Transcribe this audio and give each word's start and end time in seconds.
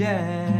Proseio 0.00 0.59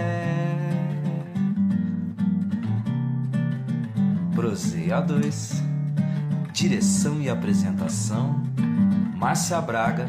Proseia 4.41 4.99
2 4.99 5.63
Direção 6.51 7.21
e 7.21 7.29
apresentação 7.29 8.41
Márcia 9.15 9.61
Braga 9.61 10.07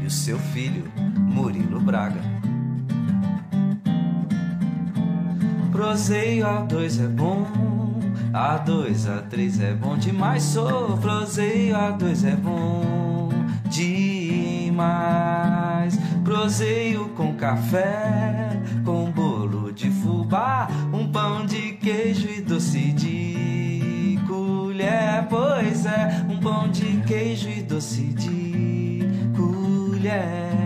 e 0.00 0.06
o 0.06 0.10
seu 0.10 0.38
filho 0.38 0.84
Murilo 1.16 1.80
Braga. 1.80 2.20
Proseio 5.72 6.46
A2 6.46 7.02
é 7.04 7.08
bom, 7.08 7.44
A2, 8.32 8.94
A3 9.28 9.60
é 9.60 9.74
bom 9.74 9.98
demais. 9.98 10.44
Sou 10.44 10.96
proseio 10.98 11.74
A2 11.74 12.28
é 12.28 12.36
bom 12.36 13.28
demais. 13.68 14.78
Proseio 16.22 17.08
com 17.08 17.34
café, 17.34 18.50
com 18.84 19.07
fubá, 20.28 20.68
um 20.92 21.10
pão 21.10 21.46
de 21.46 21.72
queijo 21.72 22.28
e 22.28 22.42
doce 22.42 22.92
de 22.92 24.18
colher. 24.26 25.26
Pois 25.30 25.86
é, 25.86 26.26
um 26.28 26.38
pão 26.38 26.68
de 26.68 27.00
queijo 27.06 27.48
e 27.48 27.62
doce 27.62 28.02
de 28.02 29.00
colher. 29.34 30.58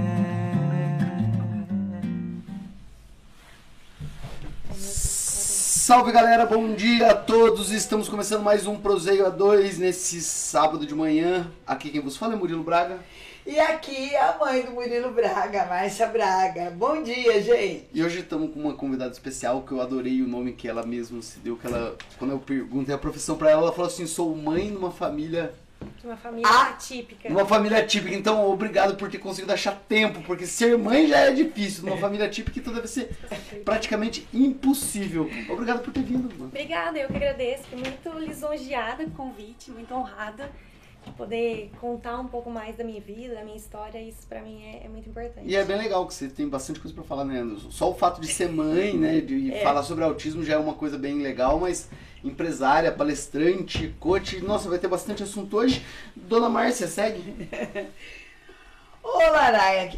Salve 4.75 6.11
galera, 6.11 6.45
bom 6.45 6.75
dia 6.75 7.13
a 7.13 7.15
todos. 7.15 7.71
Estamos 7.71 8.09
começando 8.09 8.43
mais 8.43 8.67
um 8.67 8.77
Proseio 8.77 9.25
A2 9.31 9.79
nesse 9.79 10.21
sábado 10.23 10.85
de 10.85 10.95
manhã. 10.95 11.49
Aqui 11.65 11.91
quem 11.91 12.01
vos 12.01 12.17
fala 12.17 12.35
é 12.35 12.37
Murilo 12.37 12.65
Braga. 12.65 12.99
E 13.45 13.59
aqui 13.59 14.15
a 14.15 14.37
mãe 14.39 14.63
do 14.63 14.71
Murilo 14.71 15.11
Braga, 15.11 15.67
Márcia 15.67 16.07
Braga. 16.07 16.71
Bom 16.71 17.03
dia, 17.03 17.43
gente. 17.43 17.89
E 17.93 18.03
hoje 18.05 18.21
estamos 18.21 18.53
com 18.55 18.61
uma 18.61 18.75
convidada 18.75 19.11
especial 19.11 19.63
que 19.63 19.73
eu 19.73 19.81
adorei 19.81 20.23
o 20.23 20.29
nome 20.29 20.53
que 20.53 20.69
ela 20.69 20.87
mesma 20.87 21.21
se 21.23 21.41
deu. 21.41 21.57
Que 21.57 21.67
ela, 21.67 21.97
quando 22.19 22.31
eu 22.31 22.39
perguntei 22.39 22.95
a 22.95 22.99
profissão 22.99 23.37
para 23.37 23.51
ela, 23.51 23.63
ela 23.63 23.73
falou 23.73 23.89
assim: 23.89 24.07
sou 24.07 24.35
mãe 24.37 24.71
numa 24.71 24.93
família 24.93 25.53
De 26.01 26.07
uma 26.07 26.17
família 26.17 26.49
Ah! 26.49 26.69
atípica. 26.69 27.29
Numa 27.29 27.45
família 27.45 27.85
típica, 27.85 28.15
então 28.15 28.49
obrigado 28.49 28.97
por 28.97 29.11
ter 29.11 29.19
conseguido 29.19 29.53
achar 29.53 29.75
tempo, 29.89 30.23
porque 30.23 30.47
ser 30.47 30.79
mãe 30.79 31.09
já 31.09 31.19
é 31.19 31.33
difícil. 31.33 31.85
Numa 31.85 31.97
família 31.97 32.29
típica, 32.29 32.61
então 32.61 32.73
deve 32.73 32.87
ser 32.87 33.11
praticamente 33.65 34.25
impossível. 34.33 35.29
Obrigado 35.51 35.83
por 35.83 35.93
ter 35.93 36.05
vindo, 36.05 36.33
mano. 36.35 36.45
Obrigada, 36.47 36.97
eu 36.97 37.09
que 37.09 37.17
agradeço. 37.17 37.65
Fiquei 37.65 37.79
muito 37.81 38.19
lisonjeada 38.21 39.05
com 39.07 39.11
o 39.11 39.31
convite, 39.31 39.73
muito 39.73 39.93
honrada 39.93 40.45
de 40.45 40.72
poder 41.17 41.71
contar 41.81 42.19
um 42.21 42.27
pouco 42.29 42.49
mais 42.51 42.77
da 42.77 42.85
minha 42.85 43.01
vida, 43.01 43.35
da 43.35 43.45
minha 43.45 43.57
história. 43.57 44.01
Isso 44.01 44.27
pra 44.29 44.41
mim 44.41 44.63
é, 44.65 44.87
é 44.87 44.89
muito 44.89 45.09
importante. 45.09 45.47
E 45.49 45.57
é 45.57 45.65
bem 45.65 45.77
legal 45.79 46.07
que 46.07 46.15
você 46.15 46.29
tem 46.29 46.49
bastante 46.49 46.81
coisa 46.81 46.95
pra 46.95 47.05
falar, 47.05 47.25
né? 47.25 47.45
Só 47.71 47.91
o 47.91 47.95
fato 47.95 48.21
de 48.21 48.29
ser 48.29 48.49
mãe, 48.49 48.97
né? 48.97 49.21
De 49.23 49.53
É. 49.53 49.63
falar 49.63 49.83
sobre 49.83 50.05
autismo 50.05 50.45
já 50.45 50.55
é 50.55 50.59
uma 50.59 50.75
coisa 50.75 50.97
bem 50.97 51.21
legal, 51.23 51.59
mas 51.59 51.89
empresária, 52.25 52.93
palestrante, 52.93 53.95
coach, 53.99 54.41
nossa, 54.41 54.69
vai 54.69 54.79
ter 54.79 54.89
bastante 54.89 55.23
assunto 55.23 55.57
hoje. 55.57 55.85
Dona 56.15 56.49
Márcia, 56.49 56.87
segue. 56.87 57.49
Ô, 59.03 59.19
Laraia. 59.19 59.93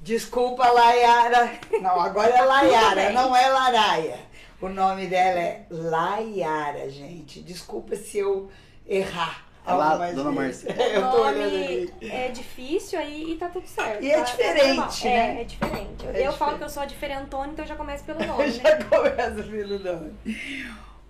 Desculpa, 0.00 0.66
Layara. 0.68 1.58
Não, 1.80 2.00
agora 2.00 2.30
é 2.30 2.42
Layara, 2.42 3.12
não 3.12 3.34
é 3.36 3.48
Laraia. 3.48 4.18
O 4.60 4.68
nome 4.68 5.06
dela 5.06 5.40
é 5.40 5.66
Layara, 5.70 6.88
gente. 6.90 7.40
Desculpa 7.42 7.96
se 7.96 8.18
eu 8.18 8.50
errar. 8.86 9.46
Olá, 9.64 9.90
algumas 9.92 10.14
dona. 10.14 10.32
Márcia. 10.32 10.72
Eu 10.92 11.02
o 11.06 11.10
tô 11.12 11.22
olhando 11.24 11.92
é 12.02 12.28
difícil 12.28 12.98
aí 12.98 13.32
e 13.32 13.36
tá 13.36 13.48
tudo 13.48 13.66
certo. 13.66 14.02
E 14.02 14.10
é 14.10 14.16
tá- 14.18 14.24
tá 14.24 14.30
diferente, 14.30 14.66
normal. 14.66 14.88
né? 15.04 15.36
É, 15.36 15.40
é 15.40 15.44
diferente. 15.44 16.04
Eu, 16.04 16.10
É 16.10 16.26
eu 16.26 16.32
falo 16.32 16.32
diferente. 16.32 16.58
que 16.58 16.64
eu 16.64 16.68
sou 16.68 16.82
a 16.82 16.86
diferentona, 16.86 17.52
então 17.52 17.64
eu 17.64 17.68
já 17.68 17.76
começo 17.76 18.04
pelo 18.04 18.18
nome, 18.26 18.42
Eu 18.42 18.46
né? 18.48 18.52
já 18.52 18.84
começo 18.84 19.50
pelo 19.50 19.78
nome. 19.78 20.12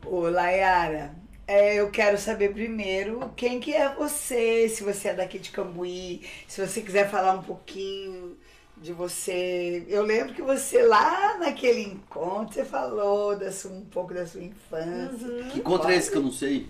Ô, 0.04 0.20
Layara, 0.28 1.14
é, 1.46 1.76
eu 1.76 1.90
quero 1.90 2.18
saber 2.18 2.52
primeiro 2.52 3.32
quem 3.36 3.58
que 3.58 3.72
é 3.74 3.88
você, 3.94 4.68
se 4.68 4.82
você 4.84 5.08
é 5.08 5.14
daqui 5.14 5.38
de 5.38 5.50
Cambuí, 5.50 6.22
se 6.46 6.66
você 6.66 6.82
quiser 6.82 7.08
falar 7.10 7.32
um 7.32 7.42
pouquinho 7.42 8.36
de 8.76 8.92
você. 8.92 9.84
Eu 9.88 10.02
lembro 10.02 10.34
que 10.34 10.42
você 10.42 10.82
lá 10.82 11.38
naquele 11.38 11.82
encontro, 11.84 12.52
você 12.52 12.64
falou 12.64 13.34
da 13.36 13.50
sua- 13.50 13.70
um 13.70 13.84
pouco 13.86 14.12
da 14.12 14.26
sua 14.26 14.42
infância. 14.42 15.26
Uhum. 15.26 15.48
Que 15.50 15.60
contra 15.60 15.94
é 15.94 15.96
esse 15.96 16.10
que 16.10 16.18
eu 16.18 16.22
não 16.22 16.32
sei? 16.32 16.66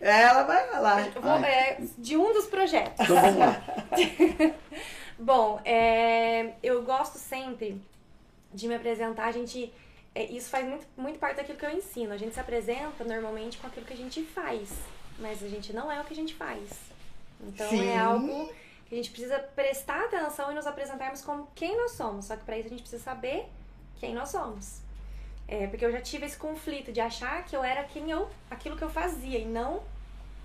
Ela 0.00 0.42
vai 0.42 0.68
falar. 0.68 1.06
Eu 1.14 1.22
vou- 1.22 1.32
é, 1.44 1.78
de 1.98 2.16
um 2.16 2.32
dos 2.32 2.46
projetos. 2.46 3.00
Então 3.00 3.16
vamos 3.20 3.38
lá. 3.38 3.62
Bom, 5.18 5.60
é, 5.64 6.52
eu 6.62 6.82
gosto 6.82 7.16
sempre 7.18 7.80
de 8.52 8.68
me 8.68 8.74
apresentar. 8.74 9.26
A 9.26 9.32
gente, 9.32 9.72
é, 10.14 10.24
isso 10.24 10.50
faz 10.50 10.66
muito, 10.66 10.86
muito 10.96 11.18
parte 11.18 11.36
daquilo 11.36 11.58
que 11.58 11.64
eu 11.64 11.70
ensino. 11.70 12.12
A 12.12 12.16
gente 12.18 12.34
se 12.34 12.40
apresenta 12.40 13.02
normalmente 13.04 13.56
com 13.58 13.66
aquilo 13.66 13.86
que 13.86 13.94
a 13.94 13.96
gente 13.96 14.22
faz, 14.22 14.70
mas 15.18 15.42
a 15.42 15.48
gente 15.48 15.72
não 15.72 15.90
é 15.90 16.00
o 16.00 16.04
que 16.04 16.12
a 16.12 16.16
gente 16.16 16.34
faz. 16.34 16.68
Então 17.40 17.68
Sim. 17.70 17.88
é 17.88 17.98
algo 17.98 18.50
que 18.86 18.94
a 18.94 18.96
gente 18.98 19.10
precisa 19.10 19.38
prestar 19.38 20.04
atenção 20.04 20.52
e 20.52 20.54
nos 20.54 20.66
apresentarmos 20.66 21.22
como 21.22 21.48
quem 21.54 21.76
nós 21.76 21.92
somos. 21.92 22.26
Só 22.26 22.36
que 22.36 22.44
para 22.44 22.58
isso 22.58 22.66
a 22.66 22.70
gente 22.70 22.82
precisa 22.82 23.02
saber 23.02 23.46
quem 23.98 24.14
nós 24.14 24.28
somos. 24.28 24.80
É, 25.48 25.66
porque 25.66 25.84
eu 25.84 25.92
já 25.92 26.00
tive 26.00 26.26
esse 26.26 26.36
conflito 26.36 26.92
de 26.92 27.00
achar 27.00 27.44
que 27.44 27.54
eu 27.56 27.62
era 27.62 27.84
quem 27.84 28.10
eu, 28.10 28.28
aquilo 28.50 28.76
que 28.76 28.82
eu 28.82 28.90
fazia 28.90 29.38
e 29.38 29.44
não 29.44 29.82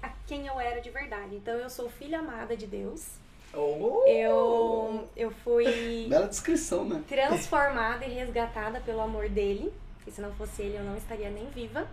a 0.01 0.09
quem 0.27 0.45
eu 0.47 0.59
era 0.59 0.79
de 0.79 0.89
verdade. 0.89 1.35
Então 1.35 1.53
eu 1.55 1.69
sou 1.69 1.89
filha 1.89 2.19
amada 2.19 2.55
de 2.55 2.67
Deus. 2.67 3.07
Oh, 3.53 4.03
Eu, 4.07 5.09
eu 5.17 5.29
fui 5.31 6.05
Bela 6.07 6.27
descrição, 6.27 6.85
né? 6.85 7.03
transformada 7.07 8.05
e 8.05 8.13
resgatada 8.13 8.79
pelo 8.81 9.01
amor 9.01 9.27
dele. 9.27 9.73
E 10.07 10.11
se 10.11 10.21
não 10.21 10.31
fosse 10.33 10.61
ele, 10.61 10.77
eu 10.77 10.83
não 10.83 10.95
estaria 10.95 11.29
nem 11.29 11.47
viva. 11.47 11.85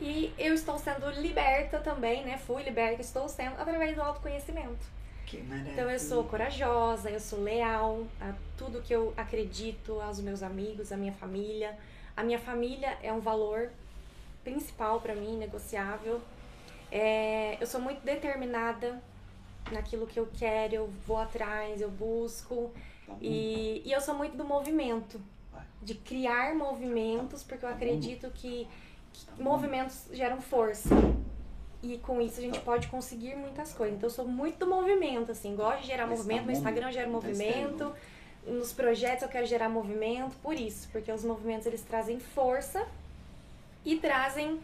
E 0.00 0.32
eu 0.38 0.54
estou 0.54 0.78
sendo 0.78 1.08
liberta 1.20 1.78
também, 1.78 2.24
né? 2.24 2.38
Fui 2.46 2.62
liberta, 2.62 3.00
estou 3.00 3.28
sendo 3.28 3.60
através 3.60 3.94
do 3.94 4.02
autoconhecimento. 4.02 4.84
que 5.26 5.38
maravilha. 5.42 5.72
Então 5.72 5.90
eu 5.90 5.98
sou 5.98 6.24
corajosa, 6.24 7.10
eu 7.10 7.20
sou 7.20 7.42
leal 7.42 8.06
a 8.20 8.32
tudo 8.56 8.82
que 8.82 8.94
eu 8.94 9.12
acredito, 9.16 10.00
aos 10.00 10.20
meus 10.20 10.42
amigos, 10.42 10.92
à 10.92 10.96
minha 10.96 11.12
família. 11.12 11.76
A 12.16 12.22
minha 12.22 12.38
família 12.38 12.96
é 13.02 13.12
um 13.12 13.20
valor 13.20 13.70
principal 14.42 15.00
para 15.00 15.14
mim, 15.14 15.36
negociável. 15.36 16.20
É, 16.90 17.56
eu 17.60 17.66
sou 17.66 17.80
muito 17.80 18.04
determinada 18.04 19.02
naquilo 19.72 20.06
que 20.06 20.18
eu 20.18 20.28
quero, 20.38 20.74
eu 20.74 20.86
vou 21.06 21.18
atrás, 21.18 21.80
eu 21.80 21.90
busco. 21.90 22.72
E, 23.20 23.82
e 23.84 23.92
eu 23.92 24.00
sou 24.00 24.14
muito 24.14 24.36
do 24.36 24.44
movimento, 24.44 25.20
de 25.82 25.94
criar 25.94 26.54
movimentos, 26.54 27.42
porque 27.42 27.64
eu 27.64 27.68
acredito 27.68 28.30
que, 28.30 28.66
que 29.12 29.42
movimentos 29.42 30.06
geram 30.12 30.40
força. 30.40 30.88
E 31.82 31.98
com 31.98 32.20
isso 32.20 32.40
a 32.40 32.42
gente 32.42 32.60
pode 32.60 32.86
conseguir 32.88 33.36
muitas 33.36 33.74
coisas. 33.74 33.96
Então 33.96 34.08
eu 34.08 34.14
sou 34.14 34.26
muito 34.26 34.58
do 34.60 34.66
movimento, 34.66 35.32
assim, 35.32 35.54
gosto 35.54 35.82
de 35.82 35.88
gerar 35.88 36.06
Mas 36.06 36.20
movimento, 36.20 36.40
tá 36.40 36.46
meu. 36.46 36.56
Instagram 36.56 36.92
gera 36.92 37.06
tá 37.06 37.12
movimento, 37.12 37.92
nos 38.46 38.72
projetos 38.72 39.22
eu 39.22 39.28
quero 39.28 39.46
gerar 39.46 39.68
movimento, 39.68 40.34
por 40.42 40.54
isso, 40.54 40.88
porque 40.92 41.10
os 41.10 41.24
movimentos 41.24 41.66
eles 41.66 41.82
trazem 41.82 42.18
força 42.20 42.86
e 43.84 43.96
trazem 43.96 44.60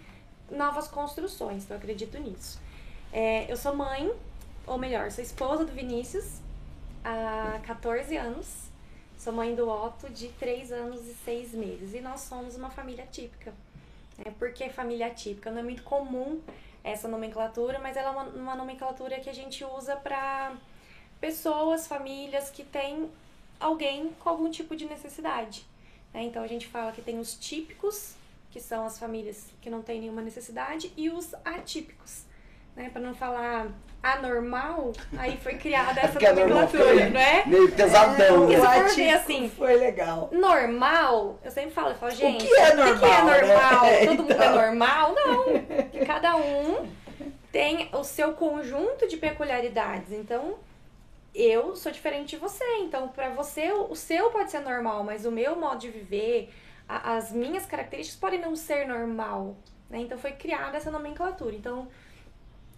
novas 0.50 0.88
construções, 0.88 1.65
então 1.65 1.77
eu 1.77 1.79
acredito 1.79 2.19
nisso. 2.19 2.61
É, 3.12 3.50
eu 3.50 3.56
sou 3.56 3.75
mãe, 3.75 4.12
ou 4.67 4.79
melhor, 4.79 5.11
sou 5.11 5.23
esposa 5.23 5.65
do 5.65 5.73
Vinícius 5.73 6.41
há 7.05 7.61
14 7.67 8.17
anos. 8.17 8.71
Sou 9.19 9.32
mãe 9.32 9.55
do 9.55 9.69
Otto 9.69 10.09
de 10.09 10.29
3 10.29 10.73
anos 10.73 11.06
e 11.06 11.15
6 11.15 11.53
meses. 11.53 11.94
E 11.94 12.00
nós 12.00 12.21
somos 12.21 12.56
uma 12.56 12.71
família 12.71 13.06
típica. 13.11 13.53
É, 14.25 14.31
por 14.31 14.53
que 14.53 14.69
família 14.71 15.11
típica? 15.11 15.50
Não 15.50 15.59
é 15.59 15.62
muito 15.62 15.83
comum 15.83 16.41
essa 16.83 17.06
nomenclatura, 17.06 17.79
mas 17.79 17.97
ela 17.97 18.09
é 18.09 18.12
uma, 18.12 18.25
uma 18.25 18.56
nomenclatura 18.56 19.21
que 19.21 19.29
a 19.29 19.35
gente 19.35 19.65
usa 19.65 19.97
para 19.97 20.55
pessoas, 21.21 21.87
famílias 21.87 22.49
que 22.50 22.65
têm 22.65 23.11
alguém 23.61 24.11
com 24.19 24.29
algum 24.31 24.51
tipo 24.51 24.75
de 24.75 24.87
necessidade. 24.87 25.65
né? 26.12 26.23
Então 26.25 26.43
a 26.43 26.47
gente 26.47 26.67
fala 26.67 26.91
que 26.93 27.03
tem 27.03 27.19
os 27.19 27.35
típicos, 27.35 28.15
que 28.51 28.59
são 28.61 28.85
as 28.87 28.99
famílias 28.99 29.47
que 29.61 29.71
não 29.71 29.83
têm 29.83 30.01
nenhuma 30.01 30.23
necessidade, 30.23 30.93
e 30.97 31.09
os 31.11 31.35
atípicos. 31.45 32.25
Né? 32.75 32.89
Para 32.91 33.03
não 33.03 33.15
falar 33.15 33.69
anormal, 34.03 34.93
aí 35.19 35.37
foi 35.37 35.55
criada 35.57 36.01
essa 36.03 36.12
Porque 36.12 36.27
é 36.27 36.33
normal, 36.33 36.67
fica 36.69 36.79
nomenclatura, 36.79 36.95
meio, 36.95 37.12
não 37.12 37.21
é? 37.21 37.47
meio 37.47 37.73
pesadão, 37.73 38.39
Porque 38.39 38.57
né? 38.57 38.67
atípico 38.67 39.15
assim, 39.17 39.49
foi 39.51 39.77
legal. 39.77 40.31
normal, 40.33 41.39
eu 41.45 41.51
sempre 41.51 41.71
falo, 41.71 41.91
eu 41.91 41.95
falo, 41.97 42.12
gente, 42.12 42.47
que 42.47 42.53
é 42.55 42.69
O 42.71 42.73
que 42.73 42.73
é 42.73 42.75
normal, 42.75 43.25
né? 43.27 43.41
normal? 43.41 43.85
É, 43.91 44.07
Todo 44.07 44.17
mundo 44.23 44.33
é 44.33 44.35
então. 44.37 44.55
normal? 44.55 45.15
Não. 45.15 46.07
Cada 46.07 46.37
um 46.37 46.89
tem 47.53 47.91
o 47.93 48.03
seu 48.05 48.33
conjunto 48.33 49.07
de 49.09 49.17
peculiaridades. 49.17 50.12
Então, 50.12 50.55
eu 51.35 51.75
sou 51.77 51.91
diferente 51.93 52.31
de 52.31 52.37
você. 52.37 52.65
Então, 52.79 53.09
pra 53.09 53.31
você, 53.31 53.71
o 53.73 53.94
seu 53.94 54.31
pode 54.31 54.50
ser 54.50 54.61
normal, 54.61 55.05
mas 55.05 55.25
o 55.25 55.31
meu 55.31 55.56
modo 55.56 55.79
de 55.81 55.91
viver, 55.91 56.53
a- 56.88 57.17
as 57.17 57.32
minhas 57.32 57.67
características 57.67 58.19
podem 58.21 58.41
não 58.41 58.55
ser 58.56 58.87
normal. 58.87 59.56
Né? 59.88 60.00
Então, 60.00 60.19
foi 60.19 60.32
criada 60.32 60.77
essa 60.77 60.91
nomenclatura. 60.91 61.55
Então, 61.55 61.88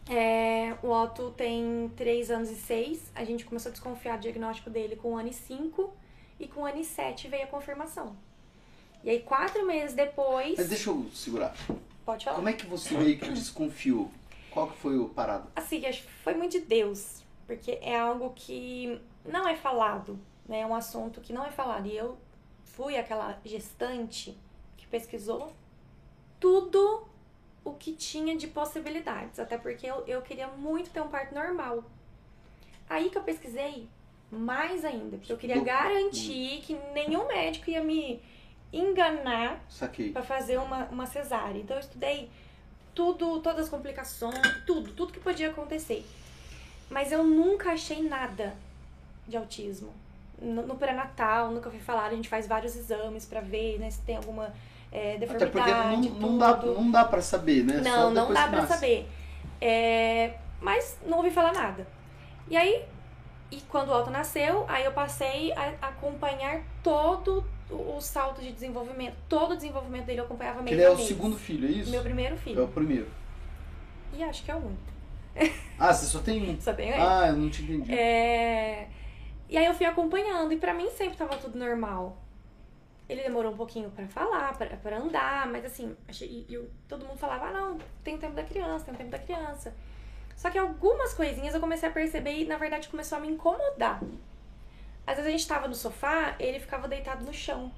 é, 0.08 0.74
o 0.82 0.88
Otto 0.88 1.30
tem 1.36 1.90
3 1.96 2.30
anos 2.30 2.50
e 2.50 2.56
6. 2.56 3.10
A 3.14 3.24
gente 3.24 3.44
começou 3.44 3.70
a 3.70 3.72
desconfiar 3.72 4.16
do 4.18 4.22
diagnóstico 4.22 4.68
dele 4.70 4.96
com 4.96 5.12
um 5.12 5.16
ano 5.18 5.28
e 5.28 5.32
5. 5.34 5.92
E 6.40 6.48
com 6.48 6.62
um 6.62 6.66
ano 6.66 6.80
e 6.80 6.84
7 6.84 7.28
veio 7.28 7.44
a 7.44 7.46
confirmação. 7.46 8.16
E 9.04 9.10
aí, 9.10 9.20
quatro 9.20 9.64
meses 9.66 9.94
depois. 9.94 10.56
Mas 10.58 10.68
deixa 10.68 10.90
eu 10.90 11.06
segurar. 11.14 11.54
Pode 12.04 12.24
falar. 12.24 12.36
Como 12.36 12.48
é 12.48 12.52
que 12.52 12.66
você 12.66 12.96
meio 12.96 13.16
que 13.18 13.30
desconfiou? 13.30 14.10
Qual 14.50 14.68
que 14.68 14.76
foi 14.78 14.98
o 14.98 15.08
parado? 15.08 15.48
Assim, 15.54 15.84
acho 15.86 16.02
que 16.02 16.10
foi 16.24 16.34
muito 16.34 16.52
de 16.52 16.60
Deus. 16.60 17.22
Porque 17.46 17.78
é 17.82 17.98
algo 17.98 18.32
que 18.34 19.00
não 19.24 19.46
é 19.48 19.56
falado. 19.56 20.18
Né? 20.46 20.60
É 20.60 20.66
um 20.66 20.74
assunto 20.74 21.20
que 21.20 21.32
não 21.32 21.44
é 21.44 21.50
falado. 21.50 21.86
E 21.86 21.96
eu 21.96 22.16
fui 22.64 22.96
aquela 22.96 23.38
gestante 23.44 24.36
que 24.76 24.86
pesquisou 24.86 25.52
tudo 26.40 27.06
o 27.64 27.72
que 27.72 27.92
tinha 27.92 28.36
de 28.36 28.48
possibilidades. 28.48 29.38
Até 29.38 29.56
porque 29.58 29.86
eu, 29.86 30.04
eu 30.06 30.22
queria 30.22 30.48
muito 30.48 30.90
ter 30.90 31.00
um 31.00 31.08
parto 31.08 31.34
normal. 31.34 31.84
Aí 32.88 33.10
que 33.10 33.16
eu 33.18 33.22
pesquisei 33.22 33.88
mais 34.30 34.84
ainda. 34.84 35.16
Porque 35.16 35.32
eu 35.32 35.36
queria 35.38 35.56
Do- 35.58 35.64
garantir 35.64 36.60
que 36.62 36.74
nenhum 36.92 37.26
médico 37.28 37.70
ia 37.70 37.82
me 37.82 38.20
enganar 38.72 39.62
para 40.12 40.22
fazer 40.22 40.58
uma, 40.58 40.84
uma 40.86 41.06
cesárea. 41.06 41.60
Então 41.60 41.76
eu 41.76 41.80
estudei 41.80 42.30
tudo, 42.94 43.40
todas 43.40 43.64
as 43.66 43.68
complicações, 43.68 44.40
tudo, 44.66 44.92
tudo 44.92 45.12
que 45.12 45.20
podia 45.20 45.50
acontecer. 45.50 46.04
Mas 46.92 47.10
eu 47.10 47.24
nunca 47.24 47.72
achei 47.72 48.02
nada 48.02 48.54
de 49.26 49.36
autismo. 49.36 49.90
No, 50.40 50.66
no 50.66 50.74
pré-natal, 50.74 51.50
nunca 51.50 51.70
fui 51.70 51.78
falar, 51.78 52.06
a 52.06 52.14
gente 52.14 52.28
faz 52.28 52.46
vários 52.46 52.76
exames 52.76 53.24
para 53.24 53.40
ver 53.40 53.78
né, 53.78 53.88
se 53.90 54.00
tem 54.00 54.16
alguma 54.16 54.52
é, 54.92 55.14
Até 55.14 55.46
porque 55.46 55.70
não, 55.70 56.00
não, 56.02 56.38
dá, 56.38 56.56
não 56.58 56.90
dá 56.90 57.04
pra 57.04 57.22
saber, 57.22 57.64
né? 57.64 57.80
Não, 57.82 58.10
não 58.10 58.32
dá 58.32 58.46
nasce. 58.48 58.74
saber. 58.74 59.08
É, 59.58 60.34
mas 60.60 60.98
não 61.06 61.18
ouvi 61.18 61.30
falar 61.30 61.54
nada. 61.54 61.86
E 62.48 62.56
aí, 62.56 62.84
e 63.50 63.56
quando 63.62 63.88
o 63.88 63.98
Otto 63.98 64.10
nasceu, 64.10 64.66
aí 64.68 64.84
eu 64.84 64.92
passei 64.92 65.50
a 65.52 65.74
acompanhar 65.80 66.62
todo 66.82 67.42
o 67.70 67.98
salto 68.02 68.42
de 68.42 68.52
desenvolvimento. 68.52 69.16
Todo 69.30 69.52
o 69.52 69.56
desenvolvimento 69.56 70.04
dele 70.04 70.20
eu 70.20 70.24
acompanhava 70.24 70.60
mês 70.60 70.72
ele 70.72 70.82
é 70.82 70.90
o 70.90 70.96
mês. 70.96 71.08
segundo 71.08 71.36
filho, 71.38 71.66
é 71.66 71.70
isso? 71.70 71.90
Meu 71.90 72.02
primeiro 72.02 72.34
É 72.34 72.38
filho. 72.38 72.64
o 72.64 72.68
primeiro. 72.68 73.08
E 74.12 74.22
acho 74.22 74.44
que 74.44 74.50
é 74.50 74.54
o 74.54 74.58
único. 74.58 74.92
Ah, 75.78 75.92
você 75.92 76.06
só 76.06 76.20
tem 76.20 76.50
um? 76.50 76.58
Só 76.60 76.72
tenho 76.72 76.94
ele. 76.94 77.02
Ah, 77.02 77.28
eu 77.28 77.36
não 77.36 77.50
te 77.50 77.62
entendi. 77.62 77.92
É... 77.92 78.88
E 79.48 79.56
aí 79.56 79.66
eu 79.66 79.74
fui 79.74 79.84
acompanhando, 79.84 80.52
e 80.52 80.56
pra 80.56 80.72
mim 80.72 80.88
sempre 80.90 81.16
tava 81.16 81.36
tudo 81.36 81.58
normal. 81.58 82.16
Ele 83.08 83.22
demorou 83.22 83.52
um 83.52 83.56
pouquinho 83.56 83.90
pra 83.90 84.06
falar, 84.06 84.56
pra, 84.56 84.66
pra 84.76 84.98
andar, 84.98 85.46
mas 85.48 85.64
assim, 85.64 85.94
achei, 86.08 86.46
e, 86.48 86.54
e 86.54 86.70
todo 86.88 87.04
mundo 87.04 87.18
falava, 87.18 87.46
ah 87.46 87.52
não, 87.52 87.78
tem 88.02 88.14
o 88.14 88.18
tempo 88.18 88.34
da 88.34 88.44
criança, 88.44 88.84
tem 88.84 88.94
o 88.94 88.96
tempo 88.96 89.10
da 89.10 89.18
criança. 89.18 89.74
Só 90.36 90.48
que 90.48 90.56
algumas 90.56 91.12
coisinhas 91.12 91.52
eu 91.52 91.60
comecei 91.60 91.88
a 91.88 91.92
perceber 91.92 92.32
e 92.32 92.46
na 92.46 92.56
verdade 92.56 92.88
começou 92.88 93.18
a 93.18 93.20
me 93.20 93.28
incomodar. 93.28 94.00
Às 95.06 95.16
vezes 95.16 95.28
a 95.28 95.32
gente 95.32 95.46
tava 95.46 95.68
no 95.68 95.74
sofá, 95.74 96.34
ele 96.38 96.58
ficava 96.60 96.88
deitado 96.88 97.24
no 97.24 97.34
chão. 97.34 97.70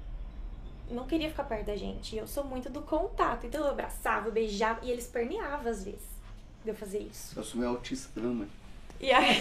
Não 0.89 1.07
queria 1.07 1.29
ficar 1.29 1.43
perto 1.43 1.65
da 1.65 1.75
gente. 1.75 2.15
E 2.15 2.19
eu 2.19 2.27
sou 2.27 2.43
muito 2.43 2.69
do 2.69 2.83
contato. 2.83 3.47
Então 3.47 3.61
eu 3.61 3.71
abraçava, 3.71 4.27
eu 4.27 4.31
beijava 4.31 4.79
e 4.83 4.91
ele 4.91 5.01
esperneava 5.01 5.69
às 5.69 5.83
vezes 5.83 6.14
de 6.65 6.71
eu 6.71 6.75
fazer 6.75 6.99
isso. 6.99 7.37
Eu 7.37 7.43
sou 7.43 7.59
meio 7.59 7.71
autista 7.71 8.09
também, 8.13 8.35
né? 8.35 8.47
E 8.99 9.11
aí, 9.11 9.39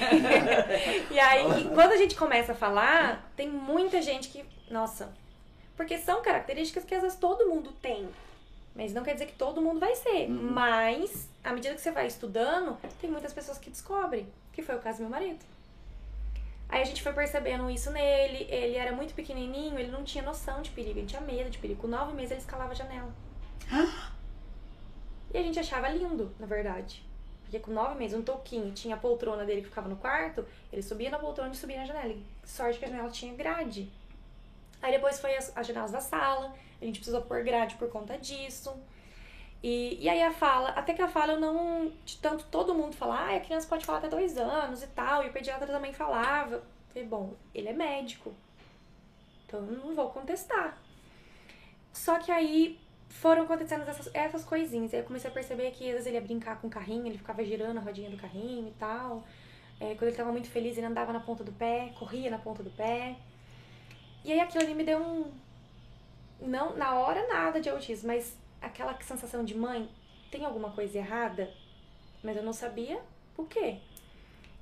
e 1.11 1.19
aí, 1.19 1.69
quando 1.75 1.93
a 1.93 1.97
gente 1.97 2.14
começa 2.14 2.52
a 2.52 2.54
falar, 2.54 3.31
tem 3.37 3.49
muita 3.49 4.02
gente 4.02 4.28
que, 4.28 4.45
nossa, 4.71 5.12
porque 5.76 5.99
são 5.99 6.23
características 6.23 6.85
que 6.85 6.95
às 6.95 7.02
vezes 7.02 7.19
todo 7.19 7.49
mundo 7.49 7.73
tem. 7.81 8.09
Mas 8.75 8.93
não 8.93 9.04
quer 9.04 9.14
dizer 9.14 9.26
que 9.26 9.35
todo 9.35 9.62
mundo 9.62 9.78
vai 9.78 9.95
ser. 9.95 10.28
Uhum. 10.28 10.50
Mas, 10.50 11.28
à 11.45 11.52
medida 11.52 11.75
que 11.75 11.81
você 11.81 11.93
vai 11.93 12.07
estudando, 12.07 12.76
tem 13.00 13.09
muitas 13.09 13.33
pessoas 13.33 13.57
que 13.57 13.71
descobrem. 13.71 14.26
Que 14.52 14.62
foi 14.62 14.75
o 14.75 14.81
caso 14.81 14.99
do 14.99 15.02
meu 15.02 15.11
marido. 15.11 15.38
Aí 16.69 16.83
a 16.83 16.85
gente 16.85 17.02
foi 17.02 17.12
percebendo 17.12 17.71
isso 17.71 17.90
nele. 17.93 18.47
Ele 18.50 18.75
era 18.75 18.90
muito 18.90 19.14
pequenininho, 19.14 19.78
ele 19.78 19.93
não 19.93 20.02
tinha 20.02 20.25
noção 20.25 20.61
de 20.61 20.71
perigo, 20.71 20.99
ele 20.99 21.07
tinha 21.07 21.21
medo 21.21 21.50
de 21.50 21.59
perigo. 21.59 21.83
Com 21.83 21.87
nove 21.87 22.14
meses 22.14 22.33
ele 22.33 22.40
escalava 22.40 22.73
a 22.73 22.75
janela. 22.75 23.14
E 25.33 25.38
a 25.38 25.43
gente 25.43 25.59
achava 25.59 25.88
lindo, 25.88 26.35
na 26.38 26.47
verdade. 26.47 27.04
Porque 27.54 27.66
com 27.66 27.73
nove 27.73 27.94
meses, 27.96 28.18
um 28.18 28.23
toquinho, 28.23 28.73
tinha 28.73 28.96
a 28.96 28.99
poltrona 28.99 29.44
dele 29.44 29.62
que 29.62 29.68
ficava 29.68 29.88
no 29.88 29.94
quarto, 29.94 30.44
ele 30.73 30.82
subia 30.82 31.08
na 31.08 31.20
poltrona 31.20 31.52
e 31.52 31.56
subia 31.56 31.76
na 31.76 31.84
janela. 31.84 32.12
E 32.12 32.25
sorte 32.44 32.80
que 32.80 32.84
a 32.84 32.88
janela 32.88 33.08
tinha 33.11 33.32
grade. 33.32 33.88
Aí 34.82 34.90
depois 34.90 35.20
foi 35.20 35.37
as, 35.37 35.56
as 35.56 35.64
janelas 35.64 35.92
da 35.92 36.00
sala, 36.00 36.52
a 36.82 36.84
gente 36.84 36.99
precisou 36.99 37.23
pôr 37.23 37.44
grade 37.44 37.76
por 37.76 37.88
conta 37.88 38.18
disso. 38.18 38.76
E, 39.62 40.02
e 40.02 40.08
aí 40.08 40.20
a 40.20 40.32
fala, 40.32 40.70
até 40.70 40.94
que 40.94 41.00
a 41.00 41.06
fala 41.06 41.34
eu 41.34 41.40
não. 41.40 41.92
De 42.04 42.16
tanto 42.16 42.44
todo 42.46 42.75
mundo 42.75 42.96
falar, 42.96 43.30
ah, 43.30 43.37
a 43.37 43.40
criança 43.40 43.68
pode 43.68 43.87
falar 43.87 43.99
até 43.99 44.08
dois 44.08 44.37
anos 44.37 44.82
e 44.82 44.88
tal, 44.88 45.23
e 45.23 45.28
o 45.28 45.32
pediatra 45.32 45.68
também 45.68 45.92
falava. 45.92 46.61
Falei, 46.88 47.06
bom, 47.06 47.34
ele 47.54 47.68
é 47.68 47.73
médico. 47.73 48.34
Então 49.46 49.61
eu 49.61 49.78
não 49.78 49.94
vou 49.94 50.11
contestar. 50.11 50.76
Só 51.92 52.18
que 52.18 52.32
aí 52.32 52.80
foram 53.21 53.42
acontecendo 53.44 53.83
essas, 53.88 54.11
essas 54.12 54.44
coisinhas. 54.44 54.92
Aí 54.92 55.00
eu 55.00 55.04
comecei 55.04 55.30
a 55.30 55.33
perceber 55.33 55.71
que 55.71 55.85
às 55.87 55.92
vezes 55.92 56.06
ele 56.06 56.16
ia 56.16 56.21
brincar 56.21 56.61
com 56.61 56.66
o 56.66 56.71
carrinho, 56.71 57.06
ele 57.06 57.18
ficava 57.18 57.44
girando 57.44 57.78
a 57.78 57.80
rodinha 57.80 58.11
do 58.11 58.16
carrinho 58.16 58.68
e 58.68 58.73
tal. 58.73 59.25
É, 59.80 59.94
quando 59.94 60.04
ele 60.09 60.16
tava 60.16 60.33
muito 60.33 60.49
feliz, 60.49 60.76
ele 60.76 60.87
andava 60.87 61.12
na 61.12 61.21
ponta 61.21 61.42
do 61.44 61.52
pé, 61.52 61.92
corria 61.99 62.30
na 62.30 62.38
ponta 62.38 62.62
do 62.62 62.71
pé. 62.71 63.16
E 64.25 64.33
aí 64.33 64.40
aquilo 64.40 64.64
ali 64.64 64.75
me 64.75 64.85
deu 64.85 64.99
um. 64.99 65.30
Não, 66.40 66.76
na 66.76 66.94
hora 66.97 67.26
nada 67.28 67.61
de 67.61 67.71
autismo, 67.71 68.09
mas 68.09 68.37
aquela 68.61 69.00
sensação 69.00 69.44
de 69.44 69.56
mãe, 69.56 69.88
tem 70.30 70.44
alguma 70.44 70.71
coisa 70.71 70.99
errada? 70.99 71.50
Mas 72.23 72.37
eu 72.37 72.42
não 72.42 72.52
sabia 72.52 73.00
o 73.37 73.44
quê. 73.44 73.78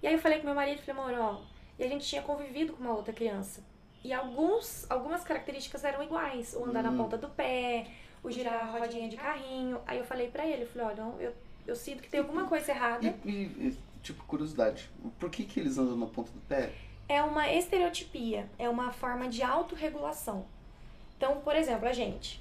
E 0.03 0.07
aí 0.07 0.15
eu 0.15 0.21
falei 0.21 0.39
com 0.39 0.47
meu 0.47 0.55
marido, 0.55 0.83
falei, 0.83 1.01
amor, 1.03 1.19
ó, 1.19 1.41
e 1.79 1.85
a 1.85 1.89
gente 1.89 2.07
tinha 2.07 2.23
convivido 2.23 2.75
com 2.75 2.83
uma 2.83 2.95
outra 2.95 3.13
criança. 3.13 3.63
E 4.05 4.13
alguns, 4.13 4.89
algumas 4.91 5.23
características 5.25 5.85
eram 5.85 6.03
iguais. 6.03 6.55
O 6.55 6.65
andar 6.65 6.83
na 6.83 6.91
Hum. 6.91 6.99
ponta 6.99 7.17
do 7.17 7.29
pé, 7.29 7.87
o 8.23 8.31
girar 8.31 8.63
a 8.63 8.79
rodinha 8.79 9.09
de 9.09 9.17
carrinho. 9.17 9.81
Aí 9.87 9.99
eu 9.99 10.05
falei 10.05 10.29
pra 10.29 10.47
ele, 10.47 10.63
eu 10.63 10.67
falei, 10.67 10.89
olha, 10.89 11.23
eu, 11.25 11.33
eu 11.67 11.77
sinto 11.77 12.03
que 12.03 12.09
tem 12.09 12.21
alguma 12.21 12.47
coisa 12.47 12.71
errada. 12.71 13.15
E, 13.25 13.31
e- 13.31 13.79
tipo, 14.03 14.25
curiosidade, 14.25 14.91
por 15.19 15.31
que, 15.31 15.45
que 15.45 15.61
eles 15.61 15.79
andam 15.79 15.97
na 15.97 16.07
ponta 16.07 16.31
do 16.33 16.41
pé? 16.41 16.71
é 17.09 17.23
uma 17.23 17.53
estereotipia, 17.53 18.49
é 18.59 18.69
uma 18.71 18.91
forma 18.91 19.29
de 19.29 19.43
autorregulação. 19.43 20.47
Então, 21.17 21.41
por 21.41 21.55
exemplo, 21.55 21.87
a 21.87 21.93
gente, 21.93 22.41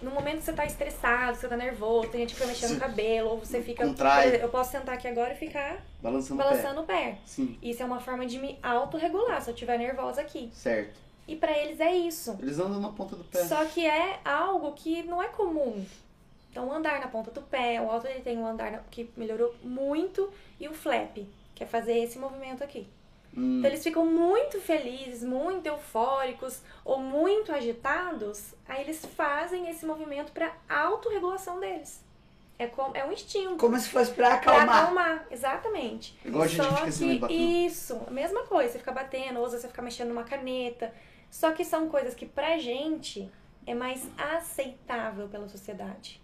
no 0.00 0.10
momento 0.10 0.38
que 0.38 0.44
você 0.44 0.52
tá 0.54 0.64
estressado, 0.64 1.36
você 1.36 1.46
tá 1.46 1.56
nervoso, 1.56 2.08
tem 2.08 2.20
gente 2.22 2.30
que 2.30 2.36
fica 2.36 2.46
mexendo 2.48 2.74
no 2.74 2.80
cabelo, 2.80 3.30
ou 3.30 3.38
você 3.38 3.60
fica. 3.62 3.86
Contrai. 3.86 4.42
Eu 4.42 4.48
posso 4.48 4.70
sentar 4.72 4.94
aqui 4.94 5.06
agora 5.06 5.34
e 5.34 5.36
ficar 5.36 5.84
Balançando, 6.02 6.42
balançando 6.42 6.80
o 6.80 6.84
o 6.84 6.86
pé. 6.86 6.94
pé. 7.12 7.18
Sim, 7.26 7.58
Isso 7.60 7.82
é 7.82 7.84
uma 7.86 8.00
forma 8.00 8.24
de 8.26 8.38
me 8.38 8.58
autorregular 8.62 9.42
se 9.42 9.50
eu 9.50 9.54
estiver 9.54 9.78
nervosa 9.78 10.22
aqui. 10.22 10.48
certo. 10.52 10.98
E 11.28 11.34
pra 11.36 11.56
eles 11.56 11.80
é 11.80 11.92
isso. 11.94 12.36
Eles 12.40 12.58
andam 12.58 12.80
na 12.80 12.90
ponta 12.90 13.16
do 13.16 13.24
pé. 13.24 13.44
Só 13.44 13.64
que 13.64 13.84
é 13.84 14.20
algo 14.24 14.72
que 14.72 15.02
não 15.02 15.22
é 15.22 15.28
comum. 15.28 15.84
Então, 16.50 16.68
o 16.68 16.72
andar 16.72 17.00
na 17.00 17.08
ponta 17.08 17.30
do 17.30 17.42
pé, 17.42 17.80
o 17.80 17.90
alto 17.90 18.06
ele 18.06 18.20
tem 18.20 18.38
um 18.38 18.46
andar 18.46 18.84
que 18.90 19.10
melhorou 19.16 19.54
muito, 19.62 20.30
e 20.58 20.68
o 20.68 20.72
flap, 20.72 21.18
que 21.54 21.62
é 21.64 21.66
fazer 21.66 21.98
esse 21.98 22.18
movimento 22.18 22.64
aqui. 22.64 22.86
Hum, 23.36 23.58
Então 23.58 23.70
eles 23.70 23.82
ficam 23.82 24.06
muito 24.06 24.58
felizes, 24.60 25.22
muito 25.22 25.66
eufóricos 25.66 26.62
ou 26.82 26.98
muito 26.98 27.52
agitados, 27.52 28.54
aí 28.66 28.80
eles 28.82 29.04
fazem 29.04 29.68
esse 29.68 29.84
movimento 29.84 30.32
para 30.32 30.54
autorregulação 30.68 31.60
deles. 31.60 32.02
É, 32.58 32.66
como, 32.66 32.96
é 32.96 33.04
um 33.04 33.12
instinto. 33.12 33.56
Como 33.56 33.78
se 33.78 33.90
fosse 33.90 34.12
pra 34.12 34.38
Pra 34.38 34.52
acalmar. 34.54 34.82
acalmar, 34.82 35.26
exatamente. 35.30 36.18
Igual 36.24 36.44
a 36.44 36.46
gente 36.46 36.62
Só 36.64 36.74
fica 36.76 36.88
assim, 36.88 37.08
que 37.10 37.18
batendo. 37.18 37.38
isso, 37.42 38.00
a 38.06 38.10
mesma 38.10 38.44
coisa, 38.44 38.72
você 38.72 38.78
fica 38.78 38.92
batendo, 38.92 39.40
ou 39.40 39.50
você 39.50 39.68
fica 39.68 39.82
mexendo 39.82 40.08
numa 40.08 40.24
caneta. 40.24 40.90
Só 41.36 41.52
que 41.52 41.66
são 41.66 41.86
coisas 41.90 42.14
que 42.14 42.24
pra 42.24 42.56
gente 42.56 43.30
é 43.66 43.74
mais 43.74 44.08
aceitável 44.16 45.28
pela 45.28 45.46
sociedade. 45.46 46.18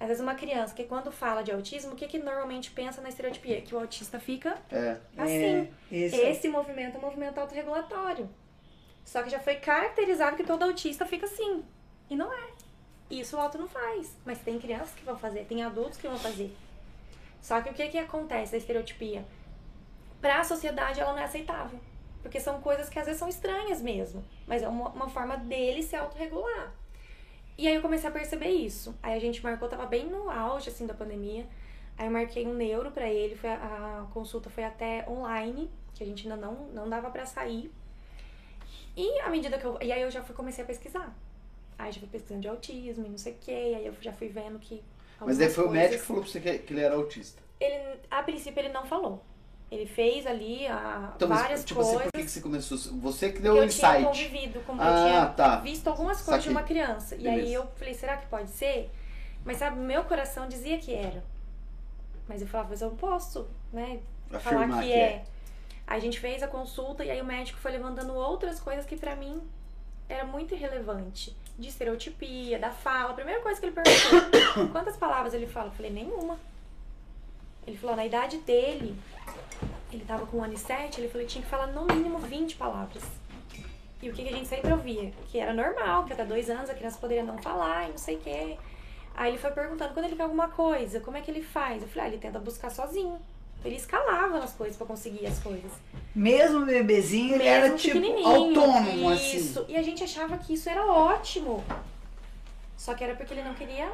Às 0.00 0.08
vezes 0.08 0.22
uma 0.22 0.34
criança 0.34 0.74
que 0.74 0.84
quando 0.84 1.12
fala 1.12 1.42
de 1.42 1.52
autismo, 1.52 1.92
o 1.92 1.94
que, 1.94 2.06
que 2.06 2.18
normalmente 2.18 2.70
pensa 2.70 3.02
na 3.02 3.10
estereotipia? 3.10 3.60
Que 3.60 3.74
o 3.74 3.78
autista 3.78 4.18
fica 4.18 4.56
É. 4.70 4.96
assim. 5.18 5.34
É, 5.44 5.68
isso. 5.90 6.16
Esse 6.16 6.48
movimento 6.48 6.94
é 6.94 6.98
um 6.98 7.02
movimento 7.02 7.36
autorregulatório. 7.38 8.26
Só 9.04 9.22
que 9.22 9.28
já 9.28 9.38
foi 9.38 9.56
caracterizado 9.56 10.34
que 10.34 10.44
todo 10.44 10.62
autista 10.62 11.04
fica 11.04 11.26
assim. 11.26 11.62
E 12.08 12.16
não 12.16 12.32
é. 12.32 12.52
Isso 13.10 13.36
o 13.36 13.38
auto 13.38 13.58
não 13.58 13.68
faz. 13.68 14.16
Mas 14.24 14.38
tem 14.38 14.58
crianças 14.58 14.94
que 14.94 15.04
vão 15.04 15.18
fazer, 15.18 15.44
tem 15.44 15.62
adultos 15.62 15.98
que 15.98 16.08
vão 16.08 16.18
fazer. 16.18 16.56
Só 17.42 17.60
que 17.60 17.68
o 17.68 17.74
que, 17.74 17.86
que 17.88 17.98
acontece, 17.98 18.54
a 18.54 18.58
estereotipia? 18.58 19.26
Pra 20.22 20.40
a 20.40 20.44
sociedade 20.44 21.00
ela 21.00 21.12
não 21.12 21.18
é 21.18 21.24
aceitável. 21.24 21.78
Porque 22.22 22.40
são 22.40 22.60
coisas 22.60 22.88
que 22.88 22.98
às 22.98 23.06
vezes 23.06 23.18
são 23.18 23.28
estranhas 23.28 23.82
mesmo. 23.82 24.24
Mas 24.46 24.62
é 24.62 24.68
uma, 24.68 24.88
uma 24.90 25.08
forma 25.08 25.36
dele 25.36 25.82
se 25.82 25.96
autorregular. 25.96 26.72
E 27.58 27.68
aí 27.68 27.74
eu 27.74 27.82
comecei 27.82 28.08
a 28.08 28.12
perceber 28.12 28.48
isso. 28.48 28.94
Aí 29.02 29.14
a 29.14 29.20
gente 29.20 29.42
marcou, 29.42 29.68
tava 29.68 29.86
bem 29.86 30.06
no 30.06 30.30
auge 30.30 30.70
assim 30.70 30.86
da 30.86 30.94
pandemia. 30.94 31.46
Aí 31.98 32.06
eu 32.06 32.10
marquei 32.10 32.46
um 32.46 32.54
neuro 32.54 32.90
pra 32.90 33.08
ele, 33.08 33.36
foi 33.36 33.50
a, 33.50 33.54
a 34.02 34.06
consulta 34.12 34.48
foi 34.48 34.64
até 34.64 35.04
online, 35.08 35.70
que 35.94 36.02
a 36.02 36.06
gente 36.06 36.26
ainda 36.26 36.40
não, 36.40 36.54
não 36.68 36.88
dava 36.88 37.10
pra 37.10 37.26
sair. 37.26 37.70
E 38.96 39.20
à 39.20 39.28
medida 39.28 39.58
que 39.58 39.64
eu. 39.64 39.78
E 39.80 39.92
aí 39.92 40.02
eu 40.02 40.10
já 40.10 40.22
fui, 40.22 40.34
comecei 40.34 40.64
a 40.64 40.66
pesquisar. 40.66 41.14
Aí 41.78 41.92
já 41.92 42.00
fui 42.00 42.08
pesquisando 42.08 42.40
de 42.40 42.48
autismo 42.48 43.06
e 43.06 43.08
não 43.08 43.18
sei 43.18 43.32
o 43.34 43.36
quê. 43.40 43.74
Aí 43.76 43.86
eu 43.86 43.94
já 44.00 44.12
fui 44.12 44.28
vendo 44.28 44.58
que. 44.58 44.82
Mas 45.20 45.38
daí 45.38 45.48
algumas 45.48 45.54
foi 45.54 45.66
o 45.66 45.70
médico 45.70 46.00
que 46.00 46.06
falou 46.06 46.22
pra 46.22 46.32
você 46.32 46.40
que, 46.40 46.58
que 46.58 46.72
ele 46.72 46.80
era 46.80 46.94
autista. 46.94 47.42
Ele, 47.60 48.00
a 48.10 48.22
princípio 48.22 48.60
ele 48.60 48.70
não 48.70 48.84
falou. 48.84 49.22
Ele 49.72 49.86
fez 49.86 50.26
ali 50.26 50.66
a, 50.66 51.12
Então, 51.16 51.28
várias 51.28 51.64
tipo 51.64 51.80
assim, 51.80 51.92
coisas. 51.92 52.10
por 52.12 52.18
que, 52.18 52.24
que 52.26 52.30
você 52.30 52.40
começou? 52.42 52.76
Você 53.00 53.32
que 53.32 53.40
deu 53.40 53.54
o 53.54 53.56
eu 53.56 53.68
tinha 53.70 53.88
insight. 53.98 54.04
convivido 54.04 54.60
com 54.60 54.74
eu 54.74 54.82
Ah, 54.82 55.06
tinha 55.08 55.26
tá. 55.28 55.56
visto 55.60 55.88
algumas 55.88 56.20
coisas 56.20 56.44
de 56.44 56.50
Saquei. 56.50 56.52
uma 56.52 56.62
criança. 56.62 57.14
E 57.14 57.22
Beleza. 57.22 57.42
aí 57.46 57.54
eu 57.54 57.66
falei, 57.76 57.94
será 57.94 58.18
que 58.18 58.26
pode 58.26 58.50
ser? 58.50 58.90
Mas 59.46 59.56
sabe, 59.56 59.78
meu 59.80 60.04
coração 60.04 60.46
dizia 60.46 60.76
que 60.78 60.92
era. 60.94 61.24
Mas 62.28 62.42
eu 62.42 62.46
falava, 62.46 62.68
mas 62.68 62.82
eu 62.82 62.90
não 62.90 62.96
posso, 62.98 63.48
né? 63.72 63.98
Afirmar 64.30 64.68
falar 64.68 64.82
que, 64.82 64.88
que 64.88 64.92
é. 64.92 64.98
é. 65.04 65.24
A 65.86 65.98
gente 65.98 66.20
fez 66.20 66.42
a 66.42 66.48
consulta 66.48 67.02
e 67.02 67.10
aí 67.10 67.20
o 67.22 67.24
médico 67.24 67.58
foi 67.58 67.72
levantando 67.72 68.14
outras 68.14 68.60
coisas 68.60 68.84
que 68.84 68.96
pra 68.96 69.16
mim 69.16 69.40
era 70.06 70.24
muito 70.24 70.54
irrelevante. 70.54 71.34
De 71.58 71.68
estereotipia, 71.68 72.58
da 72.58 72.70
fala. 72.70 73.10
A 73.10 73.14
primeira 73.14 73.40
coisa 73.40 73.58
que 73.58 73.66
ele 73.66 73.74
perguntou, 73.74 74.68
quantas 74.72 74.96
palavras 74.98 75.32
ele 75.32 75.46
fala? 75.46 75.68
Eu 75.68 75.72
falei, 75.72 75.90
nenhuma. 75.90 76.38
Ele 77.66 77.76
falou, 77.76 77.96
na 77.96 78.04
idade 78.04 78.38
dele, 78.38 78.96
ele 79.92 80.04
tava 80.04 80.26
com 80.26 80.38
um 80.38 80.44
ano 80.44 80.54
e 80.54 80.58
sete, 80.58 81.00
ele 81.00 81.08
falou 81.08 81.26
que 81.26 81.32
tinha 81.32 81.44
que 81.44 81.50
falar 81.50 81.68
no 81.68 81.84
mínimo 81.84 82.18
20 82.18 82.56
palavras. 82.56 83.02
E 84.02 84.10
o 84.10 84.12
que, 84.12 84.24
que 84.24 84.28
a 84.30 84.36
gente 84.36 84.48
sempre 84.48 84.72
ouvia? 84.72 85.12
Que 85.30 85.38
era 85.38 85.54
normal, 85.54 86.04
que 86.04 86.12
até 86.12 86.24
dois 86.24 86.50
anos 86.50 86.68
a 86.68 86.74
criança 86.74 86.98
poderia 86.98 87.22
não 87.22 87.38
falar 87.38 87.86
e 87.86 87.90
não 87.90 87.98
sei 87.98 88.16
o 88.16 88.18
quê. 88.20 88.58
Aí 89.14 89.30
ele 89.30 89.38
foi 89.38 89.50
perguntando, 89.50 89.94
quando 89.94 90.06
ele 90.06 90.16
quer 90.16 90.24
alguma 90.24 90.48
coisa, 90.48 90.98
como 91.00 91.16
é 91.16 91.20
que 91.20 91.30
ele 91.30 91.42
faz? 91.42 91.82
Eu 91.82 91.88
falei, 91.88 92.04
ah, 92.04 92.08
ele 92.08 92.18
tenta 92.18 92.38
buscar 92.40 92.70
sozinho. 92.70 93.20
Ele 93.64 93.76
escalava 93.76 94.40
nas 94.40 94.52
coisas 94.54 94.76
pra 94.76 94.86
conseguir 94.86 95.24
as 95.24 95.38
coisas. 95.38 95.70
Mesmo 96.12 96.66
bebezinho, 96.66 97.34
ele 97.34 97.44
Mesmo 97.44 97.66
era 97.66 97.76
tipo 97.76 98.26
autônomo, 98.26 99.12
Isso. 99.12 99.60
assim. 99.60 99.72
E 99.72 99.76
a 99.76 99.82
gente 99.82 100.02
achava 100.02 100.36
que 100.36 100.54
isso 100.54 100.68
era 100.68 100.84
ótimo. 100.84 101.62
Só 102.76 102.94
que 102.94 103.04
era 103.04 103.14
porque 103.14 103.34
ele 103.34 103.44
não 103.44 103.54
queria 103.54 103.92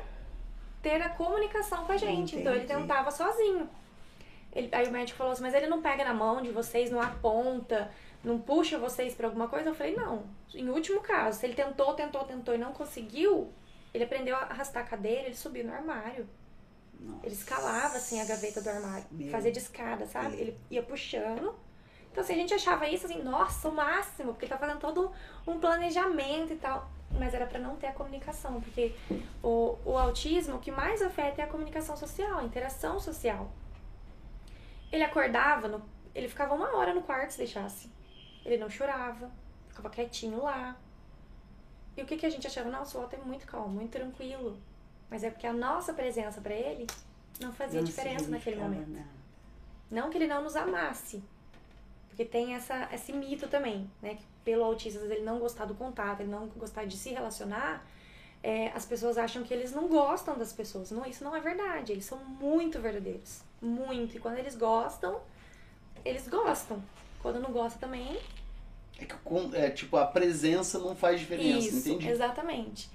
ter 0.88 1.02
a 1.02 1.09
comunicação 1.11 1.85
com 1.85 1.92
a 1.92 1.97
gente. 1.97 2.37
Então 2.37 2.52
ele 2.52 2.64
Entendi. 2.64 2.80
tentava 2.80 3.11
sozinho. 3.11 3.68
Ele- 4.52 4.68
aí 4.73 4.87
o 4.87 4.90
médico 4.90 5.18
falou 5.18 5.33
assim, 5.35 5.42
mas 5.42 5.52
ele 5.54 5.66
não 5.66 5.83
pega 5.83 6.02
na 6.04 6.14
mão 6.14 6.40
de 6.40 6.50
vocês, 6.50 6.90
não 6.90 7.00
aponta, 7.00 7.90
não 8.25 8.38
puxa 8.38 8.78
vocês 8.78 9.14
pra 9.14 9.26
alguma 9.26 9.49
coisa? 9.49 9.68
Eu 9.68 9.75
falei, 9.75 9.95
não. 9.95 10.25
Em 10.54 10.68
último 10.71 11.00
caso, 11.00 11.38
se 11.38 11.47
ele 11.47 11.54
tentou, 11.54 11.92
tentou, 11.92 12.25
tentou 12.25 12.54
e 12.54 12.59
não 12.59 12.73
conseguiu, 12.73 13.52
ele 13.92 14.04
aprendeu 14.04 14.35
a 14.35 14.40
arrastar 14.40 14.83
a 14.83 14.87
cadeira, 14.87 15.26
ele 15.26 15.37
subiu 15.37 15.64
no 15.64 15.75
armário. 15.75 16.26
Ele 17.23 17.35
escalava 17.35 17.97
assim 17.97 18.21
a 18.21 18.25
gaveta 18.25 18.61
do 18.61 18.68
armário, 18.71 19.04
Meu 19.12 19.28
fazia 19.30 19.52
de 19.52 19.59
escada, 19.59 20.04
sabe? 20.07 20.37
Ele 20.37 20.59
ia 20.71 20.83
puxando. 20.83 21.54
Então 22.11 22.25
assim, 22.25 22.33
a 22.33 22.37
gente 22.37 22.54
achava 22.54 22.88
isso 22.88 23.07
assim, 23.07 23.23
nossa, 23.23 23.68
o 23.68 23.73
máximo, 23.73 24.33
porque 24.33 24.47
ele 24.47 24.50
tá 24.52 24.59
fazendo 24.59 24.80
todo 24.80 25.12
um 25.47 25.61
planejamento 25.61 26.52
e 26.54 26.57
tal. 26.57 26.90
Mas 27.11 27.33
era 27.35 27.47
pra 27.47 27.59
não 27.59 27.77
ter 27.77 27.87
a 27.88 27.93
comunicação, 27.93 28.61
porque 28.61 28.95
o, 29.43 29.77
o 29.85 29.97
autismo, 29.99 30.57
o 30.57 30.59
que 30.59 30.71
mais 30.71 31.00
afeta 31.03 31.41
é 31.41 31.45
a 31.45 31.49
comunicação 31.49 31.97
social, 31.97 32.38
a 32.38 32.45
interação 32.45 33.00
social. 33.00 33.50
Ele 34.93 35.03
acordava, 35.03 35.69
no- 35.69 35.83
ele 36.15 36.29
ficava 36.29 36.55
uma 36.55 36.77
hora 36.77 36.95
no 36.95 37.03
quarto 37.03 37.31
se 37.31 37.38
deixasse. 37.38 37.91
Ele 38.45 38.57
não 38.59 38.69
chorava, 38.71 39.31
ficava 39.69 39.91
quietinho 39.91 40.43
lá. 40.43 40.77
E 41.97 42.03
o 42.03 42.07
que, 42.07 42.17
que 42.17 42.27
a 42.27 42.31
gente 42.31 42.47
achava? 42.47 42.71
Nossa, 42.71 42.99
o 42.99 43.03
Otto 43.03 43.17
é 43.17 43.19
muito 43.19 43.47
calmo, 43.47 43.69
muito 43.69 43.91
tranquilo. 43.91 44.57
Mas 45.11 45.25
é 45.25 45.31
porque 45.31 45.47
a 45.47 45.53
nossa 45.53 45.93
presença 45.95 46.41
pra 46.41 46.55
ele 46.55 46.87
não 47.41 47.53
fazia 47.53 47.81
Não 47.81 47.87
diferença 47.87 48.29
naquele 48.29 48.57
momento. 48.57 48.88
nada. 48.91 49.09
Não 49.91 50.11
que 50.11 50.19
ele 50.19 50.27
não 50.27 50.43
nos 50.43 50.55
amasse. 50.55 51.23
Porque 52.19 52.33
tem 52.33 52.57
essa, 52.57 52.89
esse 52.93 53.13
mito 53.13 53.47
também, 53.47 53.89
né? 54.03 54.17
Que 54.17 54.25
pelo 54.45 54.65
autista, 54.65 54.99
ele 55.05 55.23
não 55.23 55.39
gostar 55.39 55.67
do 55.67 55.75
contato, 55.77 56.19
ele 56.19 56.29
não 56.29 56.49
gostar 56.49 56.85
de 56.85 56.97
se 56.97 57.11
relacionar, 57.11 57.87
é, 58.43 58.73
as 58.75 58.85
pessoas 58.85 59.17
acham 59.17 59.45
que 59.45 59.55
eles 59.55 59.71
não 59.71 59.87
gostam 59.87 60.37
das 60.37 60.53
pessoas. 60.53 60.91
Não, 60.91 61.07
isso 61.07 61.23
não 61.23 61.37
é 61.37 61.39
verdade. 61.39 61.93
Eles 61.93 62.05
são 62.05 62.19
muito 62.19 62.81
verdadeiros. 62.81 63.43
Muito. 63.63 64.17
E 64.17 64.19
quando 64.19 64.37
eles 64.37 64.57
gostam, 64.57 65.21
eles 66.05 66.27
gostam. 66.27 66.83
Quando 67.23 67.39
não 67.39 67.53
gosta 67.53 67.79
também. 67.79 68.19
É 68.99 69.05
que 69.05 69.15
é, 69.55 69.71
tipo, 69.71 69.97
a 69.97 70.05
presença 70.05 70.77
não 70.81 70.97
faz 70.97 71.21
diferença, 71.21 71.69
Isso, 71.69 71.89
entendi. 71.89 72.09
exatamente. 72.09 72.91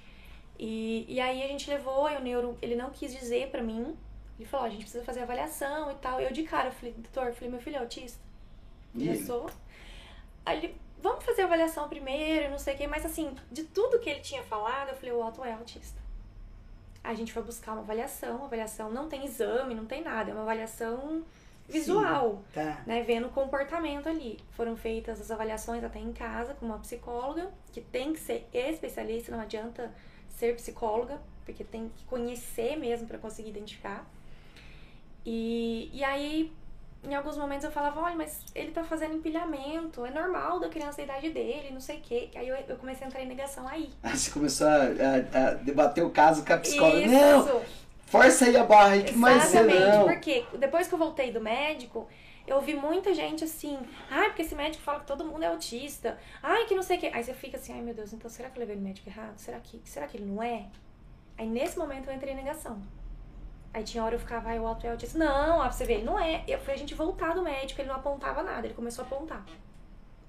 E, 0.58 1.06
e 1.08 1.18
aí 1.18 1.42
a 1.42 1.48
gente 1.48 1.70
levou, 1.70 2.10
e 2.10 2.16
o 2.16 2.20
neuro, 2.20 2.58
ele 2.60 2.76
não 2.76 2.90
quis 2.90 3.10
dizer 3.14 3.48
pra 3.48 3.62
mim. 3.62 3.96
Ele 4.38 4.46
falou, 4.46 4.66
a 4.66 4.68
gente 4.68 4.82
precisa 4.82 5.02
fazer 5.02 5.20
avaliação 5.20 5.90
e 5.90 5.94
tal. 5.94 6.20
Eu 6.20 6.30
de 6.30 6.42
cara, 6.42 6.68
eu 6.68 6.72
falei, 6.72 6.92
doutor, 6.92 7.28
eu 7.28 7.34
falei, 7.34 7.48
meu 7.48 7.60
filho 7.62 7.76
é 7.76 7.78
autista? 7.78 8.22
Sou. 9.26 9.50
Aí 10.46 10.58
ele, 10.58 10.76
vamos 11.02 11.24
fazer 11.24 11.42
a 11.42 11.44
avaliação 11.46 11.88
primeiro, 11.88 12.50
não 12.50 12.58
sei 12.58 12.74
o 12.74 12.76
quê. 12.76 12.86
Mas 12.86 13.04
assim, 13.04 13.34
de 13.50 13.64
tudo 13.64 13.98
que 13.98 14.08
ele 14.10 14.20
tinha 14.20 14.42
falado, 14.42 14.90
eu 14.90 14.94
falei, 14.96 15.12
o 15.12 15.24
Otto 15.26 15.44
é 15.44 15.52
autista. 15.52 16.00
A 17.02 17.12
gente 17.14 17.32
foi 17.32 17.42
buscar 17.42 17.72
uma 17.72 17.82
avaliação. 17.82 18.42
A 18.42 18.46
avaliação 18.46 18.90
não 18.90 19.08
tem 19.08 19.24
exame, 19.24 19.74
não 19.74 19.84
tem 19.84 20.02
nada. 20.02 20.30
É 20.30 20.34
uma 20.34 20.42
avaliação 20.42 21.22
visual, 21.68 22.42
Tá. 22.52 22.82
né? 22.86 23.02
Vendo 23.02 23.26
o 23.26 23.30
comportamento 23.30 24.08
ali. 24.08 24.38
Foram 24.52 24.76
feitas 24.76 25.20
as 25.20 25.30
avaliações 25.30 25.82
até 25.84 25.98
em 25.98 26.12
casa 26.12 26.54
com 26.54 26.66
uma 26.66 26.78
psicóloga, 26.78 27.50
que 27.72 27.80
tem 27.80 28.12
que 28.12 28.20
ser 28.20 28.46
especialista, 28.52 29.32
não 29.32 29.40
adianta 29.40 29.92
ser 30.28 30.54
psicóloga, 30.56 31.20
porque 31.44 31.64
tem 31.64 31.90
que 31.96 32.04
conhecer 32.04 32.76
mesmo 32.76 33.06
para 33.06 33.18
conseguir 33.18 33.50
identificar. 33.50 34.06
E, 35.24 35.90
e 35.92 36.04
aí, 36.04 36.52
em 37.06 37.14
alguns 37.14 37.36
momentos 37.36 37.64
eu 37.64 37.70
falava, 37.70 38.00
olha, 38.00 38.16
mas 38.16 38.40
ele 38.54 38.70
tá 38.72 38.82
fazendo 38.84 39.14
empilhamento, 39.14 40.04
é 40.06 40.10
normal 40.10 40.58
da 40.60 40.68
criança 40.68 40.98
da 40.98 41.02
idade 41.04 41.30
dele, 41.30 41.70
não 41.72 41.80
sei 41.80 41.98
o 41.98 42.00
quê. 42.00 42.30
Aí 42.34 42.48
eu, 42.48 42.56
eu 42.68 42.76
comecei 42.76 43.04
a 43.04 43.08
entrar 43.08 43.22
em 43.22 43.26
negação 43.26 43.66
aí. 43.68 43.90
Aí 44.02 44.16
você 44.16 44.30
começou 44.30 44.66
a, 44.66 44.74
a- 44.76 45.48
a 45.48 45.54
debater 45.54 46.04
o 46.04 46.10
caso 46.10 46.44
com 46.44 46.52
a 46.52 46.58
psicóloga. 46.58 47.06
Não, 47.06 47.40
Isso! 47.40 47.62
força 48.06 48.44
aí 48.46 48.56
a 48.56 48.64
barra 48.64 48.98
que 49.02 49.12
mais 49.14 49.44
Exatamente, 49.52 49.96
não. 49.98 50.04
porque 50.06 50.44
depois 50.58 50.86
que 50.88 50.94
eu 50.94 50.98
voltei 50.98 51.32
do 51.32 51.40
médico, 51.40 52.06
eu 52.46 52.60
vi 52.60 52.74
muita 52.74 53.12
gente 53.14 53.42
assim, 53.44 53.78
ai, 54.10 54.26
porque 54.28 54.42
esse 54.42 54.54
médico 54.54 54.82
fala 54.84 55.00
que 55.00 55.06
todo 55.06 55.24
mundo 55.24 55.42
é 55.42 55.46
autista, 55.48 56.18
ai, 56.42 56.66
que 56.66 56.74
não 56.74 56.82
sei 56.82 56.96
o 56.98 57.00
quê. 57.00 57.10
Aí 57.12 57.24
você 57.24 57.34
fica 57.34 57.56
assim, 57.56 57.72
ai 57.72 57.80
meu 57.80 57.94
Deus, 57.94 58.12
então 58.12 58.30
será 58.30 58.50
que 58.50 58.56
eu 58.58 58.60
levei 58.60 58.76
o 58.76 58.80
médico 58.80 59.08
errado? 59.08 59.36
Será 59.38 59.58
que, 59.60 59.80
será 59.84 60.06
que 60.06 60.16
ele 60.16 60.26
não 60.26 60.42
é? 60.42 60.66
Aí 61.36 61.46
nesse 61.48 61.76
momento 61.78 62.08
eu 62.08 62.14
entrei 62.14 62.32
em 62.32 62.36
negação. 62.36 62.80
Aí 63.74 63.82
tinha 63.82 64.04
hora 64.04 64.14
eu 64.14 64.20
ficava, 64.20 64.50
ai, 64.50 64.58
o 64.60 64.78
é 64.84 64.88
autista. 64.90 65.18
Não, 65.18 65.58
ó, 65.58 65.62
pra 65.62 65.72
você 65.72 65.84
ver, 65.84 65.94
ele 65.94 66.04
não 66.04 66.18
é. 66.18 66.44
Eu 66.46 66.60
fui 66.60 66.72
a 66.72 66.76
gente 66.76 66.94
voltar 66.94 67.34
do 67.34 67.42
médico, 67.42 67.80
ele 67.80 67.88
não 67.88 67.96
apontava 67.96 68.40
nada, 68.40 68.64
ele 68.68 68.74
começou 68.74 69.02
a 69.02 69.06
apontar. 69.06 69.44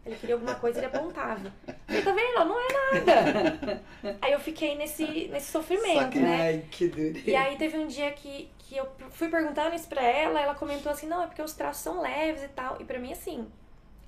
Ele 0.04 0.16
queria 0.16 0.34
alguma 0.34 0.56
coisa, 0.56 0.80
ele 0.80 0.88
apontava. 0.88 1.52
Ele 1.88 2.02
tá 2.02 2.12
vendo? 2.12 2.38
ó, 2.40 2.46
Não 2.46 2.60
é 2.60 2.74
nada. 2.74 3.84
Aí 4.20 4.32
eu 4.32 4.40
fiquei 4.40 4.76
nesse, 4.76 5.28
nesse 5.28 5.52
sofrimento, 5.52 6.00
Saquei. 6.00 6.22
né? 6.22 6.42
Ai, 6.42 6.66
que 6.72 6.88
dureza. 6.88 7.30
E 7.30 7.36
aí 7.36 7.56
teve 7.56 7.78
um 7.78 7.86
dia 7.86 8.12
que, 8.14 8.52
que 8.58 8.76
eu 8.78 8.88
fui 9.12 9.30
perguntando 9.30 9.76
isso 9.76 9.88
pra 9.88 10.02
ela, 10.04 10.42
ela 10.42 10.56
comentou 10.56 10.92
assim, 10.92 11.08
não, 11.08 11.22
é 11.24 11.28
porque 11.28 11.42
os 11.42 11.54
traços 11.54 11.84
são 11.84 12.02
leves 12.02 12.44
e 12.44 12.48
tal. 12.50 12.78
E 12.80 12.84
pra 12.84 12.98
mim, 12.98 13.12
assim, 13.12 13.48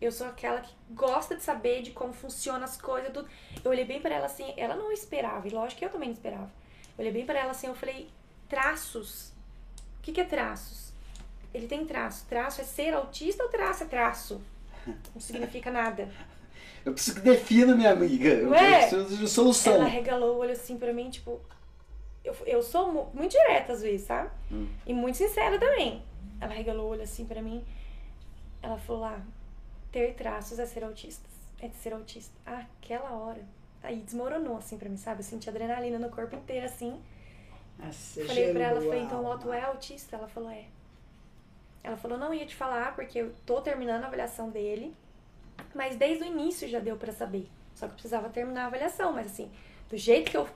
eu 0.01 0.11
sou 0.11 0.27
aquela 0.27 0.61
que 0.61 0.73
gosta 0.91 1.35
de 1.35 1.43
saber 1.43 1.81
de 1.83 1.91
como 1.91 2.11
funcionam 2.13 2.63
as 2.63 2.79
coisas, 2.79 3.11
tudo. 3.11 3.27
Eu 3.63 3.69
olhei 3.71 3.85
bem 3.85 4.01
pra 4.01 4.15
ela 4.15 4.25
assim, 4.25 4.51
ela 4.57 4.75
não 4.75 4.91
esperava, 4.91 5.47
e 5.47 5.51
lógico 5.51 5.79
que 5.79 5.85
eu 5.85 5.89
também 5.89 6.09
não 6.09 6.15
esperava. 6.15 6.51
Eu 6.97 7.01
olhei 7.01 7.11
bem 7.11 7.25
pra 7.25 7.39
ela 7.39 7.51
assim, 7.51 7.67
eu 7.67 7.75
falei, 7.75 8.07
traços. 8.49 9.29
O 9.99 10.01
que, 10.01 10.11
que 10.11 10.21
é 10.21 10.25
traços? 10.25 10.91
Ele 11.53 11.67
tem 11.67 11.85
traço. 11.85 12.25
Traço 12.27 12.61
é 12.61 12.63
ser 12.63 12.93
autista 12.93 13.43
ou 13.43 13.49
traço 13.49 13.83
é 13.83 13.87
traço? 13.87 14.41
Não 15.13 15.19
significa 15.21 15.71
nada. 15.71 16.09
Eu 16.85 16.93
preciso 16.93 17.17
que 17.17 17.21
defina, 17.21 17.75
minha 17.75 17.91
amiga. 17.91 18.29
Eu, 18.29 18.49
Ué? 18.49 18.79
preciso 18.87 19.17
de 19.17 19.27
solução. 19.27 19.73
Ela 19.73 19.85
regalou 19.85 20.35
o 20.35 20.39
olho 20.39 20.51
assim 20.53 20.77
pra 20.77 20.93
mim, 20.93 21.09
tipo. 21.09 21.41
Eu, 22.23 22.35
eu 22.45 22.61
sou 22.63 22.91
mu- 22.91 23.09
muito 23.13 23.31
direta 23.31 23.73
às 23.73 23.81
vezes, 23.81 24.05
sabe? 24.07 24.29
Hum. 24.51 24.67
E 24.85 24.93
muito 24.93 25.17
sincera 25.17 25.57
também. 25.59 26.03
Ela 26.39 26.53
regalou 26.53 26.87
o 26.87 26.89
olho 26.91 27.01
assim 27.01 27.25
pra 27.25 27.41
mim. 27.41 27.63
Ela 28.61 28.77
falou 28.77 29.01
lá: 29.01 29.21
ter 29.91 30.13
traços 30.15 30.59
é 30.59 30.65
ser 30.65 30.83
autista. 30.83 31.27
É 31.61 31.69
ser 31.69 31.93
autista. 31.93 32.33
Ah, 32.45 32.63
aquela 32.81 33.11
hora. 33.11 33.43
Aí 33.83 33.97
desmoronou 33.97 34.57
assim 34.57 34.77
pra 34.77 34.87
mim, 34.89 34.97
sabe? 34.97 35.19
Eu 35.19 35.23
senti 35.25 35.49
adrenalina 35.49 35.99
no 35.99 36.09
corpo 36.09 36.35
inteiro 36.35 36.65
assim. 36.65 37.01
Nossa, 37.79 38.25
Falei 38.25 38.51
pra 38.51 38.63
ela, 38.63 38.81
falei, 38.81 39.01
então 39.01 39.23
o. 39.23 39.31
Otto 39.31 39.53
é 39.53 39.61
autista? 39.61 40.15
Ela 40.15 40.27
falou, 40.27 40.49
é. 40.49 40.65
Ela 41.83 41.95
falou, 41.95 42.17
não 42.17 42.33
ia 42.33 42.45
te 42.45 42.55
falar 42.55 42.95
porque 42.95 43.19
eu 43.19 43.33
tô 43.45 43.61
terminando 43.61 44.03
a 44.03 44.07
avaliação 44.07 44.49
dele, 44.49 44.93
mas 45.73 45.95
desde 45.95 46.23
o 46.23 46.27
início 46.27 46.67
já 46.67 46.79
deu 46.79 46.97
pra 46.97 47.13
saber. 47.13 47.47
Só 47.75 47.85
que 47.85 47.91
eu 47.91 47.95
precisava 47.95 48.29
terminar 48.29 48.63
a 48.63 48.67
avaliação, 48.67 49.13
mas 49.13 49.27
assim, 49.27 49.49
do 49.89 49.95
jeito 49.95 50.31
que 50.31 50.37
eu, 50.37 50.47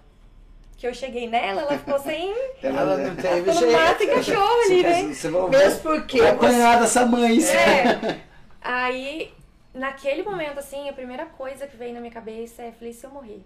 que 0.76 0.88
eu 0.88 0.94
cheguei 0.94 1.30
nela, 1.30 1.62
ela 1.62 1.78
ficou 1.78 2.00
sem. 2.00 2.34
Ela 2.62 2.98
não 2.98 3.16
teve 3.16 3.52
no 3.52 3.72
mato 3.72 4.04
e 4.04 4.06
jeito. 4.08 4.16
cachorro 4.16 4.62
ali, 4.66 4.84
né? 4.84 5.04
Mesmo 5.04 5.82
porque 5.84 6.20
vai 6.20 6.32
apanhar 6.32 6.80
dessa 6.82 7.06
mãe. 7.06 7.40
É. 7.44 8.22
Aí, 8.60 9.34
naquele 9.74 10.24
momento, 10.24 10.60
assim, 10.60 10.90
a 10.90 10.94
primeira 10.94 11.26
coisa 11.28 11.68
que 11.68 11.78
veio 11.78 11.94
na 11.94 12.00
minha 12.00 12.12
cabeça 12.12 12.64
é, 12.64 12.72
falei, 12.72 12.94
se 12.94 13.06
eu 13.06 13.12
morrer, 13.12 13.44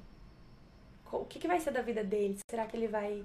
o 1.12 1.26
que, 1.26 1.40
que 1.40 1.48
vai 1.48 1.60
ser 1.60 1.72
da 1.72 1.82
vida 1.82 2.04
dele? 2.04 2.38
Será 2.50 2.66
que 2.66 2.76
ele 2.76 2.88
vai 2.88 3.24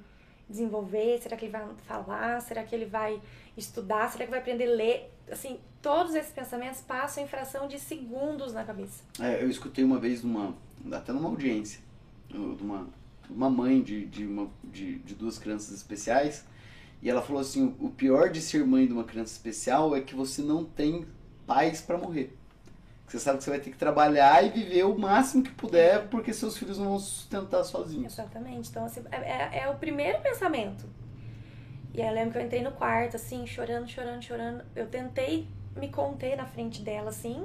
desenvolver? 0.50 1.18
Será 1.22 1.36
que 1.36 1.46
ele 1.46 1.52
vai 1.52 1.66
falar? 1.86 2.40
Será 2.40 2.62
que 2.62 2.74
ele 2.74 2.86
vai 2.86 3.20
estudar? 3.56 4.10
Será 4.10 4.24
que 4.24 4.30
vai 4.30 4.40
aprender 4.40 4.70
a 4.70 4.74
ler? 4.74 5.14
Assim, 5.30 5.58
todos 5.80 6.14
esses 6.14 6.32
pensamentos 6.32 6.80
passam 6.80 7.24
em 7.24 7.28
fração 7.28 7.68
de 7.68 7.78
segundos 7.78 8.52
na 8.52 8.64
cabeça. 8.64 9.02
É, 9.20 9.42
eu 9.42 9.48
escutei 9.48 9.84
uma 9.84 9.98
vez 9.98 10.22
numa. 10.22 10.54
até 10.92 11.12
numa 11.12 11.28
audiência, 11.28 11.80
de 12.28 12.36
uma, 12.36 12.88
uma 13.28 13.48
mãe 13.48 13.80
de, 13.80 14.06
de, 14.06 14.26
uma, 14.26 14.48
de, 14.64 14.98
de 14.98 15.14
duas 15.14 15.38
crianças 15.38 15.74
especiais, 15.74 16.44
e 17.00 17.08
ela 17.08 17.22
falou 17.22 17.40
assim: 17.40 17.74
o 17.78 17.88
pior 17.88 18.30
de 18.30 18.40
ser 18.40 18.66
mãe 18.66 18.86
de 18.86 18.92
uma 18.92 19.04
criança 19.04 19.32
especial 19.32 19.94
é 19.94 20.00
que 20.00 20.14
você 20.14 20.42
não 20.42 20.64
tem 20.64 21.06
pais 21.46 21.80
pra 21.80 21.96
morrer. 21.96 22.36
Você 23.10 23.18
sabe 23.18 23.38
que 23.38 23.44
você 23.44 23.50
vai 23.50 23.58
ter 23.58 23.70
que 23.72 23.76
trabalhar 23.76 24.44
e 24.46 24.50
viver 24.50 24.84
o 24.84 24.96
máximo 24.96 25.42
que 25.42 25.50
puder, 25.50 26.06
porque 26.08 26.32
seus 26.32 26.56
filhos 26.56 26.78
não 26.78 26.90
vão 26.90 26.98
sustentar 27.00 27.64
sozinhos. 27.64 28.12
Exatamente. 28.12 28.70
Então, 28.70 28.84
assim, 28.84 29.02
é, 29.10 29.16
é- 29.16 29.62
é 29.64 29.68
o 29.68 29.74
primeiro 29.74 30.20
pensamento. 30.20 30.84
E 31.92 32.00
aí 32.00 32.06
eu 32.06 32.14
lembro 32.14 32.30
que 32.30 32.38
eu 32.38 32.42
entrei 32.42 32.62
no 32.62 32.70
quarto, 32.70 33.16
assim, 33.16 33.44
chorando, 33.48 33.88
chorando, 33.88 34.22
chorando. 34.22 34.62
Eu 34.76 34.86
tentei 34.86 35.48
me 35.74 35.88
conter 35.88 36.36
na 36.36 36.44
frente 36.46 36.82
dela, 36.82 37.10
assim, 37.10 37.44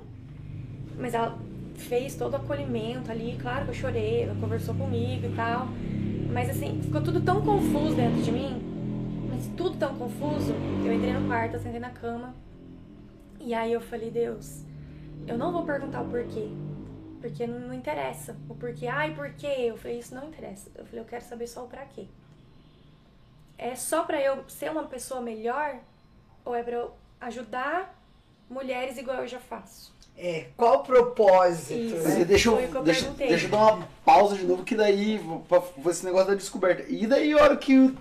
mas 1.00 1.16
ela 1.16 1.36
fez 1.76 2.16
todo 2.16 2.34
o 2.34 2.36
acolhimento 2.36 3.10
ali. 3.10 3.36
Claro 3.42 3.66
que 3.66 3.72
eu 3.72 3.76
chorei, 3.76 4.22
ela 4.22 4.36
conversou 4.40 4.76
comigo 4.76 5.26
e 5.26 5.36
tal. 5.36 5.68
Mas, 6.32 6.48
assim, 6.48 6.80
ficou 6.84 7.02
tudo 7.02 7.22
tão 7.22 7.42
confuso 7.42 7.96
dentro 7.96 8.22
de 8.22 8.32
mim. 8.32 8.62
Mas 9.30 9.48
tudo 9.58 9.76
tão 9.78 9.96
confuso. 9.96 10.54
Eu 10.86 10.94
entrei 10.94 11.12
no 11.12 11.28
quarto, 11.28 11.56
eu 11.56 11.60
sentei 11.60 11.80
na 11.80 11.90
cama. 11.90 12.36
E 13.40 13.52
aí 13.52 13.74
eu 13.74 13.82
falei, 13.82 14.12
Deus, 14.12 14.64
eu 15.28 15.38
não 15.38 15.52
vou 15.52 15.64
perguntar 15.66 16.02
o 16.02 16.10
porquê. 16.10 16.48
Porque 17.22 17.48
não, 17.48 17.60
não 17.60 17.74
interessa. 17.74 18.36
O 18.50 18.56
porquê, 18.56 18.88
ai, 18.88 19.14
por 19.16 19.30
quê? 19.32 19.48
Eu 19.60 19.78
falei, 19.78 20.00
isso 20.00 20.14
não 20.14 20.28
interessa. 20.28 20.70
Eu 20.76 20.86
falei, 20.86 21.02
eu 21.02 21.06
quero 21.06 21.24
saber 21.24 21.48
só 21.48 21.64
o 21.64 21.68
pra 21.68 21.86
quê. 21.86 22.06
É 23.58 23.74
só 23.76 24.04
pra 24.04 24.22
eu 24.22 24.44
ser 24.48 24.70
uma 24.72 24.84
pessoa 24.84 25.22
melhor? 25.22 25.78
Ou 26.44 26.54
é 26.56 26.62
pra 26.62 26.76
eu 26.76 26.92
ajudar 27.22 27.98
mulheres 28.50 28.98
igual 28.98 29.18
eu 29.18 29.28
já 29.28 29.40
faço? 29.40 29.94
É, 30.18 30.48
qual 30.56 30.76
o 30.76 30.84
propósito, 30.84 31.74
Isso. 31.74 31.96
né? 32.08 32.16
Mas 32.20 32.28
Deixa 32.28 32.52
Foi 32.52 32.64
eu, 32.66 32.74
eu 32.74 32.84
deixa, 32.84 33.10
deixa 33.12 33.46
eu 33.48 33.50
dar 33.52 33.74
uma 33.76 33.88
pausa 34.06 34.36
de 34.38 34.46
novo, 34.46 34.64
que 34.64 34.76
daí, 34.76 35.20
pra 35.50 35.62
esse 35.92 36.06
negócio 36.06 36.28
da 36.28 36.36
descoberta. 36.36 36.84
E 36.88 37.06
daí, 37.08 37.34
a 37.34 37.42
hora 37.44 37.58
que 37.58 37.78
o- 37.78 37.96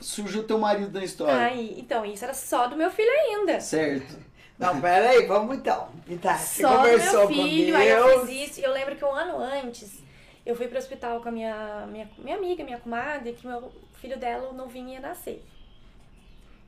surgiu 0.00 0.44
teu 0.44 0.58
marido 0.58 0.92
na 0.96 1.04
história? 1.04 1.36
Aí, 1.46 1.74
então, 1.80 2.04
isso 2.04 2.22
era 2.24 2.34
só 2.34 2.68
do 2.68 2.76
meu 2.76 2.90
filho 2.90 3.10
ainda. 3.10 3.60
Certo. 3.60 4.16
Não, 4.58 4.80
peraí, 4.80 5.26
vamos 5.26 5.56
então. 5.56 5.88
E 6.08 6.16
tá, 6.16 6.38
você 6.38 6.62
Só 6.62 6.76
conversou 6.76 7.28
meu 7.28 7.28
filho, 7.28 7.72
com 7.72 7.78
aí 7.78 7.88
eu 7.88 8.26
fiz 8.26 8.50
isso. 8.50 8.60
E 8.60 8.64
eu 8.64 8.72
lembro 8.72 8.94
que 8.94 9.04
um 9.04 9.12
ano 9.12 9.38
antes, 9.38 10.00
eu 10.46 10.54
fui 10.54 10.68
pro 10.68 10.78
hospital 10.78 11.20
com 11.20 11.28
a 11.28 11.32
minha, 11.32 11.86
minha, 11.86 12.08
minha 12.18 12.36
amiga, 12.36 12.62
minha 12.62 12.78
comadre, 12.78 13.32
que 13.32 13.46
meu 13.46 13.72
filho 13.94 14.18
dela, 14.18 14.50
o 14.50 14.54
novinho, 14.54 14.90
ia 14.90 15.00
nascer. 15.00 15.44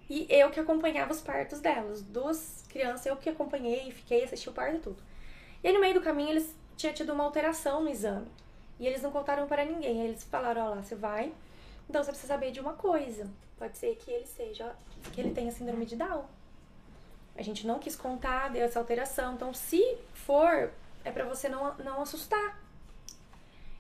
E 0.08 0.26
eu 0.30 0.50
que 0.50 0.60
acompanhava 0.60 1.12
os 1.12 1.20
partos 1.20 1.60
delas. 1.60 2.02
Duas 2.02 2.64
crianças, 2.68 3.06
eu 3.06 3.16
que 3.16 3.28
acompanhei, 3.28 3.90
fiquei, 3.90 4.24
assisti 4.24 4.48
o 4.48 4.52
parto 4.52 4.76
e 4.76 4.80
tudo. 4.80 5.02
E 5.62 5.68
aí 5.68 5.74
no 5.74 5.80
meio 5.80 5.94
do 5.94 6.00
caminho 6.00 6.30
eles 6.30 6.54
tinham 6.76 6.94
tido 6.94 7.12
uma 7.12 7.24
alteração 7.24 7.82
no 7.82 7.90
exame. 7.90 8.26
E 8.78 8.86
eles 8.86 9.02
não 9.02 9.10
contaram 9.10 9.46
para 9.46 9.64
ninguém. 9.64 10.00
Aí 10.00 10.08
eles 10.08 10.24
falaram, 10.24 10.66
ó 10.66 10.68
lá, 10.70 10.82
você 10.82 10.94
vai. 10.94 11.32
Então 11.88 12.02
você 12.02 12.10
precisa 12.10 12.34
saber 12.34 12.50
de 12.50 12.60
uma 12.60 12.74
coisa. 12.74 13.28
Pode 13.58 13.76
ser 13.78 13.96
que 13.96 14.10
ele 14.10 14.26
seja, 14.26 14.74
que 15.12 15.20
ele 15.20 15.32
tenha 15.32 15.50
síndrome 15.50 15.86
de 15.86 15.96
Down. 15.96 16.24
A 17.36 17.42
gente 17.42 17.66
não 17.66 17.78
quis 17.78 17.94
contar, 17.94 18.48
deu 18.48 18.64
essa 18.64 18.78
alteração. 18.78 19.34
Então, 19.34 19.52
se 19.52 19.98
for, 20.14 20.72
é 21.04 21.10
pra 21.10 21.24
você 21.24 21.48
não, 21.48 21.74
não 21.76 22.00
assustar. 22.00 22.58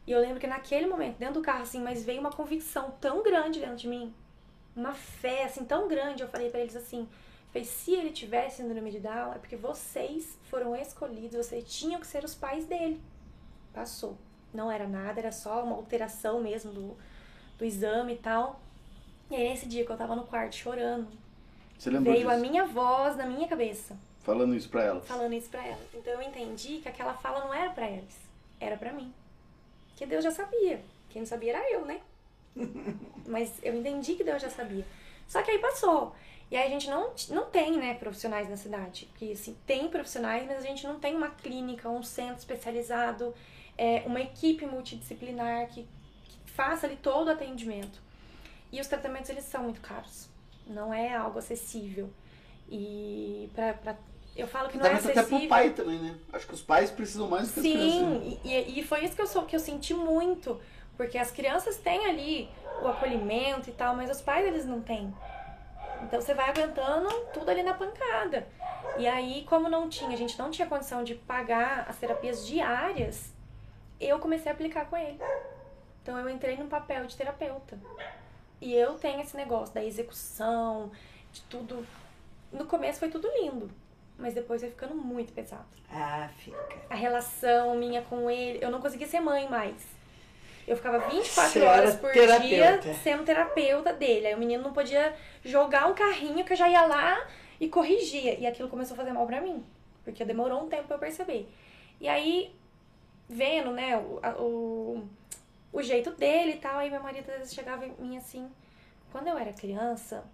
E 0.06 0.12
eu 0.12 0.20
lembro 0.20 0.38
que 0.38 0.46
naquele 0.46 0.86
momento, 0.86 1.18
dentro 1.18 1.34
do 1.34 1.42
carro, 1.42 1.62
assim, 1.62 1.82
mas 1.82 2.04
veio 2.04 2.20
uma 2.20 2.30
convicção 2.30 2.92
tão 3.00 3.22
grande 3.22 3.58
dentro 3.58 3.76
de 3.76 3.88
mim. 3.88 4.14
Uma 4.74 4.94
fé, 4.94 5.44
assim, 5.44 5.64
tão 5.64 5.88
grande. 5.88 6.22
Eu 6.22 6.28
falei 6.28 6.48
pra 6.48 6.60
eles 6.60 6.76
assim, 6.76 7.08
fez 7.50 7.66
se 7.66 7.92
ele 7.92 8.10
tivesse 8.10 8.58
síndrome 8.58 8.90
de 8.90 9.00
Down 9.00 9.32
é 9.32 9.38
porque 9.38 9.56
vocês 9.56 10.38
foram 10.50 10.76
escolhidos, 10.76 11.36
vocês 11.36 11.64
tinham 11.64 11.98
que 11.98 12.06
ser 12.06 12.22
os 12.22 12.34
pais 12.34 12.66
dele. 12.66 13.00
Passou. 13.72 14.16
Não 14.54 14.70
era 14.70 14.86
nada, 14.86 15.18
era 15.18 15.32
só 15.32 15.64
uma 15.64 15.74
alteração 15.74 16.40
mesmo 16.40 16.72
do, 16.72 16.96
do 17.58 17.64
exame 17.64 18.14
e 18.14 18.18
tal. 18.18 18.60
E 19.30 19.34
aí, 19.34 19.48
nesse 19.48 19.66
dia 19.66 19.84
que 19.84 19.90
eu 19.90 19.96
tava 19.96 20.14
no 20.14 20.24
quarto 20.24 20.54
chorando, 20.54 21.08
Você 21.78 21.90
lembrou 21.90 22.14
veio 22.14 22.28
a 22.28 22.34
disso? 22.36 22.46
minha 22.50 22.64
voz 22.64 23.16
na 23.16 23.26
minha 23.26 23.46
cabeça, 23.48 23.96
Falando 24.22 24.54
isso 24.54 24.68
pra 24.68 24.82
ela. 24.82 25.00
falando 25.02 25.32
isso 25.34 25.48
pra 25.48 25.64
ela. 25.64 25.80
Então 25.94 26.12
eu 26.14 26.22
entendi 26.22 26.78
que 26.78 26.88
aquela 26.88 27.14
fala 27.14 27.44
não 27.44 27.54
era 27.54 27.70
pra 27.70 27.88
eles, 27.88 28.16
era 28.60 28.76
pra 28.76 28.92
mim. 28.92 29.12
Que 29.94 30.04
Deus 30.06 30.24
já 30.24 30.30
sabia. 30.30 30.82
Quem 31.10 31.22
não 31.22 31.26
sabia 31.26 31.56
era 31.56 31.70
eu, 31.72 31.84
né? 31.84 32.00
Mas 33.26 33.52
eu 33.62 33.74
entendi 33.74 34.14
que 34.14 34.24
Deus 34.24 34.42
já 34.42 34.50
sabia. 34.50 34.84
Só 35.28 35.42
que 35.42 35.50
aí 35.50 35.58
passou. 35.58 36.14
E 36.50 36.56
aí 36.56 36.66
a 36.66 36.70
gente 36.70 36.88
não, 36.88 37.12
não 37.30 37.46
tem, 37.46 37.76
né, 37.76 37.94
profissionais 37.94 38.48
na 38.48 38.56
cidade. 38.56 39.06
Porque, 39.06 39.32
assim, 39.32 39.56
tem 39.66 39.88
profissionais, 39.88 40.46
mas 40.46 40.58
a 40.58 40.60
gente 40.66 40.86
não 40.86 40.98
tem 41.00 41.16
uma 41.16 41.30
clínica, 41.30 41.88
um 41.88 42.02
centro 42.04 42.36
especializado, 42.38 43.34
é, 43.76 44.02
uma 44.06 44.20
equipe 44.20 44.64
multidisciplinar 44.66 45.66
que, 45.68 45.86
que 46.24 46.50
faça 46.52 46.86
ali 46.86 46.96
todo 46.96 47.28
o 47.28 47.32
atendimento. 47.32 48.00
E 48.70 48.80
os 48.80 48.86
tratamentos, 48.86 49.28
eles 49.30 49.44
são 49.44 49.64
muito 49.64 49.80
caros. 49.80 50.28
Não 50.66 50.92
é 50.92 51.14
algo 51.14 51.38
acessível. 51.38 52.10
E 52.68 53.50
pra, 53.54 53.74
pra- 53.74 53.96
eu 54.36 54.46
falo 54.46 54.68
que 54.68 54.76
não 54.76 54.84
é 54.86 54.92
acessível. 54.94 55.20
até 55.22 55.38
pro 55.38 55.48
pai 55.48 55.70
também, 55.70 55.98
né? 55.98 56.14
Acho 56.32 56.46
que 56.46 56.54
os 56.54 56.62
pais 56.62 56.90
precisam 56.90 57.28
mais 57.28 57.48
do 57.52 57.54
que 57.54 57.60
as 57.60 57.74
crianças. 57.74 58.02
né? 58.02 58.20
Sim, 58.20 58.40
e, 58.44 58.80
e 58.80 58.84
foi 58.84 59.04
isso 59.04 59.14
que 59.16 59.22
eu, 59.22 59.26
sou, 59.26 59.44
que 59.44 59.54
eu 59.56 59.60
senti 59.60 59.94
muito. 59.94 60.60
Porque 60.96 61.18
as 61.18 61.30
crianças 61.30 61.76
têm 61.76 62.06
ali 62.06 62.48
o 62.82 62.88
acolhimento 62.88 63.68
e 63.68 63.72
tal, 63.72 63.94
mas 63.94 64.10
os 64.10 64.20
pais 64.20 64.46
eles 64.46 64.64
não 64.64 64.80
têm. 64.80 65.14
Então 66.02 66.20
você 66.20 66.34
vai 66.34 66.48
aguentando 66.50 67.08
tudo 67.32 67.50
ali 67.50 67.62
na 67.62 67.74
pancada. 67.74 68.46
E 68.98 69.06
aí, 69.06 69.44
como 69.48 69.68
não 69.68 69.88
tinha, 69.88 70.10
a 70.10 70.16
gente 70.16 70.38
não 70.38 70.50
tinha 70.50 70.66
condição 70.66 71.04
de 71.04 71.14
pagar 71.14 71.86
as 71.88 71.96
terapias 71.96 72.46
diárias, 72.46 73.32
eu 74.00 74.18
comecei 74.18 74.50
a 74.50 74.54
aplicar 74.54 74.86
com 74.86 74.96
ele. 74.96 75.18
Então 76.02 76.18
eu 76.18 76.28
entrei 76.30 76.56
no 76.56 76.66
papel 76.66 77.04
de 77.06 77.16
terapeuta. 77.16 77.78
E 78.60 78.74
eu 78.74 78.94
tenho 78.94 79.20
esse 79.20 79.36
negócio 79.36 79.74
da 79.74 79.84
execução, 79.84 80.90
de 81.32 81.40
tudo. 81.42 81.86
No 82.52 82.64
começo 82.66 82.98
foi 82.98 83.10
tudo 83.10 83.28
lindo, 83.40 83.70
mas 84.18 84.32
depois 84.34 84.60
foi 84.62 84.70
ficando 84.70 84.94
muito 84.94 85.32
pesado 85.32 85.66
Ah, 85.90 86.28
fica. 86.38 86.76
a 86.88 86.94
relação 86.94 87.74
minha 87.76 88.02
com 88.02 88.30
ele. 88.30 88.58
Eu 88.62 88.70
não 88.70 88.80
conseguia 88.80 89.06
ser 89.06 89.20
mãe 89.20 89.48
mais. 89.48 89.74
Eu 90.66 90.76
ficava 90.76 90.98
24 90.98 91.52
Você 91.52 91.58
era 91.60 91.70
horas 91.70 91.94
por 91.96 92.10
terapeuta. 92.12 92.78
dia 92.82 92.94
sendo 92.94 93.24
terapeuta 93.24 93.92
dele. 93.92 94.26
Aí 94.28 94.34
o 94.34 94.38
menino 94.38 94.62
não 94.64 94.72
podia 94.72 95.14
jogar 95.44 95.86
um 95.86 95.94
carrinho 95.94 96.44
que 96.44 96.52
eu 96.52 96.56
já 96.56 96.68
ia 96.68 96.84
lá 96.86 97.24
e 97.60 97.68
corrigia. 97.68 98.36
E 98.38 98.46
aquilo 98.46 98.68
começou 98.68 98.94
a 98.94 98.96
fazer 98.96 99.12
mal 99.12 99.26
pra 99.26 99.40
mim. 99.40 99.64
Porque 100.02 100.24
demorou 100.24 100.64
um 100.64 100.68
tempo 100.68 100.84
pra 100.84 100.96
eu 100.96 101.00
perceber. 101.00 101.48
E 102.00 102.08
aí, 102.08 102.52
vendo, 103.28 103.70
né, 103.70 103.96
o, 103.96 104.20
o, 104.42 105.08
o 105.72 105.82
jeito 105.82 106.10
dele 106.12 106.52
e 106.52 106.58
tal, 106.58 106.78
aí 106.78 106.90
meu 106.90 107.02
marido 107.02 107.30
às 107.30 107.38
vezes 107.38 107.54
chegava 107.54 107.86
em 107.86 107.92
mim 107.98 108.16
assim. 108.16 108.50
Quando 109.12 109.28
eu 109.28 109.38
era 109.38 109.52
criança, 109.52 110.24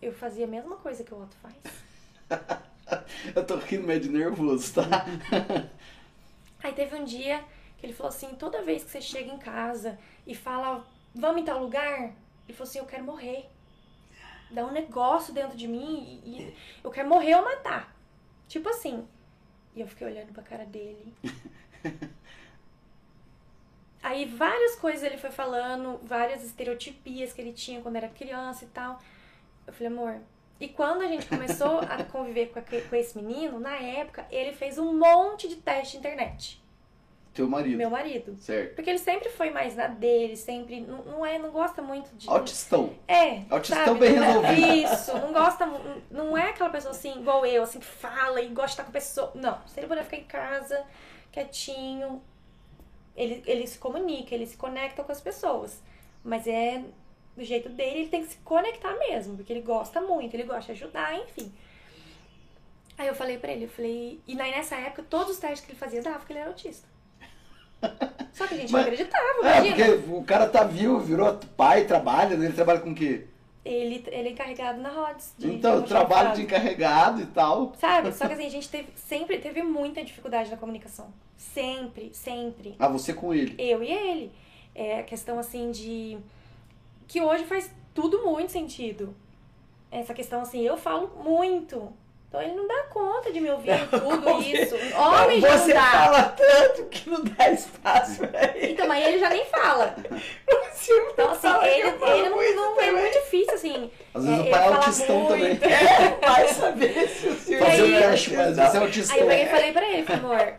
eu 0.00 0.12
fazia 0.12 0.44
a 0.44 0.48
mesma 0.48 0.76
coisa 0.76 1.04
que 1.04 1.12
o 1.12 1.22
Otto 1.22 1.36
faz. 1.36 1.54
Eu 3.34 3.46
tô 3.46 3.56
rindo 3.56 3.86
meio 3.86 4.00
de 4.00 4.08
nervoso, 4.08 4.74
tá? 4.74 5.06
Aí 6.62 6.72
teve 6.72 6.96
um 6.96 7.04
dia 7.04 7.44
que 7.78 7.86
ele 7.86 7.92
falou 7.92 8.10
assim, 8.10 8.34
toda 8.34 8.62
vez 8.62 8.84
que 8.84 8.90
você 8.90 9.00
chega 9.00 9.32
em 9.32 9.38
casa 9.38 9.98
e 10.26 10.34
fala, 10.34 10.84
vamos 11.14 11.42
em 11.42 11.44
tal 11.44 11.62
lugar, 11.62 12.12
ele 12.46 12.56
falou 12.56 12.68
assim, 12.68 12.78
eu 12.78 12.84
quero 12.84 13.04
morrer. 13.04 13.48
Dá 14.50 14.66
um 14.66 14.72
negócio 14.72 15.32
dentro 15.32 15.56
de 15.56 15.68
mim 15.68 16.20
e, 16.24 16.42
e 16.42 16.56
eu 16.82 16.90
quero 16.90 17.08
morrer 17.08 17.36
ou 17.36 17.44
matar. 17.44 17.94
Tipo 18.48 18.68
assim. 18.68 19.06
E 19.74 19.80
eu 19.80 19.86
fiquei 19.86 20.06
olhando 20.06 20.32
pra 20.32 20.42
cara 20.42 20.66
dele. 20.66 21.14
Aí 24.02 24.24
várias 24.24 24.76
coisas 24.76 25.02
ele 25.02 25.18
foi 25.18 25.30
falando, 25.30 26.00
várias 26.02 26.42
estereotipias 26.42 27.32
que 27.32 27.40
ele 27.40 27.52
tinha 27.52 27.80
quando 27.80 27.96
era 27.96 28.08
criança 28.08 28.64
e 28.64 28.68
tal. 28.68 28.98
Eu 29.66 29.72
falei, 29.72 29.88
amor. 29.92 30.16
E 30.58 30.68
quando 30.68 31.02
a 31.02 31.06
gente 31.06 31.26
começou 31.26 31.80
a 31.80 32.02
conviver 32.10 32.46
com, 32.46 32.58
aque- 32.58 32.82
com 32.82 32.96
esse 32.96 33.16
menino, 33.16 33.58
na 33.60 33.76
época, 33.76 34.26
ele 34.30 34.52
fez 34.52 34.78
um 34.78 34.98
monte 34.98 35.48
de 35.48 35.56
teste 35.56 35.92
de 35.92 35.98
internet. 35.98 36.60
Teu 37.32 37.48
marido. 37.48 37.76
Meu 37.78 37.88
marido. 37.90 38.36
Certo. 38.38 38.74
Porque 38.74 38.90
ele 38.90 38.98
sempre 38.98 39.28
foi 39.30 39.50
mais 39.50 39.76
na 39.76 39.86
dele, 39.86 40.36
sempre. 40.36 40.80
Não, 40.80 41.04
não 41.04 41.24
é, 41.24 41.38
não 41.38 41.50
gosta 41.50 41.80
muito 41.80 42.10
de. 42.16 42.28
Autistão. 42.28 42.92
É. 43.06 43.42
Autistão 43.48 43.84
sabe? 43.84 44.00
bem 44.00 44.16
Não 44.16 44.24
é- 44.24 44.50
resolvido. 44.52 44.92
Isso, 44.94 45.12
não 45.18 45.32
gosta. 45.32 45.66
Não 46.10 46.36
é 46.36 46.50
aquela 46.50 46.70
pessoa 46.70 46.90
assim, 46.90 47.20
igual 47.20 47.46
eu, 47.46 47.62
assim, 47.62 47.78
que 47.78 47.86
fala 47.86 48.40
e 48.42 48.48
gosta 48.48 48.66
de 48.66 48.72
estar 48.72 48.82
com 48.84 48.90
a 48.90 48.92
pessoa. 48.92 49.30
Não. 49.36 49.58
Se 49.68 49.78
ele 49.78 49.86
puder 49.86 50.02
ficar 50.04 50.16
em 50.16 50.24
casa, 50.24 50.82
quietinho, 51.30 52.20
ele, 53.22 53.42
ele 53.46 53.66
se 53.66 53.78
comunica, 53.78 54.34
ele 54.34 54.46
se 54.46 54.56
conecta 54.56 55.02
com 55.04 55.12
as 55.12 55.20
pessoas. 55.20 55.80
Mas 56.24 56.46
é 56.46 56.82
do 57.36 57.44
jeito 57.44 57.68
dele, 57.68 58.00
ele 58.00 58.08
tem 58.08 58.22
que 58.24 58.32
se 58.32 58.36
conectar 58.38 58.94
mesmo, 58.98 59.36
porque 59.36 59.52
ele 59.52 59.62
gosta 59.62 60.00
muito, 60.00 60.34
ele 60.34 60.42
gosta 60.42 60.72
de 60.74 60.82
ajudar, 60.82 61.14
enfim. 61.18 61.52
Aí 62.98 63.06
eu 63.06 63.14
falei 63.14 63.38
pra 63.38 63.50
ele, 63.52 63.64
eu 63.64 63.68
falei. 63.68 64.20
E 64.26 64.38
aí 64.40 64.50
nessa 64.50 64.76
época, 64.76 65.02
todos 65.08 65.30
os 65.34 65.38
testes 65.38 65.60
que 65.64 65.72
ele 65.72 65.78
fazia 65.78 66.02
dava 66.02 66.24
que 66.24 66.32
ele 66.32 66.40
era 66.40 66.48
autista. 66.50 66.86
Só 68.32 68.46
que 68.46 68.54
a 68.54 68.56
gente 68.58 68.70
Mas- 68.72 68.84
não 68.86 68.92
acreditava, 68.92 69.24
É, 69.48 69.66
imagina. 69.66 69.96
porque 69.96 70.12
o 70.12 70.22
cara 70.24 70.46
tá 70.48 70.64
vivo, 70.64 70.98
virou 71.00 71.34
pai, 71.56 71.84
trabalha, 71.86 72.36
né? 72.36 72.44
Ele 72.46 72.54
trabalha 72.54 72.80
com 72.80 72.90
o 72.90 72.94
quê? 72.94 73.26
Ele, 73.64 74.02
ele 74.08 74.28
é 74.28 74.32
encarregado 74.32 74.80
na 74.80 74.88
Rhodes. 74.88 75.34
de 75.36 75.46
Então, 75.52 75.72
almoxarifado. 75.72 76.08
trabalho 76.08 76.34
de 76.36 76.42
encarregado 76.42 77.20
e 77.20 77.26
tal. 77.26 77.72
Sabe? 77.78 78.12
Só 78.12 78.26
que 78.26 78.32
assim, 78.34 78.46
a 78.46 78.50
gente 78.50 78.68
teve, 78.68 78.88
sempre 78.96 79.38
teve 79.38 79.62
muita 79.62 80.02
dificuldade 80.02 80.50
na 80.50 80.56
comunicação. 80.56 81.12
Sempre, 81.36 82.10
sempre. 82.14 82.74
Ah, 82.78 82.88
você 82.88 83.12
com 83.12 83.34
ele. 83.34 83.54
Eu 83.58 83.82
e 83.82 83.90
ele. 83.90 84.32
É 84.74 85.00
a 85.00 85.02
questão 85.02 85.38
assim 85.38 85.70
de. 85.70 86.18
Que 87.06 87.20
hoje 87.20 87.44
faz 87.44 87.70
tudo 87.94 88.22
muito 88.22 88.52
sentido. 88.52 89.14
Essa 89.90 90.14
questão 90.14 90.40
assim, 90.40 90.60
eu 90.60 90.76
falo 90.76 91.10
muito. 91.22 91.92
Então 92.30 92.40
ele 92.40 92.54
não 92.54 92.64
dá 92.68 92.84
conta 92.84 93.32
de 93.32 93.40
me 93.40 93.50
ouvir 93.50 93.72
em 93.72 93.86
tudo 93.88 94.22
Como- 94.22 94.40
isso. 94.40 94.76
Homem 94.96 95.40
já 95.40 95.48
não 95.50 95.58
Você 95.58 95.72
dá. 95.74 95.82
fala 95.82 96.22
tanto 96.36 96.84
que 96.84 97.10
não 97.10 97.24
dá 97.24 97.50
espaço 97.50 98.24
pra 98.28 98.56
ele. 98.56 98.72
Então, 98.72 98.86
mas 98.86 99.04
ele 99.04 99.18
já 99.18 99.30
nem 99.30 99.44
fala. 99.46 99.96
Você 100.72 100.92
Então, 101.12 101.30
assim, 101.32 101.40
fala 101.40 101.58
que 101.64 101.68
ele, 101.70 101.88
eu 101.88 101.98
falo 101.98 102.12
ele 102.12 102.28
não, 102.28 102.36
muito 102.36 102.54
não 102.54 102.80
é 102.80 102.92
muito 102.92 103.12
difícil, 103.14 103.54
assim. 103.54 103.90
Às 104.14 104.24
vezes 104.24 104.38
É, 104.38 104.42
o 104.42 104.44
ele 104.44 104.50
pai 104.52 104.62
é 104.62 104.72
autistão 104.72 105.26
também. 105.26 105.48
muito. 105.48 105.64
É, 105.64 106.18
vai 106.28 106.48
saber 106.54 107.08
se 107.08 107.26
o 107.26 107.34
senhor 107.36 107.64
Fazer 107.66 107.82
o 107.82 107.84
aí- 107.86 107.98
teste, 108.00 108.32
mas 108.34 108.58
esse 108.58 108.76
é 108.76 108.80
autistão. 108.80 109.16
Aí 109.16 109.22
eu 109.22 109.26
peguei 109.28 109.44
e 109.44 109.48
falei 109.48 109.72
pra 109.72 109.88
ele, 109.90 110.12
amor, 110.12 110.56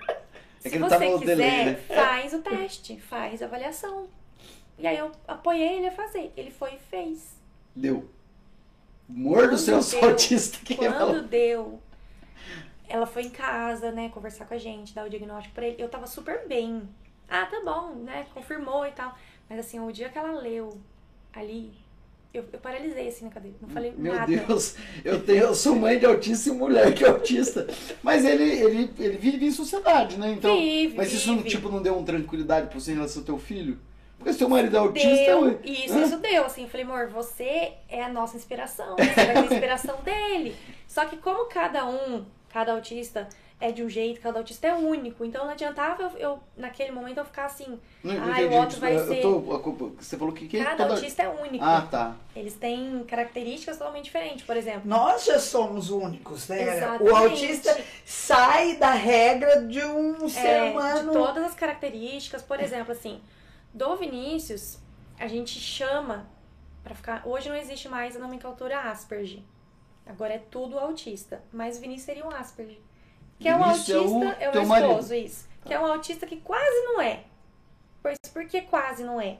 se 0.60 0.70
que 0.70 0.76
ele 0.76 0.84
você 0.84 0.90
tá 0.98 1.06
quiser, 1.20 1.26
delay, 1.26 1.66
né? 1.66 1.80
faz 1.88 2.34
o 2.34 2.40
teste, 2.40 3.00
faz 3.00 3.42
a 3.42 3.46
avaliação. 3.46 4.08
E 4.78 4.86
aí 4.86 4.98
eu 4.98 5.10
apoiei 5.26 5.78
ele 5.78 5.88
a 5.88 5.92
fazer. 5.92 6.34
Ele 6.36 6.52
foi 6.52 6.72
e 6.74 6.80
fez. 6.90 7.30
Deu. 7.74 8.10
Mordo 9.14 9.56
o 9.56 9.58
seu 9.58 9.76
Quando 9.80 9.92
deu- 9.92 10.10
autista 10.10 10.58
que 10.64 10.76
Quando 10.76 11.28
deu, 11.28 11.80
ela 12.88 13.06
foi 13.06 13.24
em 13.24 13.30
casa, 13.30 13.92
né, 13.92 14.10
conversar 14.10 14.46
com 14.46 14.54
a 14.54 14.58
gente, 14.58 14.94
dar 14.94 15.06
o 15.06 15.10
diagnóstico 15.10 15.54
pra 15.56 15.68
ele. 15.68 15.82
Eu 15.82 15.90
tava 15.90 16.08
super 16.08 16.48
bem. 16.48 16.84
Ah, 17.30 17.46
tá 17.46 17.62
bom, 17.64 17.96
né, 18.04 18.26
confirmou 18.34 18.86
e 18.86 18.92
tal. 18.92 19.18
Mas 19.50 19.60
assim, 19.60 19.80
o 19.80 19.92
dia 19.92 20.10
que 20.10 20.18
ela 20.18 20.32
leu 20.40 20.78
ali, 21.34 21.72
eu, 22.34 22.46
eu 22.52 22.60
paralisei 22.60 23.08
assim 23.08 23.26
na 23.26 23.32
cadeira. 23.32 23.58
Não 23.62 23.70
falei 23.70 23.94
Meu 23.98 24.14
nada. 24.14 24.26
Deus, 24.28 24.76
eu, 25.04 25.22
tenho, 25.24 25.44
eu 25.44 25.56
sou 25.56 25.76
mãe 25.76 25.98
de 26.00 26.06
autista 26.06 26.50
e 26.50 26.54
mulher 26.54 26.94
que 26.94 27.04
é 27.04 27.10
autista. 27.10 27.68
Mas 28.04 28.24
ele, 28.26 28.44
ele, 28.44 28.94
ele 29.00 29.18
vive 29.18 29.46
em 29.46 29.52
sociedade, 29.52 30.18
né? 30.18 30.32
Então, 30.32 30.58
Vive, 30.58 30.96
mas 30.98 31.12
isso 31.14 31.36
vive. 31.36 31.50
tipo 31.50 31.70
não 31.70 31.82
deu 31.82 31.96
uma 31.96 32.06
tranquilidade 32.06 32.68
pra 32.68 32.80
você 32.80 32.92
em 32.92 32.96
relação 32.96 33.22
ao 33.22 33.26
teu 33.26 33.38
filho? 33.38 33.78
Porque 34.22 34.34
se 34.34 34.40
teu 34.40 34.48
marido 34.50 34.76
é 34.76 34.80
autista, 34.80 35.10
Deu, 35.26 35.60
isso, 35.64 35.94
hã? 35.98 36.04
isso 36.04 36.18
deu, 36.20 36.46
assim, 36.46 36.62
eu 36.64 36.70
falei, 36.70 36.86
amor, 36.86 37.08
você 37.08 37.74
é 37.90 38.04
a 38.04 38.10
nossa 38.10 38.38
inspiração, 38.38 38.96
você 38.96 39.06
vai 39.06 39.26
ser 39.26 39.38
a 39.38 39.42
inspiração 39.42 39.98
dele. 40.06 40.56
Só 40.88 41.06
que 41.06 41.18
como 41.18 41.46
cada 41.46 41.88
um, 41.88 42.24
cada 42.54 42.74
autista 42.74 43.28
é 43.60 43.72
de 43.72 43.84
um 43.84 43.90
jeito, 43.90 44.20
cada 44.22 44.38
autista 44.40 44.68
é 44.68 44.74
único, 44.74 45.24
então 45.26 45.46
não 45.46 45.52
adiantava 45.52 46.04
eu, 46.04 46.12
eu, 46.18 46.40
naquele 46.58 46.92
momento, 46.92 47.18
eu 47.20 47.26
ficar 47.26 47.46
assim, 47.46 47.80
Não, 48.04 48.14
não 48.14 48.24
Ai, 48.34 48.44
o 48.44 48.48
entendi, 48.48 48.66
Otto 48.66 48.80
vai 48.80 48.96
eu 48.96 49.08
ser- 49.08 49.22
tô- 49.22 49.40
você 50.00 50.18
falou 50.18 50.34
que 50.34 50.48
quem 50.48 50.64
cada 50.64 50.78
toda- 50.78 50.94
autista 50.96 51.24
é 51.24 51.30
único. 51.30 51.64
Ah, 51.64 51.88
tá. 51.90 52.16
Eles 52.36 52.54
têm 52.56 53.04
características 53.08 53.78
totalmente 53.78 54.06
diferentes, 54.06 54.46
por 54.46 54.56
exemplo. 54.58 54.82
Nós 54.86 55.26
já 55.26 55.38
somos 55.40 55.90
únicos, 55.92 56.48
né? 56.48 56.78
Exatamente. 56.78 57.04
O 57.12 57.16
autista 57.16 57.78
sai 58.06 58.76
da 58.78 58.92
regra 58.92 59.62
de 59.64 59.84
um 59.86 60.28
ser 60.30 60.40
É, 60.48 60.64
humano. 60.72 61.12
de 61.12 61.18
todas 61.18 61.44
as 61.44 61.54
características, 61.56 62.42
por 62.42 62.60
exemplo, 62.60 62.92
assim, 62.92 63.20
do 63.74 63.96
Vinícius, 63.96 64.80
a 65.20 65.28
gente 65.28 65.60
chama 65.60 66.28
pra 66.84 66.96
ficar. 66.96 67.28
Hoje 67.28 67.50
não 67.50 67.56
existe 67.56 67.88
mais 67.88 68.16
a 68.16 68.20
nomenclatura 68.20 68.80
Asperger. 68.80 69.42
Agora 70.06 70.34
é 70.34 70.40
tudo 70.40 70.78
autista. 70.78 71.42
Mas 71.52 71.78
o 71.78 71.82
Vinícius 71.82 72.06
seria 72.06 72.26
um 72.26 72.32
Asperger. 72.32 72.80
Que 73.40 73.48
é 73.48 73.56
um 73.56 73.60
é 73.60 73.62
o 73.62 73.70
autista, 73.70 73.94
é 74.40 74.50
o, 74.50 74.54
meu 74.54 74.66
marido. 74.66 74.90
esposo, 74.92 75.16
isso. 75.16 75.50
Que 75.66 75.74
é 75.74 75.80
um 75.80 75.86
autista 75.86 76.28
que 76.28 76.38
quase 76.38 76.86
não 76.86 77.02
é. 77.02 77.24
Por, 78.02 78.14
por 78.34 78.46
que 78.46 78.62
quase 78.62 79.04
não 79.04 79.20
é? 79.20 79.38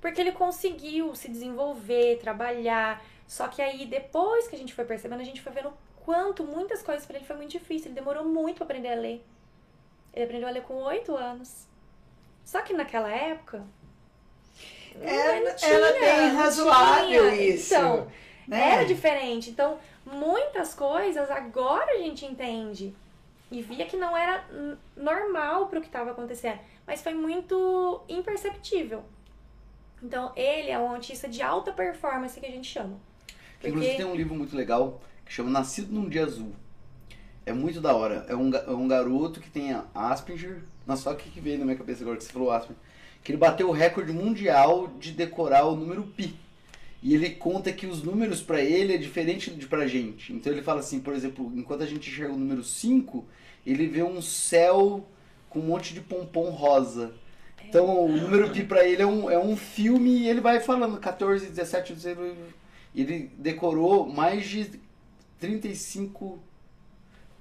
Porque 0.00 0.20
ele 0.20 0.32
conseguiu 0.32 1.14
se 1.14 1.28
desenvolver, 1.28 2.18
trabalhar. 2.18 3.02
Só 3.26 3.48
que 3.48 3.60
aí, 3.60 3.86
depois 3.86 4.46
que 4.48 4.54
a 4.54 4.58
gente 4.58 4.72
foi 4.72 4.84
percebendo, 4.84 5.20
a 5.20 5.24
gente 5.24 5.40
foi 5.42 5.52
vendo 5.52 5.72
quanto 6.04 6.44
muitas 6.44 6.82
coisas 6.82 7.04
para 7.04 7.16
ele 7.16 7.26
foi 7.26 7.36
muito 7.36 7.50
difícil. 7.50 7.88
Ele 7.88 7.94
demorou 7.94 8.24
muito 8.24 8.56
para 8.56 8.64
aprender 8.64 8.92
a 8.92 8.94
ler. 8.94 9.24
Ele 10.14 10.24
aprendeu 10.24 10.48
a 10.48 10.52
ler 10.52 10.62
com 10.62 10.74
oito 10.84 11.16
anos. 11.16 11.66
Só 12.46 12.62
que 12.62 12.72
naquela 12.72 13.10
época. 13.10 13.64
Era, 15.02 15.40
não 15.40 15.56
tinha, 15.56 15.72
era 15.72 16.00
bem 16.00 16.32
não 16.32 16.36
razoável 16.40 17.30
tinha. 17.30 17.50
isso. 17.50 17.74
Então, 17.74 18.06
né? 18.46 18.72
era 18.74 18.84
diferente. 18.84 19.50
Então, 19.50 19.78
muitas 20.06 20.72
coisas 20.72 21.28
agora 21.28 21.90
a 21.90 21.98
gente 21.98 22.24
entende. 22.24 22.94
E 23.50 23.60
via 23.60 23.84
que 23.84 23.96
não 23.96 24.16
era 24.16 24.44
normal 24.96 25.66
pro 25.66 25.80
que 25.80 25.88
estava 25.88 26.12
acontecendo. 26.12 26.60
Mas 26.86 27.02
foi 27.02 27.14
muito 27.14 28.00
imperceptível. 28.08 29.02
Então, 30.00 30.32
ele 30.36 30.70
é 30.70 30.78
um 30.78 30.90
autista 30.90 31.28
de 31.28 31.42
alta 31.42 31.72
performance 31.72 32.38
que 32.38 32.46
a 32.46 32.50
gente 32.50 32.68
chama. 32.68 32.96
Inclusive 33.58 33.86
Porque 33.86 33.96
tem 33.96 34.06
um 34.06 34.14
livro 34.14 34.36
muito 34.36 34.56
legal 34.56 35.00
que 35.24 35.32
chama 35.32 35.50
Nascido 35.50 35.92
num 35.92 36.08
Dia 36.08 36.24
Azul. 36.24 36.54
É 37.44 37.52
muito 37.52 37.80
da 37.80 37.94
hora. 37.94 38.24
É 38.28 38.36
um, 38.36 38.54
é 38.54 38.70
um 38.70 38.86
garoto 38.86 39.40
que 39.40 39.50
tem 39.50 39.76
Asperger. 39.92 40.62
Nossa, 40.86 41.02
só 41.02 41.12
o 41.12 41.16
que, 41.16 41.40
veio 41.40 41.58
na 41.58 41.64
minha 41.64 41.76
cabeça 41.76 42.02
agora 42.02 42.16
que 42.16 42.24
você 42.24 42.32
falou 42.32 42.50
Asperger. 42.50 42.76
Que 43.22 43.32
ele 43.32 43.38
bateu 43.38 43.68
o 43.68 43.72
recorde 43.72 44.12
mundial 44.12 44.88
de 45.00 45.10
decorar 45.10 45.66
o 45.66 45.74
número 45.74 46.04
pi. 46.04 46.38
E 47.02 47.14
ele 47.14 47.30
conta 47.30 47.72
que 47.72 47.86
os 47.86 48.02
números 48.02 48.40
pra 48.40 48.60
ele 48.60 48.94
é 48.94 48.96
diferente 48.96 49.50
de 49.50 49.66
pra 49.66 49.86
gente. 49.86 50.32
Então 50.32 50.52
ele 50.52 50.62
fala 50.62 50.80
assim, 50.80 51.00
por 51.00 51.12
exemplo, 51.12 51.52
enquanto 51.54 51.82
a 51.82 51.86
gente 51.86 52.08
enxerga 52.08 52.32
o 52.32 52.38
número 52.38 52.62
5, 52.62 53.24
ele 53.66 53.86
vê 53.86 54.02
um 54.02 54.22
céu 54.22 55.06
com 55.50 55.58
um 55.58 55.66
monte 55.66 55.92
de 55.92 56.00
pompom 56.00 56.50
rosa. 56.50 57.12
Então 57.68 58.04
o 58.04 58.08
número 58.08 58.50
pi 58.50 58.62
pra 58.62 58.86
ele 58.86 59.02
é 59.02 59.06
um, 59.06 59.30
é 59.30 59.38
um 59.38 59.56
filme 59.56 60.10
e 60.10 60.28
ele 60.28 60.40
vai 60.40 60.60
falando 60.60 60.98
14, 60.98 61.46
17, 61.46 61.94
18. 61.94 62.36
Ele 62.94 63.30
decorou 63.36 64.06
mais 64.06 64.46
de 64.46 64.70
35 65.40 66.38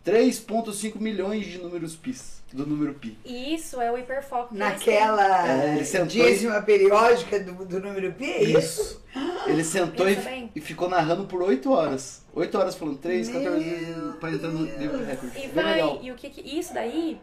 3.5 0.06 1.00
milhões 1.00 1.46
de 1.46 1.58
números 1.58 1.96
pi 1.96 2.16
do 2.54 2.66
número 2.66 2.94
pi. 2.94 3.18
isso 3.26 3.82
é 3.82 3.92
o 3.92 3.98
hiperfoco. 3.98 4.56
Naquela 4.56 5.46
É, 5.64 5.76
ele 5.76 5.84
sentou 5.86 6.08
dízima 6.08 6.62
periódica 6.62 7.40
do, 7.40 7.66
do 7.66 7.80
número 7.82 8.14
pi, 8.14 8.26
é 8.32 8.44
isso? 8.44 9.04
Ele 9.46 9.64
sentou 9.64 10.08
e, 10.10 10.16
Pensa 10.16 10.30
bem. 10.30 10.52
e 10.56 10.62
ficou 10.62 10.88
narrando 10.88 11.26
por 11.26 11.42
8 11.42 11.70
horas. 11.72 12.24
8 12.34 12.58
horas 12.58 12.76
falando 12.76 12.98
3, 13.00 13.30
Meu 13.30 13.44
14 13.44 14.20
para 14.20 14.32
entrar 14.32 14.50
no 14.50 14.66
livro 14.66 14.98
de 15.00 15.04
recorde. 15.04 15.38
E 15.38 15.42
Bem 15.42 15.50
vai, 15.50 15.74
legal. 15.74 16.00
e 16.02 16.12
o 16.12 16.16
que, 16.16 16.30
que 16.30 16.58
isso 16.60 16.74
daí 16.74 17.20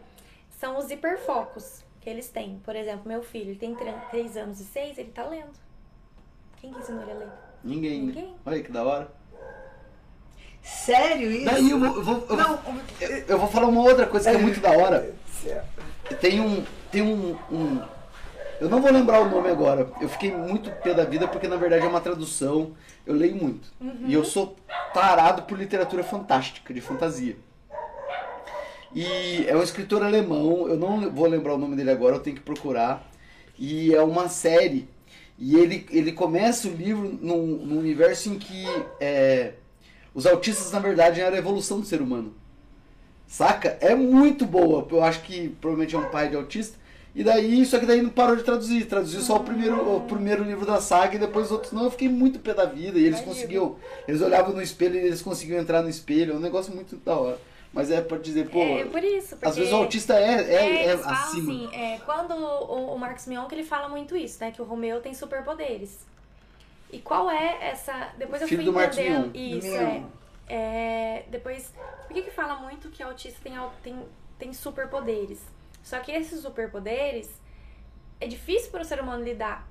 são 0.59 0.77
os 0.77 0.91
hiperfocos 0.91 1.83
que 2.01 2.09
eles 2.09 2.27
têm. 2.29 2.59
Por 2.63 2.75
exemplo, 2.75 3.07
meu 3.07 3.23
filho, 3.23 3.51
ele 3.51 3.59
tem 3.59 3.75
3 4.11 4.37
anos 4.37 4.59
e 4.59 4.65
6, 4.65 4.97
ele 4.97 5.09
tá 5.11 5.25
lendo. 5.25 5.53
Quem 6.57 6.71
que 6.73 6.79
ensinou 6.79 7.01
ele 7.03 7.11
a 7.11 7.15
ler? 7.15 7.27
Ninguém. 7.63 8.01
né? 8.01 8.13
Ninguém. 8.13 8.35
Olha 8.45 8.61
que 8.61 8.71
da 8.71 8.83
hora. 8.83 9.11
Sério 10.63 11.29
isso? 11.31 11.45
Daí 11.45 11.69
eu 11.69 11.79
vou, 11.79 11.95
eu 11.97 12.03
vou, 12.03 12.25
eu, 12.29 12.35
Não, 12.37 12.59
eu, 13.01 13.09
eu 13.27 13.37
vou 13.37 13.47
falar 13.49 13.67
uma 13.67 13.81
outra 13.81 14.05
coisa 14.05 14.29
que 14.31 14.37
é 14.37 14.39
muito 14.39 14.59
da 14.59 14.71
hora. 14.71 15.13
Tem 16.21 16.39
um. 16.39 16.63
Tem 16.91 17.01
um, 17.01 17.37
um- 17.51 17.81
Eu 18.61 18.69
não 18.69 18.81
vou 18.81 18.91
lembrar 18.91 19.19
o 19.21 19.29
nome 19.29 19.49
agora. 19.49 19.89
Eu 19.99 20.07
fiquei 20.07 20.31
muito 20.31 20.69
pé 20.71 20.93
da 20.93 21.03
vida 21.03 21.27
porque 21.27 21.47
na 21.47 21.57
verdade 21.57 21.85
é 21.85 21.89
uma 21.89 21.99
tradução. 21.99 22.71
Eu 23.05 23.13
leio 23.13 23.35
muito. 23.35 23.67
E 24.07 24.13
eu 24.13 24.23
sou 24.23 24.55
tarado 24.93 25.41
por 25.43 25.57
literatura 25.57 26.03
fantástica, 26.03 26.73
de 26.73 26.79
fantasia. 26.79 27.35
E 28.95 29.45
é 29.47 29.55
um 29.57 29.63
escritor 29.63 30.03
alemão, 30.03 30.67
eu 30.69 30.77
não 30.77 31.09
vou 31.09 31.25
lembrar 31.27 31.55
o 31.55 31.57
nome 31.57 31.75
dele 31.75 31.89
agora, 31.89 32.15
eu 32.15 32.19
tenho 32.19 32.35
que 32.35 32.41
procurar. 32.43 33.05
E 33.57 33.93
é 33.93 34.01
uma 34.01 34.29
série. 34.29 34.87
E 35.37 35.57
ele, 35.57 35.85
ele 35.89 36.11
começa 36.11 36.67
o 36.67 36.71
livro 36.71 37.17
num, 37.21 37.45
num 37.47 37.79
universo 37.79 38.29
em 38.29 38.37
que 38.37 38.65
é, 38.99 39.53
os 40.13 40.25
autistas, 40.25 40.71
na 40.71 40.79
verdade, 40.79 41.19
eram 41.19 41.35
a 41.35 41.39
evolução 41.39 41.79
do 41.79 41.85
ser 41.85 42.01
humano. 42.01 42.33
Saca? 43.27 43.77
É 43.81 43.95
muito 43.95 44.45
boa. 44.45 44.87
Eu 44.91 45.03
acho 45.03 45.21
que 45.21 45.49
provavelmente 45.59 45.95
é 45.95 45.99
um 45.99 46.09
pai 46.09 46.29
de 46.29 46.35
autista. 46.35 46.77
E 47.15 47.23
daí, 47.23 47.65
só 47.65 47.79
que 47.79 47.85
daí 47.85 48.01
não 48.01 48.09
parou 48.09 48.35
de 48.35 48.43
traduzir. 48.43 48.85
Traduziu 48.85 49.21
só 49.21 49.37
o 49.37 49.43
primeiro, 49.43 49.95
o 49.97 50.01
primeiro 50.01 50.43
livro 50.43 50.65
da 50.65 50.79
saga 50.79 51.15
e 51.15 51.19
depois 51.19 51.47
os 51.47 51.51
outros 51.51 51.71
não. 51.71 51.85
Eu 51.85 51.91
fiquei 51.91 52.09
muito 52.09 52.39
pé 52.39 52.53
da 52.53 52.65
vida. 52.65 52.99
E 52.99 53.05
eles 53.05 53.19
Imagino. 53.19 53.35
conseguiam. 53.35 53.75
Eles 54.07 54.21
olhavam 54.21 54.53
no 54.53 54.61
espelho 54.61 54.95
e 54.95 54.99
eles 54.99 55.21
conseguiam 55.21 55.59
entrar 55.59 55.81
no 55.81 55.89
espelho. 55.89 56.33
É 56.33 56.35
um 56.35 56.39
negócio 56.39 56.73
muito 56.73 56.95
da 56.97 57.15
hora. 57.15 57.39
Mas 57.71 57.89
é 57.89 58.01
pra 58.01 58.19
dizer, 58.19 58.49
pô. 58.49 58.59
é 58.61 58.85
por 58.85 59.03
isso. 59.03 59.35
Às 59.41 59.55
vezes 59.55 59.73
o 59.73 59.77
autista 59.77 60.13
é, 60.13 60.53
é, 60.53 60.85
é 60.89 60.97
falam 60.97 61.17
acima. 61.17 61.51
assim, 61.51 61.69
é, 61.75 61.97
quando 62.05 62.35
o, 62.35 62.93
o 62.93 62.99
Marcos 62.99 63.25
Mion, 63.25 63.47
que 63.47 63.55
ele 63.55 63.63
fala 63.63 63.89
muito 63.89 64.15
isso, 64.15 64.37
né? 64.39 64.51
Que 64.51 64.61
o 64.61 64.65
Romeu 64.65 65.01
tem 65.01 65.15
superpoderes. 65.15 66.05
E 66.93 66.99
qual 66.99 67.29
é 67.29 67.57
essa... 67.69 68.13
Depois 68.17 68.41
eu 68.41 68.47
Filho 68.47 68.71
fui 68.71 68.85
entendendo... 68.85 69.35
Isso, 69.35 69.75
é. 69.75 70.03
É, 70.47 71.25
Depois... 71.29 71.73
Por 72.07 72.13
que 72.13 72.21
que 72.21 72.31
fala 72.31 72.55
muito 72.57 72.89
que 72.89 73.03
o 73.03 73.07
autista 73.07 73.39
tem, 73.43 73.53
tem, 73.81 74.05
tem 74.37 74.53
superpoderes? 74.53 75.41
Só 75.81 75.99
que 75.99 76.11
esses 76.11 76.41
superpoderes 76.41 77.41
é 78.21 78.27
difícil 78.27 78.71
para 78.71 78.83
o 78.83 78.85
ser 78.85 79.01
humano 79.01 79.23
lidar. 79.23 79.67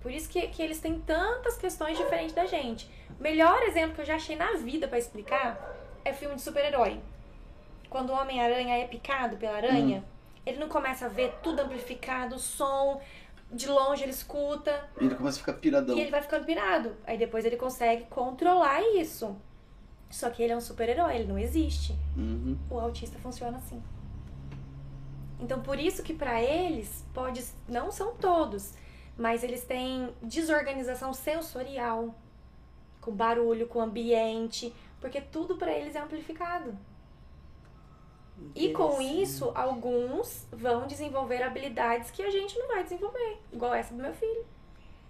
Por 0.00 0.12
isso 0.12 0.28
que, 0.28 0.46
que 0.48 0.62
eles 0.62 0.78
têm 0.78 1.00
tantas 1.00 1.56
questões 1.56 1.96
diferentes 1.96 2.34
da 2.34 2.46
gente. 2.46 2.88
O 3.18 3.22
melhor 3.22 3.62
exemplo 3.62 3.94
que 3.94 4.02
eu 4.02 4.04
já 4.04 4.16
achei 4.16 4.36
na 4.36 4.52
vida 4.52 4.86
pra 4.86 4.98
explicar 4.98 5.58
é 6.04 6.12
filme 6.12 6.36
de 6.36 6.42
super-herói. 6.42 7.00
Quando 7.90 8.10
o 8.10 8.14
Homem-Aranha 8.14 8.76
é 8.76 8.86
picado 8.86 9.36
pela 9.36 9.56
aranha, 9.56 10.04
ele 10.44 10.58
não 10.58 10.68
começa 10.68 11.06
a 11.06 11.08
ver 11.08 11.34
tudo 11.42 11.60
amplificado, 11.60 12.36
o 12.36 12.38
som, 12.38 13.00
de 13.52 13.66
longe 13.68 14.02
ele 14.02 14.12
escuta, 14.12 14.88
E 15.00 15.04
ele 15.06 15.14
começa 15.14 15.36
a 15.38 15.40
ficar 15.40 15.54
piradão. 15.54 15.96
e 15.96 16.00
ele 16.00 16.10
vai 16.10 16.20
ficando 16.22 16.44
pirado. 16.44 16.94
Aí 17.06 17.16
depois 17.16 17.44
ele 17.44 17.56
consegue 17.56 18.04
controlar 18.06 18.80
isso. 18.96 19.36
Só 20.10 20.30
que 20.30 20.42
ele 20.42 20.52
é 20.52 20.56
um 20.56 20.60
super-herói, 20.60 21.16
ele 21.16 21.26
não 21.28 21.38
existe. 21.38 21.94
Uhum. 22.16 22.56
O 22.70 22.78
autista 22.78 23.18
funciona 23.18 23.58
assim. 23.58 23.82
Então, 25.40 25.62
por 25.62 25.78
isso 25.78 26.02
que 26.02 26.12
pra 26.14 26.42
eles, 26.42 27.04
pode, 27.14 27.44
não 27.68 27.92
são 27.92 28.14
todos, 28.16 28.72
mas 29.16 29.44
eles 29.44 29.64
têm 29.64 30.10
desorganização 30.22 31.12
sensorial, 31.12 32.14
com 33.00 33.12
barulho, 33.12 33.68
com 33.68 33.80
ambiente, 33.80 34.74
porque 35.00 35.20
tudo 35.20 35.56
pra 35.56 35.70
eles 35.72 35.94
é 35.94 36.00
amplificado. 36.00 36.76
E 38.54 38.72
com 38.72 39.00
Interessante. 39.00 39.22
isso, 39.22 39.52
alguns 39.54 40.46
vão 40.52 40.86
desenvolver 40.86 41.42
habilidades 41.42 42.10
que 42.10 42.22
a 42.22 42.30
gente 42.30 42.58
não 42.58 42.68
vai 42.68 42.82
desenvolver, 42.82 43.38
igual 43.52 43.74
essa 43.74 43.94
do 43.94 44.02
meu 44.02 44.12
filho. 44.14 44.44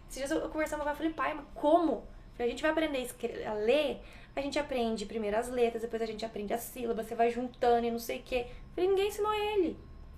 Esses 0.09 0.19
dias 0.19 0.31
eu 0.31 0.49
conversando 0.49 0.81
com 0.81 0.87
meu 0.87 0.95
pai, 0.95 0.97
falei, 0.97 1.13
pai, 1.13 1.35
mas 1.35 1.45
como? 1.55 2.07
A 2.39 2.47
gente 2.47 2.63
vai 2.63 2.71
aprender 2.71 3.07
a 3.47 3.53
ler, 3.55 4.01
a 4.35 4.41
gente 4.41 4.59
aprende 4.59 5.05
primeiro 5.07 5.37
as 5.37 5.49
letras, 5.49 5.83
depois 5.83 6.01
a 6.01 6.07
gente 6.07 6.25
aprende 6.25 6.55
as 6.55 6.61
sílabas, 6.61 7.07
você 7.07 7.15
vai 7.15 7.31
juntando 7.31 7.87
e 7.87 7.91
não 7.91 7.99
sei 7.99 8.19
o 8.21 8.23
quê. 8.23 8.47
Eu 8.49 8.55
Falei, 8.75 8.91
ninguém 8.91 9.09
ensinou 9.09 9.35
ele. 9.35 9.77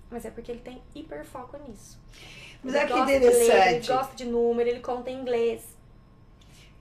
Mas 0.09 0.25
é 0.25 0.29
porque 0.31 0.51
ele 0.51 0.61
tem 0.61 0.81
hiperfoco 0.93 1.57
nisso. 1.67 1.99
Mas 2.63 2.75
ele 2.75 2.83
olha 2.83 2.87
que 2.87 2.93
gosta 2.93 3.05
de 3.05 3.11
ler, 3.11 3.25
ele 3.25 3.37
interessante. 3.37 3.87
gosta 3.87 4.15
de 4.15 4.25
número, 4.25 4.69
ele 4.69 4.79
conta 4.81 5.09
em 5.09 5.19
inglês. 5.19 5.75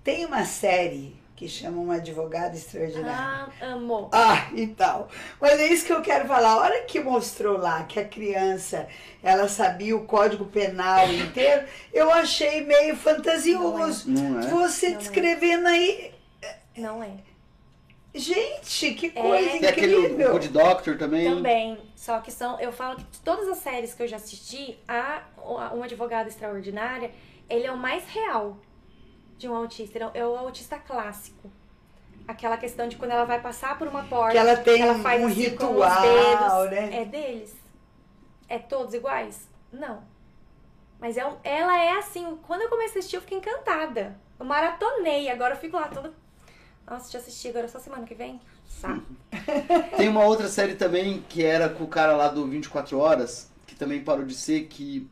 Tem 0.05 0.27
uma 0.27 0.45
série 0.45 1.17
que 1.41 1.49
chama 1.49 1.79
Um 1.81 1.91
Advogado 1.91 2.55
Extraordinário. 2.55 3.51
Ah, 3.63 3.65
amo. 3.73 4.11
Ah, 4.13 4.51
então. 4.55 5.09
Mas 5.41 5.59
é 5.59 5.69
isso 5.69 5.87
que 5.87 5.93
eu 5.95 6.03
quero 6.03 6.29
falar. 6.29 6.51
A 6.51 6.57
hora 6.59 6.83
que 6.83 7.01
mostrou 7.01 7.57
lá 7.57 7.83
que 7.85 7.99
a 7.99 8.05
criança 8.05 8.87
ela 9.23 9.49
sabia 9.49 9.97
o 9.97 10.05
código 10.05 10.45
penal 10.45 11.09
inteiro, 11.11 11.67
eu 11.95 12.11
achei 12.13 12.61
meio 12.61 12.95
fantasioso. 12.95 14.11
Não 14.11 14.39
é? 14.39 14.49
Você 14.49 14.91
Não 14.91 14.95
é. 14.97 14.99
descrevendo 14.99 15.67
aí. 15.67 16.13
Não 16.77 17.03
é. 17.03 17.13
Gente, 18.15 18.93
que 18.93 19.07
É. 19.07 19.11
coisa 19.11 19.49
Tem 19.61 19.67
aquele 19.67 19.97
incrível. 19.97 20.33
Good 20.33 20.49
Doctor 20.49 20.99
também. 20.99 21.25
Também. 21.35 21.79
Só 21.97 22.19
que 22.21 22.31
são. 22.31 22.61
Eu 22.61 22.71
falo 22.71 22.97
que 22.97 23.05
de 23.05 23.21
todas 23.21 23.49
as 23.49 23.57
séries 23.59 23.95
que 23.95 24.03
eu 24.03 24.07
já 24.09 24.17
assisti, 24.17 24.79
a, 24.87 25.23
a- 25.39 25.73
um 25.75 25.83
advogado 25.83 26.27
extraordinária, 26.29 27.11
ele 27.49 27.67
é 27.67 27.73
o 27.73 27.79
mais 27.79 28.05
real 28.09 28.59
de 29.41 29.49
um 29.49 29.57
autista. 29.57 29.97
Ele 29.99 30.11
é 30.15 30.27
o 30.27 30.37
autista 30.37 30.79
clássico. 30.79 31.51
Aquela 32.29 32.59
questão 32.59 32.87
de 32.87 32.97
quando 32.97 33.13
ela 33.13 33.25
vai 33.25 33.41
passar 33.41 33.79
por 33.79 33.89
uma 33.89 34.05
porta. 34.05 34.33
Que 34.33 34.39
ela 34.39 34.55
tem 34.57 34.83
ela 34.83 34.93
um- 34.93 35.03
faz 35.03 35.23
um 35.23 35.27
assim 35.27 35.57
com 35.57 35.65
os 35.65 35.71
ritual, 35.73 36.03
dedos. 36.69 36.71
né? 36.71 37.01
É 37.03 37.05
deles. 37.07 37.57
É 38.49 38.59
todos 38.59 38.93
iguais? 38.95 39.49
Não. 39.73 40.03
Mas 41.01 41.17
é 41.17 41.27
um- 41.27 41.39
ela 41.43 41.83
é 41.83 41.93
assim. 41.99 42.39
Quando 42.47 42.61
eu 42.61 42.69
comecei 42.69 42.97
a 42.97 42.99
assistir, 42.99 43.17
eu 43.17 43.23
fiquei 43.23 43.39
encantada. 43.39 44.17
Eu 44.39 44.45
maratonei. 44.45 45.31
Agora 45.31 45.55
eu 45.55 45.59
fico 45.59 45.77
lá 45.79 45.89
toda. 45.89 46.13
Nossa, 46.89 47.11
já 47.11 47.19
assisti 47.19 47.49
agora 47.49 47.67
só 47.69 47.79
semana 47.79 48.05
que 48.07 48.15
vem? 48.15 48.39
Saco. 48.69 49.03
Tem 49.97 50.09
uma 50.09 50.25
outra 50.25 50.49
série 50.49 50.75
também 50.75 51.25
que 51.29 51.43
era 51.45 51.69
com 51.69 51.85
o 51.85 51.89
cara 51.89 52.15
lá 52.15 52.29
do 52.29 52.47
24 52.47 52.99
Horas, 52.99 53.51
que 53.67 53.75
também 53.75 54.05
parou 54.05 54.25
de 54.25 54.35
ser, 54.35 54.67
que 54.67 55.09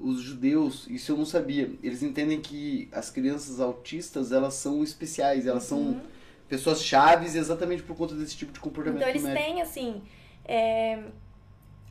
os 0.00 0.20
judeus, 0.20 0.86
isso 0.88 1.12
eu 1.12 1.16
não 1.16 1.24
sabia, 1.26 1.72
eles 1.82 2.02
entendem 2.02 2.40
que 2.40 2.88
as 2.92 3.10
crianças 3.10 3.60
autistas, 3.60 4.32
elas 4.32 4.54
são 4.54 4.82
especiais, 4.84 5.46
elas 5.46 5.70
Uhum. 5.70 5.94
são 5.94 6.02
pessoas 6.48 6.82
chaves 6.84 7.34
exatamente 7.34 7.82
por 7.82 7.96
conta 7.96 8.14
desse 8.14 8.36
tipo 8.36 8.52
de 8.52 8.60
comportamento 8.60 9.00
Então 9.02 9.08
eles 9.08 9.22
médico. 9.22 9.44
têm, 9.44 9.62
assim, 9.62 10.02
é, 10.44 11.02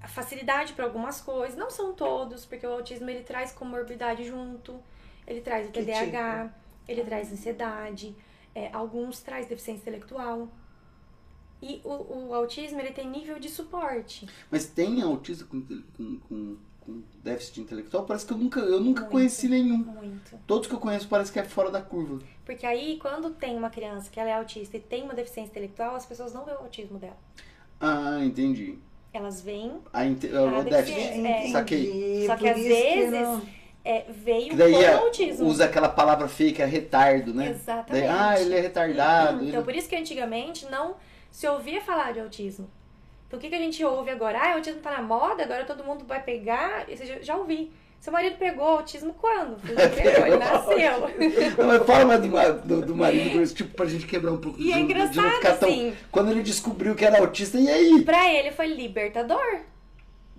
facilidade 0.08 0.74
para 0.74 0.86
algumas 0.86 1.22
coisas. 1.22 1.58
Não 1.58 1.70
são 1.70 1.94
todos, 1.94 2.46
porque 2.46 2.66
o 2.66 2.72
autismo 2.74 3.10
ele 3.10 3.24
traz 3.24 3.52
comorbidade 3.52 4.24
junto. 4.26 4.80
Ele 5.28 5.42
traz 5.42 5.68
o 5.68 5.72
TDAH, 5.72 6.54
ele 6.88 7.04
traz 7.04 7.32
ansiedade. 7.32 8.16
é, 8.54 8.70
alguns 8.74 9.20
traz 9.22 9.48
deficiência 9.48 9.82
intelectual. 9.82 10.48
E 11.62 11.82
o, 11.84 12.28
o 12.30 12.34
autismo, 12.34 12.80
ele 12.80 12.92
tem 12.92 13.10
nível 13.10 13.40
de 13.40 13.50
suporte. 13.50 14.30
Mas 14.52 14.66
tem 14.68 15.02
autista 15.02 15.46
com, 15.46 15.62
com, 15.98 16.20
com, 16.20 16.58
com 16.86 17.02
déficit 17.24 17.62
intelectual? 17.62 18.06
Parece 18.06 18.26
que 18.26 18.34
eu 18.34 18.38
nunca, 18.38 18.60
eu 18.60 18.80
nunca 18.80 19.02
Muito. 19.02 19.12
conheci 19.12 19.48
nenhum. 19.48 19.78
Muito. 19.78 20.38
Todos 20.46 20.68
que 20.68 20.74
eu 20.76 20.80
conheço 20.80 21.08
parece 21.08 21.32
que 21.32 21.40
é 21.40 21.44
fora 21.44 21.72
da 21.72 21.82
curva. 21.82 22.20
Porque 22.46 22.66
aí, 22.66 22.98
quando 23.02 23.32
tem 23.32 23.58
uma 23.58 23.70
criança 23.70 24.10
que 24.12 24.20
ela 24.20 24.30
é 24.30 24.34
autista 24.34 24.78
e 24.78 24.80
tem 24.80 25.04
uma 25.04 25.14
deficiência 25.14 25.50
intelectual, 25.50 25.96
as 25.96 26.06
pessoas 26.06 26.34
não 26.34 26.46
veem 26.46 26.58
o 26.58 26.62
autismo 26.62 27.00
dela. 27.00 27.18
Ah, 27.80 28.20
entendi. 28.24 28.78
Elas 29.12 29.42
veem, 29.42 29.80
A 29.94 30.06
inte... 30.06 30.30
Ah, 30.36 30.60
o 30.60 30.64
déficit. 30.64 30.96
ser. 31.02 31.26
É. 31.26 31.48
Saquei. 31.52 32.26
Só 32.28 32.36
que 32.36 32.44
por 32.44 32.50
às 32.52 32.62
vezes 32.64 33.12
não- 33.12 33.42
é, 33.84 34.06
veio 34.10 34.50
Que 34.50 34.56
daí 34.58 34.74
com 34.74 34.82
é- 34.82 34.94
autismo. 34.96 35.48
usa 35.48 35.66
aquela 35.66 35.88
palavra 35.90 36.28
feia 36.28 36.52
que 36.54 36.62
é 36.62 36.66
retardo, 36.66 37.34
né? 37.34 37.50
Exatamente. 37.52 38.06
Daí, 38.06 38.08
ah, 38.08 38.40
ele 38.40 38.56
é 38.56 38.60
retardado. 38.62 39.38
Então, 39.46 39.60
ele- 39.60 39.64
por 39.64 39.74
isso 39.76 39.88
que 39.88 39.96
antigamente 39.96 40.66
não 40.70 40.96
se 41.32 41.48
ouvia 41.48 41.82
falar 41.82 42.12
de 42.14 42.20
autismo. 42.20 42.70
Então, 43.36 43.38
o 43.38 43.40
que, 43.40 43.50
que 43.50 43.56
a 43.56 43.60
gente 43.60 43.84
ouve 43.84 44.10
agora? 44.12 44.40
Ah, 44.42 44.52
o 44.52 44.56
autismo 44.56 44.80
tá 44.80 44.92
na 44.92 45.02
moda, 45.02 45.44
agora 45.44 45.66
todo 45.66 45.84
mundo 45.84 46.06
vai 46.08 46.22
pegar. 46.24 46.86
Isso 46.90 47.04
eu 47.04 47.08
já- 47.08 47.22
já 47.22 47.36
ouvi. 47.36 47.72
Seu 48.00 48.14
marido 48.14 48.38
pegou 48.38 48.66
autismo 48.68 49.14
quando? 49.20 49.58
Ele 49.68 49.90
pegou, 49.90 50.28
ele 50.28 50.38
nasceu. 50.38 51.56
Não, 51.58 51.68
mas 51.68 51.84
fala 51.86 52.06
mais 52.06 52.22
do, 52.22 52.68
do, 52.68 52.86
do 52.88 52.96
marido, 52.96 53.42
isso, 53.42 53.56
tipo, 53.56 53.76
pra 53.76 53.86
gente 53.88 54.06
quebrar 54.06 54.32
um 54.32 54.38
pouco 54.38 54.60
E 54.62 54.72
é 54.72 54.76
de- 54.76 54.80
de 54.80 54.84
engraçado, 54.84 55.32
ficar 55.36 55.58
tão- 55.58 55.68
assim. 55.70 55.94
Quando 56.12 56.32
ele 56.32 56.44
descobriu 56.44 56.96
que 56.96 57.04
era 57.04 57.20
autista, 57.20 57.58
e 57.58 57.68
aí? 57.70 58.04
pra 58.04 58.32
ele 58.32 58.52
foi 58.52 58.68
libertador. 58.68 59.42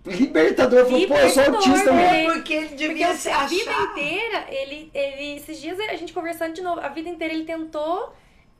Libertador 0.04 0.84
falou, 0.86 1.06
pô, 1.08 1.14
eu 1.16 1.30
sou 1.30 1.42
autista, 1.44 1.92
né? 1.92 2.24
porque 2.32 2.54
ele 2.54 2.66
Porque 2.68 2.88
devia 2.88 3.14
se 3.14 3.28
a 3.28 3.44
vida 3.46 3.70
achar. 3.70 3.82
inteira, 3.90 4.44
ele, 4.50 4.90
ele. 4.94 5.36
Esses 5.36 5.60
dias 5.60 5.78
a 5.80 5.96
gente 5.96 6.12
conversando 6.12 6.54
de 6.54 6.62
novo, 6.62 6.80
a 6.80 6.88
vida 6.88 7.08
inteira 7.08 7.34
ele 7.34 7.44
tentou. 7.44 8.12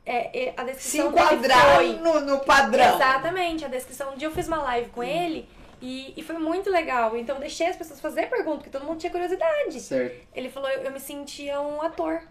É, 0.09 0.45
é, 0.49 0.53
a 0.57 0.61
Se 0.65 0.71
descrição 0.73 1.11
dele 1.11 1.23
enquadrar 1.25 1.75
foi. 1.75 1.93
no, 1.97 2.19
no 2.21 2.39
padrão. 2.39 2.95
Exatamente, 2.95 3.65
a 3.65 3.67
descrição. 3.67 4.13
Um 4.13 4.17
dia 4.17 4.27
eu 4.27 4.31
fiz 4.31 4.47
uma 4.47 4.61
live 4.63 4.89
com 4.89 5.03
ele 5.03 5.47
e, 5.81 6.13
e 6.15 6.23
foi 6.23 6.37
muito 6.37 6.69
legal. 6.69 7.15
Então 7.17 7.35
eu 7.35 7.41
deixei 7.41 7.67
as 7.67 7.75
pessoas 7.75 7.99
fazer 7.99 8.27
pergunta, 8.29 8.57
porque 8.57 8.69
todo 8.69 8.85
mundo 8.85 8.99
tinha 8.99 9.11
curiosidade. 9.11 9.79
Certo. 9.81 10.27
Ele 10.33 10.49
falou, 10.49 10.69
eu, 10.69 10.81
eu 10.83 10.91
me 10.91 10.99
sentia 10.99 11.59
um 11.61 11.81
ator. 11.81 12.21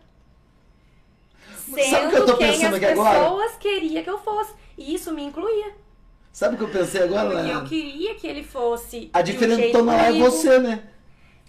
Sabe 1.68 1.82
Sendo 1.82 2.06
o 2.06 2.10
que 2.10 2.16
eu 2.16 2.26
tô 2.26 2.36
quem 2.36 2.46
pensando 2.52 2.68
as 2.68 2.74
aqui 2.82 2.84
agora? 2.86 3.18
pessoas 3.20 3.56
queriam 3.56 4.02
que 4.02 4.10
eu 4.10 4.18
fosse. 4.18 4.52
E 4.78 4.94
isso 4.94 5.12
me 5.12 5.22
incluía. 5.24 5.74
Sabe 6.32 6.54
o 6.54 6.58
que 6.58 6.64
eu 6.64 6.68
pensei 6.70 7.02
agora, 7.02 7.30
Porque 7.30 7.50
eu 7.50 7.64
queria 7.64 8.14
que 8.14 8.26
ele 8.26 8.42
fosse. 8.44 9.10
A 9.12 9.22
de 9.22 9.32
um 9.36 9.56
jeito 9.56 9.82
lá 9.82 10.06
é 10.06 10.12
você, 10.12 10.58
né? 10.58 10.82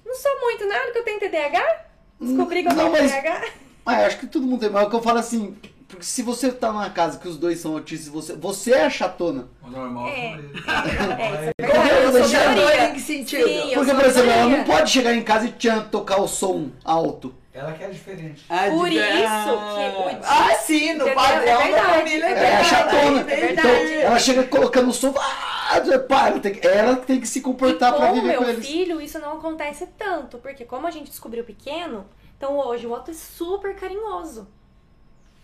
Não 0.06 0.16
sou 0.16 0.40
muito 0.40 0.66
nada 0.66 0.92
que 0.92 0.98
eu 1.00 1.04
tenho 1.04 1.20
TDAH? 1.20 1.86
Descobri 2.22 2.64
que 2.64 2.70
eu 2.70 2.74
Não, 2.74 2.92
tenho 2.92 3.04
mas- 3.04 3.12
TDAH. 3.12 3.48
Ah, 3.86 4.06
acho 4.06 4.20
que 4.20 4.28
todo 4.28 4.46
mundo 4.48 4.60
tem, 4.62 4.70
mas 4.70 4.84
é 4.84 4.86
o 4.88 4.90
que 4.90 4.96
eu 4.96 5.02
falo 5.02 5.20
assim, 5.20 5.58
porque 5.88 6.04
se 6.04 6.22
você 6.22 6.52
tá 6.52 6.72
numa 6.72 6.90
casa 6.90 7.18
que 7.18 7.28
os 7.28 7.38
dois 7.38 7.60
são 7.60 7.74
autistas, 7.74 8.10
você, 8.10 8.34
você 8.36 8.74
é 8.74 8.86
a 8.86 8.90
chatona. 8.90 9.48
O 9.64 9.70
normal 9.70 10.08
É. 10.08 10.34
eles. 10.34 10.52
É, 10.68 11.46
é 11.48 11.54
é 11.64 12.50
minoria. 12.50 12.90
Em 12.90 12.94
que 12.94 13.00
sentido? 13.00 13.48
Sim, 13.48 13.62
Porque, 13.74 13.86
sou 13.86 13.96
por 13.96 14.06
exemplo, 14.06 14.32
ela 14.32 14.50
não 14.50 14.64
pode 14.64 14.90
chegar 14.92 15.14
em 15.14 15.22
casa 15.24 15.46
e 15.48 15.52
tchan, 15.54 15.82
tocar 15.84 16.20
o 16.22 16.28
som 16.28 16.70
alto. 16.84 17.34
Ela 17.54 17.72
que 17.72 17.84
é 17.84 17.90
diferente. 17.90 18.46
Ah, 18.50 18.68
Por 18.70 18.88
de- 18.88 18.98
isso 18.98 19.26
Ah. 19.28 19.74
que 19.74 19.98
o 19.98 20.20
Ah, 20.24 20.56
sim, 20.58 20.94
no 20.94 21.10
padrão 21.12 21.62
É 21.62 21.72
da 21.72 21.84
família 21.86 22.26
é 22.28 22.32
É, 22.34 22.58
a 22.58 22.64
chatona. 22.64 23.32
É 23.32 23.52
então, 23.54 23.64
verdade. 23.64 23.94
ela 23.96 24.20
chega 24.20 24.44
colocando 24.44 24.90
o 24.90 24.94
som, 24.94 25.12
ah, 25.18 25.78
ela 25.78 26.40
tem, 26.40 26.54
que- 26.54 26.68
ela 26.68 26.96
tem 26.98 27.20
que 27.20 27.28
se 27.28 27.42
comportar 27.42 27.94
e 27.94 27.98
pra 27.98 28.06
com 28.08 28.12
o 28.12 28.16
viver 28.16 28.28
meu 28.28 28.44
com 28.44 28.50
eles. 28.50 28.68
filho, 28.68 29.02
isso 29.02 29.18
não 29.20 29.38
acontece 29.38 29.88
tanto, 29.98 30.38
porque 30.38 30.66
como 30.66 30.86
a 30.86 30.92
gente 30.92 31.10
descobriu 31.10 31.44
pequeno, 31.44 32.06
então 32.38 32.58
hoje 32.60 32.86
o 32.86 32.92
Otto 32.92 33.10
é 33.10 33.14
super 33.16 33.76
carinhoso. 33.76 34.48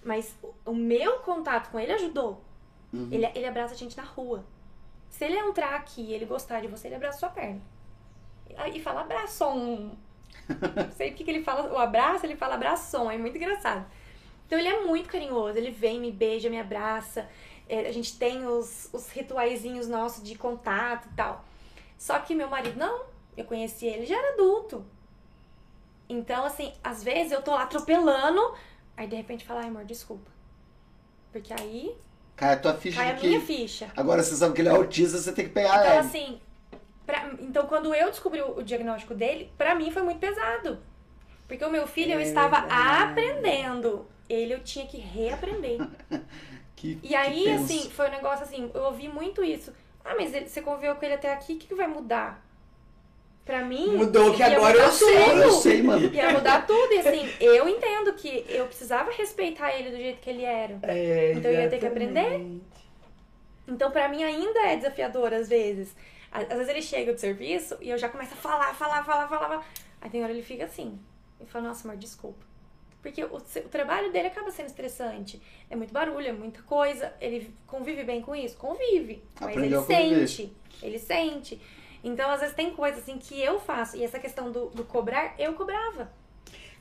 Mas 0.03 0.35
o- 0.65 0.73
meu 0.73 1.19
contato 1.19 1.69
com 1.71 1.79
ele 1.79 1.93
ajudou. 1.93 2.41
Uhum. 2.91 3.07
Ele, 3.11 3.25
ele 3.33 3.45
abraça 3.45 3.73
a 3.73 3.77
gente 3.77 3.95
na 3.97 4.03
rua. 4.03 4.43
Se 5.09 5.25
ele 5.25 5.37
entrar 5.37 5.75
aqui 5.75 6.01
e 6.01 6.13
ele 6.13 6.25
gostar 6.25 6.59
de 6.61 6.67
você, 6.67 6.87
ele 6.87 6.95
abraça 6.95 7.19
sua 7.19 7.29
perna. 7.29 7.61
E 8.73 8.79
fala 8.79 9.01
abraçom. 9.01 9.91
Não 10.75 10.91
sei 10.95 11.11
o 11.11 11.13
que, 11.15 11.23
que 11.23 11.31
ele 11.31 11.43
fala, 11.43 11.71
o 11.71 11.77
abraço, 11.77 12.25
ele 12.25 12.35
fala 12.35 12.55
abraçom, 12.55 13.09
é 13.09 13.17
muito 13.17 13.37
engraçado. 13.37 13.85
Então 14.45 14.59
ele 14.59 14.67
é 14.67 14.81
muito 14.83 15.09
carinhoso, 15.09 15.57
ele 15.57 15.71
vem, 15.71 15.99
me 15.99 16.11
beija, 16.11 16.49
me 16.49 16.59
abraça. 16.59 17.27
É, 17.67 17.87
a 17.87 17.91
gente 17.91 18.17
tem 18.17 18.45
os, 18.45 18.89
os 18.93 19.09
rituaizinhos 19.09 19.87
nossos 19.87 20.23
de 20.23 20.35
contato 20.35 21.07
e 21.11 21.13
tal. 21.15 21.45
Só 21.97 22.19
que 22.19 22.35
meu 22.35 22.49
marido 22.49 22.77
não, 22.77 23.03
eu 23.37 23.45
conheci 23.45 23.85
ele 23.87 24.05
já 24.05 24.17
era 24.17 24.33
adulto. 24.33 24.85
Então, 26.09 26.45
assim, 26.45 26.73
às 26.83 27.03
vezes 27.03 27.31
eu 27.31 27.41
tô 27.41 27.51
lá 27.51 27.63
atropelando, 27.63 28.53
aí 28.97 29.07
de 29.07 29.15
repente 29.15 29.45
fala, 29.45 29.61
ai 29.61 29.67
amor, 29.67 29.85
desculpa. 29.85 30.31
Porque 31.31 31.53
aí 31.53 31.95
Cai 32.35 32.53
a 32.53 32.57
tua 32.57 32.73
ficha 32.75 32.97
cai 32.97 33.11
a 33.11 33.15
que. 33.15 33.27
minha 33.27 33.41
ficha. 33.41 33.91
Agora 33.95 34.23
você 34.23 34.35
sabe 34.35 34.53
que 34.55 34.61
ele 34.61 34.69
é 34.69 34.71
autista, 34.71 35.17
você 35.17 35.31
tem 35.33 35.45
que 35.45 35.51
pegar 35.51 35.79
Então, 35.81 35.91
ele. 35.91 35.97
assim, 35.99 36.41
pra- 37.05 37.29
então 37.39 37.65
quando 37.67 37.93
eu 37.93 38.09
descobri 38.09 38.41
o, 38.41 38.61
diagnóstico 38.63 39.13
dele, 39.15 39.51
pra 39.57 39.75
mim 39.75 39.91
foi 39.91 40.01
muito 40.01 40.19
pesado. 40.19 40.79
Porque 41.47 41.63
o 41.63 41.69
meu 41.71 41.85
filho, 41.87 42.13
eu 42.13 42.19
É 42.19 42.23
estava 42.23 42.57
aprendendo. 42.57 44.07
Ele 44.29 44.53
eu 44.53 44.63
tinha 44.63 44.87
que 44.87 44.97
reaprender. 44.97 45.77
Que- 46.75 46.99
E 47.03 47.15
aí, 47.15 47.49
assim, 47.51 47.89
foi 47.89 48.07
um 48.07 48.11
negócio 48.11 48.43
assim, 48.43 48.69
eu 48.73 48.83
ouvi 48.83 49.07
muito 49.07 49.43
isso. 49.43 49.71
Ah, 50.03 50.15
mas 50.17 50.33
ele- 50.33 50.49
você 50.49 50.61
conviveu 50.61 50.95
com 50.95 51.05
ele 51.05 51.13
até 51.13 51.31
aqui, 51.31 51.53
o 51.53 51.57
que, 51.57 51.67
que 51.67 51.75
vai 51.75 51.87
mudar? 51.87 52.43
Pra 53.45 53.61
mim. 53.63 53.97
Mudou 53.97 54.33
que 54.33 54.41
agora 54.41 54.77
eu 54.77 54.91
sei. 54.91 55.23
tudo. 55.25 55.41
Eu 55.41 55.51
sei, 55.51 55.83
mano. 55.83 56.13
Ia 56.13 56.31
mudar 56.31 56.65
tudo. 56.65 56.93
E 56.93 56.99
assim, 56.99 57.29
eu 57.41 57.67
entendo 57.67 58.13
que 58.13 58.45
eu 58.47 58.65
precisava 58.67 59.11
respeitar 59.11 59.77
ele 59.77 59.89
do 59.91 59.97
jeito 59.97 60.21
que 60.21 60.29
ele 60.29 60.43
era. 60.43 60.79
É, 60.83 61.33
Então 61.33 61.51
eu 61.51 61.61
ia 61.61 61.69
ter 61.69 61.77
que 61.79 61.85
aprender? 61.85 62.61
Então, 63.67 63.91
pra 63.91 64.07
mim, 64.09 64.23
ainda 64.23 64.59
é 64.67 64.75
desafiador, 64.77 65.33
às 65.33 65.49
vezes. 65.49 65.95
Às 66.31 66.47
vezes 66.47 66.69
ele 66.69 66.81
chega 66.81 67.13
do 67.13 67.19
serviço 67.19 67.77
e 67.81 67.89
eu 67.89 67.97
já 67.97 68.09
começo 68.09 68.33
a 68.33 68.37
falar, 68.37 68.73
falar, 68.73 69.03
falar, 69.03 69.27
falar. 69.27 69.47
falar. 69.47 69.67
Aí 70.01 70.09
tem 70.09 70.23
hora 70.23 70.31
ele 70.31 70.41
fica 70.41 70.65
assim. 70.65 70.97
E 71.39 71.45
fala, 71.45 71.67
nossa, 71.67 71.87
amor, 71.87 71.97
desculpa. 71.97 72.43
Porque 73.01 73.21
o, 73.23 73.35
o 73.35 73.69
trabalho 73.69 74.11
dele 74.11 74.27
acaba 74.27 74.49
sendo 74.49 74.67
estressante. 74.67 75.41
É 75.69 75.75
muito 75.75 75.93
barulho, 75.93 76.27
é 76.27 76.31
muita 76.31 76.61
coisa. 76.63 77.13
Ele 77.19 77.53
convive 77.67 78.03
bem 78.03 78.21
com 78.21 78.33
isso? 78.33 78.57
Convive. 78.57 79.21
Mas 79.39 79.49
Aprendeu 79.49 79.85
ele 79.89 80.25
sente. 80.27 80.53
Ele 80.81 80.97
sente. 80.99 81.61
Então, 82.03 82.29
às 82.29 82.41
vezes, 82.41 82.55
tem 82.55 82.71
coisas 82.71 83.01
assim 83.01 83.17
que 83.17 83.41
eu 83.41 83.59
faço. 83.59 83.95
E 83.95 84.03
essa 84.03 84.19
questão 84.19 84.51
do, 84.51 84.67
do 84.67 84.83
cobrar, 84.83 85.35
eu 85.39 85.53
cobrava. 85.53 86.11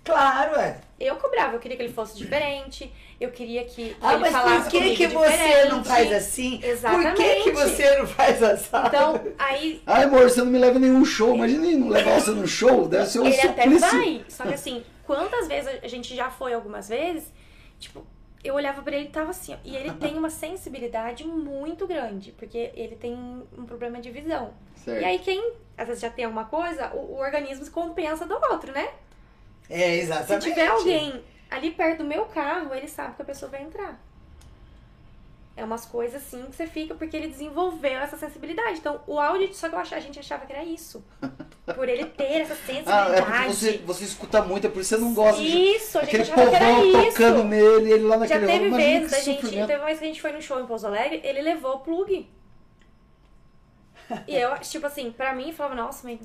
Claro, 0.04 0.56
é. 0.58 0.80
Eu 0.98 1.14
cobrava, 1.16 1.54
eu 1.54 1.60
queria 1.60 1.76
que 1.76 1.82
ele 1.84 1.92
fosse 1.92 2.16
diferente, 2.16 2.92
eu 3.20 3.30
queria 3.30 3.64
que 3.64 3.96
Ah, 4.00 4.14
ele 4.14 4.22
mas 4.22 4.32
falasse 4.32 4.68
por 4.68 4.80
que, 4.80 4.96
que 4.96 5.06
você 5.06 5.64
não 5.66 5.84
faz 5.84 6.12
assim? 6.12 6.50
Por 6.50 6.58
que, 6.58 6.60
que 6.60 6.66
Exatamente. 6.66 7.50
você 7.52 7.96
não 7.98 8.06
faz 8.08 8.42
assim? 8.42 8.68
Então, 8.86 9.20
aí 9.38 9.80
Ai, 9.86 10.02
amor, 10.02 10.22
você 10.28 10.40
não 10.42 10.50
me 10.50 10.58
leva 10.58 10.80
nenhum 10.80 11.04
show. 11.04 11.36
Imagina 11.36 11.70
não 11.78 11.88
levar 11.88 12.20
você 12.20 12.32
num 12.32 12.46
show, 12.48 12.88
deve 12.88 13.06
ser 13.06 13.20
um 13.20 13.26
ele 13.26 13.40
até 13.40 13.62
suplício. 13.62 13.88
vai. 13.88 14.24
Só 14.28 14.44
que 14.44 14.54
assim, 14.54 14.84
quantas 15.06 15.46
vezes 15.46 15.70
a 15.84 15.86
gente 15.86 16.16
já 16.16 16.30
foi 16.30 16.52
algumas 16.52 16.88
vezes, 16.88 17.32
tipo, 17.78 18.04
eu 18.42 18.54
olhava 18.54 18.82
pra 18.82 18.96
ele 18.96 19.04
e 19.06 19.10
tava 19.10 19.30
assim, 19.30 19.54
ó, 19.54 19.56
e 19.64 19.76
ele 19.76 19.92
tem 19.92 20.18
uma 20.18 20.30
sensibilidade 20.30 21.24
muito 21.24 21.86
grande, 21.86 22.32
porque 22.32 22.72
ele 22.74 22.96
tem 22.96 23.14
um 23.56 23.64
problema 23.64 24.00
de 24.00 24.10
visão. 24.10 24.52
Certo. 24.84 25.00
E 25.00 25.04
aí 25.04 25.18
quem 25.18 25.52
às 25.76 25.86
vezes 25.86 26.02
já 26.02 26.10
tem 26.10 26.24
alguma 26.24 26.44
coisa, 26.44 26.90
o, 26.94 27.14
o 27.14 27.18
organismo 27.18 27.68
compensa 27.70 28.26
do 28.26 28.34
outro, 28.34 28.72
né? 28.72 28.88
É, 29.68 29.78
Se 29.94 30.00
exatamente. 30.00 30.48
tiver 30.48 30.66
alguém 30.66 31.24
ali 31.50 31.70
perto 31.70 31.98
do 31.98 32.04
meu 32.04 32.24
carro, 32.26 32.74
ele 32.74 32.88
sabe 32.88 33.14
que 33.16 33.22
a 33.22 33.24
pessoa 33.24 33.50
vai 33.50 33.62
entrar. 33.62 33.98
É 35.54 35.62
umas 35.62 35.84
coisas 35.84 36.22
assim 36.22 36.42
que 36.46 36.56
você 36.56 36.66
fica 36.66 36.94
porque 36.94 37.14
ele 37.14 37.28
desenvolveu 37.28 37.98
essa 38.00 38.16
sensibilidade. 38.16 38.78
Então, 38.78 39.02
o 39.06 39.20
áudio, 39.20 39.52
só 39.52 39.68
que 39.68 39.74
eu 39.74 39.78
achava, 39.78 39.96
a 40.00 40.04
gente 40.04 40.18
achava 40.18 40.46
que 40.46 40.52
era 40.52 40.64
isso. 40.64 41.04
Por 41.74 41.88
ele 41.88 42.06
ter 42.06 42.40
essa 42.40 42.54
sensibilidade. 42.54 43.12
Ah, 43.12 43.16
é 43.16 43.22
porque 43.22 43.48
você, 43.52 43.78
você 43.84 44.04
escuta 44.04 44.42
muito, 44.42 44.66
é 44.66 44.70
por 44.70 44.80
isso 44.80 44.94
que 44.94 45.00
você 45.00 45.04
não 45.06 45.12
gosta 45.14 45.40
de. 45.42 45.46
Isso, 45.46 45.98
a 45.98 46.04
gente 46.04 46.16
Aquele 46.16 46.22
achava 46.32 46.50
que 46.50 46.56
era 46.56 46.66
povão 46.74 47.02
isso. 47.02 47.10
tocando 47.18 47.44
nele, 47.44 47.92
ele 47.92 48.04
lá 48.04 48.14
Já 48.26 48.38
naquele 48.38 48.46
teve 48.46 48.66
Imagina 48.68 48.98
vezes 49.00 49.12
a 49.12 49.20
gente. 49.20 49.50
Teve 49.50 49.76
uma 49.76 49.84
vez 49.86 49.98
que 49.98 50.04
a 50.04 50.08
gente 50.08 50.20
foi 50.22 50.32
no 50.32 50.42
show 50.42 50.58
em 50.58 50.66
Pouso 50.66 50.86
Alegre, 50.86 51.20
ele 51.22 51.42
levou 51.42 51.76
o 51.76 51.80
plug. 51.80 52.28
E 54.26 54.34
eu, 54.36 54.56
tipo 54.58 54.86
assim, 54.86 55.10
pra 55.12 55.34
mim, 55.34 55.52
falava, 55.52 55.74
nossa, 55.74 56.06
mas. 56.06 56.20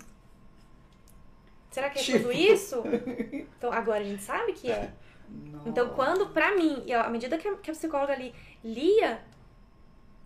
Será 1.72 1.90
que 1.90 2.00
é 2.00 2.02
Tipo. 2.02 2.20
tudo 2.20 2.32
isso? 2.32 2.84
Então 3.58 3.72
agora 3.72 4.02
a 4.02 4.04
gente 4.04 4.22
sabe 4.24 4.54
que 4.54 4.72
é. 4.72 4.92
Então, 5.66 5.90
quando, 5.90 6.28
pra 6.28 6.56
mim, 6.56 6.84
e 6.86 6.94
à 6.94 7.10
medida 7.10 7.38
que 7.38 7.48
a, 7.48 7.56
que 7.58 7.70
a 7.70 7.74
psicóloga 7.74 8.14
ali 8.14 8.34
lia, 8.64 9.20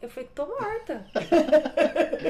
eu 0.01 0.09
falei, 0.09 0.29
tô 0.33 0.45
morta. 0.47 1.05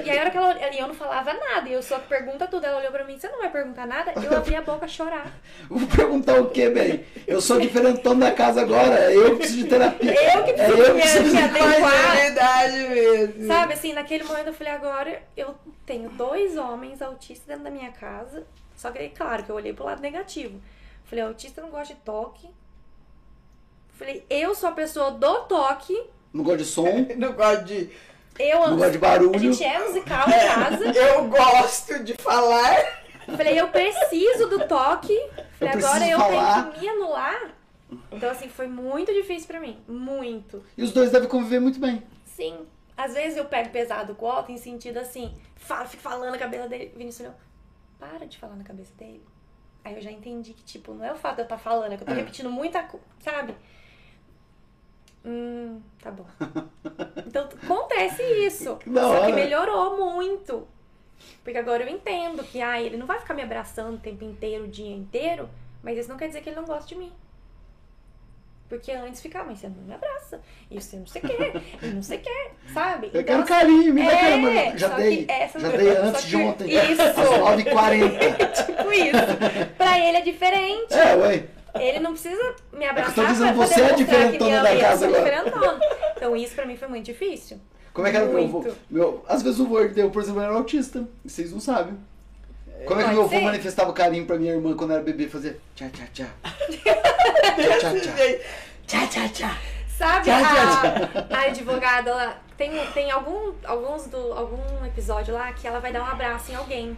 e 0.03 0.09
aí, 0.09 0.17
a 0.17 0.21
hora 0.21 0.29
que 0.31 0.37
ela 0.37 0.73
e 0.73 0.79
eu 0.79 0.87
não 0.87 0.93
falava 0.93 1.33
nada, 1.33 1.69
e 1.69 1.73
eu 1.73 1.81
só 1.81 1.97
pergunta 1.99 2.45
tudo. 2.47 2.65
Ela 2.65 2.79
olhou 2.79 2.91
pra 2.91 3.03
mim, 3.05 3.17
você 3.17 3.29
não 3.29 3.39
vai 3.39 3.49
perguntar 3.49 3.87
nada? 3.87 4.13
Eu 4.21 4.35
abri 4.37 4.55
a 4.55 4.61
boca 4.61 4.85
a 4.85 4.87
chorar. 4.89 5.31
Vou 5.69 5.87
perguntar 5.87 6.39
o 6.41 6.49
quê, 6.49 6.69
bem? 6.69 7.05
Eu 7.25 7.39
sou 7.41 7.59
diferentão 7.59 8.17
da 8.17 8.31
casa 8.31 8.61
agora, 8.61 9.11
eu 9.11 9.37
preciso 9.37 9.63
de 9.63 9.69
terapia. 9.69 10.11
Eu 10.11 10.43
que 10.43 10.51
É, 10.51 10.53
preciso 10.53 10.81
eu 10.81 10.95
me- 10.95 11.01
preciso 11.01 11.31
de- 11.31 11.37
adequar. 11.41 12.17
É 12.17 12.21
verdade 12.25 12.77
mesmo. 12.89 13.47
Sabe, 13.47 13.73
assim, 13.73 13.93
naquele 13.93 14.23
momento 14.25 14.47
eu 14.47 14.53
falei, 14.53 14.73
agora 14.73 15.21
eu 15.37 15.55
tenho 15.85 16.09
dois 16.09 16.57
homens 16.57 17.01
autistas 17.01 17.47
dentro 17.47 17.63
da 17.63 17.69
minha 17.71 17.91
casa. 17.91 18.45
Só 18.75 18.91
que, 18.91 18.97
aí, 18.99 19.09
claro, 19.09 19.43
que 19.43 19.49
eu 19.49 19.55
olhei 19.55 19.71
pro 19.73 19.85
lado 19.85 20.01
negativo. 20.01 20.59
Falei, 21.05 21.23
autista 21.23 21.61
não 21.61 21.69
gosta 21.69 21.93
de 21.93 21.99
toque. 22.01 22.49
Falei, 23.93 24.25
eu 24.29 24.55
sou 24.55 24.69
a 24.69 24.71
pessoa 24.71 25.11
do 25.11 25.41
toque 25.43 25.95
Não 26.33 26.43
gosta 26.43 26.57
de 26.59 26.65
som, 26.65 27.07
Não 27.17 27.33
gosto 27.33 27.65
de. 27.65 27.89
Eu 28.39 28.59
não 28.59 28.65
amo. 28.67 28.77
gosta 28.77 28.91
de 28.91 28.97
A 28.97 29.01
barulho. 29.01 29.39
gente 29.53 29.63
é 29.63 29.79
musical 29.87 30.27
em 30.29 30.31
casa. 30.31 30.85
Eu 30.97 31.27
gosto 31.27 32.03
de 32.03 32.13
falar. 32.15 33.01
Falei, 33.37 33.59
eu 33.59 33.67
preciso 33.67 34.47
do 34.47 34.67
toque. 34.67 35.15
Falei, 35.59 35.73
preciso 35.73 35.87
agora 35.87 36.07
eu 36.09 36.17
falar. 36.17 36.63
tenho 36.63 36.73
que 36.73 36.79
me 36.81 36.89
anular. 36.89 37.51
Então, 38.11 38.29
assim, 38.31 38.49
foi 38.49 38.67
muito 38.67 39.13
difícil 39.13 39.47
pra 39.47 39.59
mim. 39.59 39.79
Muito. 39.87 40.63
E 40.75 40.81
os 40.83 40.91
dois 40.91 41.11
devem 41.11 41.29
conviver 41.29 41.59
muito 41.59 41.79
bem. 41.79 42.01
Sim. 42.25 42.65
Às 42.97 43.13
vezes 43.13 43.37
eu 43.37 43.45
pego 43.45 43.69
pesado 43.69 44.15
com 44.15 44.25
o 44.25 44.29
Otto 44.39 44.51
em 44.51 44.57
sentido 44.57 44.97
assim, 44.97 45.33
fala, 45.55 45.85
fico 45.85 46.01
falando 46.01 46.31
na 46.31 46.37
cabeça 46.37 46.67
dele. 46.67 46.91
Vinícius 46.95 47.27
olhou, 47.27 47.35
para 47.99 48.25
de 48.25 48.37
falar 48.37 48.55
na 48.55 48.63
cabeça 48.63 48.91
dele. 48.97 49.23
Aí 49.83 49.95
eu 49.95 50.01
já 50.01 50.11
entendi 50.11 50.53
que, 50.53 50.63
tipo, 50.63 50.93
não 50.93 51.05
é 51.05 51.11
o 51.11 51.15
fato 51.15 51.35
de 51.35 51.41
eu 51.41 51.45
estar 51.45 51.57
falando, 51.57 51.93
é 51.93 51.97
que 51.97 52.03
eu 52.03 52.07
tô 52.07 52.13
É. 52.13 52.15
repetindo 52.15 52.49
muita 52.49 52.81
coisa, 52.83 53.05
sabe? 53.23 53.55
Hum, 55.25 55.81
tá 56.01 56.11
bom. 56.11 56.25
Então 57.27 57.47
acontece 57.63 58.21
isso. 58.23 58.77
Da 58.87 59.01
Só 59.01 59.25
que 59.25 59.31
melhorou 59.33 59.97
muito. 59.97 60.67
Porque 61.43 61.57
agora 61.57 61.83
eu 61.83 61.89
entendo 61.89 62.43
que, 62.43 62.61
ah, 62.61 62.81
ele 62.81 62.97
não 62.97 63.05
vai 63.05 63.19
ficar 63.19 63.33
me 63.33 63.41
abraçando 63.43 63.95
o 63.95 63.99
tempo 63.99 64.23
inteiro, 64.23 64.65
o 64.65 64.67
dia 64.67 64.93
inteiro, 64.93 65.47
mas 65.83 65.97
isso 65.97 66.09
não 66.09 66.17
quer 66.17 66.27
dizer 66.27 66.41
que 66.41 66.49
ele 66.49 66.55
não 66.55 66.65
gosta 66.65 66.87
de 66.89 66.95
mim. 66.95 67.11
Porque 68.67 68.91
antes 68.91 69.21
ficava, 69.21 69.45
mas 69.49 69.59
você 69.59 69.67
não 69.67 69.83
me 69.83 69.93
abraça, 69.93 70.39
e 70.69 70.79
você 70.81 70.95
não 70.95 71.05
sei 71.05 71.21
o 71.21 71.27
quê, 71.27 71.53
e 71.83 71.87
não 71.87 72.01
sei 72.01 72.17
o 72.17 72.21
quê, 72.21 72.51
sabe? 72.73 73.11
Eu 73.13 73.21
Então, 73.21 73.43
quero 73.43 73.45
carinho, 73.45 73.93
me 73.93 74.01
dá 74.03 74.11
é, 74.13 74.19
carinho. 74.19 74.77
Já 74.79 74.89
só 74.89 74.95
dei, 74.95 75.25
que 75.25 75.31
essa- 75.31 75.59
já 75.59 75.67
dei 75.69 75.93
só 75.95 76.01
antes 76.03 76.23
de 76.25 76.35
ontem. 76.37 76.69
Isso. 76.73 77.01
Às 77.01 77.15
9h40. 77.15 78.51
tipo 78.65 78.91
isso. 78.93 79.75
Pra 79.77 79.99
ele 79.99 80.17
é 80.17 80.21
diferente. 80.21 80.93
É, 80.93 81.15
ué. 81.15 81.47
Ele 81.79 81.99
não 81.99 82.11
precisa 82.11 82.55
me 82.73 82.85
abraçar 82.85 83.13
tô 83.15 83.25
dizendo, 83.25 83.57
pra 83.57 83.67
você 83.67 83.81
é 83.81 83.93
diferentona 83.93 84.63
da. 84.63 84.75
Eu 84.75 84.81
casa 84.81 85.07
agora. 85.07 85.79
Então 86.15 86.35
isso 86.35 86.53
pra 86.55 86.65
mim 86.65 86.75
foi 86.75 86.87
muito 86.87 87.05
difícil. 87.05 87.59
Como 87.93 88.07
é 88.07 88.11
que 88.11 88.17
era 88.17 88.25
o 88.25 88.33
meu. 88.33 88.75
Meu, 88.89 89.25
às 89.27 89.41
vezes 89.41 89.59
o 89.59 89.87
deu, 89.89 90.09
por 90.09 90.21
exemplo, 90.21 90.41
era 90.41 90.53
autista. 90.53 91.07
Vocês 91.23 91.51
não 91.51 91.59
sabem. 91.59 91.97
Como 92.85 92.99
é 92.99 93.03
que 93.03 93.09
Pode 93.09 93.13
meu 93.13 93.23
avô 93.23 93.29
ser. 93.29 93.41
manifestava 93.41 93.93
carinho 93.93 94.25
pra 94.25 94.37
minha 94.37 94.53
irmã 94.53 94.75
quando 94.75 94.93
era 94.93 95.03
bebê? 95.03 95.27
Fazia 95.27 95.57
tchá, 95.75 95.87
tchá, 95.89 96.05
tchá. 96.13 96.27
tchá, 96.73 97.77
tchá, 97.79 97.99
tchá. 97.99 98.39
Tchá, 98.87 99.07
tchá, 99.07 99.29
tchá. 99.29 99.57
Sabe 99.97 100.25
Tchau, 100.25 100.35
a, 101.29 101.37
a 101.37 101.41
advogada 101.43 102.15
lá? 102.15 102.37
Tem, 102.57 102.71
tem 102.87 103.11
algum, 103.11 103.53
alguns 103.63 104.07
do, 104.07 104.33
algum 104.33 104.83
episódio 104.85 105.33
lá 105.33 105.53
que 105.53 105.67
ela 105.67 105.79
vai 105.79 105.91
dar 105.91 106.01
um 106.01 106.07
abraço 106.07 106.51
em 106.51 106.55
alguém. 106.55 106.97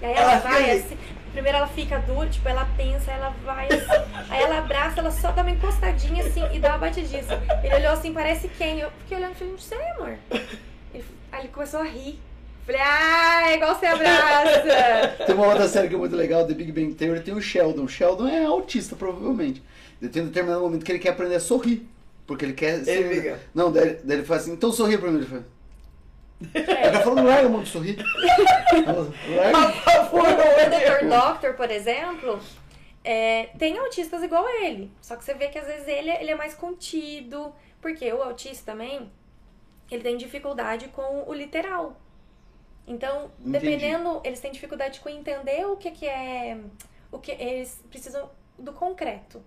E 0.00 0.06
aí 0.06 0.12
ela, 0.14 0.32
Ela 0.32 0.40
vai 0.40 0.70
assim. 0.70 0.98
Primeiro 1.34 1.58
ela 1.58 1.66
fica 1.66 1.98
dura, 1.98 2.28
tipo, 2.28 2.48
ela 2.48 2.64
pensa, 2.76 3.10
ela 3.10 3.34
vai 3.44 3.66
assim. 3.66 4.30
Aí 4.30 4.40
ela 4.40 4.58
abraça, 4.58 5.00
ela 5.00 5.10
só 5.10 5.32
dá 5.32 5.42
uma 5.42 5.50
encostadinha 5.50 6.24
assim 6.24 6.42
e 6.52 6.60
dá 6.60 6.70
uma 6.70 6.78
batidinha. 6.78 7.24
Ele 7.62 7.74
olhou 7.74 7.90
assim, 7.90 8.12
parece 8.12 8.46
quem? 8.56 8.78
Eu 8.78 8.90
fiquei 9.00 9.16
olhando 9.16 9.32
e 9.32 9.34
falei, 9.34 9.52
não 9.52 9.58
sei, 9.58 9.78
amor. 9.96 10.16
Ele, 10.94 11.04
aí 11.32 11.40
ele 11.40 11.48
começou 11.48 11.80
a 11.80 11.84
rir. 11.84 12.20
Falei, 12.64 12.80
ah, 12.80 13.50
é 13.50 13.56
igual 13.56 13.74
você 13.74 13.84
abraça. 13.84 15.24
Tem 15.26 15.34
uma 15.34 15.48
outra 15.48 15.68
série 15.68 15.88
que 15.88 15.96
é 15.96 15.98
muito 15.98 16.14
legal, 16.14 16.46
The 16.46 16.54
Big 16.54 16.70
Bang 16.70 16.94
Theory, 16.94 17.20
tem 17.20 17.34
o 17.34 17.42
Sheldon. 17.42 17.88
Sheldon 17.88 18.28
é 18.28 18.44
autista, 18.44 18.94
provavelmente. 18.94 19.60
Ele 20.00 20.10
tem 20.12 20.22
um 20.22 20.26
determinado 20.26 20.62
momento 20.62 20.84
que 20.84 20.92
ele 20.92 21.00
quer 21.00 21.10
aprender 21.10 21.34
a 21.34 21.40
sorrir. 21.40 21.84
Porque 22.28 22.44
ele 22.44 22.54
quer 22.54 22.84
ser... 22.84 22.92
Ele 22.92 23.14
fica. 23.16 23.40
Não, 23.52 23.72
daí, 23.72 23.98
daí 24.04 24.18
ele 24.18 24.24
fala 24.24 24.40
assim, 24.40 24.52
então 24.52 24.70
sorri 24.70 24.96
pra 24.96 25.10
mim. 25.10 25.18
Ele 25.18 25.26
fala... 25.26 25.44
Tá 26.92 27.00
falando, 27.00 27.26
larga, 27.26 27.48
mano, 27.48 27.64
de 27.64 27.70
sorrir. 27.70 27.98
Larga. 28.72 29.72
Por 29.72 29.92
favor, 29.92 30.20
O. 30.20 31.00
Dr. 31.00 31.08
Doctor, 31.08 31.54
por 31.54 31.70
exemplo, 31.70 32.40
é, 33.02 33.46
tem 33.58 33.78
autistas 33.78 34.22
igual 34.22 34.46
a 34.46 34.64
ele. 34.64 34.90
Só 35.00 35.16
que 35.16 35.24
você 35.24 35.34
vê 35.34 35.48
que 35.48 35.58
às 35.58 35.66
vezes 35.66 35.86
ele, 35.88 36.10
ele 36.10 36.30
é 36.30 36.34
mais 36.34 36.54
contido. 36.54 37.54
Porque 37.80 38.10
o 38.12 38.22
autista 38.22 38.72
também, 38.72 39.10
ele 39.90 40.02
tem 40.02 40.16
dificuldade 40.16 40.88
com 40.88 41.24
o 41.26 41.34
literal. 41.34 42.00
Então, 42.86 43.30
Entendi. 43.40 43.50
dependendo, 43.50 44.20
eles 44.24 44.40
têm 44.40 44.52
dificuldade 44.52 45.00
com 45.00 45.08
entender 45.08 45.66
o 45.66 45.76
que, 45.76 45.90
que 45.90 46.06
é. 46.06 46.58
O 47.10 47.18
que 47.18 47.32
eles 47.32 47.82
precisam 47.90 48.30
do 48.58 48.72
concreto. 48.72 49.42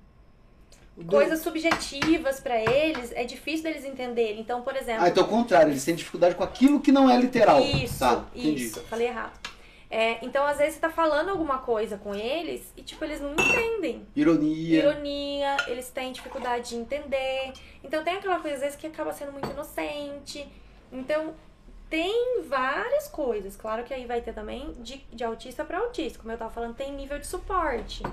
Coisas 1.05 1.41
subjetivas 1.41 2.39
pra 2.39 2.59
eles 2.59 3.11
é 3.13 3.23
difícil 3.23 3.63
deles 3.63 3.85
entenderem. 3.85 4.39
Então, 4.39 4.61
por 4.61 4.75
exemplo. 4.75 5.03
Ah, 5.03 5.09
então 5.09 5.23
é 5.23 5.27
o 5.27 5.29
contrário, 5.29 5.71
eles 5.71 5.85
têm 5.85 5.93
dificuldade 5.93 6.33
com 6.35 6.43
aquilo 6.43 6.79
que 6.79 6.91
não 6.91 7.09
é 7.09 7.15
literal. 7.17 7.61
Isso, 7.61 7.99
tá, 7.99 8.25
isso. 8.33 8.81
Falei 8.81 9.07
errado. 9.07 9.37
É, 9.89 10.17
então, 10.25 10.45
às 10.45 10.57
vezes, 10.57 10.75
você 10.75 10.81
tá 10.81 10.89
falando 10.89 11.29
alguma 11.29 11.59
coisa 11.59 11.97
com 11.97 12.13
eles 12.13 12.73
e, 12.75 12.81
tipo, 12.81 13.03
eles 13.05 13.21
não 13.21 13.31
entendem. 13.31 14.05
Ironia. 14.15 14.79
Ironia, 14.79 15.57
eles 15.67 15.89
têm 15.89 16.11
dificuldade 16.11 16.69
de 16.69 16.75
entender. 16.75 17.53
Então, 17.83 18.03
tem 18.03 18.15
aquela 18.15 18.39
coisa, 18.39 18.55
às 18.55 18.61
vezes, 18.61 18.75
que 18.75 18.87
acaba 18.87 19.13
sendo 19.13 19.31
muito 19.31 19.49
inocente. 19.49 20.45
Então, 20.91 21.33
tem 21.89 22.41
várias 22.47 23.07
coisas. 23.07 23.55
Claro 23.55 23.83
que 23.85 23.93
aí 23.93 24.05
vai 24.05 24.19
ter 24.21 24.33
também 24.33 24.73
de, 24.79 24.97
de 25.13 25.23
autista 25.23 25.63
pra 25.63 25.79
autista. 25.79 26.19
Como 26.19 26.31
eu 26.31 26.37
tava 26.37 26.51
falando, 26.51 26.75
tem 26.75 26.91
nível 26.91 27.17
de 27.17 27.27
suporte. 27.27 28.03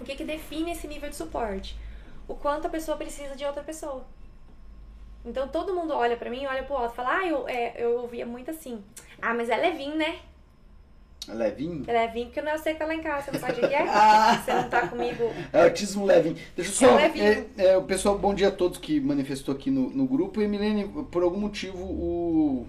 O 0.00 0.04
que 0.04 0.14
que 0.14 0.24
define 0.24 0.72
esse 0.72 0.86
nível 0.86 1.08
de 1.08 1.16
suporte? 1.16 1.76
O 2.26 2.34
quanto 2.34 2.66
a 2.66 2.70
pessoa 2.70 2.96
precisa 2.96 3.34
de 3.34 3.44
outra 3.44 3.62
pessoa. 3.62 4.04
Então 5.24 5.48
todo 5.48 5.74
mundo 5.74 5.92
olha 5.92 6.16
pra 6.16 6.30
mim, 6.30 6.46
olha 6.46 6.62
pro 6.62 6.74
outro 6.74 6.92
e 6.92 6.96
fala, 6.96 7.18
ah, 7.18 7.26
eu, 7.26 7.48
é, 7.48 7.74
eu 7.76 7.98
ouvia 8.00 8.24
muito 8.24 8.50
assim. 8.50 8.82
Ah, 9.20 9.34
mas 9.34 9.48
é 9.48 9.56
levinho, 9.56 9.96
né? 9.96 10.18
É 11.28 11.34
levinho? 11.34 11.84
É 11.86 11.92
levinho 11.92 12.26
porque 12.26 12.40
não 12.40 12.52
é 12.52 12.56
você 12.56 12.72
que 12.72 12.78
tá 12.78 12.86
lá 12.86 12.94
em 12.94 13.02
casa, 13.02 13.24
você 13.24 13.30
não 13.32 13.40
sabe 13.40 13.64
o 13.64 13.68
que 13.68 13.74
é? 13.74 13.84
Ah. 13.88 14.42
Você 14.42 14.54
não 14.54 14.68
tá 14.68 14.86
comigo. 14.88 15.24
É 15.52 15.64
autismo 15.64 16.06
levinho. 16.06 16.36
Deixa 16.56 16.70
eu 16.70 16.74
só. 16.74 16.98
É 16.98 17.02
levinho. 17.02 17.46
É, 17.58 17.66
é, 17.66 17.76
o 17.76 17.82
pessoal, 17.82 18.18
bom 18.18 18.32
dia 18.32 18.48
a 18.48 18.52
todos 18.52 18.78
que 18.78 18.98
manifestou 19.00 19.54
aqui 19.54 19.70
no, 19.70 19.90
no 19.90 20.06
grupo. 20.06 20.40
E 20.40 20.48
Milene, 20.48 20.88
por 21.10 21.22
algum 21.22 21.38
motivo 21.38 21.78
o, 21.78 22.66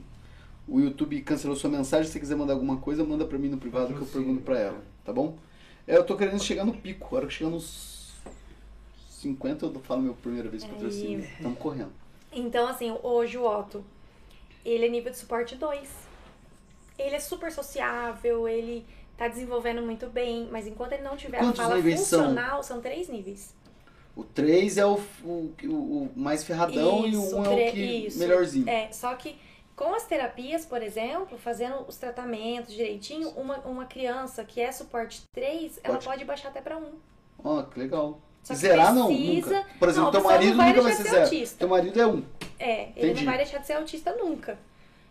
o 0.67 0.79
YouTube 0.79 1.21
cancelou 1.21 1.55
sua 1.55 1.69
mensagem. 1.69 2.07
Se 2.07 2.13
você 2.13 2.19
quiser 2.19 2.35
mandar 2.35 2.53
alguma 2.53 2.77
coisa, 2.77 3.03
manda 3.03 3.23
pra 3.23 3.37
mim 3.37 3.47
no 3.47 3.57
privado 3.57 3.93
que 3.93 4.01
eu 4.01 4.07
pergunto 4.07 4.41
pra 4.41 4.59
ela, 4.59 4.81
tá 5.05 5.13
bom? 5.13 5.35
É, 5.89 5.97
eu 5.97 6.03
tô 6.03 6.15
querendo 6.15 6.39
chegar 6.39 6.63
no 6.63 6.73
pico. 6.73 7.15
A 7.15 7.17
hora 7.17 7.27
que 7.27 7.33
chegar 7.33 7.49
nos 7.49 8.13
50, 9.09 9.65
eu 9.65 9.79
falo 9.79 10.03
minha 10.03 10.13
primeira 10.13 10.47
vez 10.47 10.63
de 10.63 10.69
patrocínio. 10.69 11.21
Estamos 11.21 11.57
correndo. 11.57 11.91
Então, 12.31 12.67
assim, 12.67 12.95
hoje 13.01 13.39
o 13.39 13.43
Otto, 13.43 13.83
ele 14.63 14.85
é 14.85 14.89
nível 14.89 15.11
de 15.11 15.17
suporte 15.17 15.55
2. 15.55 15.89
Ele 16.99 17.15
é 17.15 17.19
super 17.19 17.51
sociável, 17.51 18.47
ele 18.47 18.85
tá 19.17 19.27
desenvolvendo 19.27 19.81
muito 19.81 20.05
bem, 20.07 20.47
mas 20.51 20.67
enquanto 20.67 20.93
ele 20.93 21.01
não 21.01 21.17
tiver 21.17 21.39
Quantos 21.39 21.59
a 21.59 21.63
fala 21.63 21.77
níveis 21.77 22.01
são? 22.01 22.19
funcional, 22.19 22.61
são? 22.61 22.81
três 22.81 23.09
níveis. 23.09 23.55
O 24.15 24.23
3 24.23 24.77
é 24.77 24.85
o, 24.85 24.99
o, 25.23 25.53
o, 25.63 26.11
mais 26.15 26.43
ferradão 26.43 27.05
e 27.07 27.11
Isso, 27.11 27.35
o 27.35 27.39
1 27.39 27.45
é 27.45 27.49
o 27.49 27.71
que 27.71 27.79
isso. 27.79 28.19
melhorzinho. 28.19 28.69
É, 28.69 28.91
só 28.91 29.15
que 29.15 29.37
com 29.79 29.95
as 29.95 30.03
terapias, 30.05 30.65
por 30.65 30.83
exemplo, 30.83 31.37
fazendo 31.37 31.85
os 31.87 31.95
tratamentos 31.95 32.73
direitinho, 32.73 33.29
uma, 33.29 33.59
uma 33.59 33.85
criança 33.85 34.43
que 34.43 34.59
é 34.59 34.69
suporte 34.73 35.21
3, 35.33 35.79
ela 35.81 35.93
Pode. 35.93 36.05
pode 36.05 36.25
baixar 36.25 36.49
até 36.49 36.59
pra 36.59 36.77
1. 36.77 36.91
Ó, 37.41 37.63
que 37.63 37.79
legal. 37.79 38.19
Só 38.43 38.53
que 38.53 38.59
Zerar 38.59 38.93
não, 38.93 39.07
precisa- 39.07 39.55
nunca. 39.59 39.69
Por 39.79 39.87
exemplo, 39.87 40.05
Não, 40.07 40.11
teu 40.11 40.23
marido 40.23 40.49
não 40.49 40.57
vai 40.57 40.67
nunca 40.73 40.81
vai 40.81 40.91
ser 40.91 41.03
ser 41.03 41.09
zero. 41.11 41.23
autista. 41.23 41.57
Teu 41.59 41.69
marido 41.69 42.01
é 42.01 42.05
um. 42.05 42.25
É, 42.59 42.81
ele 42.93 43.11
Entendi. 43.11 43.19
não 43.23 43.31
vai 43.31 43.37
deixar 43.37 43.59
de 43.59 43.67
ser 43.67 43.73
autista 43.73 44.13
nunca. 44.17 44.59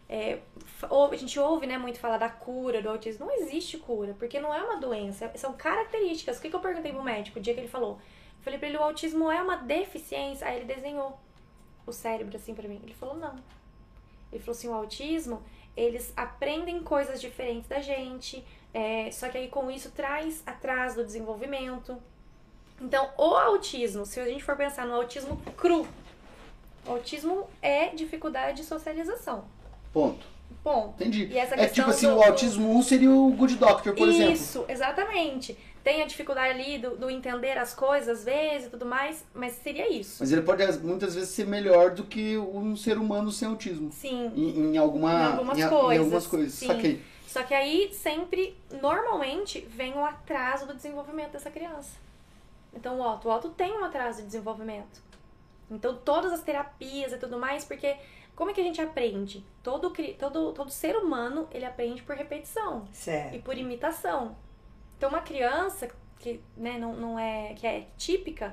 É, 0.07 0.39
a 0.83 1.17
gente 1.17 1.41
ouve 1.41 1.67
né, 1.67 1.79
muito 1.79 1.99
falar 1.99 2.19
da 2.19 2.29
cura 2.29 2.83
do 2.83 2.91
autismo. 2.91 3.25
Não 3.25 3.35
existe 3.41 3.79
cura, 3.79 4.15
porque 4.19 4.39
não 4.39 4.55
é 4.55 4.63
uma 4.63 4.77
doença, 4.79 5.33
são 5.37 5.55
características. 5.55 6.37
O 6.37 6.43
que, 6.43 6.51
que 6.51 6.57
eu 6.57 6.61
perguntei 6.61 6.93
pro 6.93 7.03
médico 7.03 7.39
o 7.39 7.43
dia 7.43 7.55
que 7.55 7.61
ele 7.61 7.69
falou? 7.69 7.93
Eu 8.39 8.43
falei 8.45 8.59
pra 8.59 8.69
ele, 8.69 8.77
o 8.77 8.83
autismo 8.83 9.31
é 9.31 9.41
uma 9.41 9.57
deficiência. 9.57 10.47
Aí 10.47 10.57
ele 10.57 10.67
desenhou 10.67 11.19
o 11.87 11.93
cérebro 11.93 12.37
assim 12.37 12.55
pra 12.55 12.69
mim. 12.69 12.81
Ele 12.85 12.93
falou, 12.93 13.17
não. 13.17 13.35
Ele 14.33 14.43
falou 14.43 14.57
assim, 14.57 14.69
o 14.69 14.75
autismo, 14.75 15.43
eles 15.77 16.13
aprendem 16.17 16.81
coisas 16.83 17.21
diferentes 17.21 17.69
da 17.69 17.81
gente, 17.81 18.45
é, 18.75 19.11
só 19.11 19.29
que 19.29 19.39
aí 19.39 19.49
com 19.49 19.71
isso 19.71 19.91
traz 19.93 20.43
atraso 20.47 20.97
do 20.97 21.05
desenvolvimento. 21.05 21.97
Então, 22.81 23.09
o 23.17 23.35
autismo, 23.35 24.05
se 24.07 24.21
a 24.21 24.25
gente 24.27 24.45
for 24.45 24.57
pensar 24.57 24.87
no 24.87 24.95
autismo 24.95 25.37
cru, 25.57 25.87
autismo 26.87 27.49
é 27.61 27.89
dificuldade 27.89 28.59
de 28.63 28.65
socialização. 28.65 29.45
Ponto. 29.93 30.25
Ponto. 30.63 30.95
Entendi. 31.03 31.27
E 31.31 31.39
É 31.39 31.67
tipo 31.69 31.89
assim, 31.91 32.07
do- 32.09 32.17
o 32.17 32.23
autismo 32.23 32.75
1 32.77 32.83
seria 32.83 33.11
o 33.11 33.31
Good 33.33 33.57
Doctor, 33.57 33.95
por 33.95 34.09
exemplo. 34.09 34.33
Isso, 34.33 34.65
exatamente. 34.69 35.57
Tem 35.89 36.03
a 36.03 36.05
dificuldade 36.05 36.51
ali 36.51 36.77
do, 36.77 36.99
do 36.99 37.09
entender 37.09 37.57
as 37.57 37.73
coisas 37.73 38.19
às 38.19 38.23
vezes 38.27 38.67
e 38.67 38.71
tudo 38.73 38.85
mais, 38.85 39.25
mas 39.33 39.53
seria 39.55 39.91
isso. 39.91 40.19
Mas 40.21 40.31
ele 40.31 40.43
pode 40.43 40.63
muitas 40.81 41.15
vezes 41.15 41.31
ser 41.31 41.47
melhor 41.47 41.93
do 41.93 42.05
que 42.05 42.37
um 42.37 42.77
ser 42.77 42.99
humano 42.99 43.33
sem 43.33 43.49
autismo. 43.49 43.91
Sim. 43.91 44.31
Em, 44.37 44.75
em 44.75 44.77
alguma, 44.77 45.11
Em 45.11 45.25
algumas 45.33 45.59
em, 45.59 45.67
coisas, 45.67 45.95
Em 45.95 45.99
algumas 46.01 46.27
coisas. 46.27 46.53
sim. 46.53 46.67
Saquei. 46.67 47.03
Só 47.27 47.43
que 47.43 47.55
aí 47.55 47.91
sempre, 47.95 48.55
normalmente, 48.83 49.61
vem 49.61 49.95
o 49.95 50.05
atraso 50.05 50.67
do 50.67 50.75
desenvolvimento 50.75 51.33
dessa 51.33 51.51
criança. 51.51 51.97
Então 52.75 53.01
o 53.01 53.03
Otto, 53.03 53.27
o 53.27 53.35
Otto 53.35 53.49
tem 53.49 53.73
um 53.73 53.85
atraso 53.85 54.19
de 54.19 54.27
desenvolvimento. 54.27 55.01
Então 55.71 55.97
todas 56.05 56.35
as 56.35 56.43
terapias 56.43 57.13
e 57.13 57.17
tudo 57.17 57.39
mais, 57.39 57.65
porque 57.65 57.97
como 58.37 58.51
é 58.51 58.53
que 58.53 58.61
a 58.61 58.65
gente 58.65 58.79
aprende? 58.83 59.43
Todo, 59.63 59.91
todo, 60.19 60.53
todo 60.53 60.71
ser 60.71 60.97
humano, 60.97 61.49
ele 61.51 61.65
aprende 61.65 62.03
por 62.03 62.15
repetição 62.15 62.87
e 62.93 62.95
Certo. 62.95 63.43
por 63.43 63.57
imitação. 63.57 64.37
Então 64.99 65.09
uma 65.09 65.23
criança 65.23 65.89
que 66.19 66.41
né, 66.57 66.77
não, 66.77 66.93
não 66.95 67.19
é, 67.19 67.55
que 67.55 67.65
é 67.65 67.87
típica, 67.97 68.53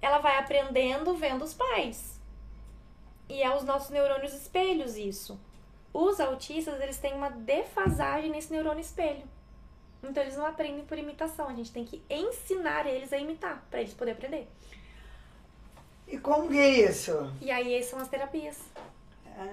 ela 0.00 0.18
vai 0.18 0.38
aprendendo 0.38 1.12
vendo 1.14 1.42
os 1.42 1.52
pais. 1.52 2.18
E 3.28 3.42
é 3.42 3.54
os 3.54 3.64
nossos 3.64 3.90
neurônios 3.90 4.32
espelhos 4.32 4.96
isso. 4.96 5.38
Os 5.92 6.20
autistas, 6.20 6.80
eles 6.80 6.98
têm 6.98 7.14
uma 7.14 7.30
defasagem 7.30 8.30
nesse 8.30 8.52
neurônio 8.52 8.80
espelho. 8.80 9.24
Então 10.02 10.22
eles 10.22 10.36
não 10.36 10.46
aprendem 10.46 10.84
por 10.84 10.96
imitação, 10.96 11.48
a 11.48 11.54
gente 11.54 11.72
tem 11.72 11.84
que 11.84 12.02
ensinar 12.08 12.86
eles 12.86 13.12
a 13.12 13.18
imitar 13.18 13.66
para 13.68 13.80
eles 13.80 13.92
poderem 13.92 14.16
aprender. 14.16 14.48
E 16.06 16.16
como 16.18 16.48
que 16.48 16.58
é 16.58 16.68
isso? 16.90 17.12
E 17.40 17.50
aí 17.50 17.82
são 17.82 17.98
as 17.98 18.08
terapias. 18.08 18.58
Ah, 19.38 19.44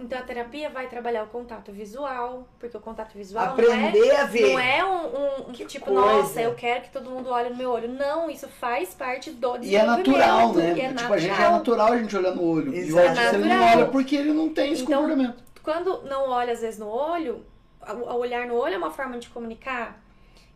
Então 0.00 0.18
a 0.18 0.22
terapia 0.22 0.68
vai 0.68 0.88
trabalhar 0.88 1.22
o 1.22 1.26
contato 1.28 1.70
visual, 1.70 2.46
porque 2.58 2.76
o 2.76 2.80
contato 2.80 3.12
visual 3.14 3.44
aprender 3.50 4.00
não 4.00 4.04
é, 4.12 4.16
a 4.20 4.24
ver. 4.24 4.52
não 4.52 4.58
é 4.60 4.84
um, 4.84 5.48
um 5.48 5.52
Que 5.52 5.64
tipo, 5.64 5.86
coisa. 5.86 6.00
nossa, 6.00 6.40
eu 6.40 6.54
quero 6.54 6.82
que 6.82 6.90
todo 6.90 7.08
mundo 7.08 7.30
olhe 7.30 7.50
no 7.50 7.56
meu 7.56 7.70
olho. 7.70 7.88
Não, 7.88 8.28
isso 8.30 8.48
faz 8.48 8.94
parte 8.94 9.30
do 9.30 9.58
E 9.62 9.76
é 9.76 9.82
natural, 9.84 10.52
né? 10.54 10.70
é 10.78 10.92
tipo, 10.92 11.12
a 11.12 11.18
gente 11.18 11.30
é 11.30 11.34
natural. 11.34 11.52
natural 11.52 11.92
a 11.92 11.98
gente 11.98 12.16
olhar 12.16 12.34
no 12.34 12.42
olho. 12.44 12.74
E 12.74 12.92
o 12.92 12.98
Exato. 12.98 13.36
ele 13.36 13.44
não 13.48 13.56
Natural. 13.56 13.76
olha 13.78 13.86
porque 13.86 14.16
ele 14.16 14.32
não 14.32 14.48
tem 14.48 14.72
esse 14.72 14.82
Então, 14.82 15.02
comportamento. 15.02 15.42
Quando 15.62 16.02
não 16.02 16.28
olha 16.30 16.52
às 16.52 16.60
vezes 16.60 16.80
no 16.80 16.88
olho, 16.88 17.44
o 17.86 18.14
olhar 18.16 18.46
no 18.46 18.54
olho 18.56 18.74
é 18.74 18.78
uma 18.78 18.90
forma 18.90 19.18
de 19.18 19.28
comunicar. 19.28 20.00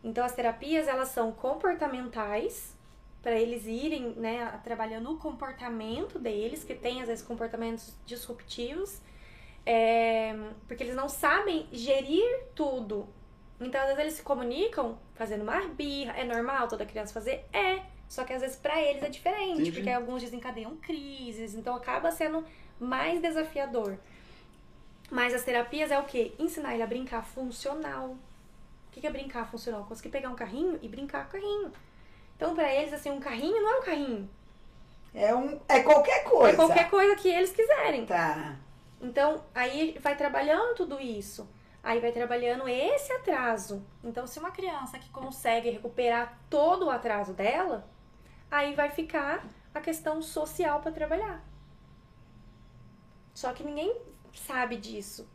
Então 0.03 0.25
as 0.25 0.33
terapias 0.33 0.87
elas 0.87 1.07
são 1.09 1.31
comportamentais 1.31 2.75
para 3.27 3.37
eles 3.37 3.65
irem, 3.65 4.13
né, 4.15 4.57
trabalhando 4.63 5.11
o 5.11 5.17
comportamento 5.17 6.17
deles, 6.17 6.63
que 6.63 6.73
tem 6.73 7.01
às 7.01 7.09
vezes 7.09 7.25
comportamentos 7.25 7.93
disruptivos, 8.05 9.01
é, 9.65 10.33
porque 10.65 10.81
eles 10.81 10.95
não 10.95 11.09
sabem 11.09 11.67
gerir 11.69 12.45
tudo. 12.55 13.05
Então 13.59 13.81
às 13.81 13.87
vezes 13.87 13.99
eles 13.99 14.13
se 14.13 14.21
comunicam 14.21 14.97
fazendo 15.13 15.41
uma 15.41 15.59
birra, 15.67 16.13
é 16.13 16.23
normal 16.23 16.69
toda 16.69 16.85
criança 16.85 17.13
fazer, 17.13 17.43
é. 17.51 17.83
Só 18.07 18.23
que 18.23 18.31
às 18.31 18.39
vezes 18.39 18.55
para 18.55 18.81
eles 18.81 19.03
é 19.03 19.09
diferente, 19.09 19.59
Entendi. 19.59 19.71
porque 19.73 19.89
alguns 19.89 20.23
desencadeiam 20.23 20.77
crises, 20.77 21.53
então 21.53 21.75
acaba 21.75 22.09
sendo 22.11 22.45
mais 22.79 23.21
desafiador. 23.21 23.97
Mas 25.11 25.33
as 25.33 25.43
terapias 25.43 25.91
é 25.91 25.99
o 25.99 26.05
quê? 26.05 26.33
Ensinar 26.39 26.75
ele 26.75 26.83
a 26.83 26.87
brincar 26.87 27.25
funcional. 27.25 28.11
O 28.11 28.17
que 28.89 29.05
é 29.05 29.11
brincar 29.11 29.51
funcional? 29.51 29.83
Conseguir 29.83 30.11
pegar 30.11 30.29
um 30.29 30.35
carrinho 30.35 30.79
e 30.81 30.87
brincar 30.87 31.23
com 31.27 31.37
o 31.37 31.41
carrinho. 31.41 31.73
Então, 32.37 32.55
pra 32.55 32.73
eles, 32.73 32.93
assim, 32.93 33.09
um 33.09 33.19
carrinho 33.19 33.61
não 33.61 33.73
é 33.73 33.79
um 33.79 33.83
carrinho. 33.83 34.29
é, 35.13 35.35
um, 35.35 35.59
é 35.67 35.81
qualquer 35.81 36.23
coisa. 36.23 36.53
É 36.53 36.55
qualquer 36.55 36.89
coisa 36.89 37.15
que 37.15 37.27
eles 37.27 37.51
quiserem. 37.51 38.05
Tá. 38.05 38.55
Então, 39.01 39.43
aí 39.53 39.97
vai 39.99 40.15
trabalhando 40.15 40.75
tudo 40.75 41.01
isso. 41.01 41.49
Aí 41.83 41.99
vai 41.99 42.11
trabalhando 42.11 42.67
esse 42.67 43.11
atraso. 43.11 43.83
Então, 44.03 44.27
se 44.27 44.37
uma 44.39 44.51
criança 44.51 44.99
que 44.99 45.09
consegue 45.09 45.69
recuperar 45.71 46.37
todo 46.49 46.85
o 46.85 46.89
atraso 46.91 47.33
dela, 47.33 47.89
aí 48.51 48.75
vai 48.75 48.89
ficar 48.91 49.43
a 49.73 49.81
questão 49.81 50.21
social 50.21 50.79
para 50.79 50.91
trabalhar. 50.91 51.43
Só 53.33 53.51
que 53.53 53.63
ninguém 53.63 53.95
sabe 54.33 54.77
disso. 54.77 55.27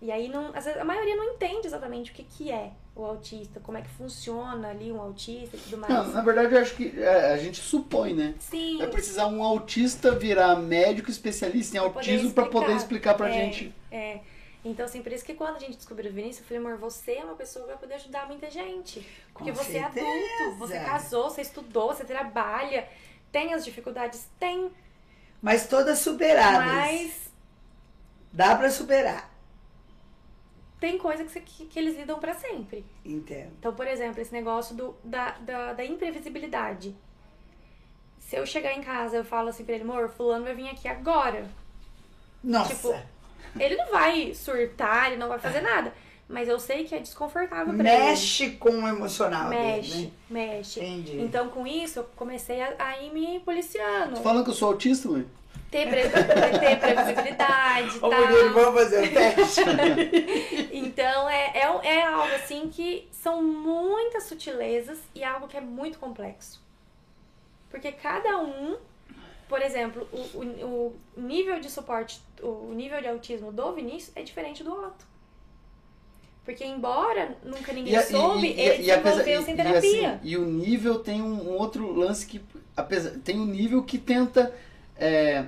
E 0.00 0.10
aí 0.12 0.28
não, 0.28 0.48
às 0.54 0.64
vezes, 0.64 0.80
a 0.80 0.84
maioria 0.84 1.16
não 1.16 1.24
entende 1.24 1.66
exatamente 1.66 2.12
o 2.12 2.14
que, 2.14 2.24
que 2.24 2.52
é 2.52 2.72
o 2.96 3.04
autista, 3.04 3.60
como 3.60 3.76
é 3.76 3.82
que 3.82 3.90
funciona 3.90 4.70
ali 4.70 4.90
um 4.90 4.98
autista 5.00 5.54
e 5.56 5.60
tudo 5.60 5.76
mais. 5.78 5.92
Não, 5.92 6.08
na 6.12 6.22
verdade 6.22 6.54
eu 6.54 6.60
acho 6.62 6.74
que 6.74 6.98
é, 6.98 7.32
a 7.32 7.36
gente 7.36 7.60
supõe, 7.60 8.14
né? 8.14 8.34
Sim. 8.40 8.78
Vai 8.78 8.88
precisar 8.88 9.26
um 9.26 9.42
autista 9.42 10.12
virar 10.12 10.56
médico 10.56 11.10
especialista 11.10 11.76
em 11.76 11.80
Pra 11.80 11.88
autismo 11.90 12.32
pra 12.32 12.46
poder 12.46 12.74
explicar. 12.74 13.14
pra 13.14 13.28
É. 13.28 13.32
gente. 13.32 13.74
É. 13.92 14.20
Então, 14.64 14.84
assim, 14.86 15.00
por 15.00 15.12
isso 15.12 15.24
que 15.24 15.34
quando 15.34 15.56
a 15.56 15.58
gente 15.60 15.76
descobriu 15.76 16.10
o 16.10 16.14
Vinícius, 16.14 16.40
eu 16.40 16.46
falei, 16.46 16.58
amor, 16.74 16.76
você 16.90 17.12
é 17.12 17.24
uma 17.24 17.36
pessoa 17.36 17.64
que 17.66 17.70
vai 17.70 17.78
poder 17.78 17.94
ajudar 17.94 18.26
muita 18.26 18.50
gente. 18.50 19.06
Porque 19.32 19.52
Com 19.52 19.56
você 19.58 19.78
é 19.78 19.82
certeza. 19.82 20.06
adulto, 20.06 20.58
você 20.58 20.78
casou, 20.80 21.30
você 21.30 21.42
estudou, 21.42 21.88
você 21.94 22.02
trabalha, 22.04 22.88
tem 23.30 23.54
as 23.54 23.64
dificuldades? 23.64 24.26
Tem. 24.40 24.70
Mas 25.40 25.68
todas 25.68 25.98
superadas. 26.00 26.66
Mas 26.66 27.26
Dá 28.32 28.56
pra 28.56 28.68
superar. 28.70 29.30
Tem 30.80 30.98
coisa 30.98 31.24
que, 31.24 31.40
que, 31.40 31.66
que 31.66 31.78
eles 31.78 31.96
lidam 31.96 32.18
pra 32.18 32.34
sempre. 32.34 32.84
Entendo. 33.04 33.52
Então, 33.58 33.74
por 33.74 33.86
exemplo, 33.86 34.20
esse 34.20 34.32
negócio 34.32 34.74
do, 34.76 34.94
da, 35.02 35.30
da, 35.40 35.72
da 35.72 35.84
imprevisibilidade. 35.84 36.94
Se 38.18 38.36
eu 38.36 38.44
chegar 38.44 38.72
em 38.74 38.82
casa 38.82 39.16
eu 39.16 39.24
falo 39.24 39.48
assim 39.48 39.64
pra 39.64 39.74
ele, 39.74 39.84
amor, 39.84 40.08
fulano 40.08 40.44
vai 40.44 40.54
vir 40.54 40.68
aqui 40.68 40.88
agora. 40.88 41.48
Nossa. 42.42 42.74
Tipo, 42.74 42.94
Ele 43.58 43.76
não 43.76 43.90
vai 43.90 44.34
surtar, 44.34 45.06
ele 45.06 45.16
não 45.16 45.28
vai 45.28 45.38
fazer 45.38 45.60
nada. 45.60 45.92
Mas 46.28 46.48
eu 46.48 46.58
sei 46.58 46.82
que 46.84 46.92
é 46.94 46.98
desconfortável 46.98 47.72
pra 47.72 47.84
mexe 47.84 48.50
com 48.50 48.82
o 48.82 48.88
emocional 48.88 49.52
ele. 49.52 49.62
dele, 49.62 49.76
Mexe, 49.78 50.00
né? 50.00 50.10
mexe. 50.56 50.80
Entendi. 50.80 51.20
Então, 51.20 51.48
com 51.50 51.64
isso, 51.64 52.00
eu 52.00 52.04
comecei 52.16 52.60
a, 52.60 52.74
a 52.78 53.00
ir 53.00 53.12
me 53.12 53.38
policiando. 53.40 54.16
Tô 54.16 54.22
falando 54.22 54.42
que 54.44 54.50
eu 54.50 54.54
sou 54.54 54.68
autista, 54.68 55.08
mãe? 55.08 55.24
Ter, 55.70 55.88
pre- 55.88 56.08
ter 56.08 56.78
previsibilidade 56.78 57.96
e 57.96 58.04
Ô, 58.04 58.08
menino, 58.08 58.54
vamos 58.54 58.80
fazer 58.82 59.04
o 59.08 59.12
teste. 59.12 59.60
Então, 60.72 61.28
é, 61.28 61.52
é, 61.54 61.86
é 61.98 62.02
algo 62.06 62.34
assim 62.34 62.68
que 62.70 63.08
são 63.10 63.42
muitas 63.42 64.24
sutilezas 64.24 64.98
e 65.14 65.22
algo 65.24 65.48
que 65.48 65.56
é 65.56 65.60
muito 65.60 65.98
complexo. 65.98 66.62
Porque 67.70 67.90
cada 67.92 68.38
um, 68.38 68.76
por 69.48 69.60
exemplo, 69.60 70.06
o, 70.12 70.38
o, 70.38 70.96
o 71.16 71.20
nível 71.20 71.58
de 71.60 71.68
suporte, 71.68 72.20
o 72.40 72.72
nível 72.74 73.00
de 73.02 73.08
autismo 73.08 73.50
do 73.52 73.72
Vinícius 73.72 74.12
é 74.16 74.22
diferente 74.22 74.62
do 74.62 74.70
outro. 74.72 75.06
Porque 76.44 76.64
embora 76.64 77.36
nunca 77.44 77.72
ninguém 77.72 77.96
a- 77.96 78.02
soube, 78.04 78.48
ele 78.52 78.90
apesar- 78.90 79.24
desenvolveu 79.24 79.40
e- 79.40 79.44
sem 79.44 79.54
e 79.54 79.56
terapia. 79.56 80.10
assim, 80.12 80.20
e 80.22 80.36
o 80.36 80.44
nível 80.46 81.00
tem 81.00 81.20
um, 81.20 81.50
um 81.50 81.56
outro 81.58 81.92
lance 81.92 82.24
que. 82.24 82.40
Apesar, 82.76 83.10
tem 83.24 83.40
um 83.40 83.46
nível 83.46 83.82
que 83.82 83.98
tenta 83.98 84.54
é, 84.98 85.46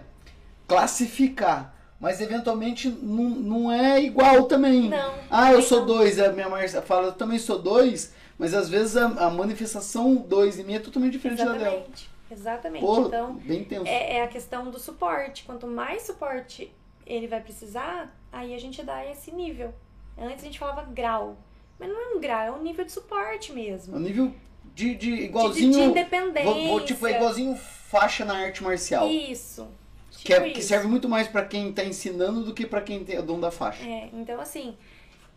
classificar. 0.66 1.74
Mas 2.00 2.20
eventualmente 2.20 2.88
não, 2.88 3.24
não 3.28 3.72
é 3.72 4.00
igual 4.00 4.44
também. 4.44 4.88
Não, 4.88 5.14
Ah, 5.28 5.52
eu 5.52 5.60
sou 5.60 5.80
não. 5.80 5.86
dois. 5.86 6.20
A 6.20 6.32
minha 6.32 6.48
Marcia 6.48 6.80
fala, 6.80 7.08
eu 7.08 7.12
também 7.12 7.38
sou 7.40 7.58
dois. 7.58 8.14
Mas 8.38 8.54
às 8.54 8.68
vezes 8.68 8.96
a, 8.96 9.06
a 9.06 9.30
manifestação 9.30 10.14
dois 10.14 10.60
em 10.60 10.62
mim 10.64 10.74
é 10.74 10.78
totalmente 10.78 11.12
diferente 11.12 11.44
da 11.44 11.52
dela. 11.52 11.64
Exatamente. 11.66 12.10
Exatamente. 12.30 12.84
Pô, 12.84 13.06
então, 13.06 13.34
bem 13.34 13.64
tenso. 13.64 13.86
é, 13.86 14.18
é 14.18 14.22
a 14.22 14.28
questão 14.28 14.70
do 14.70 14.78
suporte. 14.78 15.42
Quanto 15.44 15.66
mais 15.66 16.02
suporte 16.02 16.72
ele 17.04 17.26
vai 17.26 17.40
precisar, 17.40 18.14
aí 18.30 18.54
a 18.54 18.58
gente 18.60 18.80
dá 18.84 19.04
esse 19.10 19.32
nível. 19.32 19.74
Antes 20.16 20.42
a 20.42 20.46
gente 20.46 20.58
falava 20.58 20.82
grau. 20.84 21.36
Mas 21.80 21.88
não 21.88 22.00
é 22.00 22.14
um 22.16 22.20
grau, 22.20 22.40
é 22.46 22.52
um 22.52 22.62
nível 22.62 22.84
de 22.84 22.92
suporte 22.92 23.50
É 23.50 23.54
um 23.54 23.56
mesmo. 23.56 23.98
nível 23.98 24.32
de, 24.78 24.94
de 24.94 25.16
De, 25.16 25.22
igualzinho. 25.24 25.72
de 25.72 25.80
independência. 25.80 26.44
vou- 26.44 26.66
vou- 26.68 26.80
tipo, 26.84 27.04
é 27.06 27.16
igualzinho 27.16 27.56
faixa 27.56 28.24
na 28.24 28.36
arte 28.36 28.62
marcial. 28.62 29.08
Isso. 29.08 29.66
Tipo 30.12 30.24
Que, 30.26 30.32
é- 30.34 30.50
que 30.50 30.62
serve 30.62 30.86
muito 30.86 31.08
mais 31.08 31.26
pra 31.26 31.44
quem 31.44 31.72
tá 31.72 31.84
ensinando 31.84 32.44
do 32.44 32.54
que 32.54 32.64
pra 32.66 32.80
quem 32.80 33.04
tem 33.04 33.18
o 33.18 33.22
dom 33.22 33.40
da 33.40 33.50
faixa. 33.50 33.82
É, 33.84 34.08
então 34.12 34.40
assim, 34.40 34.76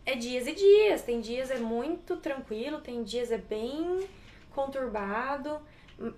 é 0.06 0.14
dias 0.14 0.46
e 0.46 0.52
dias. 0.54 1.02
Tem 1.02 1.20
dias 1.20 1.50
é 1.50 1.58
muito 1.58 2.16
tranquilo, 2.16 2.78
tem 2.80 3.02
dias 3.02 3.30
é 3.32 3.38
bem 3.38 4.00
conturbado. 4.54 5.60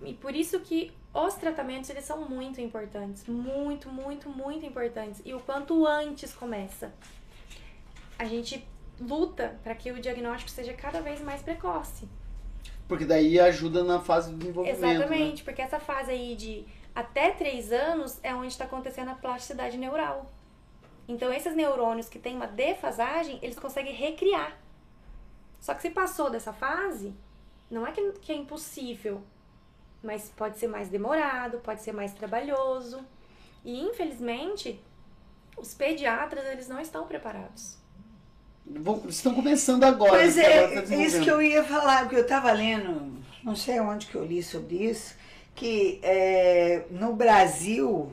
E 0.03 0.13
por 0.13 0.35
isso 0.35 0.59
que 0.59 0.91
os 1.13 1.33
tratamentos 1.35 1.89
eles 1.89 2.05
são 2.05 2.27
muito 2.29 2.59
importantes, 2.61 3.25
muito, 3.27 3.89
muito, 3.89 4.29
muito 4.29 4.65
importantes. 4.65 5.21
E 5.25 5.33
o 5.33 5.39
quanto 5.39 5.85
antes 5.87 6.33
começa. 6.33 6.93
A 8.17 8.25
gente 8.25 8.65
luta 8.99 9.59
para 9.63 9.75
que 9.75 9.91
o 9.91 9.99
diagnóstico 9.99 10.49
seja 10.51 10.73
cada 10.73 11.01
vez 11.01 11.21
mais 11.21 11.41
precoce. 11.41 12.07
Porque 12.87 13.05
daí 13.05 13.39
ajuda 13.39 13.83
na 13.83 13.99
fase 13.99 14.31
do 14.31 14.37
desenvolvimento. 14.37 14.81
né? 14.81 14.95
Exatamente, 14.95 15.43
porque 15.43 15.61
essa 15.61 15.79
fase 15.79 16.11
aí 16.11 16.35
de 16.35 16.65
até 16.93 17.31
3 17.31 17.71
anos 17.71 18.19
é 18.23 18.33
onde 18.33 18.47
está 18.47 18.65
acontecendo 18.65 19.09
a 19.09 19.15
plasticidade 19.15 19.77
neural. 19.77 20.29
Então, 21.07 21.31
esses 21.31 21.55
neurônios 21.55 22.09
que 22.09 22.17
têm 22.17 22.35
uma 22.35 22.47
defasagem, 22.47 23.39
eles 23.41 23.59
conseguem 23.59 23.93
recriar. 23.93 24.57
Só 25.59 25.73
que 25.73 25.81
se 25.81 25.89
passou 25.89 26.29
dessa 26.29 26.53
fase, 26.53 27.13
não 27.69 27.85
é 27.85 27.91
que, 27.91 28.11
que 28.13 28.31
é 28.31 28.35
impossível, 28.35 29.21
mas 30.03 30.31
pode 30.35 30.57
ser 30.57 30.67
mais 30.67 30.89
demorado, 30.89 31.59
pode 31.59 31.81
ser 31.81 31.91
mais 31.91 32.13
trabalhoso. 32.13 33.03
E, 33.63 33.81
infelizmente, 33.81 34.79
os 35.57 35.73
pediatras, 35.73 36.45
eles 36.45 36.67
não 36.67 36.79
estão 36.79 37.07
preparados. 37.07 37.77
Vão- 38.67 39.03
estão 39.07 39.33
começando 39.33 39.83
agora. 39.83 40.13
Mas 40.23 40.37
agora 40.37 40.81
tá 40.81 40.95
é 40.95 40.97
isso 41.03 41.21
que 41.21 41.29
eu 41.29 41.41
ia 41.41 41.63
falar, 41.63 42.01
porque 42.03 42.15
eu 42.15 42.21
estava 42.21 42.51
lendo, 42.51 43.13
não 43.43 43.55
sei 43.55 43.79
onde 43.79 44.07
que 44.07 44.15
eu 44.15 44.25
li 44.25 44.41
sobre 44.41 44.75
isso, 44.89 45.15
que 45.53 45.99
é, 46.01 46.83
no 46.89 47.13
Brasil, 47.13 48.11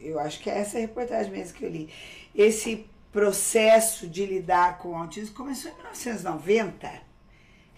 eu 0.00 0.18
acho 0.18 0.40
que 0.40 0.50
é 0.50 0.58
essa 0.58 0.78
reportagem 0.78 1.30
mesmo 1.30 1.54
que 1.56 1.64
eu 1.64 1.70
li, 1.70 1.88
esse 2.34 2.84
processo 3.12 4.08
de 4.08 4.26
lidar 4.26 4.78
com 4.78 4.88
o 4.90 4.94
autismo 4.96 5.34
começou 5.34 5.70
em 5.70 5.74
1990. 5.76 6.90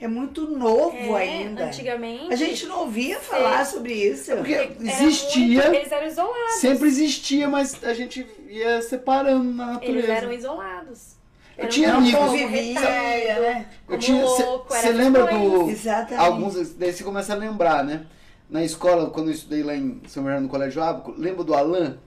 É 0.01 0.07
muito 0.09 0.47
novo 0.49 1.17
É, 1.17 1.23
ainda. 1.23 1.67
Antigamente. 1.67 2.33
A 2.33 2.37
gente 2.37 2.67
não 2.67 2.81
ouvia 2.81 3.19
falar 3.19 3.65
sobre 3.65 3.93
isso. 3.95 4.31
É 4.33 4.37
porque 4.37 4.53
era 4.55 4.73
existia, 4.81 5.63
muito- 5.63 5.75
eles 5.77 5.93
eram 5.93 6.07
isolados. 6.07 6.55
sempre 6.57 6.89
existia, 6.89 7.49
mas 7.49 7.83
a 7.85 7.95
gente 7.95 8.27
ia 8.49 8.83
separando 8.83 9.45
na 9.53 9.67
natureza. 9.73 9.99
Eles 9.99 10.09
eram 10.11 10.33
isolados. 10.33 11.16
Eu 11.59 11.69
tinha 11.69 11.95
um 11.95 11.99
amigos- 11.99 12.33
retardo, 12.33 13.41
né? 13.41 13.67
Eu 13.89 13.99
tinha, 13.99 14.25
Você 14.25 14.93
lembra 14.93 15.27
do. 15.27 15.71
Exatamente. 15.71 16.27
Alguns, 16.27 16.75
daí 16.75 16.93
você 16.93 17.03
começa 17.03 17.33
a 17.33 17.37
lembrar, 17.37 17.85
né? 17.85 18.07
na 18.49 18.63
escola, 18.65 19.11
quando 19.11 19.29
eu 19.29 19.35
estudei 19.35 19.63
lá 19.63 19.75
em 19.75 20.01
São 20.07 20.23
Bernardo, 20.23 20.45
no 20.45 20.49
Colégio 20.49 20.83
Ábaco, 20.83 21.15
lembra 21.17 21.45
do 21.45 21.55
Alan? 21.55 21.99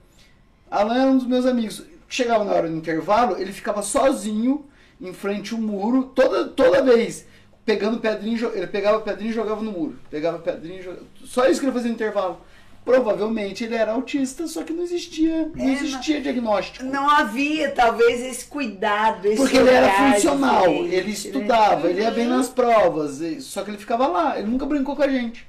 Alan 0.70 0.94
era 0.94 1.10
um 1.10 1.18
dos 1.18 1.26
meus 1.26 1.46
amigos. 1.46 1.84
Chegava 2.08 2.44
na 2.44 2.52
hora 2.52 2.68
do 2.68 2.76
intervalo, 2.76 3.36
ele 3.38 3.52
ficava 3.52 3.82
sozinho 3.82 4.64
em 5.00 5.12
frente 5.12 5.54
ao 5.54 5.60
muro, 5.60 6.04
toda, 6.14 6.48
toda 6.48 6.82
vez, 6.82 7.26
pegando 7.64 8.00
pedrinha, 8.00 8.50
ele 8.54 8.66
pegava 8.66 9.00
pedrinha 9.00 9.30
e 9.30 9.34
jogava 9.34 9.62
no 9.62 9.70
muro. 9.70 9.98
Pegava 10.10 10.38
pedrinha 10.38 10.80
e 10.80 10.82
jogava... 10.82 11.04
Só 11.24 11.46
isso 11.46 11.60
que 11.60 11.66
ele 11.66 11.72
fazia 11.72 11.88
no 11.88 11.94
intervalo. 11.94 12.40
Provavelmente 12.84 13.62
ele 13.64 13.74
era 13.74 13.92
autista, 13.92 14.46
só 14.46 14.62
que 14.64 14.72
não 14.72 14.82
existia, 14.82 15.50
não 15.54 15.68
É, 15.68 15.72
existia 15.72 16.20
diagnóstico. 16.20 16.84
Não 16.84 17.08
havia, 17.08 17.70
talvez, 17.70 18.20
esse 18.22 18.46
cuidado, 18.46 19.26
esse 19.26 19.36
Porque 19.36 19.56
ele 19.58 19.68
era 19.70 20.12
funcional, 20.12 20.62
diferente, 20.62 20.94
ele 20.94 21.06
né? 21.06 21.12
estudava, 21.12 21.90
ele 21.90 22.00
ia 22.00 22.10
bem 22.10 22.26
nas 22.26 22.48
provas, 22.48 23.20
e- 23.20 23.40
só 23.42 23.62
que 23.62 23.70
ele 23.70 23.78
ficava 23.78 24.06
lá, 24.06 24.38
ele 24.38 24.48
nunca 24.48 24.64
brincou 24.66 24.96
com 24.96 25.02
a 25.02 25.08
gente. 25.08 25.46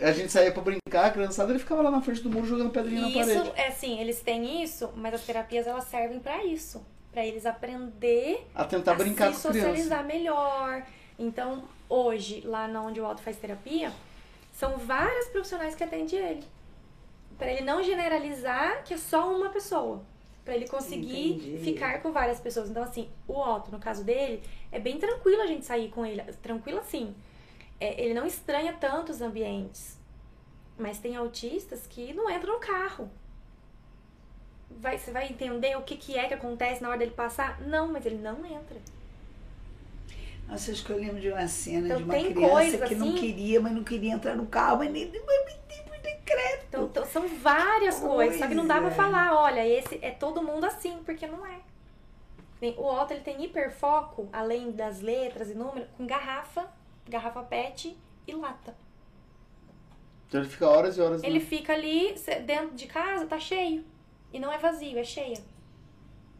A 0.00 0.12
gente 0.12 0.30
saía 0.32 0.50
pra 0.52 0.62
brincar, 0.62 1.06
a 1.06 1.10
criançada, 1.10 1.50
ele 1.52 1.58
ficava 1.58 1.82
lá 1.82 1.90
na 1.90 2.00
frente 2.00 2.20
do 2.22 2.30
muro 2.30 2.46
jogando 2.46 2.70
pedrinha 2.70 3.02
na 3.02 3.08
E 3.08 3.14
parede. 3.14 3.32
isso, 3.42 3.52
é 3.56 3.68
assim, 3.68 4.00
eles 4.00 4.20
têm 4.20 4.62
isso, 4.62 4.90
mas 4.96 5.14
as 5.14 5.22
terapias 5.22 5.66
elas 5.66 5.84
servem 5.84 6.20
pra 6.20 6.44
isso. 6.44 6.80
Pra 7.12 7.24
eles 7.24 7.46
aprender 7.46 8.44
A 8.54 8.64
tentar 8.64 8.92
a 8.92 8.94
brincar 8.96 9.32
se 9.32 9.42
com 9.42 9.48
a 9.48 9.50
criança. 9.52 9.68
socializar 9.68 10.04
melhor. 10.04 10.82
Então, 11.16 11.62
hoje, 11.88 12.42
lá 12.44 12.66
na 12.66 12.82
onde 12.82 13.00
o 13.00 13.06
Alto 13.06 13.22
faz 13.22 13.36
terapia, 13.36 13.92
são 14.54 14.78
várias 14.78 15.28
profissionais 15.28 15.74
que 15.74 15.82
atendem 15.82 16.16
ele. 16.18 16.44
Pra 17.36 17.50
ele 17.52 17.62
não 17.62 17.82
generalizar 17.82 18.84
que 18.84 18.94
é 18.94 18.96
só 18.96 19.34
uma 19.36 19.50
pessoa. 19.50 20.02
Pra 20.44 20.54
ele 20.54 20.68
conseguir 20.68 21.32
Entendi. 21.34 21.64
ficar 21.64 22.00
com 22.00 22.12
várias 22.12 22.38
pessoas. 22.38 22.70
Então, 22.70 22.82
assim, 22.82 23.10
o 23.26 23.36
Otto, 23.36 23.72
no 23.72 23.80
caso 23.80 24.04
dele, 24.04 24.42
é 24.70 24.78
bem 24.78 24.98
tranquilo 24.98 25.42
a 25.42 25.46
gente 25.46 25.66
sair 25.66 25.90
com 25.90 26.06
ele. 26.06 26.22
Tranquilo 26.34 26.78
assim. 26.78 27.14
É, 27.80 28.00
ele 28.00 28.14
não 28.14 28.24
estranha 28.24 28.72
tanto 28.74 29.10
os 29.10 29.20
ambientes. 29.20 29.98
Mas 30.78 30.98
tem 30.98 31.16
autistas 31.16 31.86
que 31.88 32.12
não 32.12 32.30
entram 32.30 32.54
no 32.54 32.60
carro. 32.60 33.10
Vai, 34.70 34.98
você 34.98 35.10
vai 35.10 35.28
entender 35.28 35.76
o 35.76 35.82
que, 35.82 35.96
que 35.96 36.16
é 36.16 36.28
que 36.28 36.34
acontece 36.34 36.80
na 36.80 36.90
hora 36.90 36.98
dele 36.98 37.10
passar? 37.10 37.60
Não, 37.60 37.90
mas 37.90 38.06
ele 38.06 38.18
não 38.18 38.44
entra. 38.46 38.80
Nossa, 40.48 40.70
acho 40.72 40.84
que 40.84 40.90
eu 40.92 40.98
lembro 40.98 41.20
de 41.20 41.30
uma 41.30 41.48
cena 41.48 41.86
Então, 41.86 41.96
de 41.98 42.04
uma 42.04 42.14
tem 42.14 42.32
criança 42.32 42.50
coisa 42.50 42.86
que 42.86 42.94
não 42.94 43.08
assim- 43.08 43.16
queria, 43.16 43.60
mas 43.60 43.72
não 43.72 43.82
queria 43.84 44.12
entrar 44.12 44.36
no 44.36 44.46
carro, 44.46 44.78
mas 44.78 44.90
nem 44.90 45.06
mas 45.06 45.58
nem 45.68 45.82
por 45.84 45.98
decreto. 45.98 46.64
Então, 46.68 46.84
então, 46.86 47.06
são 47.06 47.26
várias 47.28 47.98
coisas, 47.98 48.38
só 48.38 48.46
que 48.46 48.54
não 48.54 48.66
dá 48.66 48.78
pra 48.78 48.88
é. 48.88 48.94
falar, 48.94 49.34
olha, 49.34 49.66
esse 49.66 49.98
é 50.02 50.10
todo 50.10 50.42
mundo 50.42 50.64
assim, 50.64 51.02
porque 51.04 51.26
não 51.26 51.44
é. 51.46 51.60
O 52.78 52.84
Otto 52.86 53.12
ele 53.12 53.20
tem 53.20 53.44
hiperfoco, 53.44 54.26
além 54.32 54.70
das 54.70 55.00
letras 55.00 55.50
e 55.50 55.54
números, 55.54 55.86
com 55.98 56.06
garrafa, 56.06 56.66
garrafa 57.06 57.42
PET 57.42 57.94
e 58.26 58.32
lata. 58.34 58.74
Então 60.26 60.40
ele 60.40 60.48
fica 60.48 60.66
horas 60.68 60.96
e 60.96 61.00
horas 61.00 61.22
Ele 61.22 61.40
fica 61.40 61.74
ali 61.74 62.14
dentro 62.46 62.74
de 62.74 62.86
casa, 62.86 63.26
tá 63.26 63.38
cheio. 63.38 63.84
E 64.32 64.38
não 64.38 64.50
é 64.52 64.56
vazio, 64.58 64.98
é 64.98 65.04
cheia. 65.04 65.36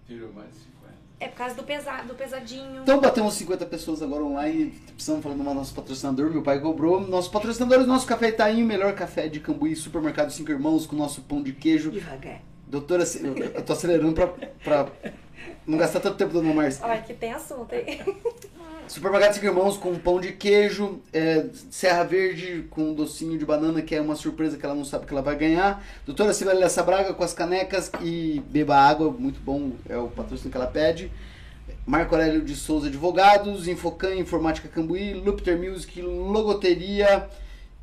Virou 0.06 0.32
mais 0.32 0.48
de 0.50 0.60
50. 0.60 0.73
É 1.20 1.28
por 1.28 1.36
causa 1.36 1.54
do, 1.54 1.62
pesa, 1.62 2.02
do 2.02 2.14
pesadinho. 2.14 2.82
Então 2.82 3.00
batemos 3.00 3.34
50 3.34 3.64
pessoas 3.66 4.02
agora 4.02 4.22
online. 4.24 4.72
Precisamos 4.94 5.22
falar 5.22 5.36
do 5.36 5.42
nosso 5.42 5.74
patrocinador, 5.74 6.30
meu 6.30 6.42
pai 6.42 6.60
cobrou. 6.60 7.00
Nossos 7.00 7.30
patrocinadores, 7.30 7.86
nosso 7.86 8.06
café 8.06 8.28
Itaim, 8.28 8.62
melhor 8.64 8.94
café 8.94 9.28
de 9.28 9.40
Cambuí, 9.40 9.74
supermercado 9.76 10.30
Cinco 10.30 10.50
Irmãos, 10.50 10.86
com 10.86 10.96
nosso 10.96 11.22
pão 11.22 11.42
de 11.42 11.52
queijo. 11.52 11.90
Devagar. 11.90 12.40
Doutora, 12.66 13.04
eu, 13.20 13.36
eu 13.36 13.62
tô 13.62 13.72
acelerando 13.72 14.12
pra, 14.12 14.26
pra 14.62 14.88
não 15.66 15.78
gastar 15.78 16.00
tanto 16.00 16.16
tempo, 16.16 16.32
dona 16.32 16.52
Márcia. 16.52 16.84
Olha 16.84 17.00
que 17.00 17.14
tem 17.14 17.32
assunto 17.32 17.72
aí. 17.74 18.00
Supermercado 18.86 19.32
Cinco 19.32 19.46
Irmãos 19.46 19.76
com 19.76 19.98
pão 19.98 20.20
de 20.20 20.32
queijo, 20.32 21.00
é, 21.12 21.46
Serra 21.70 22.04
Verde 22.04 22.66
com 22.70 22.92
docinho 22.92 23.38
de 23.38 23.44
banana, 23.44 23.80
que 23.80 23.94
é 23.94 24.00
uma 24.00 24.14
surpresa 24.14 24.58
que 24.58 24.64
ela 24.64 24.74
não 24.74 24.84
sabe 24.84 25.06
que 25.06 25.12
ela 25.12 25.22
vai 25.22 25.34
ganhar. 25.36 25.82
Doutora 26.04 26.34
Sibeli 26.34 26.60
Braga 26.84 27.14
com 27.14 27.24
as 27.24 27.32
canecas 27.32 27.90
e 28.02 28.42
beba 28.50 28.76
água, 28.76 29.10
muito 29.10 29.40
bom, 29.40 29.72
é 29.88 29.96
o 29.96 30.08
patrocínio 30.08 30.50
que 30.50 30.56
ela 30.56 30.66
pede. 30.66 31.10
Marco 31.86 32.14
Aurélio 32.14 32.42
de 32.42 32.54
Souza 32.54 32.88
Advogados, 32.88 33.66
Infocan, 33.66 34.14
Informática 34.14 34.68
Cambuí, 34.68 35.14
Lupter 35.14 35.58
Music, 35.58 36.00
Logoteria 36.02 37.28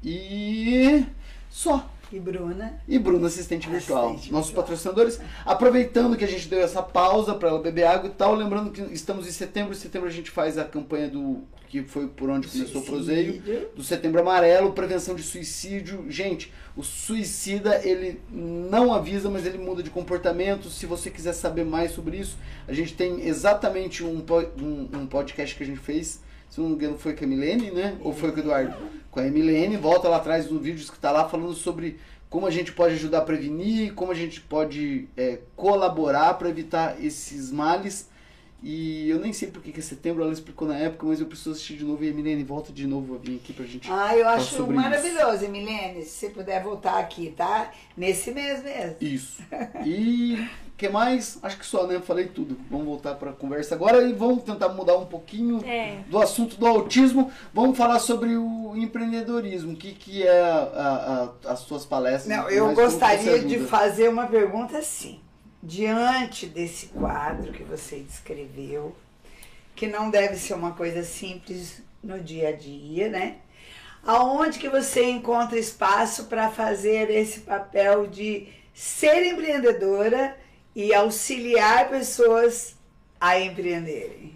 e 0.04 1.06
só. 1.50 1.90
E 2.12 2.20
Bruna? 2.20 2.80
E 2.88 3.00
Bruna, 3.00 3.28
assistente 3.28 3.70
virtual. 3.70 4.10
Assistente 4.12 4.32
Nossos 4.32 4.48
virtual. 4.48 4.66
patrocinadores. 4.66 5.20
Aproveitando 5.46 6.18
que 6.18 6.26
a 6.26 6.28
gente 6.28 6.48
deu 6.48 6.60
essa 6.60 6.82
pausa 6.84 7.34
para 7.36 7.50
ela 7.50 7.60
beber 7.62 7.86
água 7.86 8.10
e 8.10 8.14
tal, 8.14 8.36
lembrando 8.36 8.72
que 8.72 8.82
estamos 8.94 9.28
em 9.28 9.32
setembro. 9.32 9.72
Em 9.74 9.78
setembro 9.78 10.08
a 10.08 10.12
gente 10.12 10.30
faz 10.30 10.58
a 10.58 10.66
campanha 10.66 11.08
do. 11.08 11.42
que 11.70 11.84
foi 11.84 12.08
por 12.08 12.30
onde 12.30 12.48
começou 12.48 12.82
o 12.82 12.86
proseio. 12.86 13.42
Do 13.76 13.84
setembro 13.84 14.20
amarelo, 14.20 14.74
prevenção 14.74 15.16
de 15.16 15.24
suicídio. 15.24 16.06
Gente, 16.10 16.52
o 16.76 16.84
suicida 16.84 17.80
ele 17.88 18.20
não 18.30 18.94
avisa, 18.94 19.30
mas 19.30 19.46
ele 19.46 19.58
muda 19.58 19.82
de 19.82 19.90
comportamento. 19.90 20.70
Se 20.70 20.86
você 20.86 21.10
quiser 21.10 21.34
saber 21.34 21.64
mais 21.64 21.92
sobre 21.92 22.18
isso, 22.18 22.38
a 22.68 22.74
gente 22.74 22.94
tem 22.94 23.26
exatamente 23.26 24.04
um, 24.04 24.24
um, 24.62 25.00
um 25.00 25.06
podcast 25.08 25.56
que 25.56 25.64
a 25.64 25.66
gente 25.66 25.80
fez. 25.80 26.22
Se 26.50 26.60
não 26.60 26.68
me 26.68 26.76
engano, 26.76 26.98
foi 26.98 27.14
com 27.14 27.24
a 27.24 27.28
Milene, 27.28 27.72
né? 27.72 27.96
Ou 28.02 28.14
foi 28.14 28.30
com 28.32 28.38
o 28.38 28.40
Eduardo? 28.42 28.76
Com 29.12 29.20
a 29.20 29.24
Milene, 29.24 29.76
volta 29.76 30.08
lá 30.08 30.18
atrás 30.18 30.50
no 30.50 30.60
vídeo 30.60 30.90
que 30.90 30.98
tá 30.98 31.12
lá 31.12 31.28
falando 31.28 31.54
sobre 31.54 32.00
como 32.30 32.48
a 32.48 32.52
gente 32.52 32.72
pode 32.72 32.94
ajudar 32.94 33.18
a 33.20 33.22
prevenir, 33.22 33.94
como 33.94 34.10
a 34.10 34.16
gente 34.16 34.40
pode 34.40 35.10
é, 35.18 35.40
colaborar 35.54 36.34
para 36.36 36.50
evitar 36.50 37.04
esses 37.04 37.52
males. 37.52 38.10
E 38.64 39.10
eu 39.10 39.20
nem 39.20 39.34
sei 39.34 39.50
porque 39.50 39.72
que 39.72 39.80
é 39.80 39.84
setembro, 39.84 40.24
ela 40.24 40.32
explicou 40.32 40.68
na 40.68 40.78
época, 40.78 41.08
mas 41.08 41.20
eu 41.20 41.26
preciso 41.26 41.52
assistir 41.52 41.78
de 41.78 41.84
novo. 41.84 42.04
E 42.04 42.10
a 42.10 42.14
Milene, 42.14 42.44
volta 42.44 42.72
de 42.72 42.88
novo 42.88 43.16
a 43.16 43.18
vir 43.18 43.36
aqui 43.36 43.52
pra 43.52 43.66
gente. 43.66 43.92
Ah, 43.92 44.16
eu 44.16 44.28
acho 44.30 44.66
maravilhoso, 44.68 45.44
Emilene, 45.44 46.04
se 46.04 46.12
você 46.12 46.30
puder 46.30 46.64
voltar 46.64 47.00
aqui, 47.00 47.34
tá? 47.36 47.72
Nesse 47.98 48.32
mês 48.32 48.64
mesmo. 48.64 48.96
Isso. 49.02 49.42
E 49.84 50.48
que 50.82 50.90
mais? 50.90 51.38
Acho 51.44 51.60
que 51.60 51.66
só, 51.66 51.86
né? 51.86 52.00
Falei 52.00 52.26
tudo. 52.26 52.58
Vamos 52.70 52.88
voltar 52.88 53.14
para 53.14 53.30
a 53.30 53.34
conversa 53.34 53.76
agora 53.76 54.02
e 54.02 54.14
vamos 54.14 54.44
tentar 54.44 54.70
mudar 54.70 54.98
um 54.98 55.06
pouquinho 55.06 55.64
É. 55.64 56.00
do 56.08 56.18
assunto 56.20 56.58
do 56.58 56.66
autismo. 56.66 57.32
Vamos 57.54 57.78
falar 57.78 58.00
sobre 58.00 58.36
o 58.36 58.74
empreendedorismo. 58.76 59.74
O 59.74 59.76
que, 59.76 59.94
que 59.94 60.24
é 60.26 60.42
a- 60.42 61.30
a- 61.46 61.52
as 61.52 61.60
suas 61.60 61.86
palestras? 61.86 62.36
Não, 62.36 62.50
eu 62.50 62.74
gostaria 62.74 63.38
de 63.40 63.60
fazer 63.60 64.10
uma 64.10 64.26
pergunta 64.26 64.80
assim. 64.80 65.20
Diante 65.62 66.48
desse 66.48 66.88
quadro 66.88 67.54
que 67.54 67.62
você 67.64 67.98
descreveu, 68.00 68.96
que 69.76 69.86
não 69.86 70.10
deve 70.10 70.36
ser 70.36 70.56
uma 70.56 70.72
coisa 70.72 71.04
simples 71.04 71.84
no 72.04 72.20
dia 72.20 72.50
a 72.50 72.52
dia, 72.54 73.08
né? 73.08 73.36
Aonde 74.04 74.58
que 74.58 74.68
você 74.68 75.08
encontra 75.12 75.60
espaço 75.60 76.24
para 76.26 76.50
fazer 76.50 77.12
esse 77.12 77.42
papel 77.42 78.08
de 78.08 78.48
ser 78.74 79.24
empreendedora 79.28 80.36
e 80.76 80.94
auxiliar 80.94 81.90
pessoas 81.90 82.76
a 83.20 83.40
empreenderem? 83.40 84.36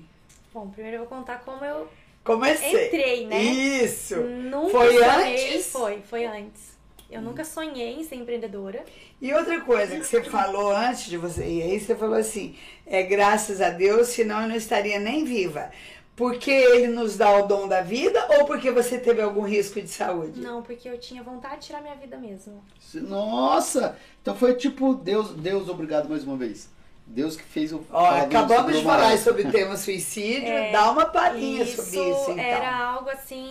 Bom, 0.53 0.69
primeiro 0.69 0.97
eu 0.97 1.01
vou 1.01 1.09
contar 1.09 1.39
como 1.39 1.63
eu 1.65 1.87
Comecei. 2.23 2.87
entrei, 2.87 3.27
né? 3.27 3.41
Isso. 3.43 4.15
Nunca 4.15 4.69
Foi 4.71 4.93
sonhei. 4.93 5.55
antes? 5.55 5.71
Foi, 5.71 6.01
foi 6.01 6.25
antes. 6.25 6.75
Eu 7.09 7.21
nunca 7.21 7.43
sonhei 7.45 7.99
em 7.99 8.03
ser 8.03 8.15
empreendedora. 8.15 8.83
E 9.21 9.31
outra 9.33 9.61
coisa 9.61 9.95
que 9.97 10.05
você 10.05 10.23
falou 10.23 10.71
antes 10.71 11.05
de 11.05 11.17
você 11.17 11.45
ir 11.45 11.61
aí, 11.61 11.79
você 11.79 11.95
falou 11.95 12.15
assim, 12.15 12.57
é 12.85 13.03
graças 13.03 13.61
a 13.61 13.69
Deus, 13.69 14.07
senão 14.07 14.41
eu 14.41 14.49
não 14.49 14.55
estaria 14.55 14.99
nem 14.99 15.23
viva. 15.23 15.71
Porque 16.15 16.49
ele 16.49 16.87
nos 16.87 17.17
dá 17.17 17.29
o 17.39 17.45
dom 17.45 17.67
da 17.67 17.81
vida 17.81 18.25
ou 18.37 18.45
porque 18.45 18.71
você 18.71 18.97
teve 18.97 19.21
algum 19.21 19.41
risco 19.41 19.81
de 19.81 19.89
saúde? 19.89 20.39
Não, 20.39 20.61
porque 20.61 20.87
eu 20.87 20.97
tinha 20.97 21.21
vontade 21.21 21.59
de 21.61 21.67
tirar 21.67 21.81
minha 21.81 21.95
vida 21.95 22.17
mesmo. 22.17 22.63
Nossa! 22.93 23.97
Então 24.21 24.35
foi 24.35 24.53
tipo, 24.55 24.93
Deus, 24.95 25.31
Deus 25.31 25.67
obrigado 25.69 26.07
mais 26.09 26.23
uma 26.23 26.37
vez. 26.37 26.69
Deus 27.07 27.35
que 27.35 27.43
fez 27.43 27.71
o. 27.71 27.83
Ó, 27.91 28.03
acabamos 28.05 28.75
de 28.77 28.81
falar 28.83 28.95
Amaral. 29.03 29.17
sobre 29.19 29.43
o 29.43 29.51
tema 29.51 29.77
suicídio, 29.77 30.47
É, 30.47 30.71
dá 30.71 30.89
uma 30.89 31.05
palhinha 31.05 31.63
Isso 31.63 31.83
sobre 31.83 32.09
isso 32.09 32.31
então. 32.31 32.39
era 32.43 32.75
algo 32.77 33.09
assim 33.09 33.47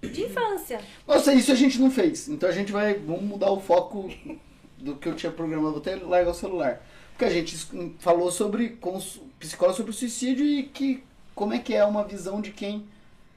de 0.00 0.22
infância. 0.24 0.80
Nossa, 1.06 1.34
isso 1.34 1.52
a 1.52 1.54
gente 1.54 1.78
não 1.78 1.90
fez. 1.90 2.28
Então 2.28 2.48
a 2.48 2.52
gente 2.52 2.72
vai. 2.72 2.94
Vamos 2.94 3.22
mudar 3.24 3.50
o 3.50 3.60
foco 3.60 4.08
do 4.78 4.96
que 4.96 5.06
eu 5.08 5.14
tinha 5.14 5.30
programado, 5.30 5.72
vou 5.72 5.80
até 5.80 5.96
largar 5.96 6.30
o 6.30 6.34
celular. 6.34 6.80
Porque 7.10 7.26
a 7.26 7.30
gente 7.30 7.54
falou 7.98 8.32
sobre 8.32 8.70
cons- 8.70 9.20
psicólogo 9.38 9.76
sobre 9.76 9.90
o 9.90 9.94
suicídio 9.94 10.46
e 10.46 10.62
que 10.62 11.04
como 11.34 11.54
é 11.54 11.58
que 11.58 11.74
é 11.74 11.84
uma 11.84 12.04
visão 12.04 12.40
de 12.40 12.52
quem 12.52 12.88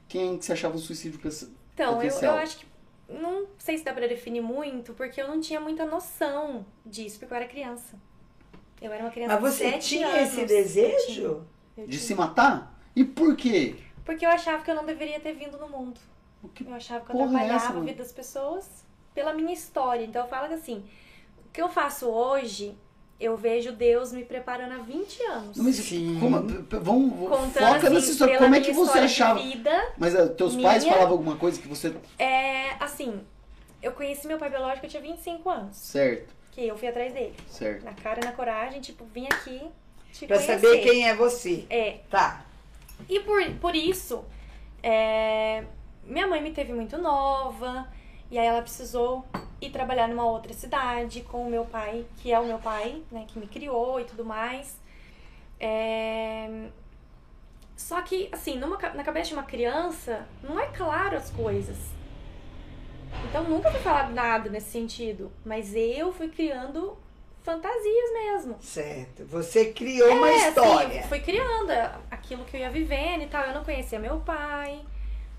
quem 0.08 0.40
se 0.40 0.52
achava 0.52 0.76
um 0.76 0.78
suicídio 0.78 1.20
pes- 1.20 1.50
Então, 1.74 2.02
eu, 2.02 2.20
eu 2.20 2.32
acho 2.34 2.58
que 2.58 2.66
não 3.08 3.46
sei 3.58 3.78
se 3.78 3.84
dá 3.84 3.92
pra 3.92 4.06
definir 4.06 4.40
muito, 4.40 4.94
porque 4.94 5.20
eu 5.20 5.28
não 5.28 5.40
tinha 5.40 5.60
muita 5.60 5.84
noção 5.84 6.66
disso, 6.84 7.18
porque 7.18 7.32
eu 7.32 7.36
era 7.36 7.46
criança. 7.46 7.96
Eu 8.80 8.92
era 8.92 9.04
uma 9.04 9.10
criança 9.10 9.38
Mas 9.40 9.40
de 9.40 9.48
você 9.58 9.64
sete 9.64 9.88
tinha 9.88 10.08
anos. 10.08 10.22
esse 10.28 10.40
Eu 10.40 10.46
desejo? 10.46 10.96
tinha, 10.96 11.28
eu 11.76 11.86
de 11.86 11.98
tinha. 11.98 12.00
se 12.00 12.14
matar? 12.14 12.74
E 12.94 13.04
por 13.04 13.36
quê? 13.36 13.76
Porque 14.04 14.24
eu 14.24 14.30
achava 14.30 14.62
que 14.62 14.70
eu 14.70 14.74
não 14.74 14.84
deveria 14.86 15.20
ter 15.20 15.32
vindo 15.34 15.58
no 15.58 15.68
mundo. 15.68 16.00
O 16.42 16.48
que 16.48 16.64
Eu 16.64 16.74
achava 16.74 17.04
que 17.04 17.10
eu 17.12 17.16
é 17.16 17.24
atrapalhava 17.24 17.54
essa, 17.56 17.72
a 17.78 17.80
vida 17.80 17.98
das 18.02 18.12
pessoas 18.12 18.84
pela 19.14 19.32
minha 19.34 19.52
história. 19.52 20.04
Então 20.04 20.22
eu 20.22 20.28
falo 20.28 20.48
que 20.48 20.54
assim, 20.54 20.84
o 21.46 21.50
que 21.50 21.60
eu 21.62 21.68
faço 21.68 22.08
hoje, 22.08 22.76
eu 23.18 23.36
vejo 23.36 23.72
Deus 23.72 24.12
me 24.12 24.24
preparando 24.24 24.72
há 24.74 24.78
20 24.78 25.22
anos. 25.24 25.56
Não, 25.56 25.64
mas 25.64 25.76
Sim. 25.76 26.18
como, 26.20 26.36
vamos 26.82 27.28
Contando 27.28 27.52
foca 27.52 27.76
assim, 27.86 27.94
nessa 27.94 28.10
história. 28.10 28.38
Como 28.38 28.54
é 28.54 28.60
que 28.60 28.72
você 28.72 28.98
achava? 28.98 29.40
vida, 29.40 29.92
Mas 29.96 30.14
ah, 30.14 30.28
teus 30.28 30.54
pais 30.56 30.82
minha- 30.84 30.94
falavam 30.94 31.16
alguma 31.16 31.36
coisa 31.36 31.60
que 31.60 31.66
você 31.68 31.94
é 32.18 32.70
assim, 32.80 33.20
eu 33.82 33.92
conheci 33.92 34.26
meu 34.26 34.38
pai 34.38 34.50
biológico, 34.50 34.84
eu 34.86 34.90
tinha 34.90 35.02
25 35.02 35.48
anos. 35.48 35.76
Certo, 35.76 36.34
Que 36.52 36.66
eu 36.66 36.76
fui 36.76 36.88
atrás 36.88 37.12
dele. 37.12 37.34
certo. 37.50 37.84
Na 37.84 37.92
cara 37.94 38.20
e 38.20 38.24
na 38.24 38.32
coragem, 38.32 38.80
tipo, 38.80 39.04
vim 39.06 39.26
aqui 39.26 39.62
te 40.12 40.26
Pra 40.26 40.36
conhecer. 40.36 40.60
saber 40.60 40.78
quem 40.82 41.08
é 41.08 41.14
você. 41.14 41.64
É. 41.70 41.98
Tá. 42.10 42.44
E 43.08 43.20
por, 43.20 43.42
por 43.60 43.74
isso, 43.74 44.24
é, 44.82 45.64
minha 46.04 46.26
mãe 46.26 46.42
me 46.42 46.50
teve 46.52 46.72
muito 46.72 46.96
nova. 46.98 47.86
E 48.30 48.38
aí 48.38 48.46
ela 48.46 48.62
precisou 48.62 49.24
ir 49.60 49.70
trabalhar 49.70 50.08
numa 50.08 50.24
outra 50.26 50.52
cidade 50.52 51.22
com 51.22 51.46
o 51.46 51.50
meu 51.50 51.64
pai, 51.64 52.04
que 52.18 52.32
é 52.32 52.38
o 52.38 52.44
meu 52.44 52.58
pai, 52.58 53.02
né, 53.10 53.24
que 53.26 53.38
me 53.38 53.46
criou 53.46 54.00
e 54.00 54.04
tudo 54.04 54.24
mais. 54.24 54.76
É, 55.58 56.68
Só 57.76 58.00
que, 58.02 58.28
assim, 58.32 58.58
numa, 58.58 58.76
na 58.94 59.04
cabeça 59.04 59.28
de 59.28 59.34
uma 59.34 59.42
criança, 59.44 60.26
não 60.42 60.58
é 60.58 60.66
claro 60.66 61.16
as 61.16 61.30
coisas. 61.30 61.76
Então 63.28 63.44
nunca 63.44 63.70
foi 63.70 63.80
falado 63.80 64.12
nada 64.12 64.50
nesse 64.50 64.70
sentido. 64.70 65.30
Mas 65.44 65.74
eu 65.74 66.12
fui 66.12 66.28
criando 66.28 66.96
fantasias 67.42 68.12
mesmo. 68.12 68.56
Certo. 68.60 69.24
Você 69.26 69.72
criou 69.72 70.12
uma 70.16 70.28
É, 70.30 70.48
história. 70.48 71.00
Assim, 71.00 71.08
fui 71.08 71.20
criando 71.20 71.70
aquilo 72.10 72.44
que 72.44 72.56
eu 72.56 72.60
ia 72.60 72.70
vivendo 72.70 73.22
e 73.22 73.26
tal. 73.26 73.44
Eu 73.44 73.54
não 73.54 73.64
conhecia 73.64 73.98
meu 73.98 74.18
pai. 74.20 74.80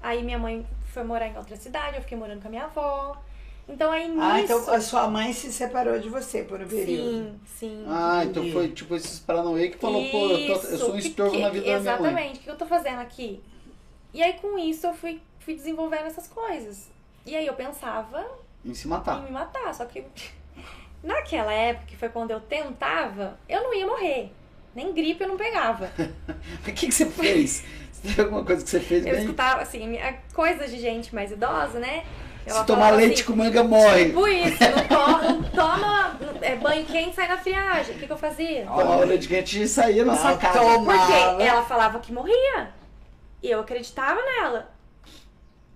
Aí 0.01 0.23
minha 0.23 0.39
mãe 0.39 0.65
foi 0.97 1.03
morar 1.05 1.27
em 1.27 1.37
outra 1.37 1.55
cidade, 1.55 1.95
eu 1.97 2.01
fiquei 2.01 2.17
morando 2.17 2.41
com 2.41 2.47
a 2.47 2.49
minha 2.49 2.63
avó. 2.63 3.15
Então 3.69 3.91
aí 3.91 4.07
nisso. 4.07 4.21
Ah, 4.21 4.41
então 4.41 4.73
a 4.73 4.81
sua 4.81 5.07
mãe 5.07 5.31
se 5.31 5.51
separou 5.51 5.99
de 5.99 6.09
você 6.09 6.41
por 6.43 6.59
um 6.59 6.67
período. 6.67 7.09
Sim, 7.11 7.39
sim. 7.45 7.85
Ah, 7.87 8.21
então 8.23 8.41
Entendi. 8.41 8.53
foi 8.53 8.69
tipo 8.69 8.95
esses 8.95 9.19
Paranauê 9.19 9.69
que 9.69 9.77
falou, 9.77 10.09
pô, 10.09 10.29
eu, 10.29 10.47
tô- 10.59 10.67
eu 10.67 10.77
sou 10.79 10.93
um 10.93 10.97
estorvo 10.97 11.35
que- 11.35 11.41
na 11.41 11.49
vida 11.49 11.65
da 11.65 11.79
minha 11.79 11.97
mãe. 11.99 12.09
Exatamente, 12.11 12.39
o 12.39 12.43
que 12.43 12.49
eu 12.49 12.55
tô 12.57 12.65
fazendo 12.65 12.99
aqui? 12.99 13.43
E 14.13 14.23
aí 14.23 14.33
com 14.33 14.57
isso 14.57 14.87
eu 14.87 14.93
fui, 14.93 15.21
fui 15.39 15.53
desenvolvendo 15.53 16.05
essas 16.07 16.27
coisas. 16.27 16.89
E 17.25 17.35
aí 17.35 17.45
eu 17.45 17.53
pensava 17.53 18.25
Em 18.65 18.73
se 18.73 18.87
em 18.87 18.89
matar. 18.89 19.21
me 19.21 19.29
matar, 19.29 19.71
só 19.75 19.85
que 19.85 20.03
naquela 21.03 21.53
época, 21.53 21.85
que 21.87 21.95
foi 21.97 22.09
quando 22.09 22.31
eu 22.31 22.39
tentava, 22.39 23.37
eu 23.47 23.61
não 23.61 23.73
ia 23.73 23.85
morrer. 23.85 24.31
Nem 24.77 24.93
gripe 24.93 25.23
eu 25.23 25.27
não 25.27 25.37
pegava. 25.37 25.89
O 26.59 26.71
que, 26.71 26.85
que 26.87 26.91
você 26.91 27.07
fez? 27.07 27.63
Você 27.91 28.09
teve 28.09 28.21
alguma 28.21 28.43
coisa 28.45 28.63
que 28.63 28.69
você 28.69 28.79
fez 28.79 29.03
Eu 29.05 29.11
bem? 29.13 29.21
escutava, 29.21 29.61
assim, 29.63 29.87
minha- 29.87 30.13
coisas 30.33 30.69
de 30.69 30.79
gente 30.79 31.15
mais 31.15 31.31
idosa, 31.31 31.79
né? 31.79 32.03
Ela 32.45 32.59
Se 32.59 32.65
tomar 32.67 32.81
falava 32.85 32.97
leite 32.97 33.13
assim, 33.15 33.23
com 33.23 33.35
manga, 33.35 33.63
morre. 33.63 34.05
Tipo 34.05 34.27
isso, 34.27 34.57
não 34.63 34.83
toma, 34.87 35.23
não 35.23 35.43
toma 35.49 36.19
é, 36.41 36.55
banho 36.55 36.85
quente 36.85 37.09
e 37.09 37.13
sai 37.15 37.27
na 37.27 37.37
friagem. 37.39 37.95
O 37.95 37.99
que, 37.99 38.05
que 38.05 38.13
eu 38.13 38.17
fazia? 38.17 38.65
Tomar 38.67 38.97
leite 39.05 39.27
quente 39.27 39.63
e 39.63 39.67
saía 39.67 40.05
na 40.05 40.15
sua 40.15 40.31
Não 40.31 40.37
casa. 40.37 40.59
Porque 40.59 40.75
Tomava. 40.75 41.43
ela 41.43 41.65
falava 41.65 41.99
que 41.99 42.13
morria. 42.13 42.69
E 43.41 43.49
eu 43.49 43.59
acreditava 43.61 44.21
nela. 44.21 44.69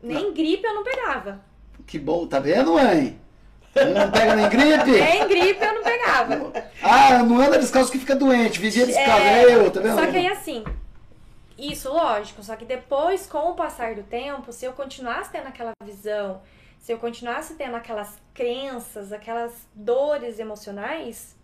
Nem 0.02 0.32
gripe 0.34 0.64
eu 0.66 0.76
não 0.76 0.84
pegava. 0.84 1.42
Que 1.88 1.98
bom, 1.98 2.28
tá 2.28 2.40
vendo, 2.40 2.74
mãe? 2.76 3.20
Não 3.76 4.12
pega 4.12 4.36
nem 4.36 4.50
gripe? 4.50 4.92
Nem 4.92 5.28
gripe 5.28 5.64
eu 5.66 5.74
não 5.76 5.84
pegava. 5.84 6.54
Ah, 6.84 7.24
não 7.24 7.40
anda 7.40 7.58
descalço 7.58 7.92
que 7.92 8.00
fica 8.00 8.16
doente, 8.16 8.60
vivia 8.60 8.86
descalço. 8.86 9.22
É, 9.24 9.44
eu, 9.46 9.72
tá 9.72 9.80
vendo? 9.80 9.96
Só 10.00 10.08
que 10.08 10.18
aí 10.18 10.28
assim, 10.28 10.64
isso 11.58 11.90
lógico, 11.90 12.44
só 12.44 12.56
que 12.56 12.66
depois, 12.66 13.28
com 13.28 13.52
o 13.52 13.54
passar 13.56 13.96
do 13.96 14.04
tempo, 14.04 14.52
se 14.52 14.66
eu 14.66 14.74
continuasse 14.74 15.32
tendo 15.32 15.48
aquela 15.48 15.72
visão, 15.84 16.42
se 16.80 16.92
eu 16.92 16.98
continuasse 16.98 17.54
tendo 17.56 17.76
aquelas 17.76 18.20
crenças, 18.34 19.14
aquelas 19.14 19.54
dores 19.74 20.40
emocionais, 20.40 21.36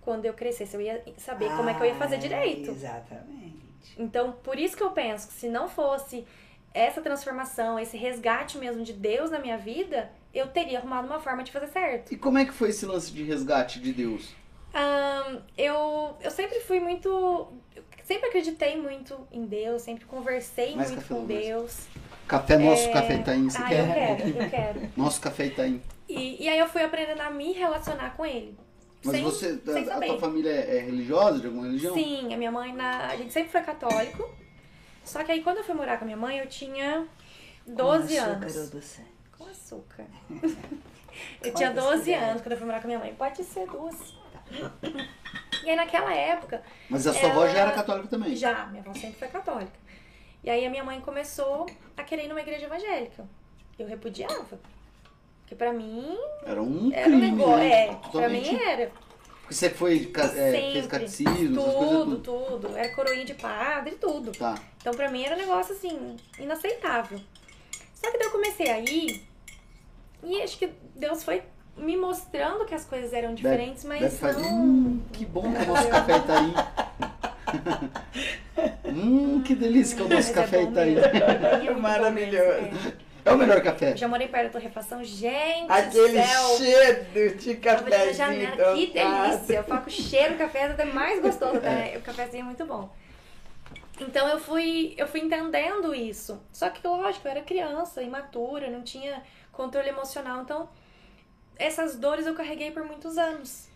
quando 0.00 0.24
eu 0.24 0.32
crescesse, 0.32 0.74
eu 0.74 0.80
ia 0.80 1.02
saber 1.18 1.50
como 1.50 1.68
é 1.68 1.74
que 1.74 1.80
eu 1.82 1.86
ia 1.86 1.94
fazer 1.96 2.14
Ah, 2.16 2.18
direito. 2.18 2.70
Exatamente. 2.70 3.58
Então, 3.98 4.32
por 4.32 4.58
isso 4.58 4.76
que 4.76 4.82
eu 4.82 4.90
penso 4.90 5.28
que 5.28 5.34
se 5.34 5.48
não 5.48 5.68
fosse 5.68 6.24
essa 6.72 7.02
transformação, 7.02 7.78
esse 7.78 7.96
resgate 7.96 8.56
mesmo 8.56 8.84
de 8.84 8.92
Deus 8.92 9.30
na 9.30 9.38
minha 9.38 9.58
vida, 9.58 10.10
eu 10.34 10.46
teria 10.48 10.78
arrumado 10.78 11.06
uma 11.06 11.20
forma 11.20 11.42
de 11.42 11.50
fazer 11.52 11.68
certo. 11.68 12.12
E 12.12 12.16
como 12.16 12.38
é 12.38 12.44
que 12.44 12.52
foi 12.52 12.70
esse 12.70 12.84
lance 12.86 13.12
de 13.12 13.22
resgate 13.22 13.80
de 13.80 13.92
Deus? 13.92 14.34
Ahn, 14.74 15.38
eu, 15.56 16.16
eu 16.20 16.30
sempre 16.30 16.60
fui 16.60 16.78
muito. 16.80 17.08
eu 17.74 17.82
sempre 18.04 18.28
acreditei 18.28 18.76
muito 18.80 19.26
em 19.32 19.46
Deus, 19.46 19.82
sempre 19.82 20.04
conversei 20.04 20.76
Mais 20.76 20.90
muito 20.90 21.06
com 21.08 21.14
mais. 21.22 21.28
Deus. 21.28 21.86
Café, 22.26 22.58
nosso 22.58 22.88
É, 22.88 22.92
café 22.92 23.14
Itaim, 23.16 23.48
você 23.48 23.58
Ah, 23.58 23.68
quer? 23.68 23.88
eu 23.88 23.94
quero, 23.94 24.42
eu 24.42 24.50
quero. 24.50 24.88
Nosso 24.96 25.20
café 25.20 25.46
Itaim. 25.46 25.82
E, 26.06 26.44
e 26.44 26.48
aí 26.48 26.58
eu 26.58 26.68
fui 26.68 26.82
aprendendo 26.82 27.20
a 27.22 27.30
me 27.30 27.52
relacionar 27.52 28.14
com 28.16 28.24
ele. 28.26 28.54
Mas 29.02 29.14
sem, 29.14 29.24
você, 29.24 29.58
sem 29.64 29.88
a, 29.90 29.96
a 29.96 30.00
tua 30.00 30.18
família 30.18 30.50
é, 30.50 30.76
é 30.76 30.80
religiosa, 30.80 31.38
de 31.40 31.46
alguma 31.46 31.64
religião? 31.66 31.94
Sim, 31.94 32.34
a 32.34 32.36
minha 32.36 32.50
mãe, 32.52 32.74
na, 32.74 33.06
a 33.06 33.16
gente 33.16 33.32
sempre 33.32 33.50
foi 33.50 33.62
católico. 33.62 34.28
Só 35.04 35.24
que 35.24 35.32
aí 35.32 35.42
quando 35.42 35.58
eu 35.58 35.64
fui 35.64 35.74
morar 35.74 35.96
com 35.96 36.04
a 36.04 36.06
minha 36.06 36.16
mãe, 36.18 36.38
eu 36.38 36.46
tinha 36.46 37.06
12 37.66 38.14
Com 38.16 38.22
açúcar 38.22 38.32
anos. 38.46 38.98
Açúcar. 39.50 40.04
eu 41.42 41.54
tinha 41.54 41.70
Quantas 41.70 41.84
12 41.84 41.98
colheres? 42.04 42.22
anos 42.28 42.42
quando 42.42 42.52
eu 42.52 42.58
fui 42.58 42.66
morar 42.66 42.78
com 42.80 42.86
a 42.86 42.88
minha 42.88 42.98
mãe. 42.98 43.14
Pode 43.14 43.42
ser 43.44 43.66
duas. 43.66 44.14
E 45.64 45.70
aí 45.70 45.76
naquela 45.76 46.14
época, 46.14 46.62
Mas 46.88 47.06
a 47.06 47.12
sua 47.12 47.30
avó 47.30 47.46
já 47.48 47.58
era 47.60 47.72
católica 47.72 48.08
também? 48.08 48.34
já, 48.34 48.66
minha 48.66 48.82
avó 48.82 48.94
sempre 48.94 49.18
foi 49.18 49.28
católica. 49.28 49.78
E 50.42 50.48
aí 50.50 50.64
a 50.64 50.70
minha 50.70 50.84
mãe 50.84 51.00
começou 51.00 51.66
a 51.96 52.02
querer 52.04 52.24
ir 52.24 52.28
numa 52.28 52.40
igreja 52.40 52.64
evangélica. 52.66 53.26
Eu 53.78 53.86
repudiava. 53.86 54.58
Porque 55.40 55.54
pra 55.54 55.72
mim 55.72 56.16
Era 56.44 56.62
um 56.62 56.90
era 56.92 57.08
um 57.08 57.18
crime, 57.20 57.30
negócio. 57.32 57.56
né? 57.58 57.70
É, 57.70 57.86
pra 57.88 57.96
Totalmente. 58.10 58.52
mim 58.54 58.60
era. 58.62 58.90
Porque 59.40 59.54
você 59.54 59.70
foi, 59.70 60.12
é, 60.14 60.50
fez 60.72 60.86
catecismo, 60.86 61.58
essas 61.60 61.74
coisas 61.74 61.90
Tudo, 62.04 62.16
tudo. 62.18 62.58
tudo. 62.60 62.76
Era 62.76 62.94
coroinha 62.94 63.24
de 63.24 63.34
padre, 63.34 63.94
tudo. 63.96 64.32
Tá. 64.32 64.54
Então 64.78 64.92
pra 64.94 65.10
mim 65.10 65.24
era 65.24 65.34
um 65.34 65.38
negócio 65.38 65.74
assim, 65.74 66.16
inaceitável. 66.38 67.18
Só 67.94 68.10
que 68.10 68.18
daí 68.18 68.26
eu 68.28 68.32
comecei 68.32 68.70
a 68.70 68.78
ir 68.78 69.26
e 70.22 70.42
acho 70.42 70.58
que 70.58 70.70
Deus 70.94 71.22
foi 71.24 71.42
me 71.76 71.96
mostrando 71.96 72.64
que 72.64 72.74
as 72.74 72.84
coisas 72.84 73.12
eram 73.12 73.34
diferentes, 73.34 73.84
mas 73.84 74.00
Deve 74.00 74.16
fazer. 74.16 74.42
não. 74.42 74.64
Hum, 74.64 75.02
que 75.12 75.24
bom 75.24 75.42
que 75.42 75.62
o 75.62 75.66
nosso 75.66 75.88
café 75.88 76.16
Itaim. 76.16 76.54
hum, 78.86 79.42
que 79.42 79.54
delícia 79.54 79.96
que 79.96 80.02
é 80.02 80.06
o 80.06 80.08
nosso 80.08 80.26
Mas 80.28 80.34
café 80.34 80.58
é 80.58 80.62
Itaim. 80.64 80.94
mesmo. 80.94 81.70
É 81.70 81.74
Maravilhoso. 81.78 82.50
é. 82.50 83.08
É 83.24 83.32
o 83.32 83.36
melhor 83.36 83.60
café. 83.60 83.94
Já 83.94 84.08
morei 84.08 84.26
perto 84.26 84.44
da 84.44 84.52
torrefação, 84.58 85.04
gente 85.04 85.70
Aquele 85.70 86.22
cheiro 86.22 87.04
de 87.14 88.12
janela, 88.14 88.74
que 88.74 88.86
delícia. 88.86 89.54
Eu 89.56 89.64
falo 89.64 89.82
que 89.82 89.88
o 89.88 89.92
cheiro 89.92 90.34
do 90.34 90.38
café 90.38 90.60
é 90.60 90.66
até 90.66 90.84
mais 90.86 91.20
gostoso, 91.20 91.60
né? 91.60 91.96
O 91.98 92.00
cafezinho 92.00 92.40
é 92.42 92.44
muito 92.44 92.64
bom. 92.64 92.88
Então 94.00 94.28
eu 94.28 94.38
fui, 94.38 94.94
eu 94.96 95.06
fui 95.06 95.20
entendendo 95.20 95.94
isso. 95.94 96.40
Só 96.52 96.70
que, 96.70 96.86
lógico, 96.86 97.26
eu 97.26 97.32
era 97.32 97.42
criança, 97.42 98.02
imatura, 98.02 98.70
não 98.70 98.82
tinha 98.82 99.22
controle 99.58 99.88
emocional. 99.88 100.42
Então, 100.42 100.68
essas 101.58 101.96
dores 101.96 102.24
eu 102.26 102.34
carreguei 102.34 102.70
por 102.70 102.84
muitos 102.84 103.18
anos. 103.18 103.66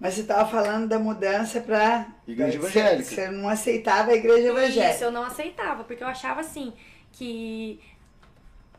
Mas 0.00 0.14
você 0.14 0.22
estava 0.22 0.48
falando 0.50 0.88
da 0.88 0.98
mudança 0.98 1.60
para 1.60 2.06
Igreja 2.26 2.58
evangélica. 2.58 3.04
Você 3.14 3.30
não 3.30 3.48
aceitava 3.48 4.10
a 4.10 4.14
igreja 4.14 4.48
Isso 4.48 4.48
evangélica. 4.58 5.04
eu 5.04 5.10
não 5.10 5.22
aceitava, 5.22 5.84
porque 5.84 6.02
eu 6.02 6.08
achava 6.08 6.40
assim 6.40 6.72
que 7.12 7.80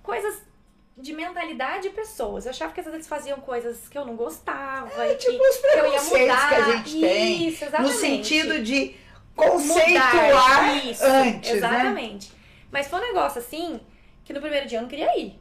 coisas 0.04 0.42
de 0.96 1.14
mentalidade 1.14 1.84
de 1.84 1.90
pessoas. 1.90 2.46
Eu 2.46 2.52
achava 2.52 2.72
que 2.74 2.80
às 2.80 2.86
vezes 2.86 2.98
eles 2.98 3.08
faziam 3.08 3.40
coisas 3.40 3.88
que 3.90 3.98
eu 3.98 4.06
não 4.06 4.16
gostava 4.16 5.08
e 5.08 5.16
tipo 5.16 5.38
que, 5.38 5.48
os 5.50 5.58
que 5.58 5.66
eu 5.68 5.72
ia 5.76 5.82
preconceitos 5.82 6.20
mudar. 6.36 6.50
que 6.50 6.56
a 6.56 6.76
gente 6.78 7.00
tem. 7.02 7.48
Isso, 7.48 7.62
No 7.64 7.68
exatamente. 7.70 7.98
sentido 7.98 8.64
de 8.64 8.96
Mudar, 9.36 9.52
conceituar 9.52 10.86
isso, 10.86 11.04
antes, 11.06 11.52
né? 11.52 11.58
Exatamente. 11.58 12.32
Mas 12.72 12.88
foi 12.88 13.00
um 13.00 13.04
negócio 13.04 13.40
assim 13.40 13.80
que 14.24 14.34
no 14.34 14.42
primeiro 14.42 14.68
dia 14.68 14.78
eu 14.80 14.82
não 14.84 14.90
queria 14.90 15.18
ir. 15.20 15.40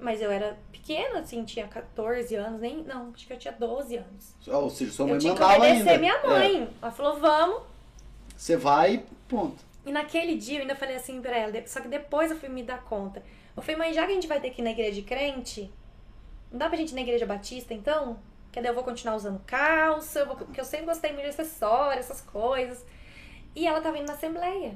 Mas 0.00 0.22
eu 0.22 0.30
era 0.30 0.56
pequena, 0.70 1.18
assim, 1.20 1.44
tinha 1.44 1.66
14 1.66 2.34
anos, 2.36 2.60
nem. 2.60 2.82
Não, 2.84 3.10
acho 3.14 3.26
que 3.26 3.32
eu 3.32 3.38
tinha 3.38 3.52
12 3.52 3.96
anos. 3.96 4.34
Ou 4.46 4.70
seja, 4.70 4.92
sua 4.92 5.04
eu 5.04 5.08
mãe 5.10 5.18
tinha 5.18 5.34
que 5.34 5.40
mandava 5.40 5.58
obedecer 5.64 5.88
ainda. 5.90 5.98
minha 5.98 6.14
É. 6.14 6.26
mãe. 6.26 6.70
Ela 6.80 6.92
falou, 6.92 7.18
vamos. 7.18 7.62
Você 8.36 8.56
vai 8.56 8.94
e 8.94 8.98
ponto. 9.28 9.56
E 9.84 9.90
naquele 9.90 10.36
dia 10.36 10.58
eu 10.58 10.62
ainda 10.62 10.76
falei 10.76 10.94
assim 10.96 11.20
pra 11.20 11.36
ela, 11.36 11.52
só 11.66 11.80
que 11.80 11.88
depois 11.88 12.30
eu 12.30 12.36
fui 12.38 12.48
me 12.48 12.62
dar 12.62 12.82
conta. 12.84 13.22
Eu 13.56 13.62
falei, 13.62 13.76
mãe, 13.76 13.92
já 13.92 14.04
que 14.06 14.12
a 14.12 14.14
gente 14.14 14.28
vai 14.28 14.38
ter 14.40 14.50
que 14.50 14.60
ir 14.60 14.64
na 14.64 14.70
igreja 14.70 14.92
de 14.92 15.02
crente, 15.02 15.70
não 16.52 16.58
dá 16.58 16.68
pra 16.68 16.76
gente 16.78 16.92
ir 16.92 16.94
na 16.94 17.00
igreja 17.00 17.26
batista 17.26 17.74
então? 17.74 18.18
Que 18.52 18.60
daí 18.60 18.70
eu 18.70 18.74
vou 18.74 18.84
continuar 18.84 19.16
usando 19.16 19.40
calça, 19.46 20.20
eu 20.20 20.26
vou- 20.26 20.36
porque 20.36 20.60
eu 20.60 20.64
sempre 20.64 20.86
gostei 20.86 21.10
muito 21.12 21.24
de 21.24 21.30
acessório, 21.30 21.98
essas 21.98 22.20
coisas. 22.20 22.84
E 23.56 23.66
ela 23.66 23.80
tava 23.80 23.98
indo 23.98 24.06
na 24.06 24.12
assembleia. 24.14 24.74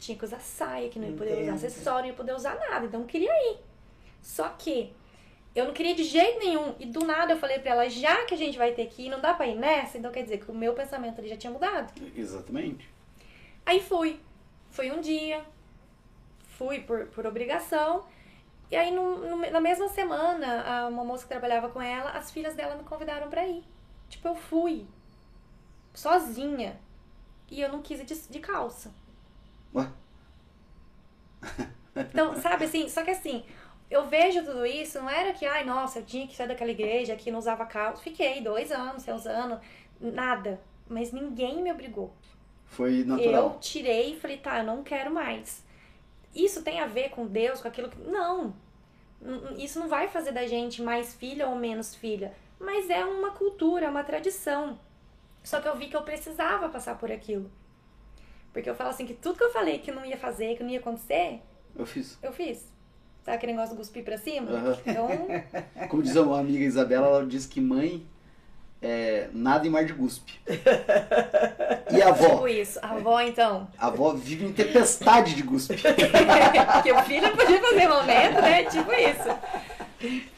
Tinha 0.00 0.18
que 0.18 0.24
usar 0.24 0.40
saia, 0.40 0.88
que 0.88 0.98
não 0.98 1.06
ia 1.08 1.16
poder 1.16 1.32
Entendo. 1.42 1.54
usar 1.56 1.66
acessório, 1.66 2.00
não 2.00 2.08
ia 2.08 2.14
poder 2.14 2.34
usar 2.34 2.54
nada. 2.58 2.86
Então 2.86 3.00
eu 3.02 3.06
queria 3.06 3.30
ir. 3.52 3.58
Só 4.20 4.48
que 4.48 4.92
eu 5.54 5.66
não 5.66 5.72
queria 5.72 5.94
de 5.94 6.02
jeito 6.04 6.38
nenhum. 6.40 6.74
E 6.80 6.86
do 6.86 7.04
nada 7.06 7.34
eu 7.34 7.38
falei 7.38 7.58
pra 7.60 7.72
ela, 7.72 7.88
já 7.88 8.24
que 8.24 8.34
a 8.34 8.36
gente 8.36 8.56
vai 8.58 8.72
ter 8.72 8.86
que 8.86 9.06
ir, 9.06 9.10
não 9.10 9.20
dá 9.20 9.34
pra 9.34 9.46
ir 9.46 9.54
nessa? 9.56 9.98
Então 9.98 10.10
quer 10.10 10.22
dizer 10.22 10.38
que 10.38 10.50
o 10.50 10.54
meu 10.54 10.72
pensamento 10.74 11.20
ali 11.20 11.28
já 11.28 11.36
tinha 11.36 11.52
mudado. 11.52 11.92
Exatamente. 12.16 12.88
Aí 13.66 13.80
fui. 13.80 14.18
Fui 14.70 14.90
um 14.90 15.00
dia. 15.00 15.44
Fui 16.56 16.80
por, 16.80 17.06
por 17.08 17.26
obrigação. 17.26 18.04
E 18.70 18.76
aí, 18.76 18.90
no, 18.92 19.18
no- 19.36 19.50
na 19.50 19.60
mesma 19.60 19.88
semana, 19.88 20.62
a- 20.62 20.86
uma 20.88 21.04
moça 21.04 21.24
que 21.24 21.28
trabalhava 21.28 21.68
com 21.68 21.80
ela, 21.82 22.10
as 22.12 22.30
filhas 22.30 22.54
dela 22.54 22.74
me 22.76 22.84
convidaram 22.84 23.28
pra 23.28 23.46
ir. 23.46 23.64
Tipo, 24.08 24.28
eu 24.28 24.34
fui. 24.34 24.86
Sozinha. 25.92 26.78
E 27.50 27.60
eu 27.60 27.68
não 27.70 27.82
quis 27.82 28.00
ir 28.00 28.04
de, 28.04 28.14
de 28.28 28.38
calça. 28.38 28.92
Ué? 29.74 29.88
Então, 31.96 32.34
sabe 32.36 32.64
assim? 32.64 32.88
Só 32.88 33.02
que 33.02 33.10
assim, 33.10 33.44
eu 33.90 34.06
vejo 34.06 34.44
tudo 34.44 34.64
isso, 34.64 35.00
não 35.00 35.10
era 35.10 35.32
que, 35.32 35.44
ai, 35.44 35.64
nossa, 35.64 35.98
eu 35.98 36.04
tinha 36.04 36.26
que 36.26 36.36
sair 36.36 36.48
daquela 36.48 36.70
igreja 36.70 37.16
que 37.16 37.30
não 37.30 37.38
usava 37.38 37.66
calça. 37.66 38.02
Fiquei 38.02 38.40
dois 38.40 38.70
anos 38.70 39.02
sem 39.02 39.12
usando, 39.12 39.60
nada. 40.00 40.60
Mas 40.88 41.12
ninguém 41.12 41.62
me 41.62 41.72
obrigou. 41.72 42.14
Foi 42.66 43.04
natural. 43.04 43.54
Eu 43.54 43.58
tirei 43.58 44.12
e 44.12 44.20
falei, 44.20 44.38
tá, 44.38 44.58
eu 44.58 44.64
não 44.64 44.82
quero 44.82 45.12
mais. 45.12 45.64
Isso 46.34 46.62
tem 46.62 46.80
a 46.80 46.86
ver 46.86 47.10
com 47.10 47.26
Deus, 47.26 47.60
com 47.60 47.68
aquilo 47.68 47.88
que. 47.88 47.98
Não. 47.98 48.54
Isso 49.58 49.78
não 49.78 49.88
vai 49.88 50.08
fazer 50.08 50.32
da 50.32 50.46
gente 50.46 50.80
mais 50.80 51.14
filha 51.14 51.48
ou 51.48 51.56
menos 51.56 51.94
filha. 51.94 52.32
Mas 52.58 52.88
é 52.88 53.04
uma 53.04 53.32
cultura, 53.32 53.86
é 53.86 53.90
uma 53.90 54.04
tradição. 54.04 54.78
Só 55.42 55.60
que 55.60 55.66
eu 55.66 55.76
vi 55.76 55.88
que 55.88 55.96
eu 55.96 56.02
precisava 56.02 56.68
passar 56.68 56.96
por 56.96 57.10
aquilo. 57.10 57.50
Porque 58.52 58.68
eu 58.68 58.74
falo 58.74 58.90
assim, 58.90 59.06
que 59.06 59.14
tudo 59.14 59.36
que 59.38 59.44
eu 59.44 59.52
falei 59.52 59.78
que 59.78 59.92
não 59.92 60.04
ia 60.04 60.16
fazer, 60.16 60.56
que 60.56 60.62
não 60.62 60.70
ia 60.70 60.78
acontecer, 60.80 61.40
Eu 61.76 61.86
fiz. 61.86 62.18
eu 62.22 62.32
fiz. 62.32 62.68
Sabe 63.24 63.36
aquele 63.36 63.52
negócio 63.52 63.72
de 63.72 63.78
cuspir 63.78 64.02
pra 64.04 64.16
cima? 64.18 64.50
Aham. 64.50 64.78
Então, 64.86 65.08
Como 65.88 66.02
diz 66.02 66.16
uma 66.16 66.40
amiga 66.40 66.64
Isabela, 66.64 67.06
ela 67.06 67.26
diz 67.26 67.46
que 67.46 67.60
mãe 67.60 68.04
é 68.82 69.28
nada 69.34 69.66
em 69.66 69.70
mar 69.70 69.84
de 69.84 69.92
guspe. 69.92 70.40
E 71.92 72.02
a 72.02 72.08
avó? 72.08 72.28
tipo 72.30 72.48
isso. 72.48 72.78
A 72.82 72.92
avó, 72.92 73.20
então. 73.20 73.68
A 73.78 73.88
avó 73.88 74.14
vive 74.14 74.46
em 74.46 74.52
tempestade 74.52 75.34
de 75.34 75.42
guspe. 75.42 75.76
Porque 76.72 76.92
o 76.92 77.02
filho 77.02 77.30
podia 77.36 77.60
fazer 77.60 77.88
momento, 77.88 78.40
né? 78.40 78.64
Tipo 78.64 78.90
isso. 78.92 80.28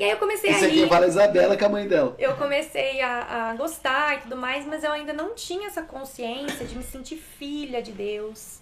E 0.00 0.04
aí 0.04 0.10
eu 0.12 0.16
comecei 0.16 0.50
Isso 0.50 0.64
a 0.64 0.68
ir. 0.68 0.88
fala 0.88 1.04
a 1.04 1.08
Isabela 1.08 1.56
que 1.58 1.62
é 1.62 1.66
a 1.66 1.70
mãe 1.70 1.86
dela. 1.86 2.16
eu 2.18 2.34
comecei 2.36 3.02
a, 3.02 3.50
a 3.50 3.54
gostar 3.54 4.16
e 4.16 4.20
tudo 4.22 4.34
mais, 4.34 4.64
mas 4.64 4.82
eu 4.82 4.90
ainda 4.90 5.12
não 5.12 5.34
tinha 5.34 5.66
essa 5.66 5.82
consciência 5.82 6.64
de 6.64 6.74
me 6.74 6.82
sentir 6.82 7.16
filha 7.18 7.82
de 7.82 7.92
Deus. 7.92 8.60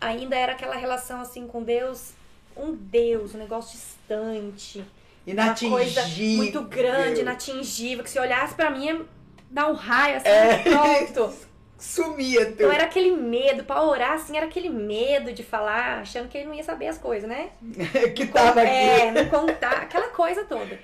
Ainda 0.00 0.34
era 0.36 0.50
aquela 0.52 0.74
relação 0.74 1.20
assim 1.20 1.46
com 1.46 1.62
Deus, 1.62 2.14
um 2.56 2.72
Deus, 2.74 3.32
um 3.32 3.38
negócio 3.38 3.78
distante, 3.78 4.78
uma 5.24 5.54
coisa 5.54 6.00
Inatingível. 6.00 6.36
muito 6.38 6.62
grande, 6.62 7.20
inatingível, 7.20 8.02
que 8.02 8.10
se 8.10 8.18
olhasse 8.18 8.54
pra 8.54 8.70
mim 8.70 9.04
dar 9.48 9.68
um 9.68 9.74
raio 9.74 10.16
assim, 10.16 10.28
É. 10.28 10.58
pronto. 10.64 11.32
Sumia 11.80 12.44
tudo. 12.44 12.52
Então 12.54 12.72
era 12.72 12.84
aquele 12.84 13.10
medo, 13.16 13.64
pra 13.64 13.82
orar 13.82 14.12
assim, 14.12 14.36
era 14.36 14.46
aquele 14.46 14.68
medo 14.68 15.32
de 15.32 15.42
falar, 15.42 16.00
achando 16.00 16.28
que 16.28 16.36
ele 16.38 16.46
não 16.48 16.54
ia 16.54 16.62
saber 16.62 16.88
as 16.88 16.98
coisas, 16.98 17.28
né? 17.28 17.50
que 18.14 18.26
tava 18.26 18.60
aqui. 18.60 18.70
É, 18.70 19.10
não 19.10 19.28
contar, 19.30 19.82
aquela 19.82 20.08
coisa 20.08 20.44
toda. 20.44 20.78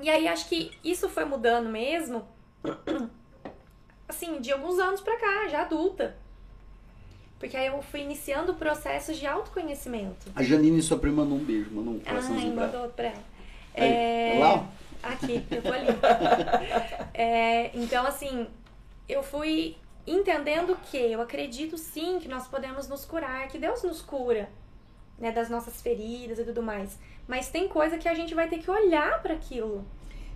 E 0.00 0.08
aí 0.08 0.28
acho 0.28 0.48
que 0.48 0.70
isso 0.84 1.08
foi 1.08 1.24
mudando 1.24 1.68
mesmo, 1.68 2.24
assim, 4.08 4.40
de 4.40 4.52
alguns 4.52 4.78
anos 4.78 5.00
pra 5.00 5.16
cá, 5.18 5.48
já 5.48 5.62
adulta. 5.62 6.16
Porque 7.38 7.56
aí 7.56 7.66
eu 7.66 7.80
fui 7.82 8.00
iniciando 8.00 8.54
processos 8.54 9.16
de 9.16 9.26
autoconhecimento. 9.26 10.30
A 10.34 10.42
Janine, 10.42 10.80
sua 10.82 10.98
prima, 10.98 11.22
mandou 11.22 11.38
um 11.38 11.44
beijo. 11.44 11.70
Mandou 11.72 11.94
um 11.94 12.00
Ai, 12.04 12.12
coraçãozinho 12.12 12.52
pra 12.54 12.62
ela. 12.64 12.72
mandou 12.72 12.88
pra 12.90 13.06
ela. 13.06 13.22
Aí, 13.74 13.84
É, 13.84 14.38
lá. 14.40 14.66
Aqui, 15.02 15.44
eu 15.50 15.62
tô 15.62 15.72
ali. 15.72 15.86
É, 17.14 17.70
então, 17.74 18.06
assim, 18.06 18.46
eu 19.08 19.22
fui 19.22 19.76
entendendo 20.10 20.76
que 20.90 20.96
eu 20.96 21.20
acredito 21.20 21.76
sim 21.78 22.18
que 22.18 22.28
nós 22.28 22.46
podemos 22.48 22.88
nos 22.88 23.04
curar, 23.04 23.48
que 23.48 23.58
Deus 23.58 23.82
nos 23.82 24.00
cura, 24.02 24.48
né, 25.18 25.32
das 25.32 25.48
nossas 25.50 25.80
feridas 25.82 26.38
e 26.38 26.44
tudo 26.44 26.62
mais. 26.62 26.98
Mas 27.26 27.48
tem 27.48 27.68
coisa 27.68 27.98
que 27.98 28.08
a 28.08 28.14
gente 28.14 28.34
vai 28.34 28.48
ter 28.48 28.58
que 28.58 28.70
olhar 28.70 29.20
para 29.22 29.34
aquilo, 29.34 29.84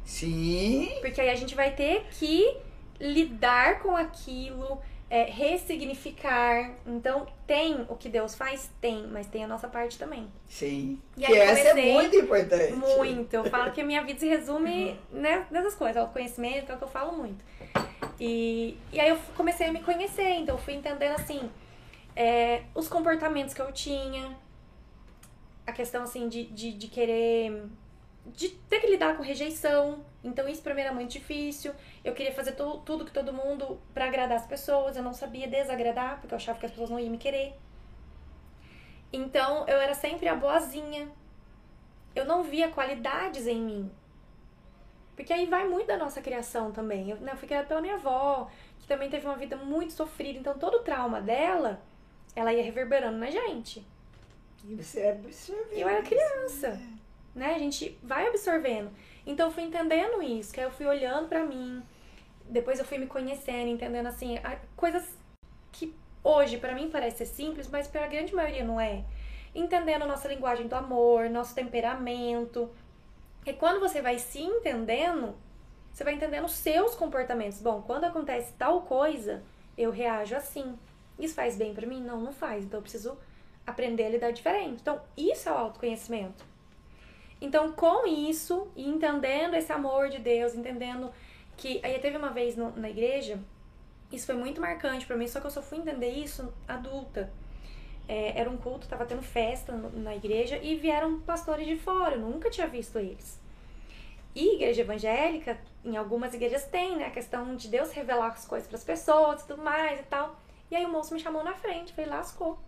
Sim. 0.04 0.92
porque 1.00 1.20
aí 1.20 1.30
a 1.30 1.34
gente 1.36 1.54
vai 1.54 1.74
ter 1.74 2.06
que 2.10 2.56
lidar 3.00 3.80
com 3.80 3.96
aquilo, 3.96 4.80
é, 5.08 5.24
ressignificar. 5.24 6.72
Então, 6.86 7.26
tem 7.46 7.84
o 7.88 7.96
que 7.96 8.08
Deus 8.08 8.34
faz? 8.34 8.70
Tem, 8.80 9.06
mas 9.06 9.26
tem 9.26 9.44
a 9.44 9.48
nossa 9.48 9.68
parte 9.68 9.98
também. 9.98 10.26
Sim. 10.48 10.98
E 11.16 11.24
que 11.24 11.34
essa 11.34 11.60
é 11.60 11.70
comecei- 11.70 11.92
muito 11.92 12.16
importante. 12.16 12.72
Muito. 12.74 13.34
Eu 13.34 13.44
falo 13.44 13.72
que 13.72 13.80
a 13.80 13.84
minha 13.84 14.02
vida 14.02 14.18
se 14.18 14.28
resume 14.28 14.98
né, 15.10 15.46
nessas 15.50 15.74
coisas, 15.74 15.96
autoconhecimento, 15.96 16.66
que 16.66 16.72
é 16.72 16.74
o 16.74 16.78
que 16.78 16.84
eu 16.84 16.88
falo 16.88 17.12
muito. 17.12 17.44
E, 18.26 18.78
e 18.92 19.00
aí 19.00 19.08
eu 19.08 19.18
comecei 19.36 19.66
a 19.68 19.72
me 19.72 19.82
conhecer, 19.82 20.30
então 20.42 20.56
fui 20.56 20.74
entendendo 20.74 21.14
assim, 21.20 21.40
é, 22.14 22.62
os 22.74 22.86
comportamentos 22.88 23.52
que 23.54 23.60
eu 23.60 23.72
tinha, 23.72 24.24
a 25.66 25.72
questão 25.72 26.02
assim 26.04 26.28
de, 26.28 26.44
de, 26.44 26.72
de 26.72 26.86
querer. 26.88 27.64
de 28.26 28.48
ter 28.70 28.80
que 28.80 28.86
lidar 28.88 29.16
com 29.16 29.22
rejeição. 29.22 30.04
Então 30.22 30.48
isso 30.48 30.62
pra 30.62 30.74
mim 30.74 30.82
era 30.82 30.92
muito 30.92 31.10
difícil. 31.10 31.72
Eu 32.04 32.14
queria 32.14 32.32
fazer 32.32 32.52
tu- 32.52 32.78
tudo 32.86 33.04
que 33.04 33.10
todo 33.12 33.32
mundo 33.32 33.80
pra 33.94 34.06
agradar 34.06 34.36
as 34.38 34.46
pessoas, 34.46 34.96
eu 34.96 35.02
não 35.02 35.12
sabia 35.14 35.48
desagradar, 35.48 36.20
porque 36.20 36.32
eu 36.34 36.36
achava 36.36 36.58
que 36.60 36.66
as 36.66 36.72
pessoas 36.72 36.90
não 36.90 37.00
iam 37.00 37.10
me 37.10 37.18
querer. 37.18 37.54
Então 39.12 39.66
eu 39.68 39.78
era 39.78 39.94
sempre 39.94 40.28
a 40.28 40.34
boazinha, 40.34 41.08
eu 42.14 42.24
não 42.24 42.42
via 42.42 42.68
qualidades 42.70 43.46
em 43.46 43.60
mim. 43.60 43.90
Porque 45.16 45.32
aí 45.32 45.46
vai 45.46 45.68
muito 45.68 45.86
da 45.86 45.96
nossa 45.98 46.20
criação 46.22 46.72
também. 46.72 47.10
Eu, 47.10 47.16
né, 47.18 47.32
eu 47.32 47.36
fui 47.36 47.46
criada 47.48 47.66
pela 47.66 47.80
minha 47.80 47.94
avó, 47.94 48.50
que 48.80 48.86
também 48.86 49.10
teve 49.10 49.26
uma 49.26 49.36
vida 49.36 49.56
muito 49.56 49.92
sofrida. 49.92 50.38
Então 50.38 50.58
todo 50.58 50.76
o 50.76 50.82
trauma 50.82 51.20
dela, 51.20 51.80
ela 52.34 52.52
ia 52.52 52.62
reverberando 52.62 53.18
na 53.18 53.30
gente. 53.30 53.84
E 54.64 54.74
você 54.74 55.08
absorveu. 55.08 55.76
E 55.76 55.80
eu 55.80 55.88
era 55.88 56.02
criança, 56.02 56.80
né? 57.34 57.54
A 57.54 57.58
gente 57.58 57.98
vai 58.02 58.26
absorvendo. 58.28 58.90
Então 59.26 59.48
eu 59.48 59.52
fui 59.52 59.64
entendendo 59.64 60.22
isso, 60.22 60.52
que 60.52 60.60
aí 60.60 60.66
eu 60.66 60.70
fui 60.72 60.86
olhando 60.86 61.28
pra 61.28 61.44
mim. 61.44 61.82
Depois 62.48 62.78
eu 62.78 62.84
fui 62.84 62.98
me 62.98 63.06
conhecendo, 63.06 63.68
entendendo 63.68 64.06
assim, 64.06 64.38
a- 64.38 64.58
coisas 64.76 65.04
que 65.70 65.94
hoje 66.22 66.58
pra 66.58 66.74
mim 66.74 66.90
parece 66.90 67.18
ser 67.18 67.26
simples, 67.26 67.68
mas 67.68 67.86
pra 67.88 68.06
grande 68.06 68.34
maioria 68.34 68.64
não 68.64 68.80
é. 68.80 69.04
Entendendo 69.54 70.02
a 70.02 70.06
nossa 70.06 70.28
linguagem 70.28 70.66
do 70.66 70.74
amor, 70.74 71.28
nosso 71.28 71.54
temperamento. 71.54 72.70
E 73.44 73.52
quando 73.52 73.80
você 73.80 74.00
vai 74.00 74.18
se 74.18 74.40
entendendo, 74.40 75.34
você 75.92 76.04
vai 76.04 76.14
entendendo 76.14 76.44
os 76.44 76.52
seus 76.52 76.94
comportamentos. 76.94 77.60
Bom, 77.60 77.82
quando 77.82 78.04
acontece 78.04 78.52
tal 78.54 78.82
coisa, 78.82 79.42
eu 79.76 79.90
reajo 79.90 80.34
assim. 80.36 80.78
Isso 81.18 81.34
faz 81.34 81.56
bem 81.56 81.74
pra 81.74 81.86
mim? 81.86 82.00
Não, 82.02 82.20
não 82.20 82.32
faz. 82.32 82.64
Então 82.64 82.78
eu 82.78 82.82
preciso 82.82 83.18
aprender 83.66 84.06
a 84.06 84.10
lidar 84.10 84.30
diferente. 84.32 84.80
Então, 84.80 85.00
isso 85.16 85.48
é 85.48 85.52
o 85.52 85.56
autoconhecimento. 85.56 86.44
Então, 87.40 87.72
com 87.72 88.06
isso, 88.06 88.68
e 88.76 88.88
entendendo 88.88 89.54
esse 89.54 89.72
amor 89.72 90.08
de 90.08 90.18
Deus, 90.18 90.54
entendendo 90.54 91.12
que. 91.56 91.80
Aí 91.82 91.98
teve 91.98 92.16
uma 92.16 92.30
vez 92.30 92.56
no- 92.56 92.70
na 92.76 92.88
igreja, 92.88 93.40
isso 94.12 94.26
foi 94.26 94.36
muito 94.36 94.60
marcante 94.60 95.04
pra 95.06 95.16
mim, 95.16 95.26
só 95.26 95.40
que 95.40 95.46
eu 95.46 95.50
só 95.50 95.60
fui 95.60 95.78
entender 95.78 96.10
isso 96.10 96.52
adulta. 96.68 97.32
É, 98.08 98.38
era 98.38 98.50
um 98.50 98.56
culto, 98.56 98.88
tava 98.88 99.06
tendo 99.06 99.22
festa 99.22 99.72
na 99.94 100.14
igreja 100.14 100.58
e 100.58 100.74
vieram 100.74 101.20
pastores 101.20 101.66
de 101.66 101.76
fora, 101.76 102.16
eu 102.16 102.20
nunca 102.20 102.50
tinha 102.50 102.66
visto 102.66 102.98
eles. 102.98 103.40
E 104.34 104.56
igreja 104.56 104.80
evangélica, 104.80 105.58
em 105.84 105.96
algumas 105.96 106.32
igrejas 106.34 106.64
tem, 106.64 106.96
né, 106.96 107.06
a 107.06 107.10
questão 107.10 107.54
de 107.54 107.68
Deus 107.68 107.92
revelar 107.92 108.28
as 108.28 108.46
coisas 108.46 108.68
pras 108.68 108.82
pessoas 108.82 109.42
e 109.42 109.46
tudo 109.46 109.62
mais 109.62 110.00
e 110.00 110.04
tal. 110.04 110.36
E 110.70 110.76
aí 110.76 110.86
o 110.86 110.88
moço 110.88 111.12
me 111.12 111.20
chamou 111.20 111.44
na 111.44 111.54
frente, 111.54 111.92
falei, 111.92 112.10
lascou. 112.10 112.58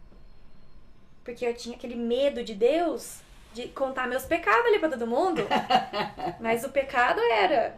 Porque 1.24 1.46
eu 1.46 1.54
tinha 1.54 1.74
aquele 1.74 1.96
medo 1.96 2.44
de 2.44 2.54
Deus 2.54 3.20
de 3.54 3.68
contar 3.68 4.06
meus 4.06 4.26
pecados 4.26 4.66
ali 4.66 4.78
pra 4.78 4.90
todo 4.90 5.06
mundo. 5.06 5.40
Mas 6.38 6.64
o 6.64 6.68
pecado 6.68 7.18
era, 7.20 7.74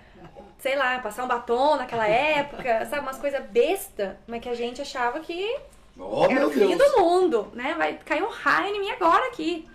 sei 0.58 0.74
lá, 0.74 0.98
passar 0.98 1.22
um 1.22 1.28
batom 1.28 1.76
naquela 1.76 2.08
época, 2.08 2.86
sabe, 2.86 3.02
umas 3.02 3.18
coisas 3.18 3.44
besta, 3.50 4.18
mas 4.26 4.42
que 4.42 4.48
a 4.48 4.54
gente 4.54 4.82
achava 4.82 5.20
que 5.20 5.60
Oh, 5.98 6.28
meu 6.28 6.48
o 6.48 6.50
fim 6.50 6.76
Deus. 6.76 6.92
do 6.92 7.00
mundo, 7.00 7.50
né? 7.54 7.74
Vai 7.74 7.98
cair 7.98 8.22
um 8.22 8.28
raio 8.28 8.74
em 8.74 8.80
mim 8.80 8.90
agora 8.90 9.26
aqui. 9.28 9.68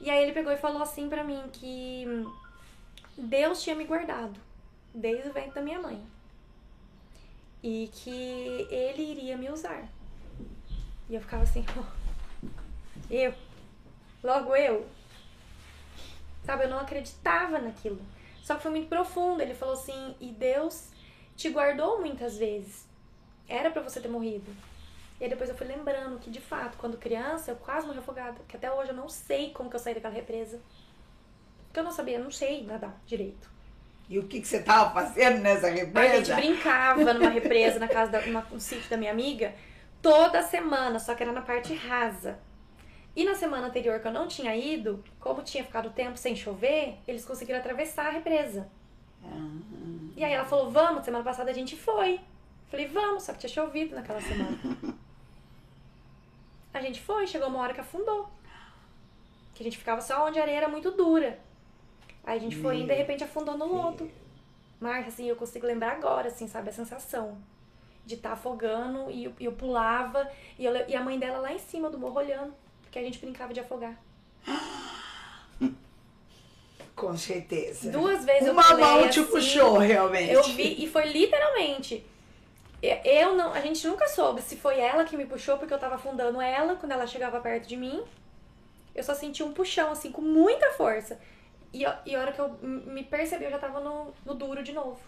E 0.00 0.10
aí 0.10 0.22
ele 0.22 0.32
pegou 0.32 0.52
e 0.52 0.56
falou 0.56 0.82
assim 0.82 1.08
pra 1.08 1.24
mim 1.24 1.42
que 1.52 2.06
Deus 3.16 3.62
tinha 3.62 3.74
me 3.74 3.84
guardado 3.84 4.38
desde 4.94 5.28
o 5.28 5.32
ventre 5.32 5.52
da 5.52 5.62
minha 5.62 5.80
mãe. 5.80 6.02
E 7.62 7.90
que 7.92 8.66
ele 8.70 9.02
iria 9.02 9.36
me 9.36 9.50
usar. 9.50 9.88
E 11.08 11.14
eu 11.14 11.20
ficava 11.20 11.42
assim, 11.42 11.64
eu? 13.10 13.32
Logo 14.22 14.54
eu? 14.54 14.86
Sabe, 16.44 16.64
eu 16.64 16.70
não 16.70 16.78
acreditava 16.78 17.58
naquilo. 17.58 18.00
Só 18.42 18.54
que 18.54 18.62
foi 18.62 18.70
muito 18.70 18.88
profundo. 18.88 19.40
Ele 19.40 19.54
falou 19.54 19.74
assim, 19.74 20.14
e 20.20 20.30
Deus 20.30 20.90
te 21.36 21.48
guardou 21.48 22.00
muitas 22.00 22.36
vezes. 22.36 22.86
Era 23.48 23.70
pra 23.70 23.82
você 23.82 24.00
ter 24.00 24.08
morrido. 24.08 24.50
E 25.20 25.24
aí 25.24 25.30
depois 25.30 25.48
eu 25.48 25.56
fui 25.56 25.66
lembrando 25.66 26.18
que, 26.18 26.30
de 26.30 26.40
fato, 26.40 26.76
quando 26.78 26.98
criança, 26.98 27.50
eu 27.50 27.56
quase 27.56 27.86
morri 27.86 27.98
afogada. 27.98 28.38
Que 28.46 28.56
até 28.56 28.70
hoje 28.70 28.90
eu 28.90 28.96
não 28.96 29.08
sei 29.08 29.50
como 29.52 29.70
que 29.70 29.76
eu 29.76 29.80
saí 29.80 29.94
daquela 29.94 30.12
represa. 30.14 30.60
Porque 31.66 31.80
eu 31.80 31.84
não 31.84 31.90
sabia, 31.90 32.18
eu 32.18 32.24
não 32.24 32.30
sei 32.30 32.64
nadar 32.64 32.94
direito. 33.06 33.50
E 34.08 34.18
o 34.18 34.28
que, 34.28 34.40
que 34.40 34.46
você 34.46 34.62
tava 34.62 34.92
fazendo 34.92 35.40
nessa 35.40 35.66
A 35.66 35.70
gente 35.70 35.80
represa? 35.86 36.34
brincava 36.36 37.12
numa 37.12 37.30
represa 37.30 37.78
na 37.78 37.88
casa 37.88 38.20
numa, 38.26 38.42
no 38.50 38.60
sítio 38.60 38.88
da 38.88 38.96
minha 38.96 39.10
amiga 39.10 39.54
toda 40.00 40.42
semana, 40.42 40.98
só 40.98 41.14
que 41.14 41.22
era 41.22 41.32
na 41.32 41.42
parte 41.42 41.74
rasa. 41.74 42.38
E 43.16 43.24
na 43.24 43.34
semana 43.34 43.66
anterior 43.66 43.98
que 43.98 44.06
eu 44.06 44.12
não 44.12 44.28
tinha 44.28 44.54
ido, 44.54 45.02
como 45.18 45.42
tinha 45.42 45.64
ficado 45.64 45.90
tempo 45.90 46.16
sem 46.18 46.36
chover, 46.36 46.98
eles 47.08 47.24
conseguiram 47.24 47.58
atravessar 47.58 48.06
a 48.06 48.10
represa. 48.10 48.68
E 50.16 50.22
aí 50.22 50.32
ela 50.32 50.44
falou, 50.44 50.70
vamos, 50.70 51.04
semana 51.04 51.24
passada 51.24 51.50
a 51.50 51.54
gente 51.54 51.76
foi. 51.76 52.20
Falei, 52.70 52.86
vamos, 52.86 53.22
só 53.24 53.32
que 53.32 53.38
tinha 53.40 53.50
chovido 53.50 53.94
naquela 53.94 54.20
semana. 54.20 54.58
A 56.76 56.80
gente 56.82 57.00
foi, 57.00 57.26
chegou 57.26 57.48
uma 57.48 57.60
hora 57.60 57.72
que 57.72 57.80
afundou. 57.80 58.28
Que 59.54 59.62
a 59.62 59.64
gente 59.64 59.78
ficava 59.78 60.02
só 60.02 60.26
onde 60.26 60.38
a 60.38 60.42
areia 60.42 60.58
era 60.58 60.68
muito 60.68 60.90
dura. 60.90 61.38
Aí 62.22 62.36
a 62.36 62.40
gente 62.40 62.56
foi 62.56 62.80
e 62.80 62.86
de 62.86 62.92
repente 62.92 63.24
afundou 63.24 63.56
no 63.56 63.66
lodo. 63.66 64.10
Márcia, 64.78 65.08
assim, 65.08 65.26
eu 65.26 65.36
consigo 65.36 65.66
lembrar 65.66 65.92
agora, 65.92 66.28
assim, 66.28 66.46
sabe? 66.46 66.68
A 66.68 66.72
sensação 66.72 67.38
de 68.04 68.14
estar 68.14 68.32
afogando 68.32 69.10
e 69.10 69.24
eu, 69.24 69.32
eu 69.40 69.52
pulava 69.52 70.30
e, 70.58 70.66
eu, 70.66 70.86
e 70.86 70.94
a 70.94 71.00
mãe 71.00 71.18
dela 71.18 71.38
lá 71.38 71.50
em 71.50 71.58
cima 71.58 71.88
do 71.88 71.98
morro 71.98 72.18
olhando, 72.18 72.52
porque 72.82 72.98
a 72.98 73.02
gente 73.02 73.18
brincava 73.18 73.54
de 73.54 73.60
afogar. 73.60 73.98
Com 76.94 77.16
certeza. 77.16 77.90
Duas 77.90 78.22
vezes 78.24 78.50
Uma 78.50 78.62
eu 78.62 78.68
pulei, 78.68 78.84
mão 78.84 79.08
te 79.08 79.20
assim, 79.20 79.30
puxou, 79.30 79.78
realmente. 79.78 80.30
Eu 80.30 80.42
vi, 80.42 80.84
e 80.84 80.86
foi 80.86 81.06
literalmente. 81.06 82.04
Eu- 82.82 83.34
não, 83.34 83.52
a 83.52 83.60
gente 83.60 83.86
nunca 83.86 84.06
soube 84.06 84.40
se 84.42 84.56
foi 84.56 84.78
ela 84.78 85.04
que 85.04 85.16
me 85.16 85.26
puxou, 85.26 85.58
porque 85.58 85.72
eu 85.72 85.78
tava 85.78 85.96
afundando 85.96 86.40
ela 86.40 86.76
quando 86.76 86.92
ela 86.92 87.06
chegava 87.06 87.40
perto 87.40 87.66
de 87.66 87.76
mim. 87.76 88.02
Eu 88.94 89.02
só 89.02 89.14
senti 89.14 89.42
um 89.42 89.52
puxão, 89.52 89.90
assim, 89.90 90.12
com 90.12 90.22
muita 90.22 90.72
força. 90.72 91.18
E, 91.72 91.82
e 92.06 92.14
a 92.14 92.20
hora 92.20 92.32
que 92.32 92.40
eu 92.40 92.48
me 92.62 93.04
percebi, 93.04 93.44
eu 93.44 93.50
já 93.50 93.58
tava 93.58 93.80
no, 93.80 94.12
no 94.24 94.34
duro 94.34 94.62
de 94.62 94.72
novo. 94.72 95.00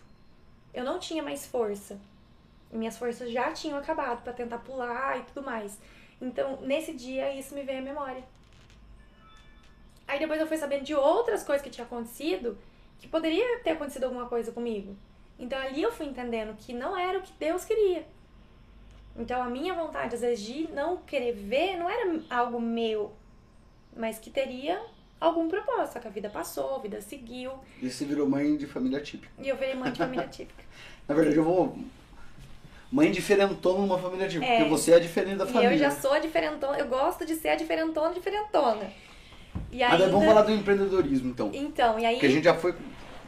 Eu 0.75 0.85
não 0.85 0.99
tinha 0.99 1.23
mais 1.23 1.47
força. 1.47 1.99
Minhas 2.71 2.99
forças 2.99 3.31
já 3.31 3.51
tinham 3.53 3.79
acabado 3.79 4.23
pra 4.23 4.33
tentar 4.33 4.59
pular 4.59 5.19
e 5.19 5.23
tudo 5.23 5.43
mais. 5.43 5.79
Então, 6.21 6.59
nesse 6.61 6.93
dia, 6.93 7.33
isso 7.33 7.55
me 7.55 7.63
veio 7.63 7.79
à 7.79 7.83
memória. 7.83 8.23
Aí 10.07 10.19
depois 10.19 10.41
eu 10.41 10.47
fui 10.47 10.57
sabendo 10.57 10.85
de 10.85 10.95
outras 10.95 11.43
coisas 11.43 11.63
que 11.63 11.71
tinha 11.71 11.87
acontecido, 11.87 12.59
que 12.99 13.07
poderia 13.07 13.61
ter 13.61 13.71
acontecido 13.71 14.05
alguma 14.05 14.27
coisa 14.27 14.53
comigo. 14.53 14.97
Então 15.39 15.59
ali 15.59 15.83
eu 15.83 15.93
fui 15.93 16.07
entendendo 16.07 16.57
que 16.59 16.73
não 16.73 16.97
era 16.97 17.19
o 17.19 17.23
que 17.23 17.33
Deus 17.39 17.65
queria. 17.65 18.05
Então 19.17 19.43
a 19.43 19.47
minha 19.49 19.75
vontade, 19.75 20.15
às 20.15 20.21
vezes, 20.21 20.45
de 20.45 20.69
não 20.73 20.97
querer 20.99 21.33
ver, 21.33 21.77
não 21.77 21.89
era 21.89 22.21
algo 22.31 22.61
meu, 22.61 23.13
mas 23.97 24.19
que 24.19 24.31
teria 24.31 24.81
algum 25.21 25.49
propósito. 25.49 25.95
Só 25.95 26.01
que 26.01 26.09
a 26.09 26.11
vida 26.11 26.31
passou, 26.31 26.77
a 26.77 26.79
vida 26.79 27.01
seguiu, 27.01 27.53
E 27.83 27.91
você 27.91 28.05
virou 28.05 28.29
mãe 28.29 28.57
de 28.57 28.67
família 28.67 29.01
típica. 29.01 29.33
e 29.39 29.49
eu 29.49 29.57
virei 29.57 29.75
mãe 29.75 29.91
de 29.91 29.99
família 29.99 30.27
típica. 30.29 30.63
Na 31.07 31.15
verdade, 31.15 31.37
eu 31.37 31.45
vou. 31.45 31.77
Mãe 32.91 33.11
diferentona 33.11 33.81
numa 33.81 33.99
família 33.99 34.29
típica. 34.29 34.51
É. 34.51 34.59
Porque 34.59 34.71
você 34.71 34.93
é 34.93 35.01
diferente 35.01 35.37
da 35.37 35.47
família. 35.47 35.75
eu 35.75 35.79
já 35.79 35.91
sou 35.91 36.13
a 36.13 36.19
diferentona, 36.19 36.79
eu 36.79 36.87
gosto 36.89 37.27
de 37.27 37.35
ser 37.35 37.51
a 37.51 37.57
diferentona 37.57 38.15
diferentona. 38.15 38.91
E 39.71 39.81
Mas 39.81 39.93
ainda... 39.93 40.05
é 40.05 40.09
bom 40.09 40.25
falar 40.25 40.43
do 40.43 40.53
empreendedorismo, 40.53 41.31
então. 41.31 41.51
Então, 41.53 41.99
e 41.99 42.07
aí... 42.07 42.15
Porque 42.15 42.27
a 42.27 42.31
gente 42.31 42.45
já 42.45 42.55
foi. 42.55 42.75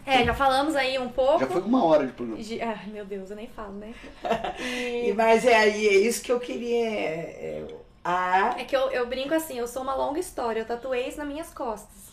É, 0.06 0.24
já 0.24 0.34
falamos 0.34 0.74
aí 0.74 0.98
um 0.98 1.08
pouco. 1.08 1.40
Já 1.40 1.46
foi 1.46 1.62
uma 1.62 1.84
hora 1.84 2.06
de 2.06 2.12
programa. 2.12 2.42
De- 2.42 2.60
Ai, 2.60 2.86
meu 2.86 3.04
Deus, 3.04 3.30
eu 3.30 3.36
nem 3.36 3.46
falo, 3.48 3.72
né? 3.74 3.94
E, 4.58 5.12
mas 5.14 5.44
é 5.44 5.54
aí, 5.56 5.86
é 5.88 5.94
isso 5.94 6.22
que 6.22 6.32
eu 6.32 6.40
queria. 6.40 6.86
É, 6.86 7.66
é, 7.68 7.74
a, 8.04 8.54
É 8.58 8.64
que 8.64 8.74
eu, 8.76 8.90
eu 8.90 9.06
brinco 9.06 9.34
assim, 9.34 9.58
eu 9.58 9.66
sou 9.68 9.82
uma 9.82 9.94
longa 9.94 10.18
história, 10.18 10.60
eu 10.60 10.64
tatuei 10.66 11.06
isso 11.08 11.18
nas 11.18 11.26
minhas 11.28 11.52
costas. 11.52 12.10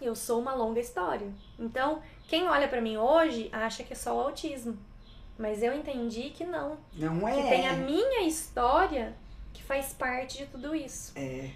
Eu 0.00 0.14
sou 0.14 0.40
uma 0.40 0.54
longa 0.54 0.80
história. 0.80 1.28
Então, 1.58 2.02
quem 2.28 2.48
olha 2.48 2.66
pra 2.68 2.80
mim 2.80 2.96
hoje 2.96 3.48
acha 3.52 3.84
que 3.84 3.92
é 3.92 3.96
só 3.96 4.16
o 4.16 4.20
autismo. 4.20 4.76
Mas 5.38 5.62
eu 5.62 5.72
entendi 5.74 6.30
que 6.30 6.44
não. 6.44 6.76
não 6.94 7.26
é. 7.26 7.34
Que 7.34 7.48
tem 7.48 7.68
a 7.68 7.72
minha 7.72 8.22
história 8.26 9.14
que 9.52 9.62
faz 9.62 9.92
parte 9.94 10.38
de 10.38 10.46
tudo 10.46 10.74
isso. 10.74 11.12
É. 11.16 11.50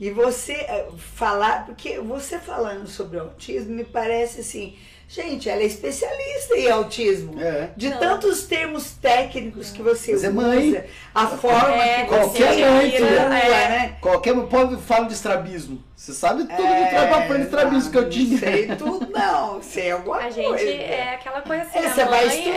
E 0.00 0.10
você 0.10 0.52
eh, 0.52 0.86
falar, 1.14 1.66
porque 1.66 1.98
você 2.00 2.38
falando 2.38 2.86
sobre 2.88 3.18
autismo 3.18 3.74
me 3.74 3.84
parece 3.84 4.40
assim, 4.40 4.76
gente, 5.08 5.48
ela 5.48 5.62
é 5.62 5.66
especialista 5.66 6.56
em 6.56 6.68
autismo. 6.68 7.40
É. 7.40 7.70
De 7.76 7.90
Não. 7.90 7.98
tantos 7.98 8.42
termos 8.44 8.90
técnicos 9.00 9.70
que 9.70 9.82
você 9.82 10.12
Mas 10.12 10.24
é 10.24 10.28
usa, 10.28 10.32
mãe. 10.32 10.84
a 11.14 11.26
forma 11.28 11.76
É, 11.76 12.04
que 12.04 12.10
você 12.10 12.16
qualquer 12.18 12.70
mãe, 12.72 12.90
tira, 12.90 13.06
tudo. 13.06 13.32
é, 13.34 13.68
né? 13.68 13.96
Qualquer 14.00 14.34
povo 14.46 14.76
fala 14.78 15.06
de 15.06 15.14
estrabismo. 15.14 15.82
Você 15.96 16.12
sabe 16.12 16.42
tudo 16.44 16.62
É, 16.66 16.84
de 16.84 16.90
trás 16.90 17.08
pra 17.08 17.26
frente 17.26 17.38
de 17.38 17.44
estrabismo 17.44 17.90
que 17.92 17.96
eu 17.98 18.02
Não 18.02 18.10
tinha. 18.10 18.38
sei 18.40 18.66
tudo, 18.76 19.08
não. 19.10 19.62
Sei 19.62 19.90
alguma 19.92 20.16
A 20.18 20.28
gente 20.30 20.48
coisa. 20.48 20.64
é 20.70 21.14
aquela 21.14 21.40
coisa 21.40 21.62
assim, 21.62 21.78
É, 21.78 21.86
a 21.86 21.94
você 21.94 22.04
vai 22.04 22.26
estudando, 22.26 22.56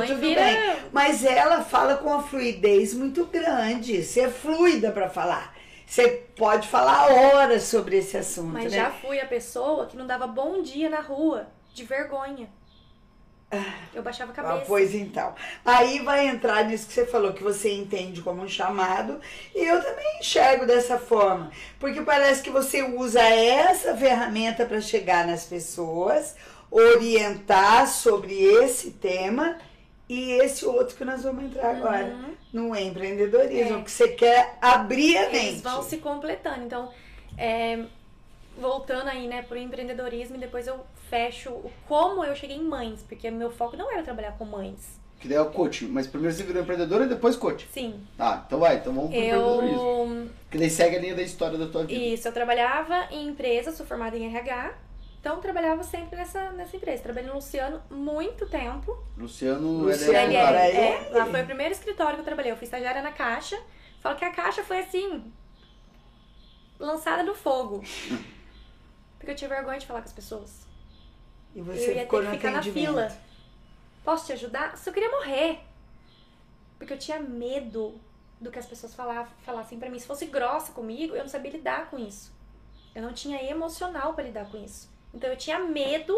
é, 0.00 0.04
a 0.04 0.06
tudo 0.06 0.20
vira... 0.20 0.44
bem. 0.44 0.76
Mas 0.92 1.24
ela 1.24 1.60
fala 1.62 1.96
com 1.96 2.08
uma 2.08 2.22
fluidez 2.22 2.94
muito 2.94 3.26
grande. 3.26 4.02
Você 4.04 4.20
é 4.20 4.28
fluida 4.28 4.92
pra 4.92 5.10
falar. 5.10 5.57
Você 5.88 6.08
pode 6.36 6.68
falar 6.68 7.10
horas 7.10 7.62
sobre 7.62 7.96
esse 7.96 8.16
assunto, 8.16 8.52
Mas 8.52 8.64
né? 8.64 8.78
já 8.78 8.90
fui 8.90 9.18
a 9.18 9.26
pessoa 9.26 9.86
que 9.86 9.96
não 9.96 10.06
dava 10.06 10.26
bom 10.26 10.62
dia 10.62 10.90
na 10.90 11.00
rua, 11.00 11.46
de 11.72 11.82
vergonha. 11.84 12.48
Eu 13.94 14.02
baixava 14.02 14.30
a 14.30 14.34
Ah, 14.34 14.36
cabeça. 14.36 14.64
pois 14.66 14.94
então. 14.94 15.34
Aí 15.64 16.00
vai 16.00 16.28
entrar 16.28 16.64
nisso 16.66 16.86
que 16.86 16.92
você 16.92 17.06
falou, 17.06 17.32
que 17.32 17.42
você 17.42 17.72
entende 17.72 18.20
como 18.20 18.42
um 18.42 18.48
chamado, 18.48 19.18
e 19.54 19.64
eu 19.64 19.82
também 19.82 20.18
enxergo 20.20 20.66
dessa 20.66 20.98
forma. 20.98 21.50
Porque 21.80 22.02
parece 22.02 22.42
que 22.42 22.50
você 22.50 22.82
usa 22.82 23.22
essa 23.22 23.96
ferramenta 23.96 24.66
para 24.66 24.82
chegar 24.82 25.26
nas 25.26 25.44
pessoas, 25.44 26.36
orientar 26.70 27.86
sobre 27.88 28.34
esse 28.38 28.90
tema 28.90 29.56
e 30.08 30.32
esse 30.32 30.64
outro 30.64 30.96
que 30.96 31.04
nós 31.04 31.22
vamos 31.22 31.44
entrar 31.44 31.76
agora, 31.76 32.04
Uhum. 32.06 32.34
no 32.52 32.76
empreendedorismo, 32.76 33.78
É. 33.78 33.82
que 33.82 33.90
você 33.90 34.08
quer 34.08 34.56
abrir 34.60 35.16
a 35.18 35.30
mente. 35.30 35.46
Eles 35.48 35.60
vão 35.62 35.82
se 35.82 35.98
completando. 35.98 36.64
Então, 36.64 36.90
é, 37.36 37.84
voltando 38.58 39.08
aí, 39.08 39.28
né, 39.28 39.42
pro 39.42 39.56
empreendedorismo 39.58 40.36
e 40.36 40.38
depois 40.38 40.66
eu 40.66 40.80
fecho 41.10 41.50
o 41.50 41.70
como 41.86 42.24
eu 42.24 42.34
cheguei 42.34 42.56
em 42.56 42.64
mães, 42.64 43.02
porque 43.08 43.30
meu 43.30 43.50
foco 43.50 43.76
não 43.76 43.90
era 43.92 44.02
trabalhar 44.02 44.32
com 44.32 44.44
mães. 44.44 44.98
Que 45.20 45.26
daí 45.26 45.36
é 45.36 45.40
o 45.40 45.50
coach. 45.50 45.84
Mas 45.86 46.06
primeiro 46.06 46.34
você 46.34 46.44
virou 46.44 46.62
empreendedora 46.62 47.04
e 47.04 47.08
depois 47.08 47.34
coach. 47.34 47.66
Sim, 47.72 48.00
Tá, 48.16 48.44
então 48.46 48.60
vai. 48.60 48.76
Então 48.76 48.92
vamos 48.94 49.10
pro 49.10 49.18
empreendedorismo. 49.18 49.80
eu 49.80 50.30
Que 50.50 50.58
daí 50.58 50.70
segue 50.70 50.96
a 50.96 51.00
linha 51.00 51.14
da 51.14 51.22
história 51.22 51.58
da 51.58 51.66
tua 51.66 51.84
vida. 51.84 52.00
isso, 52.00 52.28
eu 52.28 52.32
trabalhava 52.32 53.08
em 53.10 53.26
empresa, 53.28 53.72
sou 53.72 53.84
formada 53.84 54.16
em 54.16 54.26
RH. 54.26 54.74
Então, 55.20 55.34
eu 55.34 55.40
trabalhava 55.40 55.82
sempre 55.82 56.16
nessa, 56.16 56.50
nessa 56.52 56.76
empresa. 56.76 57.02
Trabalhei 57.02 57.28
no 57.28 57.36
Luciano 57.36 57.82
muito 57.90 58.46
tempo. 58.46 58.96
Luciano, 59.16 59.82
Luciano, 59.82 60.12
ele 60.12 60.36
é 60.36 60.58
aí. 60.58 60.76
é, 60.76 61.08
lá 61.10 61.26
foi 61.26 61.42
o 61.42 61.46
primeiro 61.46 61.72
escritório 61.72 62.14
que 62.14 62.20
eu 62.20 62.24
trabalhei. 62.24 62.52
Eu 62.52 62.56
fui 62.56 62.64
estagiária 62.64 63.02
na 63.02 63.12
Caixa. 63.12 63.60
Falo 64.00 64.16
que 64.16 64.24
a 64.24 64.32
Caixa 64.32 64.62
foi 64.62 64.78
assim, 64.78 65.32
lançada 66.78 67.22
no 67.22 67.34
fogo. 67.34 67.82
Porque 69.18 69.32
eu 69.32 69.34
tinha 69.34 69.48
vergonha 69.48 69.78
de 69.78 69.86
falar 69.86 70.00
com 70.00 70.06
as 70.06 70.12
pessoas. 70.12 70.66
E 71.54 71.58
eu 71.58 71.64
você 71.64 71.94
ia 71.94 72.02
ficou 72.02 72.20
ter 72.20 72.30
que 72.30 72.36
ficar 72.36 72.50
na 72.52 72.62
fila. 72.62 73.12
Posso 74.04 74.26
te 74.26 74.32
ajudar? 74.32 74.76
Se 74.76 74.88
eu 74.88 74.94
queria 74.94 75.10
morrer. 75.10 75.58
Porque 76.78 76.92
eu 76.92 76.98
tinha 76.98 77.18
medo 77.18 78.00
do 78.40 78.52
que 78.52 78.58
as 78.58 78.66
pessoas 78.66 78.94
falavam, 78.94 79.32
falassem 79.44 79.78
pra 79.80 79.90
mim. 79.90 79.98
Se 79.98 80.06
fosse 80.06 80.26
grossa 80.26 80.72
comigo, 80.72 81.16
eu 81.16 81.22
não 81.22 81.28
sabia 81.28 81.50
lidar 81.50 81.90
com 81.90 81.98
isso. 81.98 82.32
Eu 82.94 83.02
não 83.02 83.12
tinha 83.12 83.42
emocional 83.42 84.14
pra 84.14 84.22
lidar 84.22 84.48
com 84.48 84.56
isso. 84.64 84.88
Então 85.14 85.28
eu 85.30 85.36
tinha 85.36 85.58
medo 85.58 86.14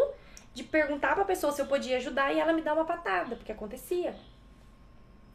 de 0.53 0.63
perguntar 0.63 1.15
pra 1.15 1.23
pessoa 1.25 1.51
se 1.53 1.61
eu 1.61 1.65
podia 1.65 1.97
ajudar 1.97 2.33
e 2.33 2.39
ela 2.39 2.53
me 2.53 2.61
dar 2.61 2.73
uma 2.73 2.85
patada, 2.85 3.35
porque 3.35 3.51
acontecia. 3.51 4.13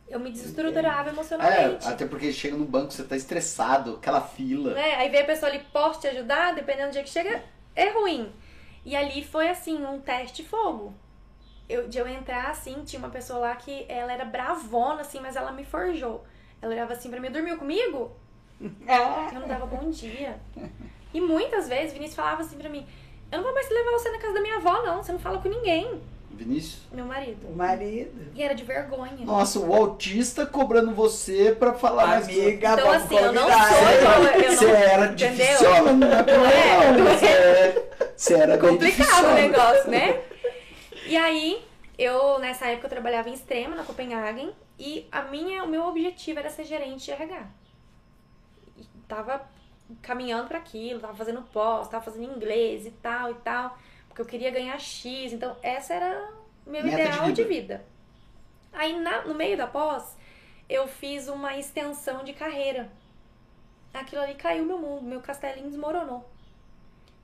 Eu 0.09 0.21
me 0.21 0.31
desestruturava 0.31 1.09
É, 1.11 1.13
emocionalmente. 1.13 1.89
até 1.89 2.07
porque 2.07 2.33
chega 2.33 2.57
no 2.57 2.65
banco, 2.65 2.93
você 2.93 3.03
tá 3.03 3.17
estressado, 3.17 3.97
aquela 3.97 4.21
fila. 4.21 4.73
né? 4.75 4.95
Aí 4.97 5.09
vem 5.09 5.23
a 5.23 5.25
pessoa 5.25 5.51
ali, 5.51 5.61
posso 5.73 6.01
te 6.01 6.07
ajudar? 6.07 6.55
Dependendo 6.55 6.91
do 6.91 6.93
dia 6.93 7.03
que 7.03 7.11
chega, 7.11 7.43
é 7.75 7.89
ruim. 7.91 8.33
E 8.85 8.95
ali 8.95 9.25
foi 9.25 9.49
assim, 9.49 9.85
um 9.85 9.99
teste 10.01 10.45
fogo. 10.45 10.95
Eu, 11.69 11.89
de 11.89 11.99
eu 11.99 12.07
entrar 12.07 12.51
assim, 12.51 12.85
tinha 12.85 13.01
uma 13.01 13.09
pessoa 13.11 13.41
lá 13.41 13.57
que 13.57 13.85
ela 13.89 14.13
era 14.13 14.25
bravona, 14.25 15.01
assim, 15.01 15.19
mas 15.19 15.35
ela 15.35 15.51
me 15.51 15.65
forjou. 15.65 16.25
Ela 16.63 16.73
olhava 16.73 16.93
assim 16.93 17.11
pra 17.11 17.19
mim, 17.19 17.29
dormiu 17.33 17.59
comigo? 17.59 18.13
Ah, 18.87 19.31
Eu 19.35 19.41
não 19.41 19.49
dava 19.49 19.67
bom 19.67 19.91
dia. 19.91 20.39
E 21.13 21.21
muitas 21.21 21.69
vezes 21.69 21.93
Vinícius 21.93 22.15
falava 22.15 22.43
assim 22.43 22.57
pra 22.57 22.69
mim, 22.69 22.87
eu 23.33 23.39
não 23.39 23.45
vou 23.45 23.55
mais 23.55 23.69
levar 23.71 23.91
você 23.93 24.11
na 24.11 24.19
casa 24.19 24.35
da 24.35 24.41
minha 24.41 24.57
avó, 24.57 24.83
não. 24.83 25.03
Você 25.03 25.13
não 25.13 25.19
fala 25.19 25.39
com 25.39 25.49
ninguém. 25.49 26.01
Vinícius? 26.31 26.83
Meu 26.93 27.07
marido. 27.07 27.47
o 27.49 27.57
marido. 27.57 28.31
E 28.35 28.43
era 28.43 28.55
de 28.55 28.63
vergonha. 28.63 29.17
Nossa, 29.25 29.59
o 29.59 29.75
autista 29.75 30.45
cobrando 30.45 30.93
você 30.95 31.57
pra 31.59 31.73
falar 31.73 32.19
Amiga, 32.19 32.73
Então, 32.73 32.87
vamos 32.87 33.05
assim, 33.05 33.17
eu 33.17 33.33
não 33.33 33.43
sou 33.45 33.51
eu 34.43 34.53
Você 34.53 34.67
não- 34.67 34.75
era 34.75 35.07
entendeu? 35.07 35.37
difícil, 35.47 35.71
não 35.71 36.07
é 36.07 36.93
não. 36.93 37.05
Você, 37.19 37.27
é- 37.27 38.13
você 38.15 38.35
era 38.35 38.57
bem 38.59 38.71
complicado 38.71 39.25
o 39.25 39.35
negócio, 39.35 39.91
né? 39.91 40.21
E 41.07 41.17
aí, 41.17 41.65
eu, 41.99 42.39
nessa 42.39 42.67
época, 42.67 42.87
eu 42.87 42.91
trabalhava 42.91 43.31
em 43.31 43.35
Extrema, 43.35 43.75
na 43.75 43.85
Copenhagen, 43.85 44.53
e 44.79 45.07
a 45.11 45.23
minha, 45.23 45.65
o 45.65 45.69
meu 45.69 45.85
objetivo 45.87 46.39
era 46.39 46.51
ser 46.51 46.65
gerente 46.65 47.07
de 47.07 47.13
RH. 47.13 47.47
E 48.77 48.85
tava 49.09 49.41
caminhando 50.03 50.49
para 50.49 50.59
aquilo, 50.59 51.01
tava 51.01 51.15
fazendo 51.15 51.43
pós, 51.43 51.89
tava 51.89 52.05
fazendo 52.05 52.35
inglês 52.35 52.87
e 52.87 52.91
tal 52.91 53.31
e 53.31 53.35
tal, 53.35 53.79
porque 54.09 54.21
eu 54.23 54.27
queria 54.27 54.51
ganhar 54.51 54.79
X, 54.79 55.33
então 55.33 55.57
essa 55.63 55.95
era 55.95 56.33
o 56.67 56.71
meu 56.71 56.83
Meta 56.83 56.97
de 56.97 57.03
ideal 57.03 57.33
de 57.33 57.45
vida. 57.45 57.49
vida. 57.79 57.85
Aí, 58.73 58.99
na- 58.99 59.25
no 59.25 59.35
meio 59.35 59.57
da 59.57 59.67
pós, 59.67 60.17
eu 60.69 60.87
fiz 60.89 61.29
uma 61.29 61.57
extensão 61.57 62.25
de 62.25 62.33
carreira. 62.33 62.91
Aquilo 63.95 64.23
ali 64.23 64.35
caiu 64.35 64.65
meu 64.65 64.79
mundo, 64.79 65.03
meu 65.03 65.21
castelinho 65.21 65.69
desmoronou. 65.69 66.29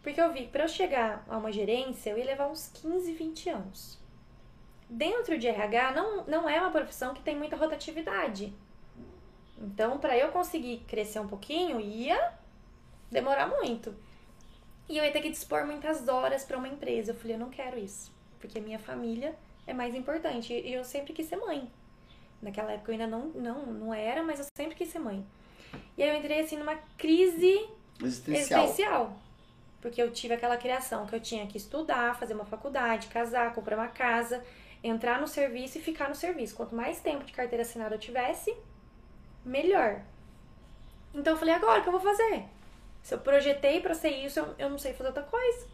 Porque 0.03 0.21
eu 0.21 0.33
vi 0.33 0.43
que 0.43 0.49
para 0.53 0.65
eu 0.65 0.69
chegar 0.69 1.25
a 1.29 1.37
uma 1.37 1.53
gerência, 1.53 2.11
eu 2.11 2.19
ia 2.19 2.25
levar 2.25 2.49
uns 2.49 2.69
15, 2.73 3.13
20 3.13 3.51
anos. 3.51 3.99
Dentro 4.89 5.39
de 5.39 5.47
RH, 5.47 5.93
não, 5.93 6.25
não 6.25 6.49
é 6.49 6.61
uma 6.61 6.71
profissão 6.71 7.15
que 7.15 7.23
tem 7.23 7.37
muita 7.37 7.57
rotatividade. 7.57 8.53
Então, 9.59 9.99
para 9.99 10.17
eu 10.17 10.31
conseguir 10.33 10.79
crescer 10.89 11.21
um 11.21 11.29
pouquinho, 11.29 11.81
ia 11.81 12.33
demorar 13.13 13.47
muito. 13.47 13.95
E 14.89 14.99
eu 14.99 15.05
ia 15.05 15.13
ter 15.13 15.21
que 15.21 15.31
dispor 15.31 15.65
muitas 15.67 16.09
horas 16.09 16.45
para 16.45 16.59
uma 16.59 16.69
empresa. 16.69 17.13
Eu 17.13 17.17
falei, 17.17 17.37
eu 17.37 17.41
não 17.41 17.51
quero 17.51 17.79
isso. 17.79 18.13
Porque 18.41 18.59
a 18.59 18.63
minha 18.63 18.79
família 18.79 19.35
é 19.67 19.73
mais 19.73 19.95
importante. 19.95 20.53
E 20.53 20.73
eu 20.73 20.85
sempre 20.85 21.13
quis 21.13 21.27
ser 21.27 21.37
mãe. 21.37 21.71
Naquela 22.41 22.73
época 22.73 22.91
eu 22.91 22.95
ainda 22.95 23.07
não, 23.07 23.29
não, 23.29 23.67
não 23.67 23.95
era, 23.95 24.23
mas 24.23 24.41
eu 24.41 24.47
sempre 24.57 24.75
quis 24.75 24.89
ser 24.89 24.99
mãe. 24.99 25.25
E 25.97 26.03
aí 26.03 26.09
eu 26.09 26.17
entrei 26.17 26.41
assim 26.41 26.57
numa 26.57 26.77
crise 26.99 27.69
Existencial. 28.03 28.65
existencial. 28.65 29.17
Porque 29.81 30.03
eu 30.03 30.13
tive 30.13 30.35
aquela 30.35 30.57
criação 30.57 31.07
que 31.07 31.15
eu 31.15 31.21
tinha 31.21 31.47
que 31.47 31.57
estudar, 31.57 32.19
fazer 32.19 32.35
uma 32.35 32.45
faculdade, 32.45 33.09
casar, 33.09 33.55
comprar 33.55 33.77
uma 33.77 33.89
casa, 33.89 34.45
entrar 34.83 35.21
no 35.21 35.27
serviço 35.27 35.79
e 35.79 35.81
ficar 35.81 36.09
no 36.09 36.15
serviço. 36.15 36.55
Quanto 36.55 36.75
mais 36.75 37.01
tempo 37.01 37.25
de 37.25 37.33
carteira 37.33 37.63
assinada 37.63 37.95
eu 37.95 37.99
tivesse, 37.99 38.55
melhor. 39.45 40.03
Então 41.15 41.35
eu 41.35 41.39
falei, 41.39 41.55
agora 41.55 41.81
o 41.81 41.83
que 41.83 41.89
eu 41.89 41.93
vou 41.93 42.01
fazer? 42.01 42.45
Se 43.03 43.15
eu 43.15 43.19
projetei 43.19 43.81
pra 43.81 43.95
ser 43.95 44.11
isso, 44.11 44.39
eu, 44.39 44.55
eu 44.59 44.71
não 44.71 44.79
sei 44.79 44.93
fazer 44.95 45.09
outra 45.09 45.25
coisa. 45.25 45.67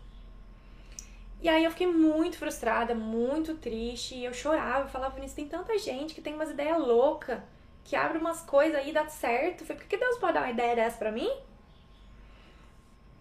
E 1.40 1.48
aí 1.48 1.62
eu 1.64 1.70
fiquei 1.70 1.86
muito 1.86 2.36
frustrada, 2.36 2.94
muito 2.94 3.54
triste, 3.56 4.14
e 4.16 4.24
eu 4.24 4.32
chorava, 4.34 4.86
eu 4.86 4.88
falava, 4.88 5.14
Vinícius, 5.14 5.36
tem 5.36 5.46
tanta 5.48 5.78
gente 5.78 6.14
que 6.14 6.20
tem 6.20 6.34
umas 6.34 6.50
ideias 6.50 6.78
loucas, 6.78 7.38
que 7.84 7.94
abre 7.94 8.18
umas 8.18 8.40
coisas 8.42 8.76
aí 8.76 8.90
e 8.90 8.92
dá 8.92 9.06
certo. 9.08 9.60
Eu 9.62 9.66
falei, 9.66 9.80
por 9.82 9.88
que 9.88 9.96
Deus 9.96 10.18
pode 10.18 10.32
dar 10.34 10.40
uma 10.40 10.50
ideia 10.50 10.74
dessa 10.74 10.96
pra 10.98 11.12
mim? 11.12 11.30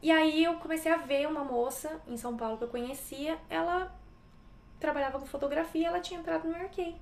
E 0.02 0.10
aí 0.12 0.44
eu 0.44 0.56
comecei 0.56 0.92
a 0.92 0.98
ver 0.98 1.28
uma 1.28 1.44
moça 1.44 2.00
em 2.08 2.18
São 2.18 2.36
Paulo 2.38 2.58
que 2.58 2.64
eu 2.64 2.68
conhecia, 2.70 3.38
ela 3.50 3.94
trabalhava 4.80 5.20
com 5.20 5.26
fotografia, 5.26 5.88
ela 5.88 6.00
tinha 6.00 6.20
entrado 6.20 6.46
no 6.48 6.52
Mary 6.54 6.70
Kay. 6.76 6.96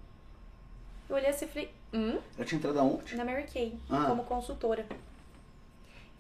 Eu 1.09 1.15
olhei 1.15 1.29
assim 1.29 1.45
e 1.45 1.47
falei, 1.47 1.71
hum? 1.93 2.19
Eu 2.37 2.45
tinha 2.45 2.57
entrado 2.57 2.79
aonde? 2.79 3.15
Na 3.15 3.23
Mary 3.23 3.43
Kay, 3.43 3.77
Ah. 3.89 4.05
como 4.07 4.23
consultora. 4.23 4.85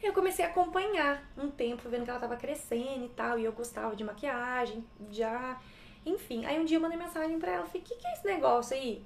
Eu 0.05 0.13
comecei 0.13 0.45
a 0.45 0.49
acompanhar 0.49 1.27
um 1.35 1.49
tempo, 1.49 1.89
vendo 1.89 2.03
que 2.03 2.11
ela 2.11 2.19
tava 2.19 2.37
crescendo 2.37 3.05
e 3.05 3.09
tal, 3.09 3.39
e 3.39 3.43
eu 3.43 3.51
gostava 3.51 3.95
de 3.95 4.03
maquiagem, 4.03 4.85
já. 5.09 5.59
Enfim, 6.05 6.45
aí 6.45 6.59
um 6.59 6.63
dia 6.63 6.77
eu 6.77 6.81
mandei 6.81 6.95
mensagem 6.97 7.39
pra 7.39 7.53
ela, 7.53 7.65
falei, 7.65 7.81
o 7.81 7.85
que, 7.85 7.95
que 7.95 8.05
é 8.05 8.13
esse 8.13 8.25
negócio 8.25 8.77
aí? 8.77 9.03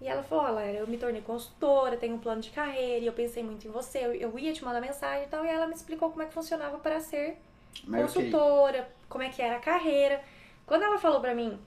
E 0.00 0.08
ela 0.08 0.22
falou, 0.22 0.56
olha, 0.56 0.78
eu 0.78 0.86
me 0.86 0.96
tornei 0.96 1.20
consultora, 1.20 1.98
tenho 1.98 2.14
um 2.14 2.18
plano 2.18 2.40
de 2.40 2.48
carreira, 2.48 3.04
e 3.04 3.06
eu 3.06 3.12
pensei 3.12 3.42
muito 3.42 3.68
em 3.68 3.70
você, 3.70 3.98
eu, 3.98 4.14
eu 4.14 4.38
ia 4.38 4.50
te 4.50 4.64
mandar 4.64 4.80
mensagem 4.80 5.24
e 5.24 5.28
tal, 5.28 5.44
e 5.44 5.48
ela 5.48 5.66
me 5.66 5.74
explicou 5.74 6.10
como 6.10 6.22
é 6.22 6.26
que 6.26 6.32
funcionava 6.32 6.78
para 6.78 6.98
ser 6.98 7.36
Kay. 7.84 8.02
consultora, 8.02 8.90
como 9.10 9.22
é 9.22 9.28
que 9.28 9.42
era 9.42 9.56
a 9.56 9.60
carreira. 9.60 10.24
Quando 10.64 10.84
ela 10.84 10.98
falou 10.98 11.20
pra 11.20 11.34
mim 11.34 11.60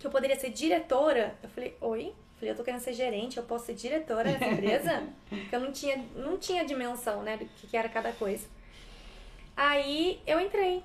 que 0.00 0.06
eu 0.06 0.10
poderia 0.10 0.34
ser 0.34 0.50
diretora, 0.50 1.38
eu 1.44 1.48
falei, 1.48 1.76
oi? 1.80 2.12
Eu 2.44 2.46
Falei, 2.46 2.52
eu 2.52 2.56
tô 2.56 2.64
querendo 2.64 2.80
ser 2.80 2.92
gerente, 2.92 3.36
eu 3.38 3.42
posso 3.44 3.66
ser 3.66 3.74
diretora 3.74 4.24
dessa 4.30 4.44
empresa? 4.46 5.02
Porque 5.28 5.54
eu 5.56 5.60
não 5.60 5.72
tinha, 5.72 6.04
não 6.16 6.36
tinha 6.38 6.64
dimensão, 6.64 7.22
né, 7.22 7.36
do 7.38 7.44
que, 7.46 7.66
que 7.68 7.76
era 7.76 7.88
cada 7.88 8.12
coisa. 8.12 8.46
Aí 9.56 10.20
eu 10.26 10.40
entrei. 10.40 10.82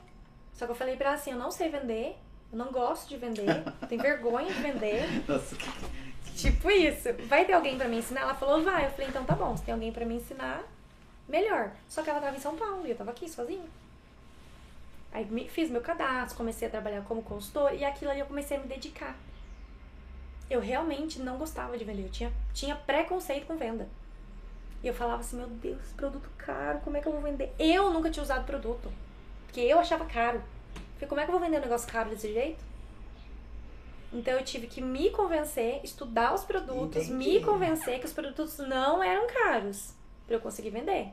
Só 0.53 0.66
que 0.66 0.72
eu 0.72 0.76
falei 0.76 0.95
pra 0.95 1.07
ela 1.10 1.16
assim, 1.16 1.32
eu 1.32 1.38
não 1.38 1.51
sei 1.51 1.70
vender, 1.70 2.16
eu 2.51 2.57
não 2.57 2.72
gosto 2.72 3.07
de 3.10 3.18
vender, 3.18 3.45
tenho 3.88 4.01
vergonha 4.01 4.47
de 4.53 4.62
vender. 4.62 5.01
Nossa, 5.28 5.55
que- 5.55 5.99
Tipo 6.36 6.72
isso. 6.72 7.10
Vai 7.28 7.43
ter 7.43 7.51
alguém 7.53 7.78
pra 7.78 7.88
me 7.89 7.97
ensinar? 7.97 8.22
Ela 8.22 8.34
falou, 8.34 8.64
vai. 8.64 8.86
Eu 8.86 8.91
falei, 8.91 9.07
então 9.10 9.26
tá 9.26 9.36
bom, 9.36 9.57
se 9.57 9.64
tem 9.64 9.74
alguém 9.74 9.91
pra 9.91 10.05
me 10.05 10.16
ensinar, 10.16 10.64
melhor. 11.28 11.72
Só 11.89 12.01
que 12.01 12.10
ela 12.10 12.22
tava 12.22 12.38
em 12.38 12.39
São 12.39 12.55
Paulo 12.55 12.88
e 12.88 12.91
eu 12.91 12.95
tava 12.95 13.12
aqui 13.12 13.30
sozinha. 13.30 13.66
Aí 15.12 15.28
fiz 15.49 15.70
meu 15.70 15.82
cadastro, 15.82 16.38
comecei 16.38 16.68
a 16.68 16.72
trabalhar 16.72 17.01
como 17.01 17.22
consultor 17.22 17.74
e 17.74 17.84
aquilo 17.84 18.12
ali 18.12 18.22
eu 18.22 18.26
comecei 18.26 18.55
a 18.55 18.60
me 18.62 18.68
dedicar. 18.68 19.18
Eu 20.50 20.60
realmente 20.60 21.20
não 21.20 21.38
gostava 21.38 21.78
de 21.78 21.84
vender, 21.84 22.06
eu 22.06 22.10
tinha, 22.10 22.34
tinha 22.54 22.76
preconceito 22.76 23.45
com 23.45 23.56
venda. 23.56 23.88
E 24.82 24.88
eu 24.88 24.93
falava 24.93 25.22
assim, 25.22 25.38
meu 25.38 25.47
Deus, 25.47 25.91
produto 25.95 26.30
caro, 26.38 26.80
como 26.80 26.97
é 26.97 27.02
que 27.02 27.08
eu 27.08 27.12
vou 27.12 27.22
vender? 27.22 27.54
Eu 27.60 27.91
nunca 27.91 28.10
tinha 28.10 28.24
usado 28.24 28.45
produto, 28.45 28.91
porque 29.45 29.60
eu 29.60 29.78
achava 29.80 30.06
caro. 30.06 30.41
Falei, 30.95 31.08
como 31.08 31.22
é 31.22 31.26
que 31.26 31.30
eu 31.30 31.38
vou 31.38 31.45
vender 31.45 31.58
um 31.58 31.62
negócio 31.62 31.91
caro 31.91 32.10
desse 32.10 32.34
jeito? 32.34 32.64
Então 34.12 34.34
eu 34.34 34.43
tive 34.43 34.68
que 34.68 34.82
me 34.82 35.12
convencer, 35.12 35.82
estudar 35.84 36.34
os 36.34 36.43
produtos, 36.43 37.08
Entendi. 37.08 37.14
me 37.14 37.43
convencer 37.43 38.00
que 38.00 38.06
os 38.06 38.14
produtos 38.14 38.58
não 38.58 39.04
eram 39.04 39.28
caros 39.28 39.93
pra 40.26 40.36
eu 40.36 40.39
conseguir 40.39 40.72
vender. 40.72 41.10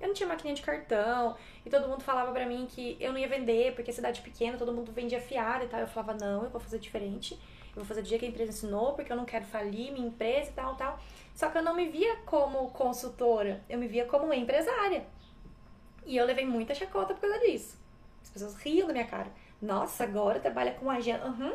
Eu 0.00 0.08
não 0.08 0.14
tinha 0.14 0.28
maquininha 0.28 0.54
de 0.54 0.62
cartão 0.62 1.36
e 1.64 1.70
todo 1.70 1.88
mundo 1.88 2.02
falava 2.02 2.30
pra 2.30 2.46
mim 2.46 2.66
que 2.70 2.96
eu 3.00 3.12
não 3.12 3.18
ia 3.18 3.28
vender 3.28 3.74
porque 3.74 3.92
cidade 3.92 4.20
pequena, 4.20 4.58
todo 4.58 4.72
mundo 4.72 4.92
vendia 4.92 5.20
fiado 5.20 5.64
e 5.64 5.68
tal. 5.68 5.80
Eu 5.80 5.86
falava, 5.86 6.14
não, 6.14 6.44
eu 6.44 6.50
vou 6.50 6.60
fazer 6.60 6.78
diferente. 6.78 7.38
Eu 7.76 7.82
vou 7.82 7.84
fazer 7.84 8.00
do 8.00 8.08
jeito 8.08 8.20
que 8.20 8.26
a 8.26 8.30
empresa 8.30 8.52
ensinou, 8.52 8.94
porque 8.94 9.12
eu 9.12 9.16
não 9.16 9.26
quero 9.26 9.44
falir 9.44 9.92
minha 9.92 10.08
empresa 10.08 10.48
e 10.48 10.52
tal, 10.54 10.74
tal. 10.76 10.98
Só 11.34 11.50
que 11.50 11.58
eu 11.58 11.62
não 11.62 11.76
me 11.76 11.86
via 11.88 12.16
como 12.24 12.70
consultora, 12.70 13.62
eu 13.68 13.78
me 13.78 13.86
via 13.86 14.06
como 14.06 14.32
empresária. 14.32 15.04
E 16.06 16.16
eu 16.16 16.24
levei 16.24 16.46
muita 16.46 16.74
chacota 16.74 17.12
por 17.12 17.20
causa 17.20 17.38
disso. 17.40 17.78
As 18.22 18.30
pessoas 18.30 18.54
riam 18.56 18.86
da 18.86 18.94
minha 18.94 19.04
cara. 19.06 19.30
Nossa, 19.60 20.04
agora 20.04 20.40
trabalha 20.40 20.72
com 20.72 20.90
agenda. 20.90 21.26
Uhum. 21.26 21.52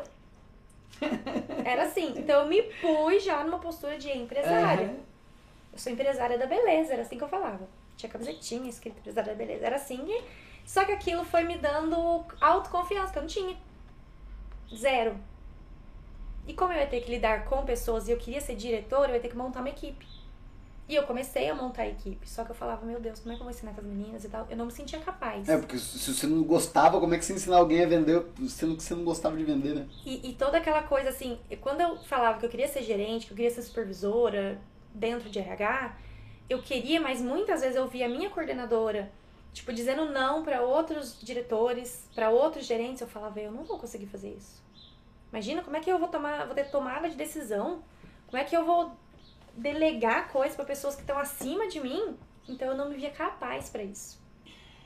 Era 1.64 1.84
assim. 1.84 2.14
Então 2.16 2.42
eu 2.42 2.46
me 2.46 2.62
pus 2.62 3.24
já 3.24 3.42
numa 3.42 3.58
postura 3.58 3.98
de 3.98 4.08
empresária. 4.10 4.86
Aham. 4.86 4.96
Eu 5.72 5.78
sou 5.78 5.90
empresária 5.92 6.38
da 6.38 6.46
beleza, 6.46 6.92
era 6.92 7.00
assim 7.00 7.16
que 7.16 7.24
eu 7.24 7.28
falava. 7.28 7.66
Tinha 7.96 8.12
camisetinha 8.12 8.68
escrita 8.68 8.98
empresária 8.98 9.32
da 9.32 9.38
beleza. 9.38 9.64
Era 9.64 9.76
assim. 9.76 10.06
Só 10.66 10.84
que 10.84 10.92
aquilo 10.92 11.24
foi 11.24 11.44
me 11.44 11.56
dando 11.56 12.26
autoconfiança, 12.38 13.10
que 13.10 13.18
eu 13.18 13.22
não 13.22 13.28
tinha. 13.28 13.56
Zero. 14.74 15.16
E 16.46 16.54
como 16.54 16.72
eu 16.72 16.78
ia 16.78 16.86
ter 16.86 17.00
que 17.00 17.10
lidar 17.10 17.44
com 17.44 17.64
pessoas 17.64 18.08
e 18.08 18.12
eu 18.12 18.16
queria 18.16 18.40
ser 18.40 18.56
diretora, 18.56 19.10
eu 19.10 19.14
ia 19.14 19.20
ter 19.20 19.28
que 19.28 19.36
montar 19.36 19.60
uma 19.60 19.68
equipe. 19.68 20.06
E 20.88 20.96
eu 20.96 21.04
comecei 21.04 21.48
a 21.48 21.54
montar 21.54 21.82
a 21.82 21.88
equipe. 21.88 22.28
Só 22.28 22.44
que 22.44 22.50
eu 22.50 22.54
falava, 22.54 22.84
meu 22.84 23.00
Deus, 23.00 23.20
como 23.20 23.32
é 23.32 23.36
que 23.36 23.40
eu 23.40 23.44
vou 23.44 23.50
ensinar 23.50 23.70
essas 23.70 23.84
meninas 23.84 24.24
e 24.24 24.28
tal? 24.28 24.46
Eu 24.50 24.56
não 24.56 24.66
me 24.66 24.72
sentia 24.72 24.98
capaz. 24.98 25.48
É, 25.48 25.56
porque 25.56 25.78
se 25.78 25.98
se 25.98 26.12
você 26.12 26.26
não 26.26 26.42
gostava, 26.42 27.00
como 27.00 27.14
é 27.14 27.18
que 27.18 27.24
você 27.24 27.32
ensinar 27.32 27.58
alguém 27.58 27.84
a 27.84 27.86
vender 27.86 28.26
sendo 28.48 28.76
que 28.76 28.82
você 28.82 28.94
não 28.94 29.04
gostava 29.04 29.36
de 29.36 29.44
vender, 29.44 29.74
né? 29.74 29.86
E, 30.04 30.30
e 30.30 30.34
toda 30.34 30.58
aquela 30.58 30.82
coisa 30.82 31.08
assim, 31.08 31.38
quando 31.60 31.80
eu 31.80 31.96
falava 31.98 32.38
que 32.38 32.46
eu 32.46 32.50
queria 32.50 32.68
ser 32.68 32.82
gerente, 32.82 33.26
que 33.26 33.32
eu 33.32 33.36
queria 33.36 33.50
ser 33.50 33.62
supervisora 33.62 34.60
dentro 34.92 35.30
de 35.30 35.38
RH, 35.38 35.96
eu 36.50 36.60
queria, 36.60 37.00
mas 37.00 37.20
muitas 37.20 37.60
vezes 37.60 37.76
eu 37.76 37.86
via 37.86 38.06
a 38.06 38.08
minha 38.08 38.28
coordenadora, 38.28 39.10
tipo, 39.52 39.72
dizendo 39.72 40.06
não 40.06 40.42
para 40.42 40.60
outros 40.60 41.18
diretores, 41.22 42.04
para 42.14 42.28
outros 42.28 42.66
gerentes, 42.66 43.00
eu 43.00 43.08
falava, 43.08 43.40
eu 43.40 43.52
não 43.52 43.64
vou 43.64 43.78
conseguir 43.78 44.06
fazer 44.06 44.34
isso. 44.34 44.61
Imagina 45.32 45.62
como 45.62 45.76
é 45.76 45.80
que 45.80 45.90
eu 45.90 45.98
vou 45.98 46.08
tomar, 46.08 46.44
vou 46.44 46.54
ter 46.54 46.70
tomada 46.70 47.08
de 47.08 47.16
decisão? 47.16 47.82
Como 48.26 48.36
é 48.40 48.44
que 48.44 48.54
eu 48.54 48.66
vou 48.66 48.92
delegar 49.54 50.30
coisas 50.30 50.54
para 50.54 50.64
pessoas 50.66 50.94
que 50.94 51.00
estão 51.00 51.18
acima 51.18 51.66
de 51.68 51.80
mim? 51.80 52.18
Então 52.46 52.68
eu 52.68 52.76
não 52.76 52.90
me 52.90 52.96
via 52.96 53.10
capaz 53.10 53.70
para 53.70 53.82
isso. 53.82 54.20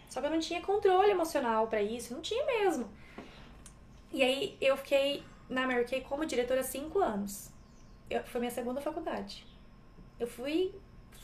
Só 0.08 0.20
que 0.20 0.26
eu 0.26 0.30
não 0.30 0.38
tinha 0.38 0.62
controle 0.62 1.10
emocional 1.10 1.66
para 1.66 1.82
isso, 1.82 2.14
não 2.14 2.22
tinha 2.22 2.46
mesmo. 2.46 2.88
E 4.12 4.22
aí 4.22 4.56
eu 4.60 4.76
fiquei 4.76 5.24
na 5.48 5.66
Mary 5.66 5.84
Kay 5.84 6.02
como 6.02 6.24
diretora 6.24 6.62
cinco 6.62 7.00
anos. 7.00 7.50
Eu, 8.08 8.22
foi 8.22 8.40
minha 8.40 8.52
segunda 8.52 8.80
faculdade. 8.80 9.44
Eu 10.18 10.28
fui 10.28 10.72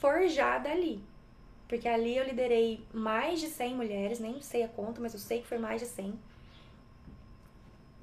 forjada 0.01 0.69
ali. 0.69 1.03
Porque 1.69 1.89
ali 1.89 2.17
eu 2.17 2.25
liderei 2.25 2.85
mais 2.93 3.41
de 3.41 3.47
100 3.47 3.75
mulheres, 3.77 4.19
nem 4.19 4.43
sei 4.43 4.65
a 4.65 4.69
conta, 4.69 5.01
mas 5.01 5.15
eu 5.15 5.21
sei 5.21 5.41
que 5.41 5.47
foi 5.47 5.59
mais 5.59 5.81
de 5.81 5.87
100. 5.87 6.19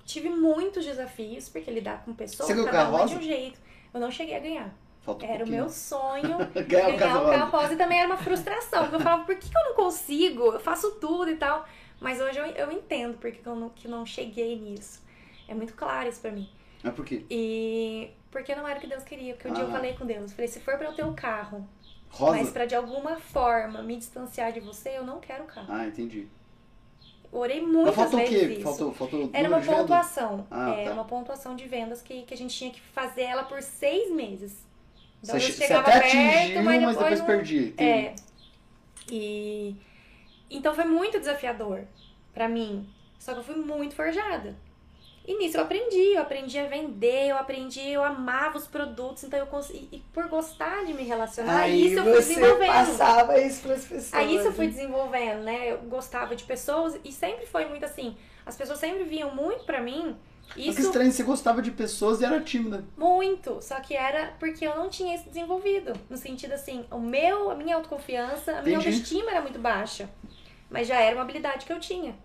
Tive 0.10 0.28
muitos 0.30 0.84
desafios, 0.84 1.48
porque 1.50 1.70
lidar 1.70 2.04
com 2.04 2.14
pessoas, 2.16 2.50
cada 2.66 2.90
uma 2.90 3.06
de 3.06 3.16
um 3.16 3.22
jeito. 3.22 3.60
Eu 3.94 4.00
não 4.00 4.10
cheguei 4.10 4.36
a 4.36 4.40
ganhar. 4.40 4.74
Falta 5.02 5.24
um 5.24 5.30
Era 5.30 5.46
o 5.46 5.48
meu 5.48 5.70
sonho 5.70 6.38
Ganhar 6.68 6.90
o 6.90 6.98
ganhar 6.98 6.98
carro 6.98 7.28
o 7.28 7.30
carro 7.30 7.52
rosa 7.52 7.74
e 7.74 7.78
também 7.78 8.00
era 8.00 8.08
uma 8.08 8.18
frustração. 8.18 8.82
Porque 8.82 8.96
eu 8.96 9.00
falava, 9.02 9.24
por 9.24 9.36
que 9.36 9.46
eu 9.56 9.64
não 9.66 9.76
consigo? 9.76 10.54
Eu 10.54 10.60
faço 10.60 10.96
tudo 10.96 11.30
e 11.30 11.36
tal. 11.36 11.64
Mas 12.02 12.20
hoje 12.20 12.40
eu, 12.40 12.46
eu 12.48 12.72
entendo 12.72 13.20
porque 13.20 13.38
que 13.38 13.46
eu 13.46 13.56
não, 13.56 13.70
que 13.70 13.86
eu 13.88 13.92
não 13.92 14.04
cheguei 14.04 14.60
nisso. 14.60 15.00
É 15.48 15.54
muito 15.54 15.76
claro 15.76 16.10
isso 16.10 16.20
pra 16.22 16.32
mim. 16.32 16.50
Mas 16.84 16.94
por 16.96 17.06
quê? 17.06 17.24
E 17.30 18.10
porque 18.32 18.56
não 18.56 18.68
era 18.68 18.80
o 18.80 18.82
que 18.82 18.88
Deus 18.88 19.04
queria. 19.04 19.36
Porque 19.36 19.48
um 19.48 19.54
dia 19.54 19.64
eu 19.64 19.70
Ah. 19.70 19.72
falei 19.74 19.94
com 19.94 20.08
Deus, 20.08 20.34
falei, 20.34 20.48
se 20.48 20.60
for 20.60 20.76
pra 20.76 20.88
eu 20.88 20.94
ter 20.94 21.06
o 21.06 21.14
carro, 21.14 21.70
Rosa? 22.10 22.38
mas 22.38 22.50
pra 22.50 22.66
de 22.66 22.74
alguma 22.74 23.18
forma 23.18 23.84
me 23.84 23.96
distanciar 23.96 24.52
de 24.52 24.60
você, 24.60 24.98
eu 24.98 25.04
não 25.06 25.20
quero 25.20 25.44
o 25.44 25.48
carro. 25.48 25.68
Ah, 25.70 25.86
entendi. 25.86 26.28
Orei 27.32 27.62
Mas 27.62 27.72
muitas 27.72 27.96
faltou 27.96 28.20
o 28.20 28.24
vezes 28.24 28.48
quê? 28.48 28.54
isso. 28.54 28.62
Faltou, 28.64 28.94
faltou 28.94 29.30
Era 29.32 29.48
uma 29.48 29.62
pontuação. 29.62 30.48
Ah, 30.50 30.72
é, 30.72 30.86
tá. 30.86 30.94
uma 30.94 31.06
pontuação 31.06 31.56
de 31.56 31.68
vendas 31.68 32.02
que, 32.02 32.24
que 32.24 32.34
a 32.34 32.38
gente 32.38 32.56
tinha 32.58 32.72
que 32.72 32.82
fazer 32.82 33.22
ela 33.22 33.44
por 33.44 33.62
seis 33.62 34.12
meses. 34.12 34.66
Então 35.22 35.36
Você, 35.38 35.38
eu 35.38 35.40
che- 35.42 35.52
você 35.54 35.68
chegava 35.68 35.88
até 35.88 36.00
perto, 36.00 36.16
atingiu, 36.16 36.64
mas 36.64 36.82
mas 36.82 36.98
depois 36.98 37.20
não- 37.20 37.26
perdi. 37.28 37.74
É. 37.78 38.14
E 39.12 39.76
então 40.50 40.74
foi 40.74 40.86
muito 40.86 41.20
desafiador 41.20 41.84
pra 42.34 42.48
mim. 42.50 42.88
Só 43.20 43.34
que 43.34 43.40
eu 43.40 43.44
fui 43.44 43.56
muito 43.56 43.96
forjada. 43.96 44.56
E 45.30 45.38
nisso 45.38 45.58
eu 45.58 45.62
aprendi, 45.62 46.14
eu 46.16 46.22
aprendi 46.24 46.58
a 46.58 46.66
vender, 46.66 47.28
eu 47.28 47.38
aprendi, 47.38 47.88
eu 47.88 48.04
amava 48.04 48.58
os 48.58 48.66
produtos, 48.66 49.24
então 49.24 49.38
eu 49.38 49.46
consegui, 49.46 49.88
e 49.92 50.00
por 50.12 50.28
gostar 50.28 50.84
de 50.86 50.92
me 50.92 51.04
relacionar, 51.04 51.60
Aí 51.60 51.86
isso 51.86 52.00
eu 52.00 52.04
fui 52.04 52.14
você 52.14 52.34
desenvolvendo. 52.34 52.68
passava 52.74 53.40
isso 53.40 53.62
pras 53.62 53.86
pessoas. 53.86 54.14
Aí 54.16 54.36
isso 54.36 54.48
eu 54.48 54.52
fui 54.54 54.66
né? 54.66 54.72
desenvolvendo, 54.72 55.44
né? 55.44 55.72
Eu 55.72 55.78
gostava 55.84 56.36
de 56.36 56.44
pessoas 56.46 57.00
e 57.04 57.12
sempre 57.12 57.46
foi 57.46 57.66
muito 57.66 57.86
assim. 57.86 58.18
As 58.44 58.58
pessoas 58.58 58.80
sempre 58.80 59.04
viam 59.04 59.30
muito 59.36 59.66
pra 59.66 59.80
mim 59.80 60.18
Mas 60.48 60.56
que 60.56 60.62
Isso 60.68 60.82
estranho, 60.82 61.12
você 61.12 61.22
gostava 61.22 61.62
de 61.62 61.70
pessoas 61.70 62.22
e 62.22 62.26
era 62.26 62.42
tímida. 62.42 62.84
muito, 62.98 63.62
só 63.62 63.80
que 63.82 63.94
era 63.96 64.34
porque 64.40 64.66
eu 64.66 64.76
não 64.76 64.90
tinha 64.90 65.14
isso 65.16 65.28
desenvolvido. 65.30 65.94
No 66.10 66.18
sentido 66.18 66.54
assim, 66.54 66.88
o 66.90 66.98
meu, 67.00 67.52
a 67.52 67.56
minha 67.56 67.76
autoconfiança, 67.76 68.58
a 68.58 68.64
minha 68.64 68.80
Entendi. 68.80 68.88
autoestima 68.96 69.30
era 69.30 69.42
muito 69.44 69.60
baixa. 69.60 70.10
Mas 70.72 70.88
já 70.88 71.00
era 71.00 71.16
uma 71.16 71.22
habilidade 71.22 71.68
que 71.68 71.72
eu 71.74 71.80
tinha. 71.80 72.16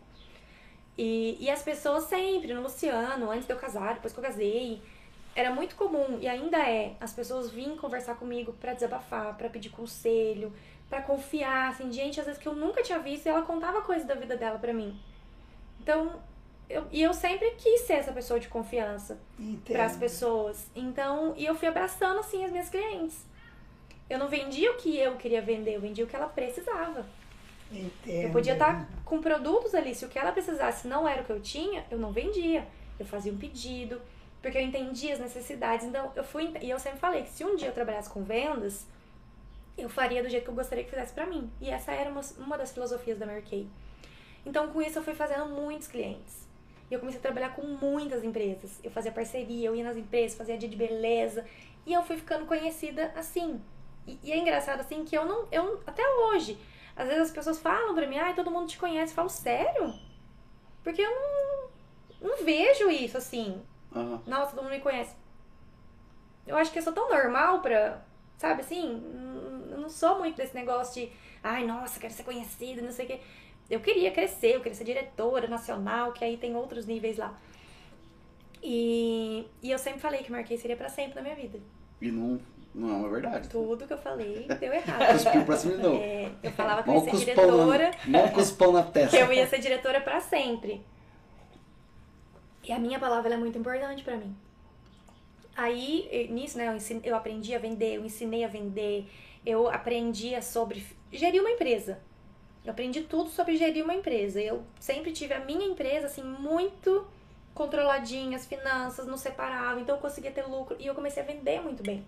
E, 0.97 1.37
e 1.41 1.51
as 1.51 1.62
pessoas 1.62 2.05
sempre, 2.05 2.55
no 2.55 2.62
Luciano, 2.62 3.31
antes 3.31 3.47
de 3.47 3.53
eu 3.53 3.59
casar, 3.59 3.95
depois 3.95 4.12
que 4.12 4.19
eu 4.21 4.25
casei, 4.25 4.81
era 5.35 5.51
muito 5.51 5.75
comum, 5.75 6.19
e 6.21 6.29
ainda 6.29 6.59
é, 6.59 6.95
as 7.01 7.12
pessoas 7.12 7.51
virem 7.51 7.77
conversar 7.77 8.15
comigo 8.15 8.53
pra 8.53 8.73
desabafar, 8.73 9.37
pra 9.37 9.49
pedir 9.49 9.71
conselho, 9.71 10.53
pra 10.89 11.03
confiar, 11.03 11.71
assim, 11.71 11.91
gente, 11.91 12.21
às 12.21 12.27
vezes 12.27 12.41
que 12.41 12.47
eu 12.47 12.55
nunca 12.55 12.83
tinha 12.83 13.01
visto, 13.01 13.27
e 13.27 13.29
ela 13.29 13.43
contava 13.43 13.83
coisas 13.83 14.07
da 14.07 14.15
vida 14.15 14.37
dela 14.37 14.59
pra 14.59 14.73
mim. 14.73 14.97
Então, 15.81 16.21
eu, 16.69 16.87
e 16.93 17.03
eu 17.03 17.12
sempre 17.12 17.51
quis 17.53 17.83
ser 17.83 17.95
essa 17.95 18.12
pessoa 18.12 18.39
de 18.39 18.49
confiança 18.49 19.19
para 19.65 19.85
as 19.85 19.97
pessoas. 19.97 20.71
Então, 20.75 21.35
e 21.37 21.45
eu 21.45 21.55
fui 21.55 21.69
abraçando 21.69 22.21
assim 22.21 22.45
as 22.45 22.51
minhas 22.51 22.69
clientes. 22.69 23.25
Eu 24.09 24.19
não 24.19 24.29
vendia 24.29 24.71
o 24.71 24.77
que 24.77 24.97
eu 24.97 25.16
queria 25.16 25.43
vender, 25.43 25.75
eu 25.75 25.81
vendia 25.81 26.05
o 26.05 26.07
que 26.07 26.15
ela 26.16 26.29
precisava. 26.29 27.05
Entendo. 27.74 28.26
Eu 28.26 28.30
podia 28.30 28.52
estar 28.52 28.88
com 29.05 29.20
produtos 29.20 29.74
ali, 29.74 29.94
se 29.94 30.05
o 30.05 30.09
que 30.09 30.18
ela 30.18 30.32
precisasse 30.32 30.86
não 30.86 31.09
era 31.09 31.22
o 31.22 31.24
que 31.24 31.32
eu 31.32 31.40
tinha, 31.40 31.84
eu 31.90 31.98
não 31.98 32.12
vendia. 32.12 32.66
Eu 32.98 33.05
fazia 33.06 33.32
um 33.32 33.36
pedido, 33.36 34.01
porque 34.40 34.56
eu 34.56 34.62
entendia 34.62 35.14
as 35.14 35.20
necessidades. 35.20 35.84
Então, 35.86 36.12
eu 36.14 36.22
fui 36.22 36.52
e 36.60 36.70
eu 36.70 36.78
sempre 36.78 36.98
falei 36.98 37.22
que 37.22 37.30
se 37.30 37.44
um 37.44 37.56
dia 37.56 37.68
eu 37.68 37.72
trabalhasse 37.74 38.09
com 38.09 38.22
vendas, 38.22 38.86
eu 39.76 39.88
faria 39.88 40.22
do 40.22 40.28
jeito 40.28 40.44
que 40.44 40.51
eu 40.51 40.55
gostaria 40.55 40.84
que 40.84 40.90
fizesse 40.90 41.12
pra 41.12 41.26
mim. 41.26 41.51
E 41.60 41.68
essa 41.70 41.92
era 41.92 42.10
uma, 42.10 42.20
uma 42.38 42.56
das 42.56 42.72
filosofias 42.72 43.18
da 43.18 43.26
Mary 43.26 43.42
Kay. 43.42 43.66
Então, 44.46 44.68
com 44.68 44.80
isso 44.80 44.98
eu 44.98 45.02
fui 45.02 45.14
fazendo 45.14 45.46
muitos 45.46 45.88
clientes. 45.88 46.46
E 46.90 46.94
eu 46.94 47.01
comecei 47.01 47.18
a 47.18 47.22
trabalhar 47.22 47.55
com 47.55 47.62
muitas 47.62 48.22
empresas. 48.22 48.78
Eu 48.84 48.90
fazia 48.90 49.10
parceria, 49.10 49.66
eu 49.66 49.74
ia 49.74 49.82
nas 49.82 49.96
empresas, 49.96 50.36
fazia 50.36 50.56
dia 50.56 50.68
de 50.68 50.76
beleza. 50.76 51.44
E 51.86 51.92
eu 51.92 52.02
fui 52.02 52.16
ficando 52.16 52.46
conhecida 52.46 53.12
assim. 53.16 53.60
E, 54.06 54.18
e 54.22 54.32
é 54.32 54.36
engraçado 54.36 54.80
assim 54.80 55.05
que 55.05 55.16
eu 55.16 55.24
não. 55.24 55.48
Eu, 55.51 55.82
até 55.86 56.02
hoje, 56.06 56.59
às 56.97 57.09
vezes 57.09 57.23
as 57.23 57.31
pessoas 57.31 57.59
falam 57.59 57.95
pra 57.95 58.07
mim, 58.07 58.19
ai, 58.19 58.35
todo 58.35 58.51
mundo 58.51 58.69
te 58.69 58.79
conhece. 58.79 59.12
Eu 59.12 59.16
falo, 59.16 59.29
sério? 59.29 59.93
Porque 60.83 61.03
eu 61.03 61.11
não, 61.11 62.29
não 62.29 62.45
vejo 62.45 62.91
isso 62.91 63.16
assim. 63.16 63.61
Aham. 63.95 64.23
Nossa, 64.27 64.53
todo 64.53 64.62
mundo 64.62 64.73
me 64.73 64.81
conhece. 64.81 65.15
Eu 66.47 66.57
acho 66.57 66.71
que 66.73 66.79
eu 66.79 66.83
sou 66.83 66.93
tão 66.93 67.09
normal 67.09 67.61
pra. 67.61 68.03
Sabe 68.37 68.61
assim? 68.61 69.03
Eu 69.71 69.79
não 69.79 69.89
sou 69.89 70.19
muito 70.19 70.37
desse 70.37 70.55
negócio 70.55 71.07
de. 71.07 71.12
Ai, 71.43 71.65
nossa, 71.66 71.99
quero 71.99 72.12
ser 72.12 72.25
conhecida, 72.25 72.83
não 72.83 72.93
sei 72.93 73.05
o 73.07 73.09
quê. 73.09 73.21
Eu 73.69 73.81
queria 73.81 74.11
crescer, 74.11 74.57
eu 74.57 74.61
queria 74.61 74.75
ser 74.75 74.85
diretora 74.85 75.49
nacional, 75.49 76.12
que 76.12 76.25
aí 76.25 76.37
tem 76.37 76.55
outros 76.55 76.87
níveis 76.87 77.16
lá. 77.16 77.39
E, 78.62 79.47
e 79.62 79.71
eu 79.71 79.79
sempre 79.79 80.01
falei 80.01 80.23
que 80.23 80.33
Marquei 80.33 80.57
seria 80.57 80.77
pra 80.77 80.89
sempre 80.89 81.15
na 81.15 81.23
minha 81.23 81.35
vida. 81.35 81.59
E 82.01 82.11
não, 82.11 82.41
não 82.74 82.88
é 82.88 82.92
uma 82.92 83.09
verdade. 83.09 83.48
Tudo 83.48 83.86
que 83.86 83.92
eu 83.92 83.98
falei 83.98 84.46
deu 84.60 84.72
errado. 84.72 85.12
Cuspiu 85.12 85.44
pra 85.44 85.56
cima 85.56 85.76
de 85.76 85.82
novo. 85.82 86.02
É, 86.02 86.30
eu 86.42 86.51
falava 86.52 86.82
que 86.82 86.90
eu 86.90 86.94
ia 86.94 87.01
ser 87.02 87.16
diretora. 87.16 87.90
mó 88.06 88.28
cuspão 88.28 88.72
na 88.72 88.82
testa. 88.90 89.16
que 89.16 89.22
eu 89.22 89.32
ia 89.32 89.46
ser 89.46 89.59
diretora 89.60 90.01
pra 90.01 90.20
sempre. 90.20 90.82
E 92.62 92.72
a 92.72 92.78
minha 92.78 92.98
palavra 92.98 93.34
é 93.34 93.36
muito 93.36 93.59
importante 93.59 94.02
pra 94.02 94.16
mim. 94.16 94.34
Aí, 95.56 96.28
nisso, 96.30 96.59
né, 96.59 96.66
eu, 96.68 96.74
ensin- 96.76 97.01
eu 97.05 97.14
aprendi 97.14 97.55
a 97.55 97.59
vender, 97.59 97.94
eu 97.96 98.05
ensinei 98.05 98.42
a 98.44 98.48
vender, 98.48 99.06
eu 99.46 99.68
aprendia 99.68 100.42
sobre 100.42 100.80
f- 100.80 100.96
gerir 101.12 101.40
uma 101.40 101.51
empresa. 101.51 102.01
Eu 102.64 102.72
aprendi 102.72 103.02
tudo 103.02 103.28
sobre 103.30 103.56
gerir 103.56 103.84
uma 103.84 103.94
empresa. 103.94 104.40
Eu 104.40 104.62
sempre 104.80 105.12
tive 105.12 105.32
a 105.34 105.38
minha 105.40 105.64
empresa, 105.66 106.06
assim, 106.06 106.24
muito 106.24 107.06
controladinha, 107.55 108.36
as 108.36 108.46
finanças, 108.46 109.06
não 109.06 109.16
separava, 109.18 109.78
então 109.78 109.94
eu 109.94 110.01
conseguia 110.01 110.32
ter 110.32 110.42
lucro. 110.44 110.74
E 110.80 110.86
eu 110.86 110.94
comecei 110.94 111.22
a 111.22 111.26
vender 111.26 111.60
muito 111.60 111.82
bem. 111.84 112.05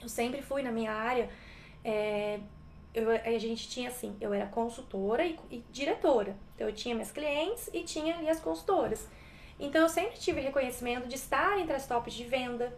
Eu 0.00 0.08
sempre 0.08 0.42
fui 0.42 0.62
na 0.62 0.72
minha 0.72 0.92
área, 0.92 1.28
eh, 1.84 2.40
eu- 2.94 3.10
a 3.10 3.38
gente 3.38 3.68
tinha 3.68 3.88
assim, 3.88 4.16
eu 4.20 4.34
era 4.34 4.46
consultora 4.46 5.24
e, 5.24 5.38
e 5.50 5.58
diretora. 5.70 6.36
Então 6.54 6.68
eu 6.68 6.74
tinha 6.74 6.94
minhas 6.94 7.10
clientes 7.10 7.68
e 7.72 7.82
tinha 7.82 8.16
ali 8.16 8.28
as 8.28 8.40
consultoras. 8.40 9.06
Então 9.58 9.82
eu 9.82 9.88
sempre 9.88 10.18
tive 10.18 10.40
reconhecimento 10.40 11.06
de 11.08 11.14
estar 11.14 11.58
entre 11.58 11.74
as 11.74 11.86
tops 11.86 12.12
de 12.14 12.24
venda, 12.24 12.76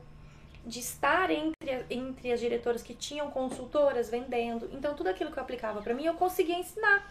de 0.66 0.80
estar 0.80 1.30
entre, 1.30 1.84
entre 1.90 2.32
as 2.32 2.40
diretoras 2.40 2.82
que 2.82 2.94
tinham 2.94 3.30
consultoras 3.30 4.10
vendendo. 4.10 4.68
Então 4.72 4.94
tudo 4.94 5.08
aquilo 5.08 5.30
que 5.32 5.38
eu 5.38 5.42
aplicava 5.42 5.80
pra 5.82 5.94
mim 5.94 6.04
eu 6.04 6.14
conseguia 6.14 6.58
ensinar. 6.58 7.10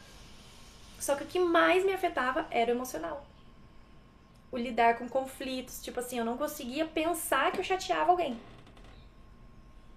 Só 0.99 1.15
que 1.15 1.23
o 1.23 1.27
que 1.27 1.39
mais 1.39 1.84
me 1.84 1.91
afetava 1.93 2.47
era 2.49 2.71
o 2.71 2.75
emocional. 2.75 3.25
O 4.51 4.57
lidar 4.57 4.97
com 4.97 5.09
conflitos, 5.09 5.81
tipo 5.81 5.99
assim, 5.99 6.19
eu 6.19 6.25
não 6.25 6.38
conseguia 6.38 6.85
pensar 6.85 7.51
que 7.51 7.59
eu 7.59 7.63
chateava 7.63 8.11
alguém. 8.11 8.39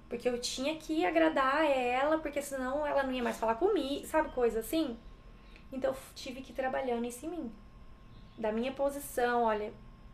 Porque 0.08 0.28
eu 0.28 0.38
tinha 0.40 0.76
que 0.76 1.04
agradar 1.04 1.64
ela, 1.64 2.18
porque 2.18 2.40
senão 2.40 2.86
ela 2.86 3.02
não 3.02 3.12
ia 3.12 3.22
mais 3.22 3.38
falar 3.38 3.56
comigo, 3.56 4.06
sabe? 4.06 4.30
Coisa 4.30 4.60
assim. 4.60 4.96
Então 5.72 5.90
eu 5.92 5.96
tive 6.14 6.42
que 6.42 6.52
ir 6.52 6.54
trabalhando 6.54 7.04
isso 7.06 7.26
em 7.26 7.30
mim. 7.30 7.52
Da 8.38 8.52
minha 8.52 8.70
posição, 8.72 9.42
olha, 9.44 9.72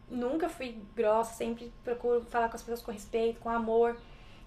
nunca 0.08 0.48
fui 0.48 0.78
grossa, 0.96 1.34
sempre 1.34 1.72
procuro 1.84 2.24
falar 2.24 2.48
com 2.48 2.56
as 2.56 2.62
pessoas 2.62 2.80
com 2.82 2.90
respeito, 2.90 3.40
com 3.40 3.50
amor. 3.50 3.96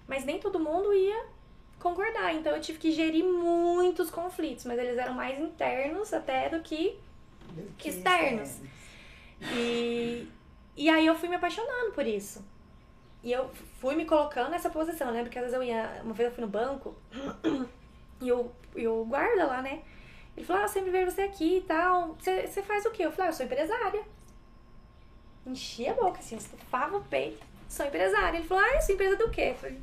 Mas 0.08 0.24
nem 0.24 0.38
todo 0.40 0.58
mundo 0.58 0.92
ia 0.92 1.26
concordar. 1.78 2.34
Então 2.34 2.52
eu 2.52 2.60
tive 2.60 2.78
que 2.78 2.90
gerir 2.90 3.24
muitos 3.24 4.10
conflitos, 4.10 4.64
mas 4.64 4.78
eles 4.78 4.98
eram 4.98 5.14
mais 5.14 5.38
internos 5.38 6.12
até 6.12 6.48
do 6.48 6.60
que 6.60 6.98
Do 7.50 7.72
que 7.78 7.88
externos. 7.90 8.58
e, 9.52 10.28
e 10.76 10.88
aí 10.88 11.06
eu 11.06 11.14
fui 11.14 11.28
me 11.28 11.36
apaixonando 11.36 11.92
por 11.92 12.04
isso. 12.06 12.44
E 13.22 13.32
eu 13.32 13.50
fui 13.80 13.94
me 13.94 14.04
colocando 14.04 14.50
nessa 14.50 14.70
posição. 14.70 15.08
Eu 15.08 15.14
lembro 15.14 15.30
que 15.30 15.38
às 15.38 15.44
vezes 15.44 15.56
eu 15.56 15.62
ia. 15.62 16.00
Uma 16.04 16.14
vez 16.14 16.28
eu 16.28 16.34
fui 16.34 16.44
no 16.44 16.50
banco 16.50 16.94
e 18.20 18.30
o, 18.30 18.50
e 18.74 18.86
o 18.86 19.04
guarda 19.04 19.46
lá, 19.46 19.62
né? 19.62 19.82
Ele 20.36 20.46
falou: 20.46 20.62
Ah, 20.62 20.64
eu 20.66 20.68
sempre 20.68 20.90
vejo 20.90 21.10
você 21.10 21.22
aqui 21.22 21.58
e 21.58 21.60
tal. 21.62 22.14
Você 22.18 22.46
você 22.46 22.62
faz 22.62 22.84
o 22.84 22.90
quê? 22.90 23.04
Eu 23.04 23.12
falei: 23.12 23.28
ah, 23.28 23.30
Eu 23.30 23.34
sou 23.34 23.46
empresária. 23.46 24.04
Enchi 25.46 25.88
a 25.88 25.94
boca, 25.94 26.18
assim, 26.18 26.36
estufava 26.36 26.96
o 26.96 27.04
peito. 27.04 27.44
Sou 27.68 27.86
empresária. 27.86 28.38
Ele 28.38 28.46
falou: 28.46 28.64
Ah, 28.64 28.80
sua 28.80 28.94
empresa 28.94 29.16
do 29.16 29.30
quê? 29.30 29.50
Eu 29.50 29.54
falei. 29.54 29.80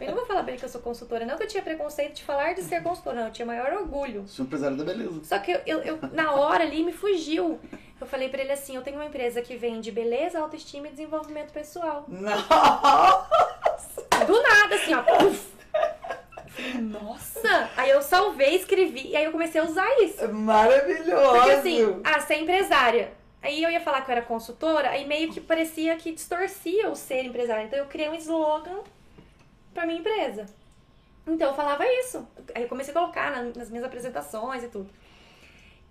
Eu 0.00 0.06
não 0.08 0.14
vou 0.14 0.26
falar 0.26 0.42
pra 0.42 0.52
ele 0.52 0.58
que 0.58 0.64
eu 0.64 0.68
sou 0.68 0.80
consultora, 0.80 1.26
não 1.26 1.36
que 1.36 1.42
eu 1.42 1.48
tinha 1.48 1.62
preconceito 1.62 2.14
de 2.14 2.22
falar 2.22 2.54
de 2.54 2.62
ser 2.62 2.82
consultora, 2.82 3.16
não, 3.20 3.26
eu 3.26 3.32
tinha 3.32 3.44
maior 3.46 3.72
orgulho. 3.72 4.24
Sou 4.26 4.44
empresário 4.46 4.76
da 4.76 4.84
beleza. 4.84 5.20
Só 5.24 5.38
que 5.38 5.50
eu, 5.50 5.60
eu, 5.66 5.78
eu- 5.80 5.98
na 6.12 6.32
hora 6.32 6.64
ali 6.64 6.82
me 6.84 6.92
fugiu. 6.92 7.58
Eu 8.00 8.06
falei 8.06 8.28
pra 8.28 8.40
ele 8.40 8.52
assim: 8.52 8.76
eu 8.76 8.82
tenho 8.82 8.96
uma 8.96 9.04
empresa 9.06 9.42
que 9.42 9.56
vende 9.56 9.90
beleza, 9.90 10.38
autoestima 10.38 10.86
e 10.86 10.90
desenvolvimento 10.90 11.52
pessoal. 11.52 12.04
Não! 12.08 12.38
Do 14.26 14.42
nada, 14.42 14.74
assim, 14.76 14.94
ó. 14.94 15.02
Puf. 15.02 15.48
Nossa! 16.80 17.70
Aí 17.76 17.90
eu 17.90 18.00
salvei, 18.02 18.56
escrevi, 18.56 19.08
e 19.08 19.16
aí 19.16 19.24
eu 19.24 19.32
comecei 19.32 19.60
a 19.60 19.64
usar 19.64 19.88
isso. 20.00 20.26
Maravilhoso! 20.32 21.30
Porque 21.32 21.50
assim, 21.50 22.00
ah, 22.04 22.20
você 22.20 22.34
é 22.34 22.40
empresária. 22.40 23.12
Aí 23.40 23.62
eu 23.62 23.70
ia 23.70 23.80
falar 23.80 24.02
que 24.02 24.10
eu 24.10 24.16
era 24.16 24.24
consultora, 24.24 24.90
aí 24.90 25.06
meio 25.06 25.32
que 25.32 25.40
parecia 25.40 25.96
que 25.96 26.12
distorcia 26.12 26.88
o 26.90 26.96
ser 26.96 27.24
empresária. 27.24 27.64
Então 27.64 27.78
eu 27.78 27.86
criei 27.86 28.08
um 28.08 28.14
slogan 28.14 28.80
pra 29.72 29.86
minha 29.86 30.00
empresa. 30.00 30.46
Então 31.26 31.50
eu 31.50 31.54
falava 31.54 31.84
isso. 31.86 32.26
Aí 32.54 32.62
eu 32.62 32.68
comecei 32.68 32.92
a 32.92 32.98
colocar 32.98 33.30
na- 33.30 33.52
nas 33.56 33.70
minhas 33.70 33.84
apresentações 33.84 34.64
e 34.64 34.68
tudo. 34.68 34.90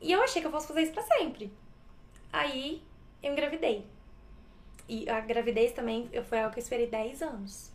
E 0.02 0.12
eu 0.12 0.22
achei 0.22 0.42
que 0.42 0.48
eu 0.48 0.52
fosse 0.52 0.68
fazer 0.68 0.82
isso 0.84 0.92
pra 0.94 1.04
sempre. 1.04 1.52
Aí 2.34 2.82
eu 3.24 3.32
engravidei. 3.32 3.86
E 4.90 5.10
a 5.10 5.20
gravidez 5.22 5.72
também 5.72 6.10
foi 6.30 6.40
algo 6.40 6.54
que 6.54 6.60
eu 6.60 6.64
esperei 6.64 6.88
10 6.88 7.22
anos. 7.22 7.72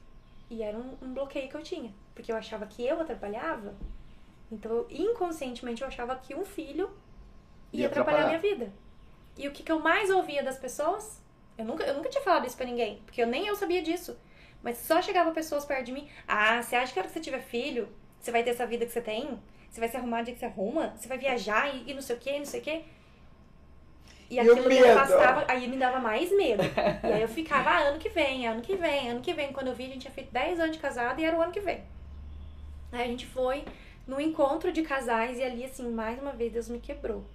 E 0.50 0.62
era 0.62 0.76
um, 0.76 0.96
um 1.00 1.14
bloqueio 1.14 1.48
que 1.48 1.54
eu 1.54 1.62
tinha. 1.62 1.92
Porque 2.14 2.30
eu 2.30 2.36
achava 2.36 2.66
que 2.66 2.84
eu 2.86 3.00
atrapalhava. 3.00 3.74
Então, 4.50 4.84
inconscientemente, 4.90 5.80
eu 5.82 5.88
achava 5.88 6.14
que 6.16 6.34
um 6.34 6.44
filho 6.44 6.90
ia, 7.72 7.82
Ia 7.82 7.86
atrapalhar 7.86 8.18
a 8.18 8.20
atrapalhar. 8.26 8.40
minha 8.42 8.54
vida. 8.56 8.72
E 9.36 9.48
o 9.48 9.52
que, 9.52 9.62
que 9.62 9.72
eu 9.72 9.78
mais 9.78 10.10
ouvia 10.10 10.42
das 10.42 10.58
pessoas? 10.58 11.20
Eu 11.56 11.64
nunca, 11.64 11.84
eu 11.84 11.94
nunca 11.94 12.08
tinha 12.08 12.22
falado 12.22 12.46
isso 12.46 12.56
pra 12.56 12.66
ninguém. 12.66 13.02
Porque 13.04 13.22
eu 13.22 13.26
nem 13.26 13.46
eu 13.46 13.56
sabia 13.56 13.82
disso. 13.82 14.18
Mas 14.62 14.78
só 14.78 15.02
chegava 15.02 15.32
pessoas 15.32 15.64
perto 15.64 15.86
de 15.86 15.92
mim. 15.92 16.08
Ah, 16.26 16.62
você 16.62 16.76
acha 16.76 16.92
que 16.92 16.98
a 16.98 17.02
hora 17.02 17.08
que 17.08 17.14
você 17.14 17.20
tiver 17.20 17.40
filho, 17.40 17.88
você 18.20 18.30
vai 18.30 18.42
ter 18.42 18.50
essa 18.50 18.66
vida 18.66 18.86
que 18.86 18.92
você 18.92 19.00
tem? 19.00 19.38
Você 19.68 19.80
vai 19.80 19.88
se 19.88 19.96
arrumar 19.96 20.22
do 20.22 20.26
jeito 20.26 20.36
que 20.36 20.40
você 20.40 20.46
arruma? 20.46 20.94
Você 20.96 21.08
vai 21.08 21.18
viajar 21.18 21.74
e, 21.74 21.90
e 21.90 21.94
não 21.94 22.02
sei 22.02 22.16
o 22.16 22.18
que, 22.18 22.38
não 22.38 22.44
sei 22.44 22.60
o 22.60 22.62
que? 22.62 22.84
E 24.30 24.38
aquilo 24.38 24.66
me 24.66 24.78
afastava, 24.78 25.44
aí 25.46 25.68
me 25.68 25.76
dava 25.76 25.98
mais 25.98 26.30
medo. 26.34 26.62
E 27.04 27.12
aí 27.12 27.20
eu 27.20 27.28
ficava, 27.28 27.68
ah, 27.68 27.80
ano 27.88 27.98
que 27.98 28.08
vem, 28.08 28.46
ano 28.46 28.62
que 28.62 28.76
vem, 28.76 29.10
ano 29.10 29.20
que 29.20 29.34
vem. 29.34 29.52
Quando 29.52 29.68
eu 29.68 29.74
vi, 29.74 29.84
a 29.84 29.88
gente 29.88 30.00
tinha 30.00 30.12
feito 30.12 30.32
10 30.32 30.60
anos 30.60 30.76
de 30.76 30.82
casado 30.82 31.20
e 31.20 31.24
era 31.24 31.36
o 31.36 31.42
ano 31.42 31.52
que 31.52 31.60
vem. 31.60 31.82
Aí 32.90 33.02
a 33.02 33.06
gente 33.06 33.26
foi 33.26 33.64
no 34.06 34.20
encontro 34.20 34.72
de 34.72 34.82
casais 34.82 35.38
e 35.38 35.42
ali, 35.42 35.64
assim, 35.64 35.90
mais 35.90 36.18
uma 36.18 36.32
vez, 36.32 36.52
Deus 36.52 36.68
me 36.68 36.78
quebrou. 36.78 37.26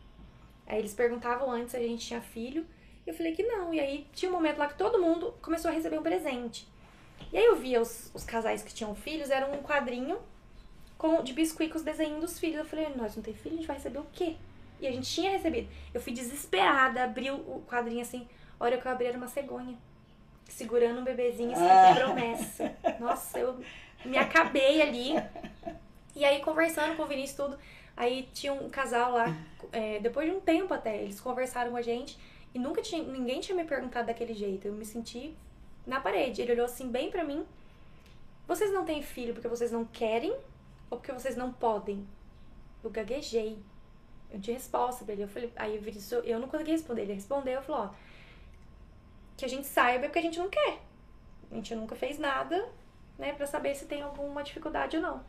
Aí 0.67 0.77
eles 0.79 0.93
perguntavam 0.93 1.49
antes 1.49 1.71
se 1.71 1.77
a 1.77 1.79
gente 1.79 2.05
tinha 2.05 2.21
filho. 2.21 2.65
E 3.05 3.09
eu 3.09 3.15
falei 3.15 3.33
que 3.33 3.43
não. 3.43 3.73
E 3.73 3.79
aí 3.79 4.07
tinha 4.13 4.29
um 4.29 4.33
momento 4.35 4.57
lá 4.57 4.67
que 4.67 4.77
todo 4.77 5.01
mundo 5.01 5.33
começou 5.41 5.71
a 5.71 5.73
receber 5.73 5.97
um 5.97 6.03
presente. 6.03 6.67
E 7.31 7.37
aí 7.37 7.45
eu 7.45 7.55
via 7.55 7.81
os, 7.81 8.11
os 8.13 8.23
casais 8.23 8.61
que 8.61 8.73
tinham 8.73 8.93
filhos, 8.95 9.29
era 9.29 9.47
um 9.47 9.61
quadrinho 9.63 10.19
com, 10.97 11.21
de 11.23 11.33
biscuit 11.33 11.69
com 11.71 11.77
os 11.77 11.83
desenhos 11.83 12.19
dos 12.19 12.39
filhos. 12.39 12.57
Eu 12.59 12.65
falei, 12.65 12.87
nós 12.95 13.15
não 13.15 13.23
tem 13.23 13.33
filho, 13.33 13.55
a 13.55 13.57
gente 13.57 13.67
vai 13.67 13.77
receber 13.77 13.99
o 13.99 14.07
quê? 14.11 14.35
E 14.79 14.87
a 14.87 14.91
gente 14.91 15.09
tinha 15.09 15.31
recebido. 15.31 15.67
Eu 15.93 15.99
fui 16.01 16.13
desesperada, 16.13 17.03
abri 17.03 17.31
o 17.31 17.63
quadrinho 17.67 18.01
assim. 18.01 18.27
A 18.59 18.63
hora 18.65 18.77
que 18.77 18.87
eu 18.87 18.91
abri 18.91 19.07
era 19.07 19.17
uma 19.17 19.27
cegonha. 19.27 19.75
Segurando 20.45 20.99
um 20.99 21.03
bebezinho 21.03 21.51
assim, 21.53 21.63
Ah. 21.67 21.93
promessa. 21.95 22.75
Nossa, 22.99 23.39
eu 23.39 23.59
me 24.05 24.17
acabei 24.17 24.81
ali. 24.81 25.13
E 26.15 26.23
aí, 26.25 26.39
conversando 26.41 26.95
com 26.95 27.03
o 27.03 27.07
Vinícius 27.07 27.37
tudo, 27.37 27.59
aí 27.97 28.29
tinha 28.31 28.53
um 28.53 28.69
casal 28.69 29.11
lá, 29.11 29.35
é, 29.71 29.99
depois 29.99 30.29
de 30.29 30.35
um 30.35 30.39
tempo 30.39 30.73
até, 30.73 31.01
eles 31.01 31.19
conversaram 31.19 31.71
com 31.71 31.77
a 31.77 31.81
gente 31.81 32.17
e 32.53 32.59
nunca 32.59 32.81
tinha, 32.81 33.03
ninguém 33.03 33.41
tinha 33.41 33.55
me 33.55 33.65
perguntado 33.65 34.07
daquele 34.07 34.33
jeito. 34.33 34.67
Eu 34.67 34.73
me 34.73 34.85
senti 34.85 35.35
na 35.85 35.99
parede. 35.99 36.41
Ele 36.41 36.53
olhou 36.53 36.65
assim 36.65 36.89
bem 36.89 37.09
pra 37.09 37.23
mim. 37.23 37.45
Vocês 38.47 38.71
não 38.71 38.85
têm 38.85 39.01
filho 39.01 39.33
porque 39.33 39.47
vocês 39.47 39.71
não 39.71 39.83
querem 39.83 40.31
ou 40.89 40.97
porque 40.97 41.11
vocês 41.11 41.35
não 41.35 41.51
podem? 41.51 42.07
Eu 42.83 42.89
gaguejei. 42.89 43.57
Eu 44.31 44.39
tinha 44.39 44.55
resposta 44.55 45.03
pra 45.03 45.13
ele. 45.13 45.23
Eu 45.23 45.27
falei, 45.27 45.51
aí 45.55 45.77
Vinícius, 45.77 46.23
eu 46.25 46.39
não 46.39 46.47
consegui 46.47 46.71
responder. 46.71 47.01
Ele 47.01 47.13
respondeu, 47.13 47.61
falou, 47.61 47.85
ó, 47.85 47.89
que 49.35 49.45
a 49.45 49.49
gente 49.49 49.67
saiba 49.67 50.05
é 50.05 50.07
porque 50.07 50.19
a 50.19 50.21
gente 50.21 50.39
não 50.39 50.49
quer. 50.49 50.79
A 51.51 51.55
gente 51.55 51.75
nunca 51.75 51.95
fez 51.95 52.17
nada, 52.17 52.67
né, 53.17 53.33
pra 53.33 53.45
saber 53.45 53.75
se 53.75 53.85
tem 53.85 54.01
alguma 54.01 54.43
dificuldade 54.43 54.97
ou 54.97 55.01
não. 55.01 55.23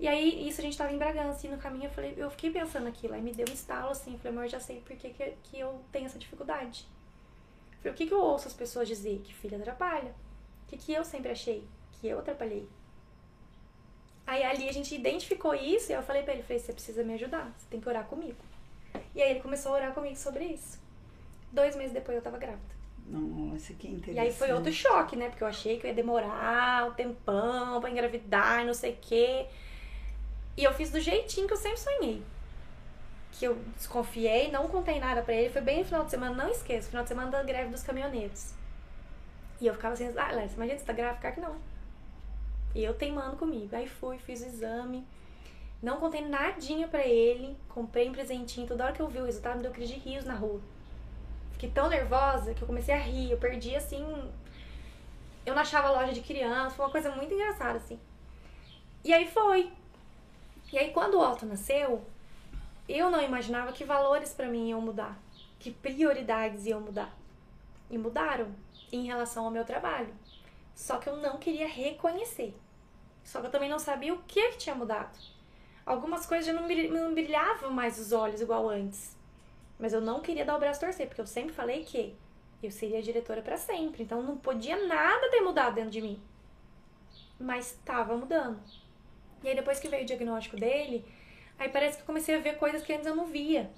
E 0.00 0.08
aí, 0.08 0.48
isso 0.48 0.62
a 0.62 0.64
gente 0.64 0.78
tava 0.78 0.90
em 0.90 0.96
Bragança, 0.96 1.46
e 1.46 1.50
no 1.50 1.58
caminho 1.58 1.84
eu 1.84 1.90
falei, 1.90 2.14
eu 2.16 2.30
fiquei 2.30 2.50
pensando 2.50 2.88
aquilo, 2.88 3.12
aí 3.12 3.20
me 3.20 3.34
deu 3.34 3.46
um 3.46 3.52
estalo 3.52 3.90
assim, 3.90 4.16
falei, 4.16 4.32
amor, 4.32 4.44
eu 4.44 4.48
já 4.48 4.58
sei 4.58 4.80
por 4.80 4.96
que, 4.96 5.10
que, 5.10 5.34
que 5.42 5.60
eu 5.60 5.78
tenho 5.92 6.06
essa 6.06 6.18
dificuldade. 6.18 6.86
Falei, 7.82 7.92
o 7.92 7.94
que, 7.94 8.06
que 8.06 8.14
eu 8.14 8.20
ouço 8.20 8.48
as 8.48 8.54
pessoas 8.54 8.88
dizer? 8.88 9.20
Que 9.22 9.34
filha 9.34 9.58
atrapalha. 9.58 10.14
O 10.64 10.70
que, 10.70 10.78
que 10.78 10.92
eu 10.94 11.04
sempre 11.04 11.30
achei? 11.30 11.68
Que 11.92 12.08
eu 12.08 12.18
atrapalhei. 12.18 12.66
Aí 14.26 14.42
ali 14.42 14.70
a 14.70 14.72
gente 14.72 14.94
identificou 14.94 15.54
isso 15.54 15.92
e 15.92 15.94
eu 15.94 16.02
falei 16.02 16.22
pra 16.22 16.32
ele, 16.32 16.44
falei, 16.44 16.58
você 16.58 16.72
precisa 16.72 17.04
me 17.04 17.12
ajudar, 17.14 17.52
você 17.58 17.66
tem 17.68 17.78
que 17.78 17.88
orar 17.88 18.06
comigo. 18.06 18.38
E 19.14 19.20
aí 19.20 19.32
ele 19.32 19.40
começou 19.40 19.72
a 19.72 19.74
orar 19.74 19.92
comigo 19.92 20.16
sobre 20.16 20.44
isso. 20.44 20.80
Dois 21.52 21.76
meses 21.76 21.92
depois 21.92 22.16
eu 22.16 22.22
tava 22.22 22.38
grávida. 22.38 22.80
Nossa, 23.06 23.74
que 23.74 23.88
interessante. 23.88 24.16
E 24.16 24.18
aí 24.18 24.32
foi 24.32 24.50
outro 24.52 24.72
choque, 24.72 25.14
né? 25.14 25.28
Porque 25.28 25.42
eu 25.42 25.48
achei 25.48 25.78
que 25.78 25.84
eu 25.84 25.88
ia 25.88 25.94
demorar 25.94 26.88
um 26.88 26.94
tempão 26.94 27.80
pra 27.82 27.90
engravidar 27.90 28.64
não 28.64 28.72
sei 28.72 28.92
o 28.92 28.98
quê. 28.98 29.46
E 30.60 30.64
eu 30.64 30.74
fiz 30.74 30.90
do 30.90 31.00
jeitinho 31.00 31.46
que 31.46 31.54
eu 31.54 31.56
sempre 31.56 31.80
sonhei. 31.80 32.22
Que 33.32 33.46
eu 33.46 33.56
desconfiei, 33.76 34.50
não 34.50 34.68
contei 34.68 35.00
nada 35.00 35.22
pra 35.22 35.32
ele. 35.32 35.48
Foi 35.48 35.62
bem 35.62 35.78
no 35.78 35.86
final 35.86 36.04
de 36.04 36.10
semana, 36.10 36.34
não 36.34 36.50
esqueço, 36.50 36.90
final 36.90 37.02
de 37.02 37.08
semana 37.08 37.30
da 37.30 37.42
greve 37.42 37.70
dos 37.70 37.82
caminhoneiros. 37.82 38.52
E 39.58 39.66
eu 39.66 39.72
ficava 39.72 39.94
assim, 39.94 40.12
ah, 40.18 40.32
Léo, 40.32 40.50
imagina 40.54 40.78
você 40.78 40.84
tá 40.84 40.92
grávida, 40.92 41.32
que 41.32 41.40
não. 41.40 41.56
E 42.74 42.84
eu 42.84 42.92
teimando 42.92 43.38
comigo. 43.38 43.74
Aí 43.74 43.88
fui, 43.88 44.18
fiz 44.18 44.42
o 44.42 44.46
exame. 44.48 45.06
Não 45.82 45.98
contei 45.98 46.20
nadinha 46.20 46.86
pra 46.88 47.06
ele. 47.06 47.56
Comprei 47.70 48.10
um 48.10 48.12
presentinho. 48.12 48.66
Toda 48.66 48.84
hora 48.84 48.92
que 48.92 49.00
eu 49.00 49.08
vi 49.08 49.18
o 49.18 49.24
resultado, 49.24 49.56
me 49.56 49.62
deu 49.62 49.72
crise 49.72 49.94
de 49.94 50.00
rios 50.00 50.26
na 50.26 50.34
rua. 50.34 50.60
Fiquei 51.52 51.70
tão 51.70 51.88
nervosa 51.88 52.52
que 52.52 52.60
eu 52.60 52.66
comecei 52.66 52.92
a 52.92 52.98
rir. 52.98 53.30
Eu 53.30 53.38
perdi, 53.38 53.74
assim... 53.74 54.30
Eu 55.46 55.54
não 55.54 55.62
achava 55.62 55.90
loja 55.90 56.12
de 56.12 56.20
criança. 56.20 56.76
Foi 56.76 56.84
uma 56.84 56.92
coisa 56.92 57.10
muito 57.16 57.32
engraçada, 57.32 57.78
assim. 57.78 57.98
E 59.02 59.10
aí 59.10 59.26
foi. 59.26 59.72
E 60.72 60.78
aí, 60.78 60.92
quando 60.92 61.14
o 61.14 61.20
Otto 61.20 61.46
nasceu, 61.46 62.04
eu 62.88 63.10
não 63.10 63.20
imaginava 63.22 63.72
que 63.72 63.84
valores 63.84 64.32
pra 64.32 64.48
mim 64.48 64.68
iam 64.68 64.80
mudar. 64.80 65.18
Que 65.58 65.70
prioridades 65.70 66.66
iam 66.66 66.80
mudar. 66.80 67.14
E 67.90 67.98
mudaram 67.98 68.54
em 68.92 69.04
relação 69.04 69.44
ao 69.44 69.50
meu 69.50 69.64
trabalho. 69.64 70.14
Só 70.74 70.98
que 70.98 71.08
eu 71.08 71.16
não 71.16 71.38
queria 71.38 71.68
reconhecer. 71.68 72.54
Só 73.24 73.40
que 73.40 73.46
eu 73.46 73.50
também 73.50 73.68
não 73.68 73.78
sabia 73.78 74.14
o 74.14 74.22
que, 74.22 74.52
tinha 74.52 74.74
mudado. 74.74 75.18
Algumas 75.84 76.24
coisas 76.24 76.46
já 76.46 76.52
não, 76.52 76.66
brilh- 76.66 76.90
não 76.90 77.12
brilhavam 77.14 77.70
mais 77.72 77.98
os 77.98 78.12
olhos 78.12 78.40
igual 78.40 78.68
antes. 78.68 79.16
Mas 79.78 79.92
eu 79.92 80.00
não 80.00 80.20
queria 80.20 80.44
dar 80.44 80.56
o 80.56 80.60
braço 80.60 80.82
a 80.84 80.88
torcer, 80.88 81.06
porque 81.08 81.20
eu 81.20 81.26
sempre 81.26 81.52
falei 81.54 81.84
que 81.84 82.14
eu 82.62 82.70
seria 82.70 83.02
diretora 83.02 83.42
pra 83.42 83.56
sempre. 83.56 84.02
Então 84.02 84.22
não 84.22 84.36
podia 84.36 84.86
nada 84.86 85.30
ter 85.30 85.40
mudado 85.40 85.74
dentro 85.74 85.90
de 85.90 86.00
mim. 86.00 86.22
Mas 87.38 87.72
estava 87.72 88.16
mudando. 88.16 88.60
E 89.42 89.48
aí 89.48 89.54
depois 89.54 89.78
que 89.78 89.88
veio 89.88 90.02
o 90.02 90.06
diagnóstico 90.06 90.56
dele, 90.56 91.04
aí 91.58 91.68
parece 91.68 91.96
que 91.96 92.02
eu 92.02 92.06
comecei 92.06 92.34
a 92.34 92.38
ver 92.38 92.56
coisas 92.56 92.82
que 92.82 92.92
antes 92.92 93.06
eu 93.06 93.14
não 93.14 93.26
via. 93.26 93.70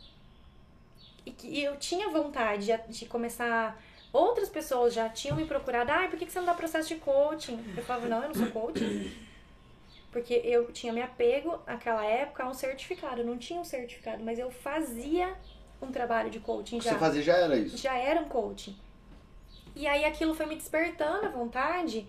E 1.25 1.31
que 1.31 1.63
eu 1.63 1.77
tinha 1.77 2.09
vontade 2.09 2.69
de, 2.89 3.07
começar. 3.07 3.81
Outras 4.13 4.49
pessoas 4.49 4.93
já 4.93 5.09
tinham 5.09 5.37
me 5.37 5.47
procurado, 5.47 5.91
ah, 5.91 6.07
por 6.09 6.19
que 6.19 6.31
você 6.31 6.39
não 6.39 6.47
dá 6.47 6.55
processo 6.55 6.89
de 6.89 6.97
coaching? 6.97 7.65
Eu 7.75 7.83
falava, 7.83 8.09
não, 8.09 8.23
eu 8.23 8.29
não 8.29 8.35
sou 8.35 8.47
coaching. 8.49 9.11
Porque 10.11 10.35
eu 10.45 10.71
tinha 10.71 10.93
me 10.93 11.01
apego 11.01 11.59
naquela 11.67 12.05
época 12.05 12.43
a 12.43 12.49
um 12.49 12.53
certificado. 12.53 13.23
Eu 13.23 13.27
não 13.27 13.39
tinha 13.39 13.59
um 13.59 13.65
certificado, 13.65 14.23
mas 14.23 14.39
eu 14.39 14.51
fazia 14.51 15.35
um 15.81 15.91
trabalho 15.91 16.31
de 16.31 16.39
coaching 16.39 16.81
já 16.81 16.93
você 16.93 16.99
fazia 16.99 17.23
já 17.23 17.37
era 17.37 17.57
isso. 17.57 17.77
já 17.77 17.97
era 17.97 18.21
um 18.21 18.29
coaching. 18.29 18.77
E 19.75 19.87
aí 19.87 20.05
aquilo 20.05 20.35
foi 20.35 20.47
me 20.47 20.55
despertando 20.55 21.27
a 21.27 21.31
vontade 21.31 22.07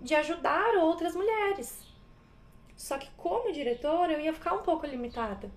de 0.00 0.14
ajudar 0.14 0.74
outras 0.74 1.14
mulheres. 1.14 1.83
Só 2.76 2.98
que 2.98 3.08
como 3.16 3.52
diretora 3.52 4.12
eu 4.12 4.20
ia 4.20 4.32
ficar 4.32 4.54
um 4.54 4.62
pouco 4.62 4.86
limitada. 4.86 5.50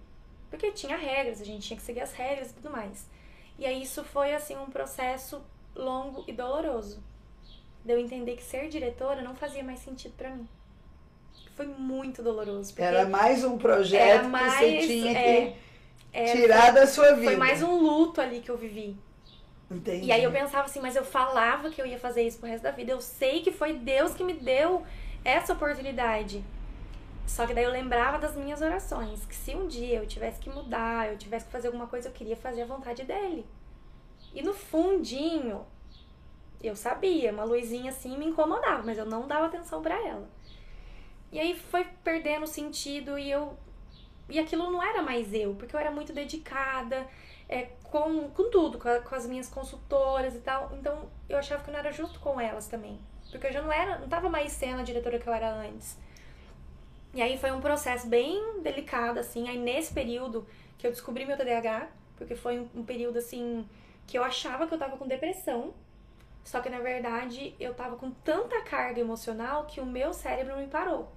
Porque 0.50 0.72
tinha 0.72 0.96
regras, 0.96 1.42
a 1.42 1.46
gente 1.46 1.68
tinha 1.68 1.78
que 1.78 1.84
seguir 1.84 2.02
as 2.02 2.14
regras 2.14 2.52
e 2.52 2.54
tudo 2.54 2.70
mais. 2.70 3.06
E 3.60 3.66
aí 3.66 3.82
isso 3.82 4.04
foi 4.04 4.34
assim 4.34 4.56
um 4.56 4.68
processo 4.68 5.42
longo 5.76 6.24
e 6.28 6.34
doloroso. 6.34 7.04
De 7.84 7.94
eu 7.94 8.00
entender 8.00 8.36
que 8.36 8.44
ser 8.44 8.70
diretora 8.70 9.22
não 9.22 9.36
fazia 9.36 9.64
mais 9.64 9.80
sentido 9.80 10.14
pra 10.16 10.30
mim. 10.30 10.48
Foi 11.56 11.66
muito 11.66 12.22
doloroso. 12.22 12.74
Era 12.78 13.08
mais 13.08 13.44
um 13.44 13.58
projeto 13.58 14.02
era 14.02 14.24
que 14.24 14.28
mais, 14.28 14.54
você 14.54 14.88
tinha 14.88 15.14
que 15.14 15.20
é, 15.20 15.58
é, 16.14 16.26
tirar 16.32 16.72
da 16.72 16.86
sua 16.86 17.14
vida. 17.14 17.26
foi 17.26 17.36
mais 17.36 17.64
um 17.64 17.80
luto 17.80 18.22
ali 18.22 18.42
que 18.42 18.50
eu 18.50 18.58
vivi. 18.58 18.96
Entendi. 19.70 20.06
E 20.06 20.12
aí 20.12 20.24
eu 20.24 20.32
pensava 20.32 20.66
assim, 20.66 20.80
mas 20.80 20.96
eu 20.96 21.04
falava 21.04 21.70
que 21.70 21.82
eu 21.82 21.86
ia 21.86 22.00
fazer 22.00 22.22
isso 22.22 22.38
pro 22.40 22.48
resto 22.48 22.64
da 22.64 22.72
vida. 22.72 22.92
Eu 22.92 23.02
sei 23.02 23.42
que 23.42 23.52
foi 23.52 23.74
Deus 23.74 24.14
que 24.14 24.24
me 24.24 24.34
deu 24.34 24.84
essa 25.26 25.54
oportunidade. 25.54 26.44
Só 27.28 27.46
que 27.46 27.54
daí 27.54 27.66
eu 27.66 27.72
lembrava 27.72 28.18
das 28.18 28.36
minhas 28.36 28.62
orações, 28.62 29.26
que 29.26 29.36
se 29.36 29.54
um 29.56 29.68
dia 29.68 29.98
eu 30.00 30.08
tivesse 30.08 30.40
que 30.40 30.50
mudar, 30.50 31.10
eu 31.12 31.18
tivesse 31.18 31.46
que 31.46 31.52
fazer 31.52 31.68
alguma 31.68 31.88
coisa, 31.88 32.08
eu 32.10 32.14
queria 32.14 32.38
fazer 32.38 32.64
a 32.64 32.66
vontade 32.66 33.04
dele. 33.04 33.46
E 34.34 34.42
no 34.42 34.54
fundinho, 34.54 35.66
eu 36.64 36.76
sabia, 36.76 37.32
uma 37.32 37.44
luzinha 37.44 37.92
assim 37.92 38.18
me 38.18 38.26
incomodava, 38.26 38.84
mas 38.84 38.98
eu 38.98 39.06
não 39.06 39.28
dava 39.28 39.48
atenção 39.48 39.82
pra 39.82 39.96
ela. 40.08 40.28
E 41.32 41.40
aí 41.40 41.58
foi 41.58 41.84
perdendo 42.04 42.48
sentido 42.48 43.18
e 43.20 43.30
eu 43.30 43.58
e 44.30 44.40
aquilo 44.40 44.70
não 44.72 44.84
era 44.84 45.02
mais 45.02 45.34
eu, 45.34 45.56
porque 45.56 45.76
eu 45.76 45.80
era 45.80 45.92
muito 45.92 46.14
dedicada, 46.14 47.08
é, 47.50 47.64
com, 47.84 48.30
com 48.30 48.50
tudo, 48.52 48.78
com, 48.78 48.90
a- 48.90 49.00
com 49.00 49.16
as 49.16 49.26
minhas 49.28 49.50
consultoras 49.50 50.36
e 50.36 50.40
tal. 50.40 50.72
Então 50.78 51.10
eu 51.30 51.38
achava 51.38 51.64
que 51.64 51.70
eu 51.70 51.74
não 51.74 51.80
era 51.80 51.92
justo 51.92 52.20
com 52.20 52.40
elas 52.40 52.68
também. 52.68 53.00
Porque 53.32 53.48
eu 53.48 53.54
já 53.54 53.62
não 53.62 53.72
era, 53.72 54.00
não 54.00 54.08
tava 54.10 54.30
mais 54.30 54.52
sendo 54.52 54.80
a 54.82 54.84
diretora 54.84 55.20
que 55.20 55.28
eu 55.28 55.34
era 55.34 55.50
antes. 55.54 55.98
E 57.14 57.22
aí 57.22 57.38
foi 57.38 57.52
um 57.52 57.62
processo 57.62 58.08
bem 58.08 58.62
delicado, 58.62 59.20
assim. 59.20 59.48
Aí 59.48 59.58
nesse 59.58 59.94
período 59.94 60.46
que 60.78 60.86
eu 60.86 60.92
descobri 60.92 61.26
meu 61.26 61.38
TDAH, 61.38 61.90
porque 62.16 62.36
foi 62.36 62.60
um, 62.60 62.70
um 62.76 62.84
período 62.84 63.18
assim 63.18 63.68
que 64.06 64.18
eu 64.18 64.24
achava 64.24 64.68
que 64.68 64.74
eu 64.74 64.78
tava 64.78 64.98
com 64.98 65.08
depressão. 65.08 65.74
Só 66.44 66.62
que 66.62 66.70
na 66.70 66.80
verdade 66.80 67.54
eu 67.60 67.74
tava 67.74 67.98
com 67.98 68.10
tanta 68.10 68.62
carga 68.62 69.02
emocional 69.02 69.66
que 69.66 69.82
o 69.82 69.86
meu 69.86 70.14
cérebro 70.14 70.58
me 70.58 70.68
parou. 70.68 71.12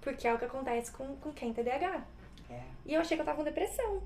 Porque 0.00 0.26
é 0.26 0.34
o 0.34 0.38
que 0.38 0.44
acontece 0.44 0.90
com, 0.90 1.16
com 1.16 1.32
quem 1.32 1.52
tem 1.52 1.64
TDAH. 1.64 2.04
É. 2.50 2.62
E 2.84 2.94
eu 2.94 3.00
achei 3.00 3.16
que 3.16 3.20
eu 3.20 3.24
tava 3.24 3.38
com 3.38 3.44
depressão. 3.44 4.02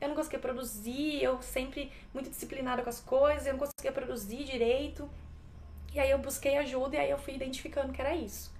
Eu 0.00 0.08
não 0.08 0.14
conseguia 0.14 0.38
produzir, 0.38 1.22
eu 1.22 1.42
sempre 1.42 1.92
muito 2.14 2.30
disciplinada 2.30 2.82
com 2.82 2.88
as 2.88 3.00
coisas, 3.00 3.46
eu 3.46 3.54
não 3.54 3.58
conseguia 3.58 3.90
produzir 3.90 4.44
direito. 4.44 5.10
E 5.92 5.98
aí 5.98 6.10
eu 6.10 6.18
busquei 6.18 6.56
ajuda 6.56 6.96
e 6.96 6.98
aí 7.00 7.10
eu 7.10 7.18
fui 7.18 7.34
identificando 7.34 7.92
que 7.92 8.00
era 8.00 8.14
isso. 8.14 8.52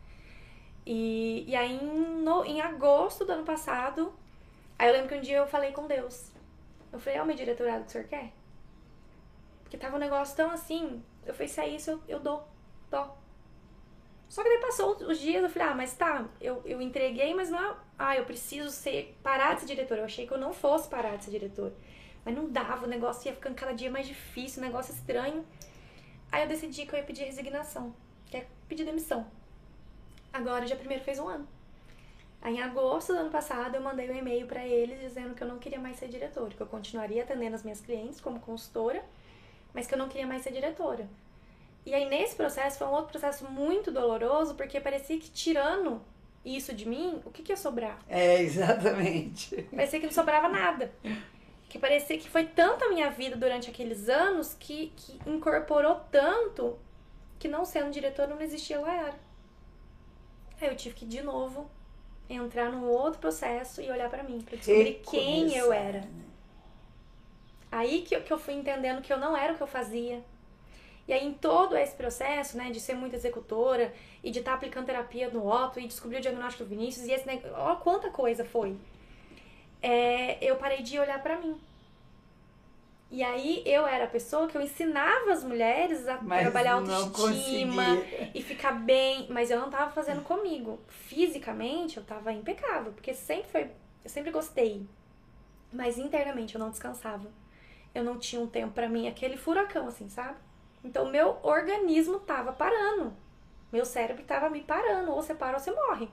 E, 0.91 1.45
e 1.47 1.55
aí 1.55 1.77
em, 1.77 2.23
no, 2.23 2.43
em 2.47 2.63
agosto 2.63 3.23
do 3.23 3.33
ano 3.33 3.45
passado, 3.45 4.11
aí 4.79 4.89
eu 4.89 4.95
lembro 4.95 5.11
que 5.11 5.15
um 5.17 5.21
dia 5.21 5.37
eu 5.37 5.47
falei 5.47 5.71
com 5.71 5.87
Deus. 5.87 6.33
Eu 6.91 6.99
falei, 6.99 7.19
é 7.19 7.23
o 7.23 7.27
meu 7.27 7.37
diretorado 7.37 7.83
que 7.85 7.91
o 7.91 7.93
senhor 7.93 8.07
quer? 8.07 8.33
Porque 9.63 9.77
tava 9.77 9.97
um 9.97 9.99
negócio 9.99 10.35
tão 10.35 10.51
assim, 10.51 11.05
eu 11.27 11.35
falei, 11.35 11.49
se 11.49 11.61
é 11.61 11.69
isso, 11.69 11.91
eu, 11.91 12.01
eu 12.09 12.21
dou, 12.21 12.43
dou. 12.91 13.19
Só 14.31 14.43
que 14.43 14.49
daí 14.49 14.61
passou 14.63 14.97
os 14.97 15.19
dias, 15.19 15.43
eu 15.43 15.51
falei, 15.51 15.69
ah, 15.69 15.75
mas 15.75 15.93
tá, 15.93 16.27
eu, 16.41 16.63
eu 16.65 16.81
entreguei, 16.81 17.35
mas 17.35 17.51
não 17.51 17.63
é. 17.63 17.77
Ah, 17.99 18.17
eu 18.17 18.25
preciso 18.25 18.71
ser 18.71 19.15
parar 19.23 19.55
de 19.55 19.61
ser 19.61 19.67
diretora. 19.67 20.01
Eu 20.01 20.07
achei 20.07 20.27
que 20.27 20.33
eu 20.33 20.39
não 20.39 20.55
fosse 20.55 20.89
parar 20.89 21.17
de 21.17 21.25
ser 21.25 21.33
diretora. 21.33 21.75
Mas 22.25 22.35
não 22.35 22.49
dava, 22.49 22.87
o 22.87 22.89
negócio 22.89 23.29
ia 23.29 23.35
ficando 23.35 23.55
cada 23.55 23.73
dia 23.75 23.91
mais 23.91 24.07
difícil, 24.07 24.63
um 24.63 24.67
negócio 24.67 24.95
estranho. 24.95 25.45
Aí 26.33 26.45
eu 26.45 26.49
decidi 26.49 26.87
que 26.87 26.95
eu 26.95 26.99
ia 26.99 27.05
pedir 27.05 27.25
resignação, 27.25 27.95
que 28.25 28.39
é 28.39 28.47
pedir 28.67 28.87
demissão. 28.87 29.27
Agora, 30.33 30.65
dia 30.65 30.77
primeiro 30.77 31.03
fez 31.05 31.19
um 31.19 31.29
ano. 31.29 31.49
Aí, 32.41 32.57
em 32.57 32.63
agosto 32.63 33.13
do 33.13 33.19
ano 33.19 33.31
passado, 33.31 33.75
eu 33.75 33.81
mandei 33.81 34.09
um 34.11 34.15
e-mail 34.15 34.47
pra 34.47 34.65
eles 34.65 35.01
dizendo 35.01 35.35
que 35.35 35.43
eu 35.43 35.49
não 35.49 35.59
queria 35.59 35.81
mais 35.81 35.97
ser 35.97 36.09
diretora, 36.09 36.55
que 36.55 36.61
eu 36.61 36.67
continuaria 36.67 37.23
atendendo 37.25 37.57
as 37.57 37.63
minhas 37.65 37.81
clientes 37.81 38.21
como 38.21 38.39
consultora, 38.39 39.05
mas 39.75 39.87
que 39.87 39.95
eu 39.95 39.99
não 39.99 40.09
queria 40.09 40.27
mais 40.27 40.43
ser 40.43 40.53
diretora. 40.53 41.09
E 41.85 41.95
aí, 41.95 42.09
nesse 42.09 42.37
processo, 42.37 42.79
foi 42.79 42.87
um 42.87 42.93
outro 42.93 43.11
processo 43.11 43.45
muito 43.51 43.91
doloroso, 43.91 44.55
porque 44.55 44.81
parecia 44.81 45.19
que 45.19 45.31
tirando 45.31 46.01
isso 46.45 46.73
de 46.75 46.87
mim, 46.89 47.21
o 47.25 47.31
que, 47.31 47.43
que 47.43 47.53
ia 47.53 47.57
sobrar? 47.57 47.99
É, 48.09 48.41
exatamente. 48.41 49.63
Parecia 49.75 49.99
que 49.99 50.07
não 50.07 50.13
sobrava 50.13 50.49
nada. 50.49 50.93
que 51.69 51.79
parecia 51.79 52.17
que 52.19 52.29
foi 52.29 52.45
tanto 52.45 52.85
a 52.85 52.89
minha 52.89 53.11
vida 53.11 53.37
durante 53.37 53.69
aqueles 53.69 54.09
anos 54.09 54.55
que, 54.59 54.93
que 54.97 55.19
incorporou 55.27 55.97
tanto 56.11 56.79
que 57.39 57.49
não 57.49 57.65
sendo 57.65 57.91
diretora 57.91 58.35
não 58.35 58.41
existia 58.41 58.81
Layara. 58.81 59.19
Aí 60.61 60.69
eu 60.69 60.77
tive 60.77 60.95
que 60.95 61.07
de 61.07 61.23
novo 61.23 61.71
entrar 62.29 62.71
num 62.71 62.87
outro 62.89 63.21
processo 63.21 63.81
e 63.81 63.91
olhar 63.91 64.11
pra 64.11 64.23
mim, 64.23 64.41
pra 64.41 64.57
descobrir 64.57 65.01
quem 65.11 65.57
eu 65.57 65.73
era. 65.73 66.01
Aí 67.71 68.03
que, 68.03 68.15
eu- 68.17 68.23
que 68.23 68.33
eu 68.33 68.39
fui 68.39 68.55
entendendo 68.55 69.03
que 69.03 69.13
eu 69.13 69.19
não 69.19 69.37
era 69.37 69.53
o 69.53 69.57
que 69.57 69.63
eu 69.63 69.67
fazia. 69.67 70.23
E 71.07 71.13
aí, 71.13 71.25
em 71.27 71.33
todo 71.33 71.75
esse 71.77 71.95
processo, 71.95 72.57
né, 72.59 72.71
de 72.71 72.81
ser 72.81 72.95
muito 72.95 73.15
executora 73.15 73.93
e 74.23 74.31
de 74.31 74.41
estar 74.41 74.53
aplicando 74.55 74.87
terapia 74.87 75.31
no 75.31 75.47
Otto 75.47 75.81
e 75.81 75.87
descobrir 75.87 76.19
o 76.19 76.21
diagnóstico 76.21 76.65
do 76.65 76.71
Vinícius, 76.71 77.07
e 77.07 77.13
esse 77.13 77.27
negócio, 77.27 77.55
ó, 77.57 77.77
quanta 77.77 78.11
coisa 78.11 78.45
foi. 78.45 78.77
É, 79.81 80.37
eu 80.45 80.57
parei 80.57 80.83
de 80.83 80.99
olhar 80.99 81.23
pra 81.23 81.39
mim. 81.39 81.59
E 83.11 83.23
aí, 83.23 83.63
eu 83.65 83.87
era 83.87 84.05
a 84.05 84.09
pessoa 84.09 84.47
que 84.47 84.57
eu 84.57 84.61
ensinava 84.61 85.33
as 85.33 85.43
mulheres 85.43 86.07
a 86.07 86.21
Mas 86.21 86.43
trabalhar 86.43 86.75
autoestima 86.75 87.83
e 88.35 88.43
ficar 88.43 88.73
bem, 88.73 89.27
mas 89.31 89.51
eu 89.51 89.59
não 89.59 89.71
tava 89.71 89.91
fazendo 89.93 90.21
comigo. 90.23 90.79
Fisicamente, 90.89 91.97
eu 91.97 92.05
tava 92.05 92.33
impecável, 92.33 92.93
porque 92.93 93.15
sempre 93.15 93.51
foi, 93.51 93.71
eu 94.05 94.11
sempre 94.11 94.31
gostei. 94.31 94.87
Mas 95.73 95.97
internamente 95.97 96.55
eu 96.55 96.59
não 96.59 96.71
descansava. 96.71 97.31
Eu 97.95 98.05
não 98.05 98.19
tinha 98.19 98.43
um 98.43 98.47
tempo 98.47 98.75
pra 98.75 98.89
mim, 98.91 99.09
aquele 99.09 99.39
furacão 99.39 99.89
assim, 99.89 100.11
sabe? 100.11 100.37
Então 100.85 101.11
meu 101.11 101.39
organismo 101.43 102.21
tava 102.21 102.53
parando. 102.53 103.15
Meu 103.73 103.85
cérebro 103.85 104.23
tava 104.25 104.51
me 104.51 104.61
parando, 104.61 105.11
ou 105.11 105.23
você 105.23 105.35
para 105.35 105.57
ou 105.57 105.63
você 105.63 105.71
morre. 105.71 106.09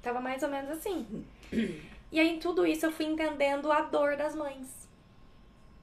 Tava 0.00 0.20
mais 0.20 0.42
ou 0.42 0.48
menos 0.48 0.70
assim. 0.70 1.24
E 2.10 2.18
aí 2.18 2.36
em 2.36 2.38
tudo 2.38 2.66
isso 2.66 2.86
eu 2.86 2.90
fui 2.90 3.04
entendendo 3.04 3.70
a 3.70 3.82
dor 3.82 4.16
das 4.16 4.34
mães. 4.34 4.87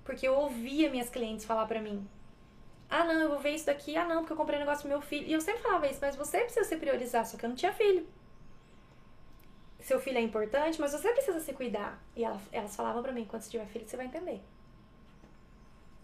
Porque 0.06 0.28
eu 0.28 0.36
ouvia 0.36 0.90
minhas 0.92 1.10
clientes 1.10 1.46
falar 1.46 1.66
pra 1.68 1.82
mim: 1.82 2.08
"Ah, 2.90 3.04
não, 3.06 3.22
eu 3.22 3.30
vou 3.30 3.40
ver 3.40 3.52
isso 3.56 3.66
daqui. 3.68 3.98
Ah, 3.98 4.06
não, 4.08 4.20
porque 4.22 4.34
eu 4.34 4.38
comprei 4.38 4.58
um 4.58 4.62
negócio 4.62 4.84
pro 4.84 4.90
meu 4.92 5.02
filho". 5.02 5.28
E 5.28 5.34
eu 5.34 5.42
sempre 5.42 5.62
falava 5.64 5.88
isso, 5.88 6.00
mas 6.02 6.16
você 6.16 6.40
precisa 6.42 6.66
se 6.66 6.78
priorizar, 6.78 7.26
só 7.26 7.38
que 7.38 7.46
eu 7.46 7.50
não 7.50 7.56
tinha 7.58 7.74
filho. 7.74 8.08
Seu 9.80 10.02
filho 10.02 10.18
é 10.18 10.22
importante, 10.22 10.82
mas 10.82 10.92
você 10.92 11.14
precisa 11.14 11.40
se 11.40 11.54
cuidar. 11.54 11.98
E 12.16 12.26
ela- 12.26 12.42
elas 12.52 12.76
falavam 12.76 13.02
pra 13.02 13.14
mim: 13.14 13.24
"Quando 13.26 13.44
você 13.44 13.52
tiver 13.52 13.66
filho, 13.68 13.88
você 13.88 13.96
vai 13.98 14.06
entender". 14.08 14.42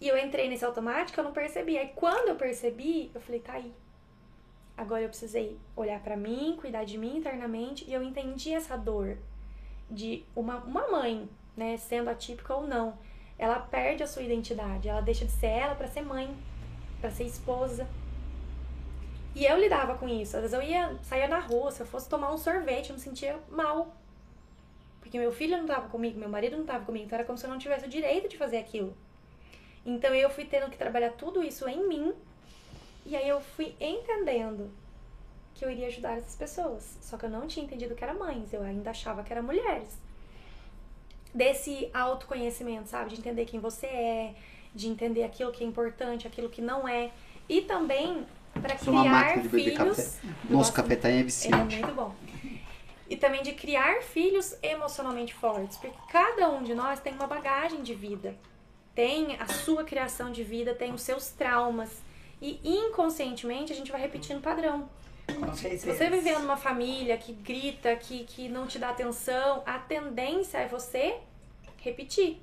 E 0.02 0.07
eu 0.07 0.18
entrei 0.18 0.49
nesse 0.49 0.65
automático, 0.65 1.18
eu 1.19 1.23
não 1.23 1.32
percebi. 1.32 1.78
Aí 1.78 1.90
quando 1.95 2.28
eu 2.30 2.36
percebi, 2.36 3.10
eu 3.15 3.22
falei, 3.22 3.40
tá 3.40 3.53
aí. 3.53 3.73
Agora 4.76 5.02
eu 5.03 5.10
precisei 5.10 5.57
olhar 5.76 6.02
pra 6.02 6.18
mim, 6.18 6.57
cuidar 6.60 6.84
de 6.86 6.98
mim 6.98 7.18
internamente, 7.18 7.86
e 7.88 7.94
eu 7.94 8.02
entendi 8.02 8.53
essa 8.53 8.76
dor 8.76 9.18
de 9.90 10.26
uma, 10.36 10.57
uma 10.57 10.88
mãe, 10.90 11.30
né, 11.57 11.78
sendo 11.78 12.10
atípica 12.10 12.56
ou 12.56 12.68
não. 12.68 12.98
Ela 13.41 13.59
perde 13.59 14.03
a 14.03 14.07
sua 14.07 14.22
identidade, 14.22 14.88
ela 14.88 15.01
deixa 15.01 15.26
de 15.26 15.31
ser 15.31 15.47
ela 15.47 15.73
pra 15.73 15.88
ser 15.88 16.03
mãe, 16.03 16.31
pra 16.99 17.09
ser 17.09 17.23
esposa. 17.23 17.88
E 19.34 19.45
eu 19.45 19.57
lidava 19.57 19.97
com 19.97 20.07
isso. 20.07 20.38
Às 20.38 20.43
vezes 20.43 20.53
eu 20.53 20.61
ia, 20.61 20.95
saía 21.01 21.27
na 21.27 21.39
rua, 21.39 21.72
se 21.72 21.81
eu 21.81 21.88
fosse 21.88 22.07
tomar 22.07 22.31
um 22.31 22.38
sorvete, 22.38 22.91
eu 22.91 22.95
me 22.95 23.01
sentia 23.01 23.39
mal. 23.49 23.95
Porque 24.99 25.18
meu 25.18 25.31
filho 25.31 25.57
não 25.57 25.65
tava 25.65 25.89
comigo, 25.89 26.19
meu 26.19 26.30
marido 26.30 26.55
não 26.55 26.68
tava 26.68 26.85
comigo, 26.85 27.05
então 27.05 27.18
era 27.18 27.26
como 27.26 27.35
se 27.35 27.43
eu 27.43 27.49
não 27.49 27.57
tivesse 27.57 27.88
o 27.88 27.89
direito 27.89 28.30
de 28.30 28.38
fazer 28.38 28.57
aquilo. 28.57 28.95
Então 29.84 30.13
eu 30.13 30.30
fui 30.30 30.45
tendo 30.45 30.69
que 30.69 30.77
trabalhar 30.77 31.13
tudo 31.13 31.43
isso 31.43 31.68
em 31.68 31.88
mim. 31.88 32.13
E 33.07 33.15
aí 33.15 33.27
eu 33.27 33.41
fui 33.41 33.76
entendendo 33.80 34.69
que 35.55 35.65
eu 35.65 35.72
iria 35.72 35.88
ajudar 35.88 36.19
essas 36.19 36.35
pessoas. 36.35 36.99
Só 37.01 37.18
que 37.18 37.26
eu 37.26 37.30
não 37.31 37.47
tinha 37.47 37.65
entendido 37.65 37.95
que 37.95 38.03
era 38.03 38.13
mães, 38.13 38.53
eu 38.53 38.61
ainda 38.61 38.91
achava 38.91 39.23
que 39.23 39.34
era 39.34 39.41
mulheres. 39.41 39.97
Desse 41.34 41.90
autoconhecimento, 41.94 42.90
sabe? 42.90 43.12
De 43.12 43.18
entender 43.18 43.45
quem 43.45 43.60
você 43.60 43.88
é, 43.88 44.34
de 44.74 44.88
entender 44.88 45.24
aquilo 45.24 45.52
que 45.52 45.64
é 45.64 45.68
importante, 45.68 46.28
aquilo 46.28 46.49
que 46.49 46.62
não 46.62 46.88
é. 46.88 47.12
E 47.48 47.62
também 47.62 48.26
para 48.53 48.76
criar 48.76 49.40
filhos. 49.44 49.78
café. 49.78 50.02
Nosso 50.49 50.49
gosto 50.49 50.74
cafetanha 50.74 51.16
é 51.16 51.20
ele 51.20 51.56
é 51.56 51.82
muito 51.82 51.95
bom. 51.95 52.16
E 53.10 53.18
também 53.18 53.44
de 53.44 53.53
criar 53.53 54.02
filhos 54.02 54.56
emocionalmente 54.64 55.34
fortes, 55.34 55.78
porque 55.78 55.95
cada 56.10 56.49
um 56.49 56.64
de 56.64 56.74
nós 56.74 56.99
tem 56.99 57.14
uma 57.14 57.28
bagagem 57.28 57.82
de 57.82 57.94
vida. 57.94 58.36
Tem 58.95 59.36
a 59.40 59.48
sua 59.48 59.84
criação 59.84 60.32
de 60.32 60.44
vida, 60.44 60.74
tem 60.74 60.94
os 60.94 61.02
seus 61.02 61.30
traumas. 61.30 62.02
E 62.41 62.60
inconscientemente 62.64 63.72
a 63.72 63.76
gente 63.76 63.91
vai 63.91 64.02
repetindo 64.02 64.41
padrão. 64.41 64.90
Se 65.78 65.86
você 65.86 66.10
viver 66.10 66.40
numa 66.40 66.58
família 66.58 67.18
que 67.18 67.34
grita, 67.34 67.95
que, 67.95 68.24
que 68.24 68.48
não 68.49 68.68
te 68.68 68.78
dá 68.80 68.90
atenção, 68.90 69.64
a 69.66 69.80
tendência 69.80 70.58
é 70.60 70.68
você 70.68 71.16
repetir. 71.78 72.41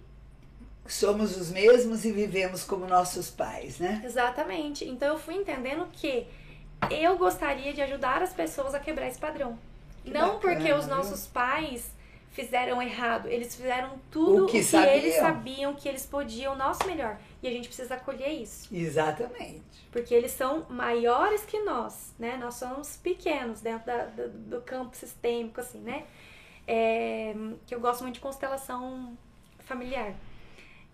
Somos 0.87 1.37
os 1.37 1.51
mesmos 1.51 2.05
e 2.05 2.13
vivemos 2.13 2.65
como 2.65 2.87
nossos 2.87 3.31
pais, 3.31 3.79
né? 3.79 4.01
Exatamente. 4.05 4.85
Então 4.89 5.09
eu 5.09 5.19
fui 5.19 5.35
entendendo 5.35 5.87
que 5.93 6.27
eu 6.91 7.19
gostaria 7.19 7.75
de 7.75 7.83
ajudar 7.83 8.23
as 8.23 8.33
pessoas 8.33 8.75
a 8.75 8.81
quebrar 8.81 9.07
esse 9.09 9.19
padrão. 9.19 9.59
Que 10.03 10.11
Não 10.11 10.35
bacana, 10.37 10.41
porque 10.57 10.73
os 10.73 10.87
viu? 10.87 10.97
nossos 10.97 11.27
pais 11.27 11.91
fizeram 12.31 12.81
errado, 12.81 13.29
eles 13.29 13.55
fizeram 13.55 13.99
tudo 14.11 14.43
O 14.43 14.45
o 14.45 14.47
que 14.47 14.59
que, 14.59 14.65
sabiam. 14.65 14.95
eles 14.95 15.17
sabiam 15.17 15.75
que 15.75 15.89
eles 15.89 16.07
podiam, 16.07 16.55
o 16.55 16.57
nosso 16.57 16.87
melhor. 16.87 17.19
E 17.43 17.47
a 17.47 17.51
gente 17.51 17.69
precisa 17.69 17.95
acolher 17.95 18.31
isso, 18.33 18.75
Exatamente. 18.75 19.63
porque 19.93 20.13
eles 20.13 20.33
são 20.33 20.67
maiores 20.69 21.45
que 21.45 21.61
nós, 21.61 22.13
né? 22.19 22.37
Nós 22.37 22.55
somos 22.55 22.97
pequenos 22.97 23.61
dentro 23.61 23.87
da- 23.87 24.07
do, 24.07 24.29
do 24.29 24.61
campo 24.63 24.97
sistêmico, 24.97 25.61
assim, 25.61 25.79
né? 25.79 26.05
É, 26.67 27.35
que 27.67 27.75
eu 27.75 27.81
gosto 27.81 28.03
muito 28.03 28.15
de 28.17 28.21
constelação 28.21 29.17
familiar. 29.61 30.15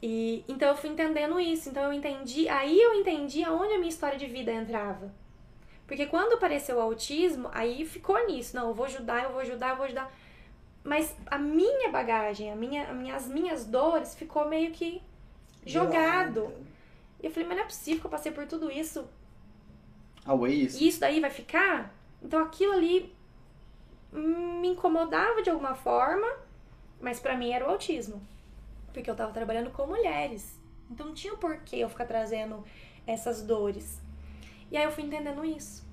E 0.03 0.45
então 0.47 0.69
eu 0.69 0.77
fui 0.77 0.91
entendendo 0.91 1.41
isso, 1.41 1.71
então 1.71 1.83
eu 1.85 1.93
entendi, 1.95 2.47
aí 2.49 2.79
eu 2.79 2.93
entendi 2.95 3.43
aonde 3.43 3.73
a 3.73 3.79
minha 3.79 3.89
história 3.89 4.19
de 4.19 4.27
vida 4.27 4.53
entrava. 4.53 5.11
Porque 5.87 6.05
quando 6.07 6.35
apareceu 6.35 6.77
o 6.77 6.81
autismo, 6.81 7.49
aí 7.53 7.87
ficou 7.87 8.27
nisso, 8.27 8.55
não, 8.55 8.69
eu 8.69 8.75
vou 8.75 8.85
ajudar, 8.87 9.25
eu 9.25 9.31
vou 9.31 9.41
ajudar, 9.41 9.71
eu 9.71 9.77
vou 9.77 9.87
ajudar. 9.87 10.13
Mas 10.83 11.15
a 11.27 11.39
minha 11.39 11.91
bagagem, 11.91 12.53
a 12.53 12.57
minha, 12.57 12.87
as 13.17 13.27
minhas 13.27 13.65
dores 13.65 14.15
ficou 14.15 14.47
meio 14.47 14.71
que 14.73 15.01
jogado. 15.65 16.53
E 17.23 17.27
eu 17.27 17.31
falei, 17.31 17.49
mas 17.49 17.57
não 17.57 17.65
é 17.65 17.67
possível 17.67 18.01
que 18.01 18.07
eu 18.07 18.11
passei 18.11 18.33
por 18.33 18.47
tudo 18.47 18.71
isso 18.71 19.05
Ah, 20.27 20.35
é 20.47 20.51
isso? 20.51 20.83
e 20.83 20.89
isso 20.89 21.01
daí 21.01 21.21
vai 21.21 21.31
ficar? 21.31 21.95
Então 22.23 22.43
aquilo 22.43 22.73
ali 22.73 23.15
me 24.13 24.69
incomodava 24.69 25.43
de 25.43 25.51
alguma 25.51 25.75
forma, 25.75 26.27
mas 27.01 27.19
pra 27.19 27.37
mim 27.37 27.51
era 27.51 27.67
o 27.67 27.71
autismo. 27.71 28.21
Porque 28.93 29.11
eu 29.11 29.17
tava 29.17 29.33
trabalhando 29.33 29.71
com 29.71 29.87
mulheres. 29.87 30.59
Então 30.91 31.07
não 31.07 31.15
tinha 31.15 31.35
porquê 31.37 31.77
eu 31.77 31.89
ficar 31.89 32.05
trazendo 32.07 32.65
essas 33.07 33.43
dores. 33.43 34.01
E 34.71 34.77
aí 34.77 34.85
eu 34.85 34.93
fui 34.93 35.05
entendendo 35.05 35.45
isso. 35.45 35.85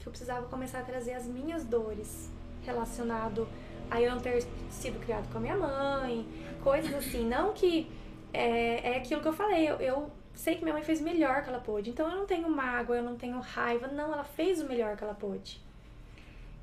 Que 0.00 0.06
eu 0.06 0.10
precisava 0.10 0.46
começar 0.46 0.80
a 0.80 0.84
trazer 0.84 1.14
as 1.14 1.26
minhas 1.26 1.64
dores 1.64 2.30
relacionado 2.64 3.46
a 3.90 4.00
eu 4.00 4.10
não 4.10 4.20
ter 4.20 4.42
sido 4.70 4.98
criado 5.00 5.30
com 5.30 5.38
a 5.38 5.40
minha 5.40 5.56
mãe, 5.56 6.26
coisas 6.62 6.92
assim. 6.94 7.24
Não 7.28 7.52
que 7.52 7.90
é, 8.36 8.80
é 8.92 8.96
aquilo 8.98 9.20
que 9.20 9.28
eu 9.28 9.32
falei, 9.32 9.68
eu, 9.68 9.76
eu 9.76 10.10
sei 10.34 10.56
que 10.56 10.62
minha 10.62 10.74
mãe 10.74 10.82
fez 10.82 11.00
o 11.00 11.04
melhor 11.04 11.42
que 11.42 11.48
ela 11.48 11.60
pôde. 11.60 11.90
Então 11.90 12.10
eu 12.10 12.16
não 12.16 12.26
tenho 12.26 12.48
mágoa, 12.48 12.96
eu 12.96 13.02
não 13.02 13.16
tenho 13.16 13.40
raiva. 13.40 13.88
Não, 13.88 14.12
ela 14.12 14.24
fez 14.24 14.60
o 14.60 14.66
melhor 14.66 14.96
que 14.96 15.04
ela 15.04 15.14
pôde. 15.14 15.60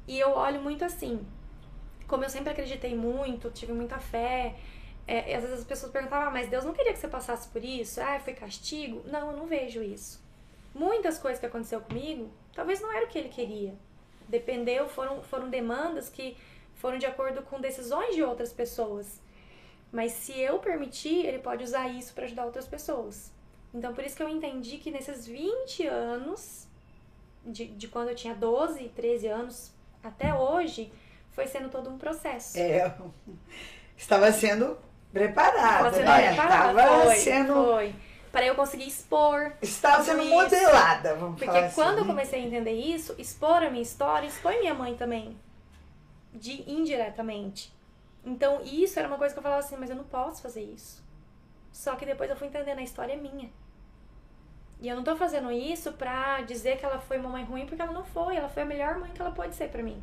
E 0.07 0.19
eu 0.19 0.31
olho 0.31 0.61
muito 0.61 0.85
assim. 0.85 1.25
Como 2.07 2.23
eu 2.23 2.29
sempre 2.29 2.51
acreditei 2.51 2.95
muito, 2.95 3.49
tive 3.49 3.73
muita 3.73 3.97
fé. 3.99 4.55
é, 5.07 5.35
às 5.35 5.41
vezes 5.43 5.59
as 5.59 5.65
pessoas 5.65 5.91
perguntavam, 5.91 6.27
ah, 6.27 6.31
mas 6.31 6.49
Deus 6.49 6.63
não 6.63 6.73
queria 6.73 6.93
que 6.93 6.99
você 6.99 7.07
passasse 7.07 7.47
por 7.49 7.63
isso? 7.63 7.99
Ah, 8.01 8.19
foi 8.19 8.33
castigo? 8.33 9.01
Não, 9.05 9.31
eu 9.31 9.37
não 9.37 9.47
vejo 9.47 9.81
isso. 9.81 10.21
Muitas 10.73 11.17
coisas 11.17 11.39
que 11.39 11.45
aconteceu 11.45 11.81
comigo, 11.81 12.31
talvez 12.53 12.81
não 12.81 12.91
era 12.91 13.05
o 13.05 13.09
que 13.09 13.17
ele 13.17 13.29
queria. 13.29 13.73
Dependeu, 14.27 14.87
foram, 14.87 15.21
foram 15.23 15.49
demandas 15.49 16.09
que 16.09 16.37
foram 16.75 16.97
de 16.97 17.05
acordo 17.05 17.41
com 17.43 17.59
decisões 17.61 18.15
de 18.15 18.23
outras 18.23 18.51
pessoas. 18.51 19.21
Mas 19.93 20.11
se 20.13 20.37
eu 20.39 20.57
permitir, 20.57 21.23
ele 21.23 21.37
pode 21.37 21.63
usar 21.63 21.87
isso 21.87 22.13
para 22.15 22.25
ajudar 22.25 22.45
outras 22.45 22.67
pessoas. 22.67 23.31
Então, 23.71 23.93
por 23.93 24.03
isso 24.03 24.15
que 24.15 24.23
eu 24.23 24.27
entendi 24.27 24.79
que 24.79 24.89
nesses 24.89 25.27
20 25.27 25.85
anos, 25.85 26.67
de, 27.45 27.67
de 27.67 27.87
quando 27.87 28.09
eu 28.09 28.15
tinha 28.15 28.33
12, 28.33 28.89
13 28.89 29.27
anos 29.27 29.71
até 30.03 30.33
hoje, 30.33 30.91
foi 31.31 31.45
sendo 31.45 31.69
todo 31.69 31.91
um 31.91 31.97
processo. 31.99 32.57
É, 32.57 32.91
estava 33.95 34.31
sendo 34.31 34.75
preparada, 35.11 35.61
Tava 35.61 35.93
sendo 35.93 36.05
né? 36.05 36.27
preparada, 36.27 36.81
Estava 36.81 37.03
foi, 37.05 37.15
sendo, 37.15 37.53
foi. 37.53 37.95
Para 38.31 38.45
eu 38.47 38.55
conseguir 38.55 38.87
expor. 38.87 39.51
estava 39.61 40.03
sendo 40.03 40.23
Isso. 40.23 40.31
modelada, 40.31 41.13
vamos 41.13 41.33
Porque 41.35 41.45
falar 41.45 41.65
assim. 41.67 41.75
quando 41.75 41.99
eu 41.99 42.05
comecei 42.05 42.41
a 42.41 42.47
entender 42.47 42.71
isso, 42.73 43.13
expor 43.19 43.61
a 43.61 43.69
minha 43.69 43.83
história, 43.83 44.25
expõe 44.25 44.59
minha 44.59 44.73
mãe 44.73 44.95
também. 44.95 45.37
De 46.33 46.67
indiretamente. 46.67 47.71
Então, 48.25 48.61
isso 48.63 48.97
era 48.99 49.07
uma 49.07 49.17
coisa 49.17 49.33
que 49.33 49.39
eu 49.39 49.43
falava 49.43 49.59
assim, 49.59 49.75
mas 49.77 49.89
eu 49.89 49.95
não 49.95 50.03
posso 50.03 50.41
fazer 50.41 50.61
isso. 50.61 51.03
Só 51.71 51.95
que 51.95 52.05
depois 52.05 52.29
eu 52.29 52.35
fui 52.35 52.47
entendendo, 52.47 52.79
a 52.79 52.83
história 52.83 53.13
é 53.13 53.17
minha. 53.17 53.49
E 54.79 54.87
eu 54.87 54.95
não 54.95 55.03
tô 55.03 55.15
fazendo 55.15 55.51
isso 55.51 55.93
pra 55.93 56.41
dizer 56.41 56.77
que 56.77 56.85
ela 56.85 56.99
foi 56.99 57.17
uma 57.17 57.29
mãe 57.29 57.43
ruim, 57.43 57.65
porque 57.65 57.81
ela 57.81 57.91
não 57.91 58.03
foi. 58.03 58.35
Ela 58.35 58.49
foi 58.49 58.63
a 58.63 58.65
melhor 58.65 58.99
mãe 58.99 59.11
que 59.11 59.21
ela 59.21 59.31
pode 59.31 59.55
ser 59.55 59.69
pra 59.69 59.81
mim. 59.81 60.01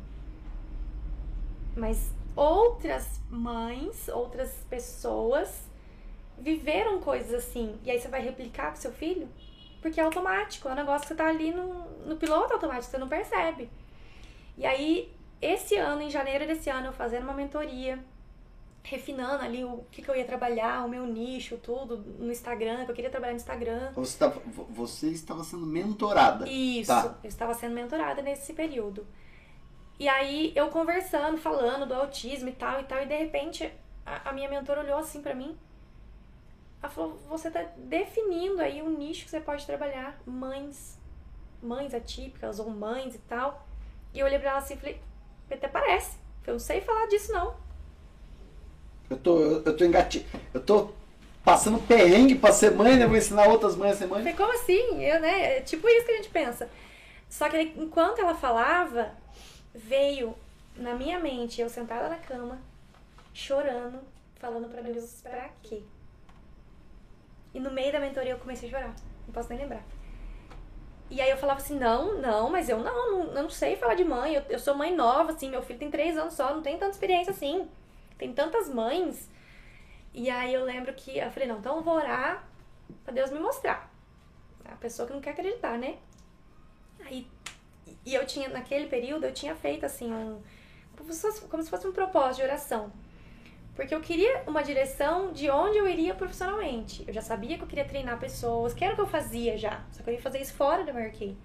Mas 1.75 2.11
outras 2.35 3.21
mães, 3.29 4.07
outras 4.09 4.51
pessoas 4.69 5.69
viveram 6.37 6.99
coisas 6.99 7.33
assim. 7.33 7.79
E 7.83 7.91
aí 7.91 7.99
você 7.99 8.07
vai 8.07 8.21
replicar 8.21 8.71
com 8.71 8.75
seu 8.75 8.91
filho? 8.91 9.29
Porque 9.81 9.99
é 9.99 10.03
automático, 10.03 10.67
é 10.67 10.71
um 10.71 10.75
negócio 10.75 11.07
que 11.07 11.15
tá 11.15 11.27
ali 11.27 11.51
no, 11.51 11.85
no 12.05 12.17
piloto 12.17 12.53
automático, 12.53 12.91
você 12.91 12.97
não 12.97 13.07
percebe. 13.07 13.69
E 14.57 14.65
aí, 14.65 15.11
esse 15.41 15.75
ano, 15.75 16.01
em 16.01 16.09
janeiro 16.09 16.45
desse 16.45 16.69
ano, 16.69 16.87
eu 16.87 16.93
fazendo 16.93 17.23
uma 17.23 17.33
mentoria, 17.33 17.97
refinando 18.83 19.43
ali 19.43 19.63
o 19.63 19.85
que, 19.91 20.01
que 20.01 20.09
eu 20.09 20.15
ia 20.15 20.25
trabalhar, 20.25 20.83
o 20.85 20.89
meu 20.89 21.05
nicho, 21.05 21.57
tudo, 21.57 21.97
no 21.97 22.31
Instagram, 22.31 22.85
que 22.85 22.91
eu 22.91 22.95
queria 22.95 23.09
trabalhar 23.11 23.33
no 23.33 23.37
Instagram. 23.37 23.91
Você, 23.93 24.17
tava, 24.17 24.41
você 24.69 25.07
estava 25.09 25.43
sendo 25.43 25.65
mentorada. 25.65 26.47
Isso, 26.49 26.87
Tá. 26.91 27.17
eu 27.23 27.27
estava 27.27 27.53
sendo 27.53 27.75
mentorada 27.75 28.21
nesse 28.21 28.53
período. 28.53 29.05
E 29.99 30.07
aí, 30.09 30.51
eu 30.55 30.69
conversando, 30.69 31.37
falando 31.37 31.85
do 31.85 31.93
autismo 31.93 32.49
e 32.49 32.53
tal 32.53 32.81
e 32.81 32.83
tal, 32.85 33.01
e 33.03 33.05
de 33.05 33.15
repente, 33.15 33.71
a, 34.05 34.29
a 34.29 34.33
minha 34.33 34.49
mentora 34.49 34.81
olhou 34.81 34.97
assim 34.97 35.21
pra 35.21 35.35
mim. 35.35 35.55
Ela 36.81 36.91
falou, 36.91 37.19
você 37.29 37.51
tá 37.51 37.63
definindo 37.77 38.59
aí 38.61 38.81
um 38.81 38.89
nicho 38.89 39.25
que 39.25 39.29
você 39.29 39.39
pode 39.39 39.63
trabalhar. 39.67 40.19
Mães, 40.25 40.99
mães 41.61 41.93
atípicas 41.93 42.59
ou 42.59 42.69
mães 42.71 43.13
e 43.13 43.19
tal. 43.19 43.67
E 44.11 44.19
eu 44.19 44.25
olhei 44.25 44.39
pra 44.39 44.49
ela 44.49 44.57
assim 44.57 44.73
e 44.73 44.77
falei, 44.77 45.01
até 45.51 45.67
parece. 45.67 46.17
Eu 46.47 46.53
não 46.53 46.59
sei 46.59 46.81
falar 46.81 47.05
disso 47.05 47.31
não. 47.31 47.53
Eu 49.11 49.17
tô, 49.17 49.39
eu, 49.39 49.63
eu 49.63 49.77
tô 49.77 49.83
engati... 49.83 50.25
Eu 50.53 50.61
tô 50.61 50.89
passando 51.43 51.79
perrengue 51.85 52.35
pra 52.35 52.51
ser 52.51 52.71
mãe, 52.71 52.95
né? 52.95 53.05
Vou 53.05 53.17
ensinar 53.17 53.47
outras 53.47 53.75
mães 53.75 53.93
a 53.93 53.95
ser 53.95 54.07
mãe. 54.07 54.19
falei, 54.19 54.33
como 54.33 54.53
assim? 54.53 55.03
Eu, 55.03 55.19
né? 55.19 55.57
É 55.57 55.61
tipo 55.61 55.87
isso 55.87 56.05
que 56.05 56.11
a 56.11 56.15
gente 56.15 56.29
pensa. 56.29 56.69
Só 57.29 57.49
que 57.49 57.59
enquanto 57.75 58.19
ela 58.19 58.35
falava, 58.35 59.11
veio 59.73 60.35
na 60.75 60.95
minha 60.95 61.19
mente, 61.19 61.61
eu 61.61 61.69
sentada 61.69 62.09
na 62.09 62.17
cama, 62.17 62.59
chorando, 63.33 63.99
falando 64.35 64.69
pra 64.69 64.81
Deus, 64.81 65.21
pra 65.21 65.49
quê? 65.63 65.81
E 67.53 67.59
no 67.59 67.71
meio 67.71 67.91
da 67.91 67.99
mentoria 67.99 68.31
eu 68.31 68.39
comecei 68.39 68.69
a 68.69 68.71
chorar. 68.71 68.95
Não 69.25 69.33
posso 69.33 69.49
nem 69.49 69.59
lembrar. 69.59 69.83
E 71.09 71.19
aí 71.19 71.29
eu 71.29 71.37
falava 71.37 71.59
assim, 71.59 71.77
não, 71.77 72.17
não, 72.19 72.49
mas 72.49 72.69
eu 72.69 72.79
não, 72.79 73.11
não, 73.11 73.33
eu 73.35 73.43
não 73.43 73.49
sei 73.49 73.75
falar 73.75 73.95
de 73.95 74.05
mãe. 74.05 74.33
Eu, 74.33 74.43
eu 74.49 74.59
sou 74.59 74.75
mãe 74.75 74.95
nova, 74.95 75.33
assim, 75.33 75.49
meu 75.49 75.61
filho 75.61 75.79
tem 75.79 75.91
três 75.91 76.17
anos 76.17 76.33
só, 76.33 76.53
não 76.53 76.61
tem 76.61 76.77
tanta 76.77 76.91
experiência 76.91 77.31
assim. 77.31 77.67
Tem 78.21 78.31
tantas 78.31 78.69
mães. 78.69 79.27
E 80.13 80.29
aí 80.29 80.53
eu 80.53 80.63
lembro 80.63 80.93
que 80.93 81.17
eu 81.17 81.31
falei, 81.31 81.49
não, 81.49 81.57
então 81.57 81.77
eu 81.77 81.81
vou 81.81 81.95
orar 81.95 82.47
pra 83.03 83.11
Deus 83.11 83.31
me 83.31 83.39
mostrar. 83.39 83.91
A 84.63 84.75
pessoa 84.75 85.07
que 85.07 85.13
não 85.15 85.19
quer 85.19 85.31
acreditar, 85.31 85.75
né? 85.75 85.97
Aí, 87.03 87.27
e 88.05 88.13
eu 88.13 88.23
tinha, 88.23 88.47
naquele 88.47 88.85
período, 88.85 89.25
eu 89.25 89.33
tinha 89.33 89.55
feito 89.55 89.87
assim 89.87 90.13
um. 90.13 90.39
Como 90.95 91.11
se 91.11 91.19
fosse, 91.71 91.87
um 91.87 91.91
propósito 91.91 92.35
de 92.35 92.43
oração. 92.43 92.93
Porque 93.75 93.95
eu 93.95 94.01
queria 94.01 94.43
uma 94.45 94.61
direção 94.61 95.31
de 95.31 95.49
onde 95.49 95.79
eu 95.79 95.87
iria 95.87 96.13
profissionalmente. 96.13 97.03
Eu 97.07 97.13
já 97.15 97.23
sabia 97.23 97.57
que 97.57 97.63
eu 97.63 97.67
queria 97.67 97.85
treinar 97.85 98.19
pessoas, 98.19 98.71
que 98.71 98.83
era 98.83 98.93
o 98.93 98.95
que 98.95 99.01
eu 99.01 99.07
fazia 99.07 99.57
já. 99.57 99.83
Só 99.91 100.03
que 100.03 100.11
eu 100.11 100.13
ia 100.13 100.21
fazer 100.21 100.39
isso 100.39 100.53
fora 100.53 100.83
do 100.83 100.93
Mary 100.93 101.35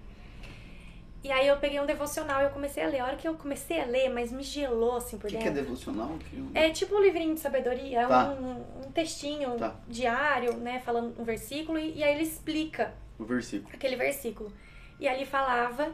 E 1.23 1.31
aí 1.31 1.47
eu 1.47 1.57
peguei 1.57 1.79
um 1.79 1.85
devocional 1.85 2.41
e 2.41 2.45
eu 2.45 2.49
comecei 2.51 2.83
a 2.83 2.87
ler. 2.87 2.99
A 2.99 3.05
hora 3.05 3.15
que 3.17 3.27
eu 3.27 3.33
comecei 3.33 3.81
a 3.81 3.85
ler, 3.85 4.09
mas 4.09 4.31
me 4.31 4.43
gelou 4.43 4.95
assim 4.97 5.17
por 5.17 5.27
O 5.27 5.29
que, 5.29 5.37
que 5.37 5.43
dentro. 5.43 5.59
é 5.59 5.63
devocional? 5.63 6.15
Que- 6.19 6.43
É 6.57 6.69
tipo 6.69 6.95
um 6.95 7.01
livrinho 7.01 7.33
de 7.33 7.39
sabedoria, 7.39 8.01
é 8.01 8.07
Tá. 8.07 8.29
um, 8.29 8.85
um 8.85 8.91
textinho 8.91 9.57
Tá. 9.57 9.75
diário, 9.87 10.53
né? 10.57 10.79
Falando 10.85 11.19
um 11.19 11.23
versículo, 11.23 11.77
e, 11.79 11.95
e 11.97 12.03
aí 12.03 12.13
ele 12.13 12.23
explica 12.23 12.93
O 13.19 13.25
versículo. 13.25 13.69
aquele 13.73 13.95
versículo. 13.95 14.51
E 14.99 15.07
ali 15.07 15.25
falava 15.25 15.93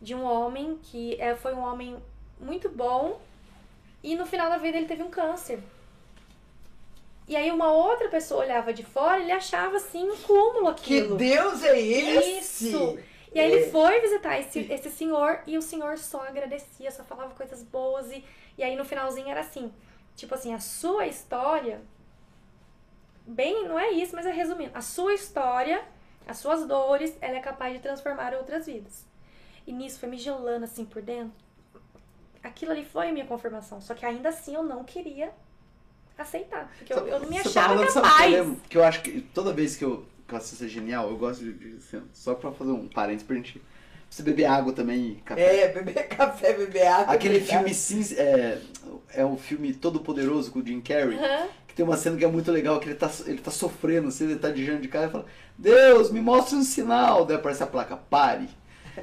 de 0.00 0.14
um 0.14 0.22
homem 0.22 0.78
que 0.82 1.20
é, 1.20 1.34
foi 1.34 1.54
um 1.54 1.60
homem 1.60 1.96
muito 2.40 2.68
bom 2.68 3.20
e 4.02 4.14
no 4.14 4.24
final 4.26 4.48
da 4.48 4.58
vida 4.58 4.76
ele 4.76 4.86
teve 4.86 5.02
um 5.02 5.10
câncer. 5.10 5.58
E 7.26 7.36
aí 7.36 7.50
uma 7.50 7.72
outra 7.72 8.08
pessoa 8.08 8.42
olhava 8.44 8.72
de 8.72 8.82
fora 8.84 9.18
e 9.18 9.22
ele 9.24 9.32
achava 9.32 9.76
assim 9.76 10.08
um 10.08 10.16
cúmulo 10.16 10.72
Que 10.74 10.98
aquilo. 11.00 11.16
Deus 11.16 11.62
é 11.64 11.78
esse? 11.80 12.68
Isso. 12.68 12.98
E 13.38 13.40
aí 13.40 13.52
ele 13.52 13.70
foi 13.70 14.00
visitar 14.00 14.38
esse, 14.40 14.60
esse 14.72 14.90
senhor 14.90 15.40
e 15.46 15.56
o 15.56 15.62
senhor 15.62 15.96
só 15.96 16.22
agradecia, 16.26 16.90
só 16.90 17.04
falava 17.04 17.34
coisas 17.34 17.62
boas. 17.62 18.10
E, 18.10 18.24
e 18.56 18.64
aí 18.64 18.74
no 18.74 18.84
finalzinho 18.84 19.28
era 19.28 19.40
assim: 19.40 19.72
tipo 20.16 20.34
assim, 20.34 20.52
a 20.52 20.58
sua 20.58 21.06
história. 21.06 21.80
Bem, 23.24 23.68
não 23.68 23.78
é 23.78 23.90
isso, 23.90 24.16
mas 24.16 24.26
é 24.26 24.32
resumindo: 24.32 24.72
a 24.74 24.80
sua 24.80 25.14
história, 25.14 25.84
as 26.26 26.38
suas 26.38 26.66
dores, 26.66 27.16
ela 27.20 27.36
é 27.36 27.40
capaz 27.40 27.74
de 27.74 27.78
transformar 27.80 28.34
outras 28.34 28.66
vidas. 28.66 29.06
E 29.66 29.72
nisso 29.72 30.00
foi 30.00 30.08
me 30.08 30.18
gelando 30.18 30.64
assim 30.64 30.84
por 30.84 31.00
dentro. 31.00 31.32
Aquilo 32.42 32.72
ali 32.72 32.84
foi 32.84 33.10
a 33.10 33.12
minha 33.12 33.26
confirmação. 33.26 33.80
Só 33.80 33.94
que 33.94 34.04
ainda 34.04 34.30
assim 34.30 34.54
eu 34.54 34.62
não 34.62 34.82
queria 34.82 35.32
aceitar. 36.16 36.72
Porque 36.76 36.92
eu, 36.92 37.06
eu 37.06 37.20
não 37.20 37.28
me 37.28 37.36
tá 37.36 37.48
achava 37.48 37.86
capaz. 37.86 38.58
Que 38.68 38.78
eu 38.78 38.84
acho 38.84 39.02
que 39.02 39.20
toda 39.20 39.52
vez 39.52 39.76
que 39.76 39.84
eu, 39.84 40.06
assisto 40.36 40.64
é 40.64 40.68
genial, 40.68 41.08
eu 41.10 41.16
gosto 41.16 41.42
de, 41.44 41.52
de- 41.52 41.76
assim, 41.76 42.02
Só 42.12 42.34
pra 42.34 42.52
fazer 42.52 42.70
um 42.72 42.86
parênteses 42.88 43.26
pra 43.26 43.36
gente. 43.36 43.60
Você 44.10 44.22
beber 44.22 44.46
água 44.46 44.72
também 44.72 45.12
e 45.12 45.14
café. 45.16 45.64
É, 45.64 45.68
beber 45.72 46.06
café, 46.08 46.54
beber 46.54 46.86
água. 46.86 47.14
Aquele 47.14 47.34
beber 47.40 47.46
filme 47.48 47.74
cinza, 47.74 48.14
é, 48.14 48.58
é 49.14 49.24
um 49.24 49.36
filme 49.36 49.72
todo 49.74 50.00
poderoso 50.00 50.50
com 50.50 50.60
o 50.60 50.66
Jim 50.66 50.80
Carrey. 50.80 51.18
Aham. 51.18 51.48
Que 51.66 51.74
tem 51.74 51.84
uma 51.84 51.96
cena 51.96 52.16
que 52.16 52.24
é 52.24 52.28
muito 52.28 52.50
legal, 52.50 52.80
que 52.80 52.88
ele 52.88 52.94
tá, 52.94 53.10
ele 53.26 53.38
tá 53.38 53.50
sofrendo, 53.50 54.08
assim, 54.08 54.24
ele 54.24 54.36
tá 54.38 54.50
de 54.50 54.78
de 54.78 54.88
cara 54.88 55.06
e 55.06 55.10
fala, 55.10 55.26
Deus, 55.56 56.10
me 56.10 56.20
mostra 56.20 56.56
um 56.56 56.62
sinal. 56.62 57.24
Daí 57.26 57.36
aparece 57.36 57.62
a 57.62 57.66
placa, 57.66 57.96
pare. 57.96 58.48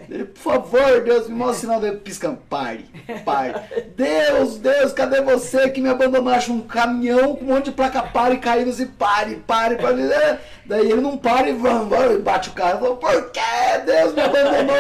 Ele, 0.10 0.26
por 0.26 0.40
favor, 0.40 1.02
Deus, 1.04 1.28
me 1.28 1.36
mostra 1.36 1.56
um 1.56 1.60
sinal. 1.60 1.80
Daí 1.80 1.96
piscando, 1.98 2.38
pare, 2.50 2.86
pare. 3.24 3.54
Deus, 3.96 4.58
Deus, 4.58 4.94
cadê 4.94 5.22
você 5.22 5.70
que 5.70 5.82
me 5.82 5.90
abandonou? 5.90 6.34
Acho 6.34 6.54
um 6.54 6.62
caminhão 6.62 7.36
com 7.36 7.46
um 7.46 7.48
monte 7.50 7.66
de 7.66 7.72
placa 7.72 8.04
pare 8.04 8.38
caindo 8.38 8.70
assim, 8.70 8.88
pare, 8.88 9.36
pare, 9.48 9.76
pare. 9.76 10.02
É. 10.02 10.40
Daí 10.66 10.92
ele 10.92 11.02
não 11.02 11.18
para 11.18 11.50
e 11.50 11.54
vamos, 11.54 11.92
e 12.14 12.18
bate 12.18 12.50
o 12.50 12.54
carro. 12.54 12.80
Fala, 12.80 12.96
por 12.96 13.32
que 13.32 13.78
Deus 13.86 14.14
me 14.14 14.22
abandonou? 14.22 14.76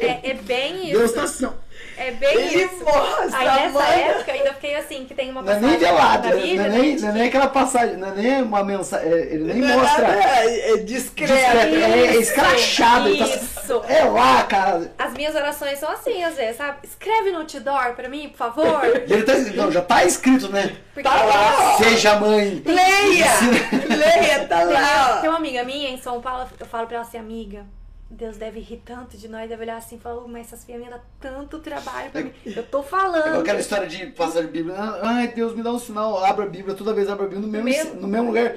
É, 0.00 0.30
é 0.30 0.34
bem 0.34 0.90
isso. 0.90 0.98
Deus 0.98 1.12
tá 1.12 1.22
assim, 1.24 1.46
ó. 1.46 1.69
É 2.02 2.10
bem 2.12 2.30
Ele 2.34 2.64
isso. 2.64 2.82
mostra, 2.84 3.38
Aí 3.38 3.44
nessa 3.46 3.84
época 3.84 4.30
eu 4.30 4.34
ainda 4.34 4.54
fiquei 4.54 4.74
assim, 4.76 5.04
que 5.04 5.14
tem 5.14 5.30
uma 5.30 5.42
Não 5.42 5.52
é 5.52 5.54
passagem 5.56 5.70
nem 5.78 5.86
velado, 5.86 6.28
na 6.28 6.34
né? 6.34 6.40
não 6.40 6.64
é 6.64 6.68
né, 6.68 6.78
nem, 6.78 6.96
de 6.96 7.02
não 7.02 7.08
é 7.08 7.12
que- 7.12 7.18
nem 7.18 7.28
aquela 7.28 7.48
passagem, 7.48 7.96
não 7.98 8.08
é 8.08 8.14
nem 8.14 8.42
uma 8.42 8.64
mensagem, 8.64 9.06
ele 9.08 9.44
nem 9.44 9.56
Não 9.56 9.68
é 9.70 9.76
mostra. 9.76 10.06
É, 10.06 10.70
é 10.72 10.76
discreto. 10.78 11.32
Discreto, 11.34 11.74
é 11.76 12.16
escrachado. 12.16 13.08
ele 13.08 13.18
tá- 13.18 13.24
Isso. 13.26 13.82
É 13.86 14.04
lá, 14.04 14.42
cara. 14.44 14.92
As 14.98 15.12
minhas 15.12 15.34
orações 15.34 15.78
são 15.78 15.90
assim, 15.92 16.24
às 16.24 16.34
vezes, 16.36 16.56
sabe? 16.56 16.78
Escreve 16.82 17.30
no 17.32 17.40
outdoor 17.40 17.92
pra 17.94 18.08
mim, 18.08 18.30
por 18.30 18.38
favor. 18.38 18.80
Ele 19.08 19.22
tá, 19.22 19.34
não, 19.54 19.70
já 19.70 19.82
tá 19.82 20.04
escrito, 20.04 20.48
né? 20.50 20.74
Porque 20.94 21.08
Tá 21.08 21.22
lá. 21.22 21.76
Seja 21.78 22.16
mãe. 22.16 22.62
Leia! 22.64 23.26
Leia, 23.96 24.46
tá 24.46 24.58
tem, 24.64 24.72
lá. 24.72 25.18
tem 25.20 25.28
uma 25.30 25.38
amiga 25.38 25.62
minha 25.64 25.90
em 25.90 25.98
São 26.00 26.20
Paulo, 26.20 26.48
eu 26.58 26.66
falo 26.66 26.86
pra 26.86 26.96
ela 26.96 27.06
assim, 27.06 27.18
amiga, 27.18 27.64
Deus 28.12 28.36
deve 28.36 28.58
rir 28.58 28.82
tanto 28.84 29.16
de 29.16 29.28
nós, 29.28 29.48
deve 29.48 29.62
olhar 29.62 29.76
assim 29.76 29.94
e 29.94 29.98
falar, 30.00 30.22
"Oh, 30.24 30.26
mas 30.28 30.48
essas 30.48 30.64
filhas 30.64 30.82
me 30.82 30.90
dão 30.90 31.00
tanto 31.20 31.60
trabalho 31.60 32.10
pra 32.10 32.22
mim. 32.22 32.32
Eu 32.44 32.66
tô 32.66 32.80
É 32.80 32.82
falando. 32.82 33.40
aquela 33.40 33.60
história 33.60 33.86
de 33.86 34.04
passar 34.06 34.40
de 34.42 34.48
Bíblia. 34.48 34.74
Ai, 35.02 35.28
Deus, 35.28 35.54
me 35.54 35.62
dá 35.62 35.70
um 35.70 35.78
sinal. 35.78 36.22
Abra 36.24 36.44
a 36.44 36.48
Bíblia, 36.48 36.74
toda 36.74 36.92
vez 36.92 37.08
abra 37.08 37.26
a 37.26 37.28
Bíblia 37.28 37.46
no 37.46 37.52
mesmo, 37.52 37.64
Mesmo. 37.64 38.00
no 38.00 38.08
mesmo 38.08 38.26
lugar. 38.26 38.56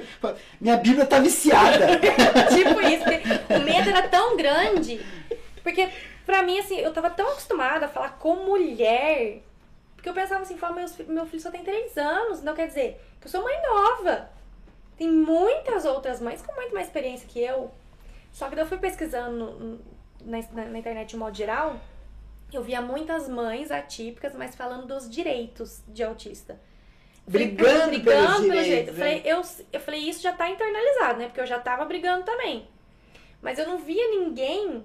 Minha 0.60 0.76
Bíblia 0.76 1.06
tá 1.06 1.20
viciada. 1.20 1.86
tipo 2.52 2.80
isso. 2.80 3.04
O 3.56 3.64
medo 3.64 3.88
era 3.90 4.08
tão 4.08 4.36
grande. 4.36 5.00
Porque, 5.62 5.88
pra 6.26 6.42
mim, 6.42 6.58
assim, 6.58 6.78
eu 6.80 6.92
tava 6.92 7.08
tão 7.08 7.28
acostumada 7.28 7.86
a 7.86 7.88
falar 7.88 8.18
com 8.18 8.34
mulher. 8.44 9.40
Porque 9.94 10.08
eu 10.08 10.14
pensava 10.14 10.42
assim, 10.42 10.58
fala, 10.58 10.74
meus 10.74 10.94
fi- 10.96 11.04
meu 11.04 11.26
filho 11.26 11.40
só 11.40 11.50
tem 11.52 11.62
três 11.62 11.96
anos. 11.96 12.42
Não 12.42 12.54
quer 12.54 12.66
dizer 12.66 13.00
que 13.20 13.28
eu 13.28 13.30
sou 13.30 13.42
mãe 13.42 13.54
nova. 13.62 14.28
Tem 14.98 15.08
muitas 15.08 15.84
outras 15.84 16.20
mães 16.20 16.42
com 16.42 16.52
muito 16.54 16.74
mais 16.74 16.86
experiência 16.88 17.26
que 17.28 17.40
eu. 17.40 17.70
Só 18.34 18.48
que 18.48 18.56
daí 18.56 18.64
eu 18.64 18.68
fui 18.68 18.78
pesquisando 18.78 19.80
na, 20.24 20.38
na- 20.52 20.64
na 20.66 20.78
internet 20.78 21.08
de 21.10 21.16
modo 21.16 21.34
geral. 21.36 21.78
Eu 22.52 22.62
via 22.62 22.82
muitas 22.82 23.28
mães 23.28 23.70
atípicas, 23.70 24.34
mas 24.34 24.54
falando 24.54 24.86
dos 24.88 25.08
direitos 25.08 25.82
de 25.88 26.02
autista. 26.04 26.60
Brigando, 27.26 27.86
brigando 27.88 28.04
pelos 28.04 28.36
pelo 28.36 28.42
direitos, 28.42 28.66
jeito. 28.66 28.88
Eu 28.90 28.94
né? 28.94 28.98
falei, 28.98 29.22
eu, 29.24 29.42
eu 29.72 29.80
falei, 29.80 30.00
isso 30.00 30.20
já 30.22 30.32
tá 30.32 30.50
internalizado, 30.50 31.18
né? 31.20 31.26
Porque 31.26 31.40
eu 31.40 31.46
já 31.46 31.58
tava 31.58 31.84
brigando 31.86 32.24
também. 32.24 32.68
Mas 33.40 33.58
eu 33.58 33.66
não 33.66 33.78
via 33.78 34.08
ninguém 34.10 34.84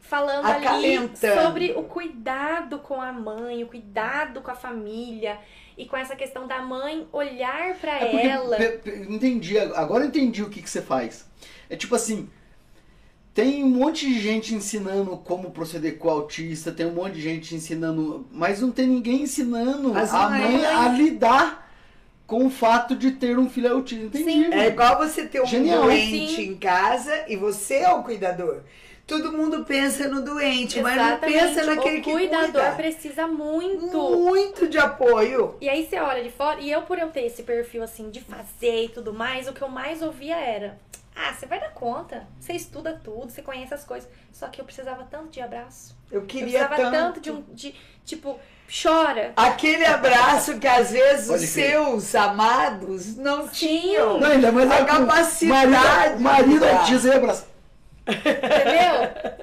falando 0.00 0.46
ali 0.46 0.66
Acalentando. 0.66 1.42
sobre 1.42 1.72
o 1.72 1.82
cuidado 1.82 2.78
com 2.78 3.00
a 3.02 3.12
mãe, 3.12 3.62
o 3.62 3.66
cuidado 3.68 4.40
com 4.40 4.50
a 4.50 4.54
família 4.54 5.38
e 5.76 5.86
com 5.86 5.96
essa 5.96 6.16
questão 6.16 6.46
da 6.46 6.60
mãe 6.62 7.06
olhar 7.12 7.74
pra 7.76 8.00
É 8.00 8.26
ela. 8.26 8.56
entendi, 9.08 9.58
agora 9.58 10.04
eu 10.04 10.08
entendi 10.08 10.42
o 10.42 10.48
que, 10.50 10.62
que 10.62 10.70
você 10.70 10.80
faz. 10.82 11.28
É 11.68 11.76
tipo 11.76 11.94
assim, 11.94 12.28
tem 13.40 13.64
um 13.64 13.68
monte 13.68 14.06
de 14.06 14.20
gente 14.20 14.54
ensinando 14.54 15.16
como 15.18 15.50
proceder 15.50 15.96
com 15.98 16.08
o 16.08 16.10
autista, 16.10 16.70
tem 16.72 16.86
um 16.86 16.92
monte 16.92 17.14
de 17.14 17.22
gente 17.22 17.54
ensinando, 17.54 18.26
mas 18.32 18.60
não 18.60 18.70
tem 18.70 18.86
ninguém 18.86 19.22
ensinando 19.22 19.96
As 19.96 20.12
a 20.12 20.28
mães. 20.28 20.42
mãe 20.52 20.66
a 20.66 20.88
lidar 20.88 21.70
com 22.26 22.46
o 22.46 22.50
fato 22.50 22.94
de 22.94 23.12
ter 23.12 23.38
um 23.38 23.48
filho 23.50 23.72
autista. 23.72 24.18
Entendi. 24.18 24.44
Sim. 24.44 24.52
É 24.54 24.68
igual 24.68 24.98
você 24.98 25.26
ter 25.26 25.40
um 25.42 25.46
Genial. 25.46 25.82
doente 25.82 26.36
Sim. 26.36 26.42
em 26.50 26.56
casa 26.56 27.24
e 27.28 27.36
você 27.36 27.76
é 27.76 27.92
o 27.92 28.02
cuidador. 28.02 28.60
Todo 29.06 29.32
mundo 29.32 29.64
pensa 29.64 30.06
no 30.06 30.22
doente, 30.22 30.80
mas 30.80 30.96
não 30.96 31.18
pensa 31.18 31.64
naquele 31.64 31.98
o 31.98 32.02
que 32.02 32.12
cuidador 32.12 32.52
cuida. 32.52 32.70
precisa 32.76 33.26
muito. 33.26 33.96
Muito 34.16 34.68
de 34.68 34.78
apoio. 34.78 35.56
E 35.60 35.68
aí 35.68 35.84
você 35.84 35.98
olha 35.98 36.22
de 36.22 36.30
fora, 36.30 36.60
e 36.60 36.70
eu 36.70 36.82
por 36.82 36.96
eu 36.96 37.08
ter 37.08 37.22
esse 37.26 37.42
perfil 37.42 37.82
assim 37.82 38.08
de 38.10 38.20
fazer 38.20 38.84
e 38.84 38.88
tudo 38.88 39.12
mais, 39.12 39.48
o 39.48 39.52
que 39.52 39.62
eu 39.62 39.68
mais 39.68 40.00
ouvia 40.00 40.36
era: 40.36 40.78
"Ah, 41.28 41.34
você 41.34 41.46
vai 41.46 41.60
dar 41.60 41.70
conta. 41.70 42.26
Você 42.38 42.52
estuda 42.54 42.98
tudo, 43.04 43.30
você 43.30 43.42
conhece 43.42 43.74
as 43.74 43.84
coisas". 43.84 44.08
Só 44.32 44.48
que 44.48 44.60
eu 44.60 44.64
precisava 44.64 45.04
tanto 45.10 45.28
de 45.28 45.40
abraço. 45.40 45.96
Eu 46.10 46.20
Eu 46.20 46.26
queria 46.26 46.66
precisava 46.66 46.76
tanto. 46.76 46.90
tanto 46.92 47.20
de 47.20 47.30
um 47.30 47.42
de 47.52 47.74
tipo, 48.04 48.38
chora. 48.82 49.32
Aquele 49.36 49.84
abraço 49.84 50.58
que 50.58 50.66
às 50.66 50.90
vezes 50.90 51.28
Pode 51.28 51.44
os 51.44 51.50
seus 51.50 52.14
amados 52.14 53.16
não 53.16 53.46
tinham. 53.48 54.18
Não, 54.18 54.30
ainda 54.30 54.50
mais 54.50 54.70
A 54.70 54.84
capacidade 54.84 55.70
Marido, 55.70 56.20
marido 56.20 56.64
autista 56.66 57.08
e 57.08 57.12
abraço. 57.12 57.46
Entendeu? 58.06 59.40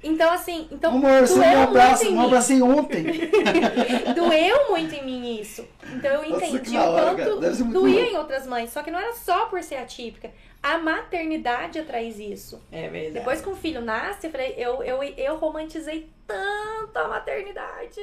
Então, 0.00 0.32
assim, 0.32 0.68
então 0.70 0.92
Amor, 0.92 1.26
você 1.26 1.34
me 1.34 1.44
doeu 1.44 1.62
abraça, 1.62 2.04
muito 2.04 2.14
em 2.14 2.16
um 2.16 2.20
mim. 2.20 2.26
abracei 2.26 2.62
ontem. 2.62 3.04
Doeu 4.14 4.70
muito 4.70 4.94
em 4.94 5.04
mim 5.04 5.40
isso. 5.40 5.66
Então 5.92 6.22
eu 6.22 6.30
Nossa, 6.30 6.46
entendi 6.46 6.72
da 6.72 6.88
o 6.88 7.16
quanto 7.16 7.64
doía 7.72 8.02
em 8.04 8.16
outras 8.16 8.46
mães. 8.46 8.70
Só 8.70 8.82
que 8.82 8.90
não 8.92 8.98
era 8.98 9.12
só 9.14 9.46
por 9.46 9.60
ser 9.62 9.76
atípica. 9.76 10.30
A 10.62 10.78
maternidade 10.78 11.82
traz 11.82 12.18
isso. 12.18 12.60
É 12.70 12.88
verdade. 12.88 13.14
Depois 13.14 13.40
que 13.40 13.48
um 13.48 13.56
filho 13.56 13.80
nasce, 13.80 14.26
eu 14.26 14.30
falei, 14.30 14.54
eu, 14.56 14.82
eu, 14.82 15.02
eu 15.02 15.36
romantizei 15.36 16.10
tanto 16.26 16.96
a 16.98 17.08
maternidade. 17.08 18.00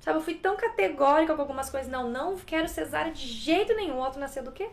Sabe, 0.00 0.18
eu 0.18 0.22
fui 0.22 0.34
tão 0.34 0.56
categórica 0.56 1.34
com 1.34 1.42
algumas 1.42 1.68
coisas. 1.68 1.90
Não, 1.90 2.08
não 2.08 2.36
quero 2.36 2.68
cesárea 2.68 3.12
de 3.12 3.26
jeito 3.26 3.74
nenhum. 3.74 3.96
O 3.96 3.98
outro 3.98 4.20
nasceu 4.20 4.42
do 4.42 4.52
quê? 4.52 4.68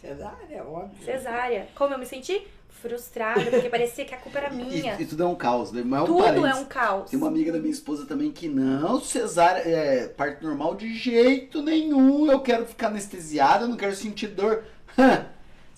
Cesárea, 0.00 0.64
óbvio. 0.64 1.04
Cesárea. 1.04 1.68
Como 1.74 1.92
eu 1.92 1.98
me 1.98 2.06
senti? 2.06 2.46
Frustrada, 2.68 3.50
porque 3.50 3.68
parecia 3.68 4.04
que 4.04 4.14
a 4.14 4.18
culpa 4.18 4.38
era 4.38 4.50
minha. 4.54 4.94
E, 4.94 5.02
e 5.02 5.06
tudo 5.06 5.24
é 5.24 5.26
um 5.26 5.34
caos, 5.34 5.72
né? 5.72 5.82
Mas 5.84 6.02
é 6.02 6.06
Tudo 6.06 6.46
é 6.46 6.54
um 6.54 6.64
caos. 6.66 7.10
Tem 7.10 7.18
uma 7.18 7.28
amiga 7.28 7.50
da 7.50 7.58
minha 7.58 7.72
esposa 7.72 8.06
também 8.06 8.30
que 8.30 8.48
não, 8.48 9.00
cesárea, 9.00 9.62
é, 9.62 10.06
parte 10.06 10.44
normal 10.44 10.76
de 10.76 10.94
jeito 10.94 11.62
nenhum. 11.62 12.30
Eu 12.30 12.40
quero 12.40 12.64
ficar 12.64 12.88
anestesiada, 12.88 13.66
não 13.66 13.76
quero 13.76 13.96
sentir 13.96 14.28
dor. 14.28 14.62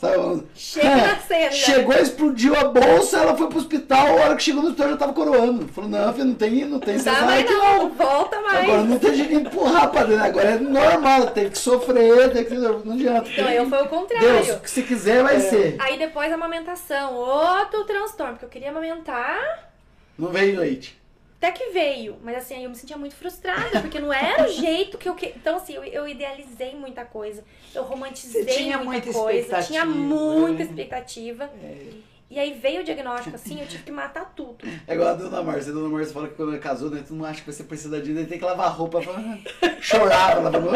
Sabe? 0.00 0.44
Chega 0.54 0.86
É, 0.86 1.06
na 1.08 1.16
cena. 1.18 1.50
Chegou, 1.50 1.92
explodiu 1.92 2.54
a 2.54 2.64
bolsa, 2.68 3.18
ela 3.18 3.36
foi 3.36 3.48
pro 3.48 3.58
hospital, 3.58 4.06
a 4.06 4.12
hora 4.12 4.36
que 4.36 4.44
chegou 4.44 4.62
no 4.62 4.68
hospital 4.68 4.90
já 4.92 4.96
tava 4.96 5.12
coroando. 5.12 5.66
Falou, 5.66 5.90
não, 5.90 6.12
filho, 6.12 6.26
não 6.26 6.34
tem, 6.34 6.64
não 6.66 6.78
tem 6.78 6.96
Não 6.98 7.04
dá 7.04 7.10
cesárea 7.10 7.26
mais 7.26 7.44
aqui 7.44 7.52
não, 7.54 7.78
não. 7.78 7.90
volta 7.90 8.40
mais. 8.40 8.62
Agora 8.62 8.84
não 8.84 8.98
tem 9.00 9.14
jeito 9.16 9.28
de 9.30 9.34
empurrar 9.34 9.90
pra 9.90 10.04
dentro, 10.04 10.24
agora 10.24 10.50
é 10.50 10.58
normal, 10.60 11.26
tem 11.30 11.50
que 11.50 11.58
sofrer, 11.58 12.32
tem 12.32 12.44
que 12.44 12.54
não 12.54 12.92
adianta. 12.92 13.28
Então 13.28 13.50
eu 13.50 13.68
foi 13.68 13.82
o 13.82 13.88
contrário. 13.88 14.28
Deus, 14.28 14.48
o 14.50 14.60
que 14.60 14.70
você 14.70 14.82
quiser 14.82 15.22
vai 15.24 15.40
ser. 15.40 15.74
Aí 15.80 15.98
depois 15.98 16.30
a 16.30 16.34
amamentação, 16.36 17.14
outro 17.14 17.82
transtorno, 17.84 18.34
porque 18.34 18.44
eu 18.44 18.50
queria 18.50 18.70
amamentar, 18.70 19.68
Não 20.16 20.28
veio 20.28 20.60
leite. 20.60 20.97
Até 21.38 21.52
que 21.52 21.70
veio. 21.70 22.16
Mas 22.22 22.36
assim, 22.36 22.54
aí 22.54 22.64
eu 22.64 22.70
me 22.70 22.76
sentia 22.76 22.96
muito 22.96 23.14
frustrada, 23.14 23.80
porque 23.80 24.00
não 24.00 24.12
era 24.12 24.44
o 24.44 24.52
jeito 24.52 24.98
que 24.98 25.08
eu 25.08 25.14
que... 25.14 25.26
Então 25.26 25.56
assim, 25.56 25.74
eu, 25.74 25.84
eu 25.84 26.06
idealizei 26.06 26.74
muita 26.74 27.04
coisa. 27.04 27.44
Eu 27.74 27.84
romantizei 27.84 28.42
Você 28.42 28.50
tinha 28.50 28.78
muita, 28.78 29.06
muita 29.06 29.12
coisa. 29.12 29.62
Tinha 29.62 29.84
muita 29.84 30.64
né? 30.64 30.70
expectativa. 30.70 31.44
É. 31.62 32.08
E 32.30 32.38
aí 32.38 32.52
veio 32.52 32.82
o 32.82 32.84
diagnóstico 32.84 33.36
assim, 33.36 33.58
eu 33.58 33.66
tive 33.66 33.84
que 33.84 33.92
matar 33.92 34.34
tudo. 34.36 34.58
É 34.86 34.92
igual 34.92 35.08
a 35.08 35.14
dona 35.14 35.42
Márcia. 35.42 35.72
A 35.72 35.74
dona 35.74 35.88
Márcia 35.88 36.12
fala 36.12 36.28
que 36.28 36.34
quando 36.34 36.52
ela 36.52 36.58
casou, 36.60 36.90
né? 36.90 37.02
Tu 37.06 37.14
não 37.14 37.24
acha 37.24 37.40
que 37.40 37.50
você 37.50 37.64
precisa 37.64 38.02
de 38.02 38.12
daí 38.12 38.26
tem 38.26 38.38
que 38.38 38.44
lavar 38.44 38.70
roupa. 38.70 39.00
Fala, 39.00 39.38
Chorava, 39.80 40.40
ela 40.40 40.52
falou. 40.52 40.72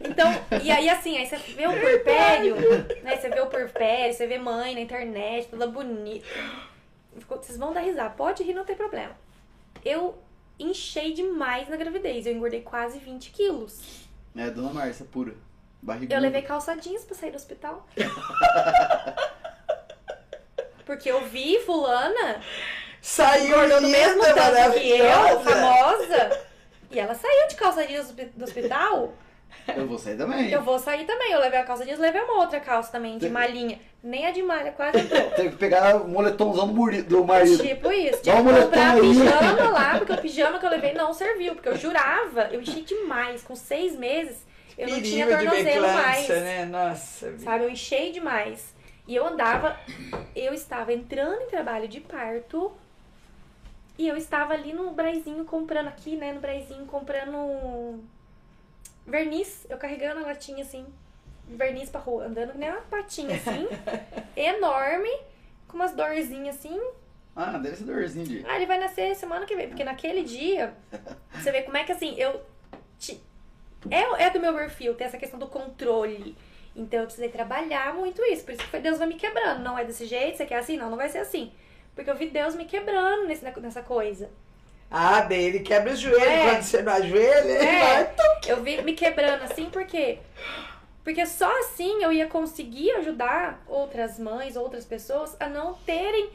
Então, 0.00 0.60
e 0.62 0.70
aí 0.70 0.90
assim, 0.90 1.16
aí 1.16 1.26
você 1.26 1.36
vê 1.36 1.66
o 1.66 1.80
porpério, 1.80 2.56
né? 3.02 3.16
Você 3.16 3.28
vê 3.30 3.40
o 3.40 3.46
porpério, 3.46 4.12
você 4.12 4.26
vê 4.26 4.36
mãe 4.36 4.74
na 4.74 4.80
internet, 4.80 5.48
toda 5.48 5.66
bonita. 5.66 6.26
Vocês 7.26 7.58
vão 7.58 7.72
dar 7.72 7.80
risada, 7.80 8.10
pode 8.10 8.42
rir, 8.42 8.54
não 8.54 8.64
tem 8.64 8.76
problema. 8.76 9.16
Eu 9.84 10.18
enchei 10.58 11.12
demais 11.12 11.68
na 11.68 11.76
gravidez, 11.76 12.26
eu 12.26 12.34
engordei 12.34 12.62
quase 12.62 12.98
20 12.98 13.30
quilos. 13.30 14.08
É, 14.36 14.50
dona 14.50 14.72
Márcia, 14.72 15.06
pura. 15.06 15.34
Barriguda. 15.80 16.14
Eu 16.14 16.20
levei 16.20 16.42
calça 16.42 16.74
jeans 16.76 17.04
pra 17.04 17.14
sair 17.14 17.30
do 17.30 17.36
hospital. 17.36 17.86
Porque 20.84 21.10
eu 21.10 21.24
vi 21.26 21.60
fulana 21.60 22.42
Saiu 23.00 23.46
engordou 23.46 23.80
no 23.80 23.88
mesmo 23.88 24.22
tanto 24.22 24.78
que 24.78 24.90
eu, 24.90 25.40
famosa. 25.40 26.46
E 26.90 26.98
ela 26.98 27.14
saiu 27.14 27.48
de 27.48 27.54
calça 27.54 27.86
jeans 27.86 28.10
do 28.10 28.24
do 28.24 28.44
hospital. 28.44 29.14
Eu 29.76 29.86
vou 29.86 29.98
sair 29.98 30.16
também. 30.16 30.50
Eu 30.50 30.62
vou 30.62 30.78
sair 30.78 31.04
também. 31.04 31.32
Eu 31.32 31.40
levei 31.40 31.58
a 31.58 31.64
calça 31.64 31.84
jeans, 31.84 31.98
levei 31.98 32.20
uma 32.22 32.38
outra 32.40 32.60
calça 32.60 32.90
também, 32.92 33.18
de 33.18 33.28
malhinha. 33.28 33.78
Nem 34.02 34.26
a 34.26 34.30
de 34.30 34.42
malha 34.42 34.72
quase 34.72 34.98
entrou. 34.98 35.30
Tem 35.36 35.50
que 35.50 35.56
pegar 35.56 35.96
o 35.96 36.08
moletomzão 36.08 36.72
do, 36.72 37.02
do 37.02 37.24
marido. 37.24 37.62
Tipo 37.62 37.90
isso. 37.92 38.22
Uma 38.30 38.54
que 38.54 38.62
comprar 38.62 38.94
aí. 38.94 39.00
pijama 39.00 39.68
lá, 39.70 39.98
porque 39.98 40.12
o 40.12 40.18
pijama 40.18 40.58
que 40.58 40.66
eu 40.66 40.70
levei 40.70 40.94
não 40.94 41.12
serviu. 41.12 41.54
Porque 41.54 41.68
eu 41.68 41.76
jurava, 41.76 42.48
eu 42.50 42.60
enchi 42.60 42.82
demais. 42.82 43.42
Com 43.42 43.54
seis 43.54 43.96
meses, 43.96 44.46
eu 44.76 44.88
não 44.88 45.02
tinha 45.02 45.26
tornozelo 45.26 45.88
mais. 45.88 46.28
né? 46.28 46.64
Nossa. 46.64 47.38
Sabe, 47.38 47.64
eu 47.64 47.70
enchei 47.70 48.12
demais. 48.12 48.74
E 49.06 49.16
eu 49.16 49.26
andava, 49.26 49.76
eu 50.36 50.52
estava 50.52 50.92
entrando 50.92 51.42
em 51.42 51.46
trabalho 51.48 51.88
de 51.88 52.00
parto. 52.00 52.72
E 53.98 54.06
eu 54.06 54.16
estava 54.16 54.54
ali 54.54 54.72
no 54.72 54.92
Braizinho 54.92 55.44
comprando 55.44 55.88
aqui, 55.88 56.14
né? 56.14 56.32
No 56.32 56.40
Braizinho 56.40 56.86
comprando 56.86 57.98
verniz. 59.08 59.66
Eu 59.68 59.78
carregando 59.78 60.20
a 60.20 60.28
latinha 60.28 60.62
assim, 60.62 60.86
verniz 61.48 61.90
pra 61.90 62.00
rua, 62.00 62.26
andando 62.26 62.52
que 62.52 62.58
nem 62.58 62.70
uma 62.70 62.82
patinha 62.82 63.36
assim, 63.36 63.66
enorme, 64.36 65.10
com 65.66 65.76
umas 65.76 65.92
dorzinhas 65.92 66.56
assim. 66.56 66.80
Ah, 67.34 67.58
deve 67.58 67.76
ser 67.76 67.84
dorzinho 67.84 68.26
de. 68.26 68.44
Ah, 68.46 68.56
ele 68.56 68.66
vai 68.66 68.78
nascer 68.78 69.14
semana 69.14 69.46
que 69.46 69.56
vem, 69.56 69.68
porque 69.68 69.84
naquele 69.84 70.22
dia, 70.22 70.74
você 71.32 71.50
vê 71.50 71.62
como 71.62 71.76
é 71.76 71.84
que 71.84 71.92
assim, 71.92 72.14
eu. 72.16 72.40
Te, 72.98 73.20
é, 73.90 74.24
é 74.24 74.30
do 74.30 74.40
meu 74.40 74.52
perfil, 74.54 74.94
tem 74.94 75.06
essa 75.06 75.18
questão 75.18 75.38
do 75.38 75.46
controle. 75.46 76.36
Então 76.74 77.00
eu 77.00 77.06
precisei 77.06 77.28
trabalhar 77.28 77.94
muito 77.94 78.22
isso. 78.24 78.44
Por 78.44 78.52
isso 78.52 78.62
que 78.62 78.70
foi 78.70 78.80
Deus 78.80 78.98
vai 78.98 79.08
me 79.08 79.14
quebrando. 79.14 79.62
Não 79.62 79.78
é 79.78 79.84
desse 79.84 80.06
jeito, 80.06 80.36
você 80.36 80.46
quer 80.46 80.58
assim? 80.58 80.76
Não, 80.76 80.90
não 80.90 80.96
vai 80.96 81.08
ser 81.08 81.18
assim. 81.18 81.52
Porque 81.94 82.10
eu 82.10 82.16
vi 82.16 82.28
Deus 82.30 82.54
me 82.54 82.64
quebrando 82.64 83.26
nesse, 83.26 83.44
nessa 83.44 83.82
coisa. 83.82 84.30
Ah, 84.90 85.20
bem, 85.22 85.42
ele 85.42 85.60
quebra 85.60 85.92
os 85.92 86.00
joelhos. 86.00 86.22
É. 86.22 86.50
Quando 86.50 86.62
você 86.62 86.82
não 86.82 86.92
ajoelha, 86.92 87.48
ele 87.48 87.80
vai. 87.80 88.02
É, 88.02 88.14
eu 88.46 88.62
vi 88.62 88.82
me 88.82 88.94
quebrando 88.94 89.42
assim 89.42 89.68
porque 89.70 90.18
porque 91.04 91.24
só 91.24 91.50
assim 91.60 92.02
eu 92.02 92.12
ia 92.12 92.26
conseguir 92.26 92.90
ajudar 92.92 93.62
outras 93.66 94.18
mães, 94.18 94.56
outras 94.56 94.84
pessoas 94.84 95.36
a 95.40 95.48
não 95.48 95.74
terem 95.74 96.30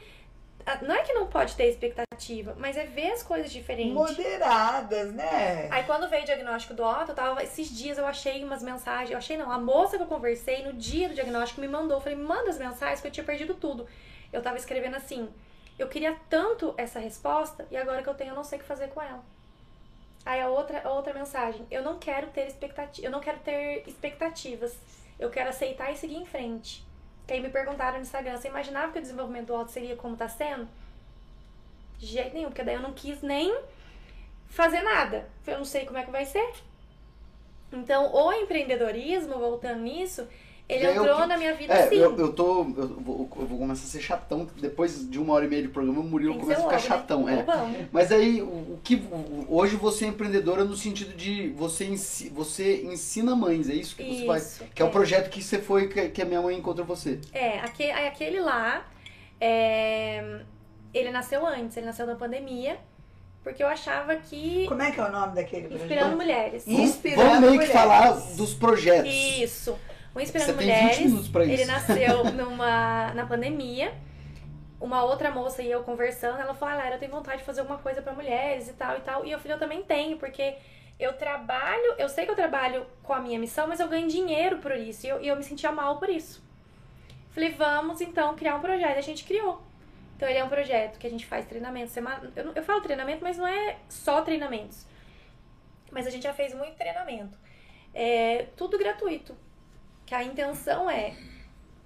não 0.81 0.95
é 0.95 1.01
que 1.01 1.13
não 1.13 1.27
pode 1.27 1.55
ter 1.55 1.65
expectativa, 1.65 2.55
mas 2.57 2.77
é 2.77 2.85
ver 2.85 3.11
as 3.11 3.21
coisas 3.21 3.51
diferentes. 3.51 3.93
Moderadas, 3.93 5.11
né? 5.11 5.67
Aí 5.69 5.83
quando 5.83 6.09
veio 6.09 6.23
o 6.23 6.25
diagnóstico 6.25 6.73
do 6.73 6.83
Otto, 6.83 7.11
eu 7.11 7.15
tava 7.15 7.43
esses 7.43 7.69
dias 7.69 7.97
eu 7.97 8.07
achei 8.07 8.43
umas 8.43 8.63
mensagens, 8.63 9.11
eu 9.11 9.17
achei 9.17 9.35
não, 9.35 9.51
a 9.51 9.57
moça 9.57 9.97
que 9.97 10.03
eu 10.03 10.07
conversei 10.07 10.63
no 10.63 10.73
dia 10.73 11.09
do 11.09 11.15
diagnóstico 11.15 11.59
me 11.59 11.67
mandou, 11.67 11.97
eu 11.97 12.01
falei, 12.01 12.17
manda 12.17 12.49
as 12.49 12.57
mensagens 12.57 13.01
que 13.01 13.07
eu 13.07 13.11
tinha 13.11 13.25
perdido 13.25 13.53
tudo. 13.55 13.85
Eu 14.31 14.41
tava 14.41 14.57
escrevendo 14.57 14.95
assim, 14.95 15.29
eu 15.77 15.87
queria 15.87 16.17
tanto 16.29 16.73
essa 16.77 16.99
resposta 16.99 17.67
e 17.71 17.77
agora 17.77 18.03
que 18.03 18.09
eu 18.09 18.13
tenho 18.13 18.31
eu 18.31 18.35
não 18.35 18.43
sei 18.43 18.57
o 18.57 18.61
que 18.61 18.67
fazer 18.67 18.89
com 18.89 19.01
ela. 19.01 19.23
Aí 20.25 20.39
a 20.39 20.47
outra, 20.47 20.81
a 20.83 20.91
outra 20.91 21.13
mensagem, 21.13 21.65
eu 21.69 21.83
não 21.83 21.99
quero 21.99 22.27
ter 22.27 22.47
expectativa, 22.47 23.05
eu 23.05 23.11
não 23.11 23.19
quero 23.19 23.39
ter 23.39 23.83
expectativas. 23.87 24.75
Eu 25.19 25.29
quero 25.29 25.49
aceitar 25.49 25.91
e 25.91 25.97
seguir 25.97 26.15
em 26.15 26.25
frente. 26.25 26.85
Que 27.27 27.33
aí 27.33 27.41
me 27.41 27.49
perguntaram 27.49 27.97
no 27.97 28.03
Instagram, 28.03 28.37
você 28.37 28.47
imaginava 28.47 28.91
que 28.91 28.99
o 28.99 29.01
desenvolvimento 29.01 29.47
do 29.47 29.55
Otto 29.55 29.71
seria 29.71 29.95
como 29.95 30.15
tá 30.15 30.27
sendo? 30.27 30.67
De 31.97 32.05
jeito 32.05 32.33
nenhum, 32.33 32.49
porque 32.49 32.63
daí 32.63 32.75
eu 32.75 32.81
não 32.81 32.93
quis 32.93 33.21
nem 33.21 33.55
fazer 34.47 34.81
nada. 34.81 35.27
Eu 35.45 35.57
não 35.57 35.65
sei 35.65 35.85
como 35.85 35.97
é 35.97 36.03
que 36.03 36.11
vai 36.11 36.25
ser. 36.25 36.53
Então, 37.71 38.13
o 38.13 38.33
empreendedorismo, 38.33 39.39
voltando 39.39 39.81
nisso, 39.81 40.27
ele 40.69 40.85
É, 40.85 40.97
eu 40.97 41.03
entrou 41.03 41.21
que- 41.21 41.25
na 41.27 41.37
minha 41.37 41.53
vida 41.55 41.73
É, 41.73 41.83
assim. 41.85 41.95
eu, 41.95 42.17
eu 42.17 42.31
tô. 42.33 42.59
Eu 42.59 42.87
vou, 42.99 43.29
eu 43.37 43.45
vou 43.45 43.59
começar 43.59 43.83
a 43.83 43.87
ser 43.87 43.99
chatão. 44.01 44.47
Depois 44.57 45.09
de 45.09 45.19
uma 45.19 45.33
hora 45.33 45.45
e 45.45 45.47
meia 45.49 45.61
de 45.61 45.67
programa, 45.67 45.99
o 45.99 46.03
Murilo 46.03 46.39
começa 46.39 46.61
a 46.61 46.63
ficar 46.63 46.75
logo, 46.77 46.87
chatão. 46.87 47.23
né? 47.25 47.45
É. 47.47 47.85
Mas 47.91 48.11
aí, 48.11 48.41
o, 48.41 48.45
o 48.45 48.79
que. 48.83 48.95
o- 48.95 49.45
hoje 49.49 49.75
você 49.75 50.05
é 50.05 50.07
empreendedora 50.07 50.63
no 50.63 50.75
sentido 50.75 51.15
de 51.15 51.49
você, 51.49 51.85
ensi, 51.85 52.29
você 52.29 52.81
ensina 52.83 53.35
mães, 53.35 53.69
é 53.69 53.73
isso 53.73 53.95
que 53.95 54.03
você 54.19 54.25
faz? 54.25 54.43
Isso, 54.53 54.63
Que 54.73 54.81
é 54.81 54.85
o 54.85 54.87
é. 54.87 54.91
projeto 54.91 55.29
que 55.29 55.43
você 55.43 55.59
foi, 55.59 55.87
que, 55.89 56.09
que 56.09 56.21
a 56.21 56.25
minha 56.25 56.41
mãe 56.41 56.57
encontrou 56.57 56.85
você. 56.87 57.19
É, 57.33 57.59
aquele, 57.59 57.91
aquele 57.91 58.39
lá, 58.39 58.85
é, 59.39 60.39
ele 60.93 61.11
nasceu 61.11 61.45
antes, 61.45 61.75
ele 61.75 61.85
nasceu 61.85 62.07
na 62.07 62.15
pandemia, 62.15 62.77
porque 63.43 63.61
eu 63.61 63.67
achava 63.67 64.15
que. 64.15 64.65
Como 64.67 64.81
é 64.81 64.91
que 64.91 64.99
é 64.99 65.03
o 65.03 65.11
nome 65.11 65.35
daquele 65.35 65.67
projeto? 65.67 65.83
Inspirando 65.83 66.15
Mulheres. 66.15 66.67
Inspirando 66.67 67.21
Vamos 67.23 67.39
meio 67.41 67.51
que 67.51 67.57
mulheres. 67.67 67.73
falar 67.73 68.11
dos 68.37 68.53
projetos. 68.53 69.11
Isso. 69.13 69.77
O 70.15 70.19
Inspirando 70.19 70.51
Você 70.51 70.57
tem 70.57 70.89
20 70.89 71.09
Mulheres, 71.09 71.59
ele 71.59 71.65
nasceu 71.65 72.23
numa, 72.33 73.13
na 73.13 73.25
pandemia. 73.25 73.93
Uma 74.79 75.03
outra 75.03 75.31
moça 75.31 75.61
e 75.61 75.71
eu 75.71 75.81
conversando, 75.83 76.39
ela 76.39 76.53
falou, 76.53 76.75
ah, 76.77 76.89
eu 76.91 76.99
tenho 76.99 77.11
vontade 77.11 77.37
de 77.37 77.45
fazer 77.45 77.61
alguma 77.61 77.79
coisa 77.79 78.01
pra 78.01 78.11
mulheres 78.11 78.67
e 78.67 78.73
tal 78.73 78.97
e 78.97 79.01
tal. 79.01 79.25
E 79.25 79.31
eu 79.31 79.39
falei, 79.39 79.55
eu 79.55 79.59
também 79.59 79.81
tenho, 79.81 80.17
porque 80.17 80.55
eu 80.99 81.13
trabalho, 81.13 81.95
eu 81.97 82.09
sei 82.09 82.25
que 82.25 82.31
eu 82.31 82.35
trabalho 82.35 82.85
com 83.01 83.13
a 83.13 83.19
minha 83.19 83.39
missão, 83.39 83.65
mas 83.65 83.79
eu 83.79 83.87
ganho 83.87 84.07
dinheiro 84.07 84.57
por 84.57 84.75
isso. 84.75 85.05
E 85.05 85.09
eu, 85.09 85.21
e 85.21 85.27
eu 85.27 85.35
me 85.37 85.43
sentia 85.43 85.71
mal 85.71 85.97
por 85.97 86.09
isso. 86.09 86.43
Falei, 87.31 87.51
vamos 87.51 88.01
então 88.01 88.35
criar 88.35 88.55
um 88.55 88.61
projeto. 88.61 88.97
A 88.97 89.01
gente 89.01 89.23
criou. 89.23 89.61
Então 90.15 90.29
ele 90.29 90.37
é 90.37 90.43
um 90.43 90.49
projeto 90.49 90.99
que 90.99 91.07
a 91.07 91.09
gente 91.09 91.25
faz 91.25 91.45
treinamento 91.45 91.91
semana. 91.91 92.31
Eu, 92.35 92.51
eu 92.53 92.63
falo 92.63 92.81
treinamento, 92.81 93.23
mas 93.23 93.37
não 93.37 93.47
é 93.47 93.77
só 93.89 94.21
treinamentos. 94.21 94.85
Mas 95.91 96.05
a 96.05 96.09
gente 96.09 96.23
já 96.23 96.33
fez 96.33 96.53
muito 96.53 96.75
treinamento. 96.75 97.37
É 97.93 98.47
tudo 98.55 98.77
gratuito. 98.77 99.35
Que 100.13 100.17
a 100.19 100.23
intenção 100.23 100.87
é 100.91 101.15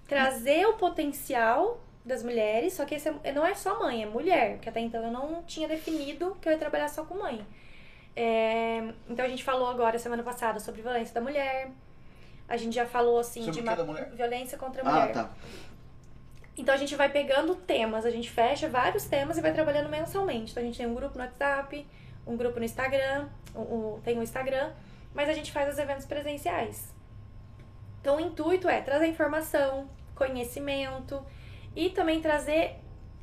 trazer 0.06 0.66
o 0.66 0.74
potencial 0.74 1.80
das 2.04 2.22
mulheres, 2.24 2.74
só 2.74 2.84
que 2.84 2.96
esse 2.96 3.08
é- 3.24 3.32
não 3.32 3.46
é 3.46 3.56
só 3.56 3.80
mãe, 3.80 4.04
é 4.04 4.06
mulher, 4.06 4.58
que 4.60 4.68
até 4.68 4.82
então 4.82 5.02
eu 5.02 5.10
não 5.12 5.44
tinha 5.44 5.66
definido 5.66 6.36
que 6.42 6.50
eu 6.50 6.52
ia 6.52 6.58
trabalhar 6.58 6.90
só 6.90 7.06
com 7.06 7.16
mãe. 7.16 7.46
É, 8.14 8.84
então 9.10 9.24
a 9.26 9.30
gente 9.30 9.46
falou 9.46 9.70
agora 9.70 9.98
semana 9.98 10.24
passada 10.24 10.60
sobre 10.60 10.82
violência 10.82 11.14
da 11.14 11.22
mulher. 11.22 11.70
A 12.50 12.58
gente 12.58 12.74
já 12.76 12.86
falou 12.86 13.18
assim 13.18 13.44
Sobre 13.46 13.62
de 13.62 13.68
uma 13.68 13.76
violência 14.14 14.58
contra 14.58 14.84
a 14.84 14.90
Ah, 14.90 15.00
mulher. 15.00 15.14
tá. 15.14 15.30
Então 16.58 16.76
a 16.76 16.78
gente 16.78 16.96
vai 16.98 17.08
pegando 17.10 17.56
temas, 17.56 18.06
a 18.06 18.10
gente 18.12 18.30
fecha 18.30 18.68
vários 18.68 19.06
temas 19.06 19.38
e 19.38 19.42
vai 19.42 19.54
trabalhando 19.54 19.88
mensalmente. 19.90 20.52
Então 20.52 20.62
a 20.62 20.66
gente 20.66 20.78
tem 20.78 20.86
um 20.88 20.96
grupo 20.96 21.18
no 21.18 21.24
WhatsApp, 21.24 21.88
um 22.26 22.36
grupo 22.36 22.60
no 22.60 22.66
Instagram, 22.66 23.30
um- 23.56 23.62
um- 23.96 24.02
tem 24.02 24.20
um 24.20 24.24
Instagram, 24.24 24.72
mas 25.14 25.30
a 25.30 25.34
gente 25.34 25.50
faz 25.50 25.72
os 25.72 25.80
eventos 25.80 26.06
presenciais. 26.06 26.94
Então 28.02 28.18
o 28.18 28.20
intuito 28.20 28.68
é 28.68 28.82
trazer 28.82 29.08
informação, 29.08 29.90
conhecimento 30.16 31.24
e 31.76 31.90
também 31.90 32.22
trazer 32.22 32.76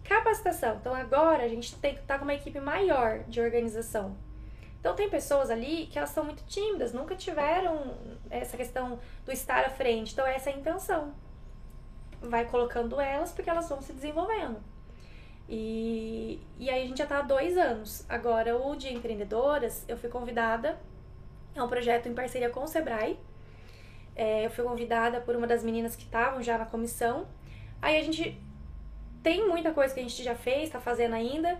capacitação. 0.02 0.76
Então 0.76 0.94
agora 0.94 1.44
a 1.44 1.48
gente 1.48 1.74
tem 1.76 1.94
que 1.94 2.00
estar 2.00 2.18
com 2.18 2.24
uma 2.24 2.34
equipe 2.34 2.60
maior 2.60 3.20
de 3.24 3.40
organização. 3.40 4.16
Então 4.80 4.94
tem 4.94 5.08
pessoas 5.08 5.50
ali 5.50 5.86
que 5.86 5.98
elas 5.98 6.10
são 6.10 6.24
muito 6.24 6.44
tímidas, 6.44 6.92
nunca 6.92 7.16
tiveram 7.16 7.96
essa 8.28 8.56
questão 8.56 8.98
do 9.24 9.32
estar 9.32 9.64
à 9.64 9.70
frente. 9.70 10.12
Então 10.12 10.26
essa 10.26 10.50
é 10.50 10.52
a 10.52 10.56
intenção 10.56 11.14
vai 12.28 12.44
colocando 12.46 13.00
elas 13.00 13.32
porque 13.32 13.50
elas 13.50 13.68
vão 13.68 13.80
se 13.80 13.92
desenvolvendo. 13.92 14.56
E, 15.48 16.40
e 16.58 16.70
aí 16.70 16.82
a 16.82 16.86
gente 16.86 16.98
já 16.98 17.06
tá 17.06 17.18
há 17.18 17.22
dois 17.22 17.56
anos. 17.56 18.04
Agora, 18.08 18.56
o 18.56 18.74
Dia 18.74 18.92
Empreendedoras, 18.92 19.84
eu 19.86 19.96
fui 19.96 20.08
convidada, 20.08 20.78
é 21.54 21.62
um 21.62 21.68
projeto 21.68 22.08
em 22.08 22.14
parceria 22.14 22.50
com 22.50 22.64
o 22.64 22.66
Sebrae. 22.66 23.18
É, 24.16 24.46
eu 24.46 24.50
fui 24.50 24.64
convidada 24.64 25.20
por 25.20 25.34
uma 25.34 25.46
das 25.46 25.62
meninas 25.64 25.96
que 25.96 26.04
estavam 26.04 26.42
já 26.42 26.56
na 26.58 26.64
comissão. 26.66 27.26
Aí 27.82 27.98
a 27.98 28.02
gente 28.04 28.40
tem 29.22 29.48
muita 29.48 29.72
coisa 29.72 29.92
que 29.92 30.00
a 30.00 30.02
gente 30.02 30.22
já 30.22 30.34
fez, 30.34 30.70
tá 30.70 30.80
fazendo 30.80 31.14
ainda, 31.14 31.58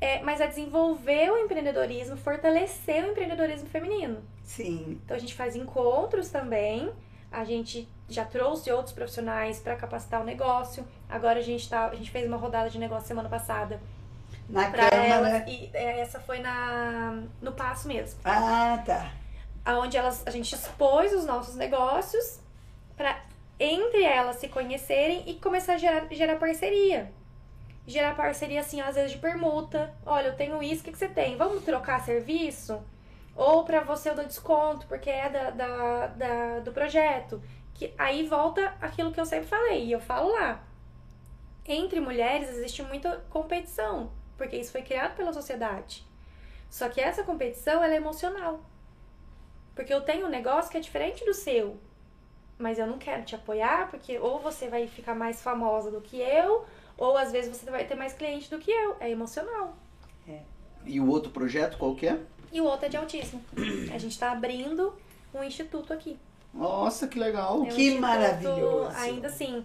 é, 0.00 0.20
mas 0.22 0.40
é 0.40 0.46
desenvolver 0.46 1.30
o 1.30 1.38
empreendedorismo, 1.38 2.16
fortalecer 2.16 3.04
o 3.04 3.10
empreendedorismo 3.10 3.68
feminino. 3.68 4.22
Sim. 4.44 5.00
Então 5.04 5.16
a 5.16 5.20
gente 5.20 5.34
faz 5.34 5.54
encontros 5.56 6.28
também. 6.30 6.90
A 7.30 7.44
gente 7.44 7.88
já 8.08 8.24
trouxe 8.24 8.70
outros 8.70 8.94
profissionais 8.94 9.58
para 9.58 9.74
capacitar 9.76 10.20
o 10.20 10.24
negócio. 10.24 10.86
Agora 11.08 11.38
a 11.38 11.42
gente 11.42 11.68
tá, 11.68 11.86
a 11.86 11.94
gente 11.94 12.10
fez 12.10 12.26
uma 12.26 12.36
rodada 12.36 12.68
de 12.68 12.78
negócio 12.78 13.08
semana 13.08 13.28
passada 13.28 13.80
Na 14.48 14.70
para 14.70 14.90
Câmara. 14.90 15.06
elas 15.06 15.48
e 15.48 15.70
é, 15.72 16.00
essa 16.00 16.20
foi 16.20 16.40
na 16.40 17.22
no 17.40 17.52
passo 17.52 17.88
mesmo, 17.88 18.20
Ah, 18.24 18.82
tá. 18.84 19.10
Aonde 19.64 19.96
elas 19.96 20.22
a 20.26 20.30
gente 20.30 20.54
expôs 20.54 21.12
os 21.12 21.24
nossos 21.24 21.54
negócios 21.54 22.40
para 22.96 23.20
entre 23.60 24.02
elas 24.02 24.36
se 24.36 24.48
conhecerem 24.48 25.22
e 25.26 25.34
começar 25.34 25.74
a 25.74 25.78
gerar, 25.78 26.06
gerar 26.10 26.36
parceria. 26.36 27.12
Gerar 27.86 28.16
parceria 28.16 28.60
assim, 28.60 28.80
às 28.80 28.94
vezes 28.96 29.12
de 29.12 29.18
permuta. 29.18 29.94
Olha, 30.04 30.28
eu 30.28 30.36
tenho 30.36 30.62
isso, 30.62 30.82
o 30.82 30.84
que, 30.84 30.92
que 30.92 30.98
você 30.98 31.08
tem? 31.08 31.36
Vamos 31.36 31.64
trocar 31.64 32.00
serviço? 32.00 32.82
Ou 33.36 33.64
para 33.64 33.80
você 33.80 34.10
eu 34.10 34.14
dou 34.14 34.24
desconto, 34.24 34.86
porque 34.86 35.10
é 35.10 35.28
da, 35.28 35.50
da, 35.50 36.06
da- 36.08 36.58
do 36.60 36.72
projeto. 36.72 37.42
Que 37.74 37.92
aí 37.96 38.26
volta 38.26 38.74
aquilo 38.80 39.12
que 39.12 39.20
eu 39.20 39.26
sempre 39.26 39.46
falei, 39.48 39.86
e 39.86 39.92
eu 39.92 40.00
falo 40.00 40.32
lá. 40.32 40.62
Entre 41.66 42.00
mulheres 42.00 42.48
existe 42.50 42.82
muita 42.82 43.18
competição, 43.30 44.10
porque 44.36 44.56
isso 44.56 44.72
foi 44.72 44.82
criado 44.82 45.14
pela 45.16 45.32
sociedade. 45.32 46.04
Só 46.68 46.88
que 46.88 47.00
essa 47.00 47.22
competição 47.22 47.82
ela 47.82 47.94
é 47.94 47.96
emocional. 47.96 48.60
Porque 49.74 49.92
eu 49.92 50.00
tenho 50.00 50.26
um 50.26 50.30
negócio 50.30 50.70
que 50.70 50.76
é 50.76 50.80
diferente 50.80 51.24
do 51.24 51.34
seu. 51.34 51.76
Mas 52.58 52.78
eu 52.78 52.86
não 52.86 52.98
quero 52.98 53.24
te 53.24 53.34
apoiar, 53.34 53.90
porque 53.90 54.18
ou 54.18 54.38
você 54.38 54.68
vai 54.68 54.86
ficar 54.86 55.14
mais 55.14 55.42
famosa 55.42 55.90
do 55.90 56.00
que 56.00 56.20
eu, 56.20 56.64
ou 56.96 57.16
às 57.16 57.32
vezes 57.32 57.56
você 57.56 57.70
vai 57.70 57.84
ter 57.84 57.94
mais 57.94 58.12
cliente 58.12 58.50
do 58.50 58.58
que 58.58 58.70
eu. 58.70 58.96
É 59.00 59.10
emocional. 59.10 59.76
E 60.84 61.00
o 61.00 61.08
outro 61.08 61.30
projeto, 61.30 61.78
qual 61.78 61.94
que 61.94 62.06
é? 62.06 62.18
E 62.52 62.60
o 62.60 62.64
outro 62.64 62.86
é 62.86 62.88
de 62.88 62.96
autismo. 62.96 63.42
A 63.92 63.98
gente 63.98 64.18
tá 64.18 64.32
abrindo 64.32 64.94
um 65.32 65.42
instituto 65.42 65.92
aqui. 65.92 66.18
Nossa, 66.52 67.08
que 67.08 67.18
legal. 67.18 67.58
É 67.64 67.72
um 67.72 67.76
Que 67.76 67.98
maravilhoso. 67.98 68.96
Ainda 68.96 69.28
assim. 69.28 69.64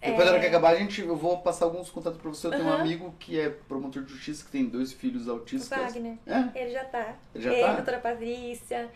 Depois 0.00 0.24
da 0.24 0.32
hora 0.32 0.40
que 0.40 0.46
acabar, 0.46 0.70
a 0.70 0.76
gente, 0.76 1.02
eu 1.02 1.16
vou 1.16 1.38
passar 1.38 1.66
alguns 1.66 1.90
contatos 1.90 2.20
pra 2.20 2.30
você. 2.30 2.46
Eu 2.46 2.52
tenho 2.52 2.64
um 2.64 2.68
Aham. 2.68 2.80
amigo 2.80 3.14
que 3.18 3.38
é 3.38 3.50
promotor 3.50 4.02
de 4.02 4.12
justiça, 4.12 4.44
que 4.44 4.50
tem 4.50 4.64
dois 4.64 4.92
filhos 4.92 5.26
O 5.26 5.32
autistas. 5.32 5.78
Wagner. 5.78 6.16
É? 6.26 6.58
Ele 6.58 6.70
já 6.70 6.84
tá. 6.84 7.16
Ele 7.34 7.44
já 7.44 7.52
Ele, 7.52 7.62
tá? 7.62 7.74
doutora 7.74 7.98
Patrícia. 7.98 8.90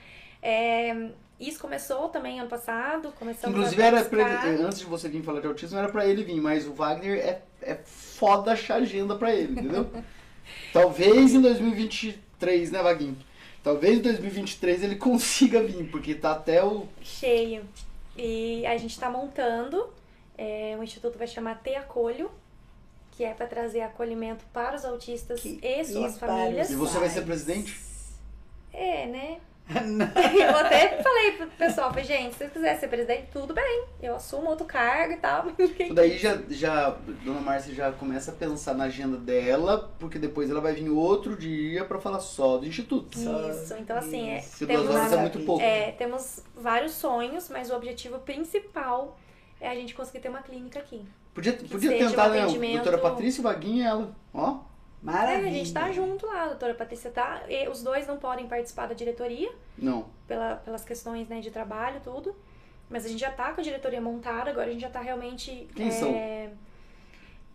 É, 0.44 1.08
isso 1.40 1.58
começou 1.58 2.10
também 2.10 2.38
ano 2.38 2.50
passado. 2.50 3.10
Começamos 3.18 3.56
Inclusive, 3.56 3.82
a 3.82 3.86
era 3.86 4.04
pra 4.04 4.44
antes 4.50 4.80
de 4.80 4.84
você 4.84 5.08
vir 5.08 5.22
falar 5.22 5.40
de 5.40 5.46
autismo, 5.46 5.78
era 5.78 5.88
pra 5.88 6.06
ele 6.06 6.22
vir, 6.22 6.38
mas 6.38 6.66
o 6.66 6.74
Wagner 6.74 7.18
é, 7.18 7.42
é 7.62 7.74
foda 7.86 8.52
achar 8.52 8.76
agenda 8.76 9.16
pra 9.16 9.34
ele, 9.34 9.52
entendeu? 9.52 9.90
Talvez 10.70 11.32
em 11.34 11.40
2023, 11.40 12.70
né, 12.70 12.82
Vaguinho? 12.82 13.16
Talvez 13.62 13.98
em 13.98 14.02
2023 14.02 14.82
ele 14.82 14.96
consiga 14.96 15.62
vir, 15.62 15.88
porque 15.90 16.14
tá 16.14 16.32
até 16.32 16.62
o. 16.62 16.86
cheio. 17.02 17.64
E 18.14 18.64
a 18.66 18.76
gente 18.76 18.90
está 18.92 19.08
montando. 19.08 19.88
É, 20.36 20.76
o 20.78 20.82
instituto 20.82 21.16
vai 21.16 21.26
chamar 21.26 21.62
Te 21.62 21.74
Acolho, 21.74 22.30
que 23.12 23.24
é 23.24 23.32
para 23.32 23.46
trazer 23.46 23.80
acolhimento 23.80 24.44
para 24.52 24.76
os 24.76 24.84
autistas 24.84 25.40
Que- 25.40 25.58
e 25.62 25.84
suas 25.84 26.18
para 26.18 26.28
famílias. 26.28 26.70
E 26.70 26.74
você 26.74 26.98
vai 26.98 27.08
ser 27.08 27.22
presidente? 27.22 27.80
É, 28.72 29.06
né? 29.06 29.38
Eu 29.74 30.56
até 30.56 31.02
falei 31.02 31.32
pro 31.32 31.46
pessoal, 31.46 31.88
falei, 31.88 32.04
gente, 32.04 32.32
se 32.32 32.38
vocês 32.38 32.52
quiserem 32.52 32.78
ser 32.78 32.88
presidente, 32.88 33.28
tudo 33.32 33.54
bem. 33.54 33.84
Eu 34.02 34.16
assumo 34.16 34.50
outro 34.50 34.66
cargo 34.66 35.14
e 35.14 35.16
tal. 35.16 35.46
Isso 35.58 35.94
daí 35.94 36.18
já, 36.18 36.38
já, 36.50 36.96
Dona 37.24 37.40
Márcia 37.40 37.74
já 37.74 37.90
começa 37.92 38.30
a 38.30 38.34
pensar 38.34 38.74
na 38.74 38.84
agenda 38.84 39.16
dela, 39.16 39.90
porque 39.98 40.18
depois 40.18 40.50
ela 40.50 40.60
vai 40.60 40.74
vir 40.74 40.90
outro 40.90 41.34
dia 41.36 41.84
pra 41.84 41.98
falar 41.98 42.20
só 42.20 42.58
do 42.58 42.66
instituto. 42.66 43.18
Isso, 43.18 43.74
então 43.78 43.96
assim, 43.96 44.30
é, 44.30 44.40
Se 44.40 44.66
duas 44.66 44.80
temos, 44.80 44.94
horas 44.94 45.12
é 45.12 45.16
muito 45.16 45.40
pouco. 45.40 45.62
é, 45.62 45.92
temos 45.92 46.42
vários 46.54 46.92
sonhos, 46.92 47.48
mas 47.48 47.70
o 47.70 47.74
objetivo 47.74 48.18
principal 48.18 49.16
é 49.60 49.68
a 49.70 49.74
gente 49.74 49.94
conseguir 49.94 50.20
ter 50.20 50.28
uma 50.28 50.42
clínica 50.42 50.78
aqui. 50.78 51.02
Podia, 51.32 51.54
podia 51.54 51.90
tentar, 51.90 52.30
um 52.30 52.58
né? 52.58 52.72
Doutora 52.74 52.98
Patrícia, 52.98 53.42
Vaguinho 53.42 53.78
e 53.78 53.82
ela. 53.82 54.14
Ó. 54.32 54.58
É, 55.04 55.10
Maravilha. 55.10 55.48
a 55.48 55.52
gente 55.52 55.72
tá 55.72 55.92
junto 55.92 56.26
lá, 56.26 56.46
doutora 56.46 56.74
Patrícia 56.74 57.10
tá. 57.10 57.42
e 57.48 57.68
os 57.68 57.82
dois 57.82 58.06
não 58.06 58.16
podem 58.16 58.48
participar 58.48 58.86
da 58.86 58.94
diretoria, 58.94 59.52
Não. 59.76 60.06
pela, 60.26 60.56
pelas 60.56 60.82
questões 60.82 61.28
né, 61.28 61.40
de 61.40 61.50
trabalho 61.50 62.00
tudo. 62.02 62.34
Mas 62.88 63.04
a 63.04 63.08
gente 63.08 63.20
já 63.20 63.30
tá 63.30 63.52
com 63.52 63.60
a 63.60 63.64
diretoria 63.64 64.00
montada, 64.00 64.50
agora 64.50 64.68
a 64.68 64.72
gente 64.72 64.82
já 64.82 64.90
tá 64.90 65.00
realmente. 65.00 65.68
Quem 65.74 65.88
é, 65.88 65.90
são? 65.90 66.14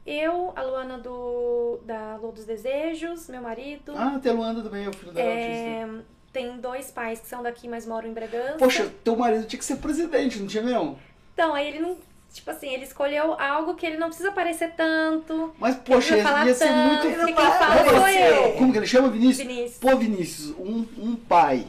Eu, 0.06 0.54
a 0.56 0.64
Luana 0.64 0.98
do, 0.98 1.80
da 1.84 2.16
Lua 2.18 2.32
dos 2.32 2.46
Desejos, 2.46 3.28
meu 3.30 3.42
marido. 3.42 3.94
Ah, 3.96 4.20
tem 4.22 4.32
a 4.32 4.36
Luanda 4.36 4.62
também, 4.62 4.86
é 4.86 4.90
o 4.90 4.94
filho 4.94 5.10
autista. 5.10 5.28
É, 5.28 5.88
tem 6.32 6.58
dois 6.58 6.92
pais 6.92 7.20
que 7.20 7.28
são 7.28 7.44
daqui, 7.44 7.68
mas 7.68 7.86
moram 7.86 8.10
em 8.10 8.14
Bragança. 8.14 8.58
Poxa, 8.58 8.92
teu 9.04 9.16
marido 9.16 9.46
tinha 9.46 9.60
que 9.60 9.66
ser 9.66 9.78
presidente, 9.78 10.40
não 10.40 10.48
tinha 10.48 10.64
mesmo? 10.64 10.98
Então, 11.34 11.54
aí 11.54 11.68
ele 11.68 11.80
não. 11.80 11.98
Tipo 12.34 12.52
assim, 12.52 12.72
ele 12.72 12.84
escolheu 12.84 13.34
algo 13.40 13.74
que 13.74 13.86
ele 13.86 13.98
não 13.98 14.08
precisa 14.08 14.30
aparecer 14.30 14.74
tanto. 14.78 15.54
Mas, 15.58 15.76
poxa, 15.78 16.16
ele 16.16 16.48
ia 16.48 16.54
ser 16.54 16.68
tanto, 16.68 17.08
muito. 17.08 17.18
Não 17.18 17.26
quem 17.26 17.36
fala 17.36 17.86
sou 17.86 18.08
eu. 18.08 18.54
Como 18.54 18.72
que 18.72 18.78
ele 18.78 18.86
chama, 18.88 19.10
Vinícius? 19.10 19.48
Vinícius. 19.48 19.78
Pô, 19.80 19.98
Vinícius, 19.98 20.56
um, 20.60 20.86
um 20.98 21.16
pai 21.16 21.66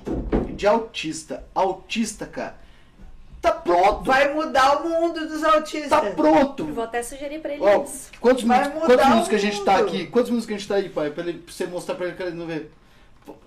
de 0.55 0.67
autista, 0.67 1.45
autista, 1.55 2.27
cara, 2.27 2.57
tá 3.41 3.53
pronto. 3.53 4.05
Vai 4.05 4.35
mudar 4.35 4.85
o 4.85 4.89
mundo 4.91 5.27
dos 5.27 5.43
autistas. 5.43 5.89
Tá 5.89 6.03
pronto. 6.11 6.67
Vou 6.67 6.85
até 6.85 7.03
sugerir 7.03 7.41
pra 7.41 7.55
ele 7.55 7.63
Ó, 7.63 7.83
isso. 7.85 8.11
quantos 8.21 8.45
Vai 8.45 8.59
minutos, 8.59 8.83
mudar 8.83 8.87
quantos 8.87 9.07
o 9.07 9.09
minutos 9.09 9.29
que 9.29 9.37
a 9.37 9.39
gente 9.39 9.65
tá 9.65 9.77
aqui? 9.79 10.07
Quantos 10.09 10.31
minutos 10.31 10.47
que 10.47 10.53
a 10.53 10.59
gente 10.59 10.69
tá 10.69 10.75
aí, 10.75 10.89
pai? 10.91 11.11
Pra, 11.11 11.25
ele, 11.25 11.39
pra 11.39 11.53
você 11.53 11.67
mostrar 11.67 11.95
pra 11.95 12.07
ele 12.07 12.17
que 12.17 12.23
ele 12.23 12.37
não 12.37 12.47
vê. 12.47 12.67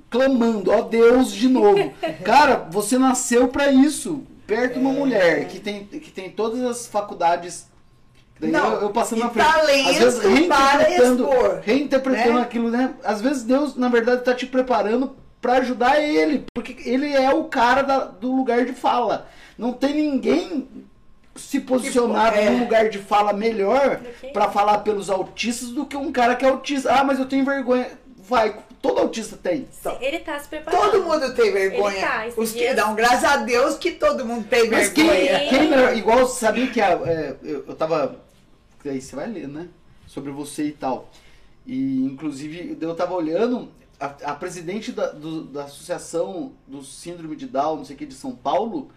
Clamando, 0.10 0.72
ó 0.72 0.81
Deus, 0.81 1.31
de 1.31 1.48
novo. 1.48 1.94
Cara, 2.26 2.68
você 2.72 2.98
nasceu 2.98 3.49
pra 3.49 3.72
isso. 3.72 4.23
Perto 4.55 4.73
de 4.73 4.80
uma 4.80 4.91
mulher 4.93 5.47
que 5.47 5.59
tem, 5.59 5.85
que 5.85 6.11
tem 6.11 6.30
todas 6.30 6.61
as 6.63 6.88
faculdades. 6.88 7.67
Daí 8.39 8.51
Não, 8.51 8.73
eu, 8.73 8.81
eu 8.81 8.89
passando 8.89 9.19
na 9.19 9.30
frente. 9.30 9.45
talento 9.45 9.89
Às 9.89 9.97
vezes 9.97 10.19
para 10.47 10.67
reinterpretando, 10.67 11.23
expor, 11.30 11.59
reinterpretando 11.63 12.34
né? 12.34 12.41
aquilo, 12.41 12.69
né? 12.71 12.93
Às 13.03 13.21
vezes 13.21 13.43
Deus, 13.43 13.75
na 13.75 13.88
verdade, 13.89 14.23
tá 14.23 14.34
te 14.34 14.45
preparando 14.45 15.15
pra 15.41 15.53
ajudar 15.57 16.01
ele. 16.01 16.45
Porque 16.53 16.75
ele 16.89 17.13
é 17.13 17.34
o 17.34 17.45
cara 17.45 17.81
da- 17.84 18.05
do 18.05 18.31
lugar 18.35 18.65
de 18.65 18.73
fala. 18.73 19.27
Não 19.57 19.71
tem 19.73 19.93
ninguém 19.93 20.67
se 21.35 21.59
posicionar 21.59 22.38
é. 22.38 22.49
num 22.49 22.59
lugar 22.59 22.89
de 22.89 22.97
fala 22.99 23.34
melhor 23.34 23.99
pra 24.34 24.49
falar 24.49 24.80
pelos 24.80 25.09
autistas 25.09 25.69
do 25.69 25.85
que 25.85 25.95
um 25.97 26.11
cara 26.11 26.35
que 26.35 26.45
é 26.45 26.49
autista. 26.49 26.91
Ah, 26.93 27.03
mas 27.03 27.19
eu 27.19 27.25
tenho 27.25 27.45
vergonha. 27.45 27.88
Vai, 28.27 28.55
todo 28.84 28.99
autista 28.99 29.38
tem. 29.38 29.65
Sim, 29.72 29.95
ele 30.01 30.19
tá 30.19 30.38
se 30.38 30.47
preparando. 30.49 30.91
Todo 30.91 31.03
mundo 31.05 31.34
tem 31.34 31.51
vergonha. 31.53 31.95
Ele 31.95 32.01
tá, 32.05 32.27
Os 32.41 32.51
que 32.51 32.73
dão, 32.73 32.93
graças 32.93 33.23
a 33.23 33.38
Deus 33.38 33.76
que 33.77 33.91
todo 33.93 34.26
mundo 34.26 34.45
tem 34.47 34.69
Mas 34.69 34.89
quem, 34.89 35.07
vergonha. 35.07 35.49
quem 35.49 35.57
é 35.60 35.69
melhor? 35.69 35.97
Igual, 35.97 36.27
sabia 36.27 36.68
que 36.69 36.81
a, 36.81 36.89
é, 36.91 37.35
eu, 37.41 37.64
eu 37.65 37.76
tava. 37.76 38.19
Aí 38.85 38.99
você 39.01 39.15
vai 39.15 39.27
ler, 39.27 39.47
né? 39.47 39.69
Sobre 40.05 40.30
você 40.31 40.65
e 40.65 40.72
tal. 40.73 41.10
E, 41.65 42.03
inclusive, 42.03 42.77
eu 42.81 42.93
tava 42.93 43.14
olhando, 43.14 43.72
a, 43.97 44.07
a 44.31 44.35
presidente 44.35 44.91
da, 44.91 45.07
do- 45.11 45.45
da 45.45 45.64
Associação 45.64 46.51
do 46.68 46.84
Síndrome 46.84 47.38
de 47.38 47.47
Down, 47.47 47.77
não 47.77 47.85
sei 47.85 47.95
o 47.95 47.99
que, 47.99 48.05
de 48.05 48.14
São 48.14 48.35
Paulo, 48.35 48.89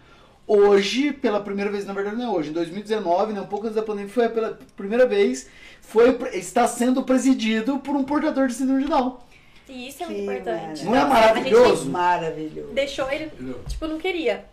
hoje, 0.45 1.13
pela 1.13 1.39
primeira 1.39 1.71
vez, 1.71 1.85
na 1.85 1.93
verdade 1.93 2.17
não 2.17 2.25
é 2.25 2.37
hoje, 2.37 2.49
em 2.49 2.53
2019, 2.53 3.31
né, 3.31 3.39
um 3.39 3.47
pouco 3.47 3.65
antes 3.67 3.75
da 3.77 3.81
pandemia, 3.83 4.11
foi 4.11 4.27
pela 4.27 4.59
primeira 4.75 5.05
vez, 5.07 5.47
foi, 5.81 6.09
está 6.33 6.67
sendo 6.67 7.03
presidido 7.03 7.79
por 7.79 7.95
um 7.95 8.03
portador 8.03 8.47
de 8.47 8.53
síndrome 8.53 8.83
de 8.83 8.89
Down. 8.89 9.17
E 9.69 9.87
isso 9.89 10.03
é 10.03 10.05
Que 10.07 10.13
muito 10.13 10.31
importante. 10.31 10.85
Não 10.85 10.95
é 10.95 11.05
maravilhoso? 11.05 11.71
A 11.71 11.75
gente 11.75 11.87
Maravilhoso. 11.89 12.73
deixou 12.73 13.11
ele, 13.11 13.31
tipo, 13.67 13.87
não 13.87 13.97
queria. 13.97 14.45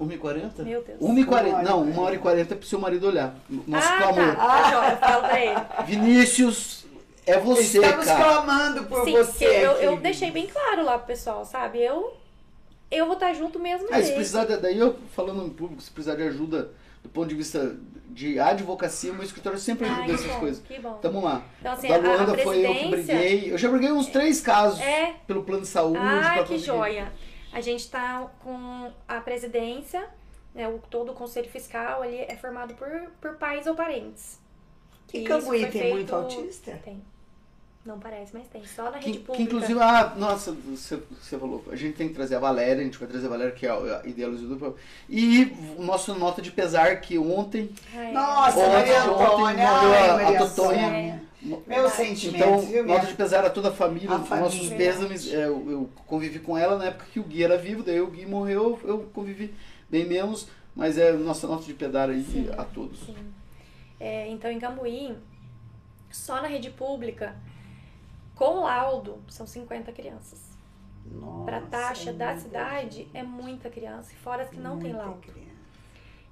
1,40. 0.00 0.18
1h40? 0.18 0.64
Meu 0.64 0.82
Deus. 0.82 1.00
1h40. 1.00 1.48
Uma 1.48 1.62
Não, 1.62 1.80
hora 1.80 1.90
e 1.90 1.92
1 1.92 1.98
hora 2.00 2.14
e 2.14 2.18
40 2.18 2.54
é 2.54 2.56
pro 2.56 2.66
seu 2.66 2.78
marido 2.78 3.06
olhar. 3.06 3.34
Nosso 3.66 3.88
ah, 3.88 3.96
clamor. 3.98 4.34
tá. 4.36 4.36
Tá, 4.36 4.70
joia. 4.70 4.90
Eu 4.92 4.96
falo 4.98 5.22
pra 5.22 5.40
ele. 5.44 5.60
Vinícius, 5.86 6.86
é 7.26 7.38
você, 7.38 7.78
Estamos 7.78 8.06
cara. 8.06 8.24
clamando 8.24 8.84
por 8.84 9.04
Sim, 9.04 9.12
você. 9.12 9.44
eu, 9.44 9.72
eu 9.72 9.96
deixei 9.98 10.30
bem 10.30 10.46
claro 10.46 10.84
lá 10.84 10.98
pro 10.98 11.06
pessoal, 11.08 11.44
sabe? 11.44 11.82
Eu, 11.82 12.16
eu 12.90 13.04
vou 13.06 13.14
estar 13.14 13.32
junto 13.34 13.58
mesmo 13.58 13.86
Ah, 13.90 14.02
se 14.02 14.12
precisar, 14.12 14.44
de- 14.46 14.56
daí 14.56 14.78
eu 14.78 14.96
falando 15.14 15.44
em 15.46 15.50
público, 15.50 15.82
se 15.82 15.90
precisar 15.90 16.16
de 16.16 16.22
ajuda 16.22 16.70
do 17.02 17.08
ponto 17.10 17.28
de 17.28 17.34
vista 17.34 17.76
de 18.14 18.38
advocacia, 18.38 19.12
meu 19.12 19.24
escritório 19.24 19.58
sempre 19.58 19.86
ajuda 19.86 20.02
Ai, 20.02 20.10
essas 20.12 20.26
bom, 20.26 20.40
coisas. 20.40 20.62
que 20.62 20.78
bom. 20.78 20.94
Tamo 21.02 21.20
lá. 21.22 21.42
Então, 21.60 21.72
assim, 21.72 21.88
da 21.88 21.94
a- 21.96 21.98
a 21.98 22.00
Luanda 22.00 22.38
foi 22.38 22.64
eu 22.64 22.74
que 22.74 22.88
briguei. 22.88 23.52
Eu 23.52 23.58
já 23.58 23.68
briguei 23.68 23.90
uns 23.92 24.06
três 24.06 24.40
casos 24.40 24.80
É. 24.80 25.14
pelo 25.26 25.42
plano 25.42 25.62
de 25.62 25.68
saúde. 25.68 25.98
Ai, 26.00 26.38
que 26.44 26.48
conseguir. 26.50 26.64
joia. 26.64 27.12
A 27.52 27.60
gente 27.60 27.90
tá 27.90 28.30
com 28.42 28.90
a 29.08 29.20
presidência, 29.20 30.08
né, 30.54 30.68
o, 30.68 30.78
todo 30.90 31.12
o 31.12 31.14
conselho 31.14 31.48
fiscal 31.50 32.02
ali 32.02 32.18
é 32.18 32.36
formado 32.36 32.74
por, 32.74 32.88
por 33.20 33.34
pais 33.36 33.66
ou 33.66 33.74
parentes. 33.74 34.40
E 35.12 35.22
Cambuí 35.24 35.60
tem 35.62 35.70
feito- 35.70 35.94
muito 35.94 36.14
autista? 36.14 36.80
Tem. 36.84 37.02
Não 37.84 37.98
parece, 37.98 38.32
mas 38.32 38.46
tem. 38.48 38.64
Só 38.66 38.84
na 38.84 38.92
Que, 38.98 39.06
rede 39.06 39.18
que 39.18 39.24
pública. 39.24 39.42
inclusive, 39.42 39.78
ah, 39.80 40.14
nossa, 40.16 40.52
você, 40.52 40.98
você 41.20 41.38
falou, 41.38 41.62
a 41.70 41.76
gente 41.76 41.94
tem 41.96 42.08
que 42.08 42.14
trazer 42.14 42.36
a 42.36 42.38
Valéria, 42.38 42.80
a 42.80 42.84
gente 42.84 42.96
vai 42.98 43.06
trazer 43.06 43.26
a 43.26 43.28
Valéria, 43.30 43.52
que 43.52 43.66
é 43.66 43.70
a 43.70 44.00
idealizadora. 44.06 44.74
E 45.08 45.52
o 45.76 45.82
nosso 45.82 46.14
nota 46.14 46.40
de 46.40 46.50
pesar, 46.50 46.98
que 47.02 47.18
ontem. 47.18 47.70
Ai, 47.94 48.10
Nossa, 48.12 48.58
Ontem, 48.58 48.72
Maria 48.72 49.04
ontem 49.12 49.56
morreu 49.56 49.66
a- 49.66 50.28
a 50.28 50.38
Totonha. 50.48 51.22
Verdade. 51.66 51.90
sentimentos, 51.94 52.24
Então, 52.40 52.58
viu, 52.60 52.86
nota 52.86 53.04
de 53.06 53.12
pesar 53.12 53.44
a 53.44 53.50
toda 53.50 53.68
a 53.68 53.72
família, 53.72 54.10
A 54.12 54.16
nossos 54.18 54.30
família. 54.66 54.76
pêsames. 54.78 55.30
é, 55.30 55.44
eu, 55.44 55.70
eu 55.70 55.90
convivi 56.06 56.38
com 56.38 56.56
ela 56.56 56.78
na 56.78 56.86
época 56.86 57.04
que 57.12 57.20
o 57.20 57.22
Gui 57.22 57.44
era 57.44 57.58
vivo, 57.58 57.82
daí 57.82 58.00
o 58.00 58.06
Gui 58.06 58.24
morreu, 58.24 58.80
eu 58.82 59.00
convivi 59.12 59.52
bem 59.90 60.06
menos, 60.06 60.48
mas 60.74 60.96
é 60.96 61.12
nossa 61.12 61.46
nota 61.46 61.64
de 61.64 61.74
pesar 61.74 62.08
aí 62.08 62.24
Sim, 62.24 62.48
a 62.56 62.64
todos. 62.64 62.98
Sim. 63.00 63.14
É, 64.00 64.26
então, 64.30 64.50
em 64.50 64.58
Cambuí, 64.58 65.14
só 66.10 66.40
na 66.40 66.48
rede 66.48 66.70
pública, 66.70 67.36
com 68.34 68.60
laudo, 68.62 69.22
são 69.28 69.46
50 69.46 69.92
crianças. 69.92 70.40
Para 71.44 71.60
taxa 71.60 72.10
é 72.10 72.12
da 72.12 72.36
cidade, 72.36 72.96
gente. 72.98 73.10
é 73.14 73.22
muita 73.22 73.68
criança. 73.68 74.12
E 74.12 74.16
fora 74.16 74.42
as 74.44 74.48
que 74.50 74.58
não 74.58 74.78
tem 74.78 74.90
Muita 74.90 75.04
laudo. 75.06 75.20
criança. 75.20 75.44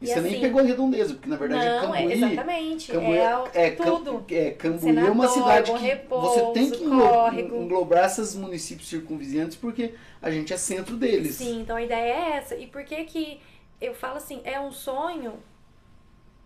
E, 0.01 0.05
E 0.05 0.09
você 0.09 0.21
nem 0.21 0.33
assim- 0.33 0.41
pegou 0.41 0.61
a 0.61 0.65
redondeza, 0.65 1.15
porque 1.15 1.29
na 1.29 1.37
verdade 1.37 1.65
é 1.65 1.81
não, 1.83 1.95
é, 1.95 2.01
Cambuí. 2.03 2.13
exatamente. 2.15 2.91
Cambuí 2.93 3.19
é, 3.19 3.43
é, 3.55 3.71
Cam- 3.71 3.85
tudo. 3.85 4.25
é, 4.31 4.51
Cambuí 4.53 4.97
é 4.99 5.11
uma 5.11 5.29
Senador, 5.29 5.29
cidade 5.29 5.73
que 5.73 5.87
Repouso, 5.87 6.27
você 6.29 6.53
tem 6.55 6.71
que 6.71 6.85
Córrego. 6.89 7.57
englobar 7.63 8.07
esses 8.07 8.35
municípios 8.35 8.89
circunvizinhantes 8.89 9.57
porque 9.57 9.95
a 10.21 10.31
gente 10.31 10.53
é 10.53 10.57
centro 10.57 10.97
deles. 10.97 11.37
Sim, 11.37 11.61
então 11.61 11.77
a 11.77 11.83
ideia 11.83 12.13
é 12.15 12.31
essa. 12.39 12.57
E 12.57 12.67
por 12.67 12.83
que 12.83 13.05
que 13.05 13.41
eu 13.81 13.95
falo 13.95 14.17
assim, 14.17 14.41
é 14.43 14.59
um 14.59 14.73
sonho 14.73 15.35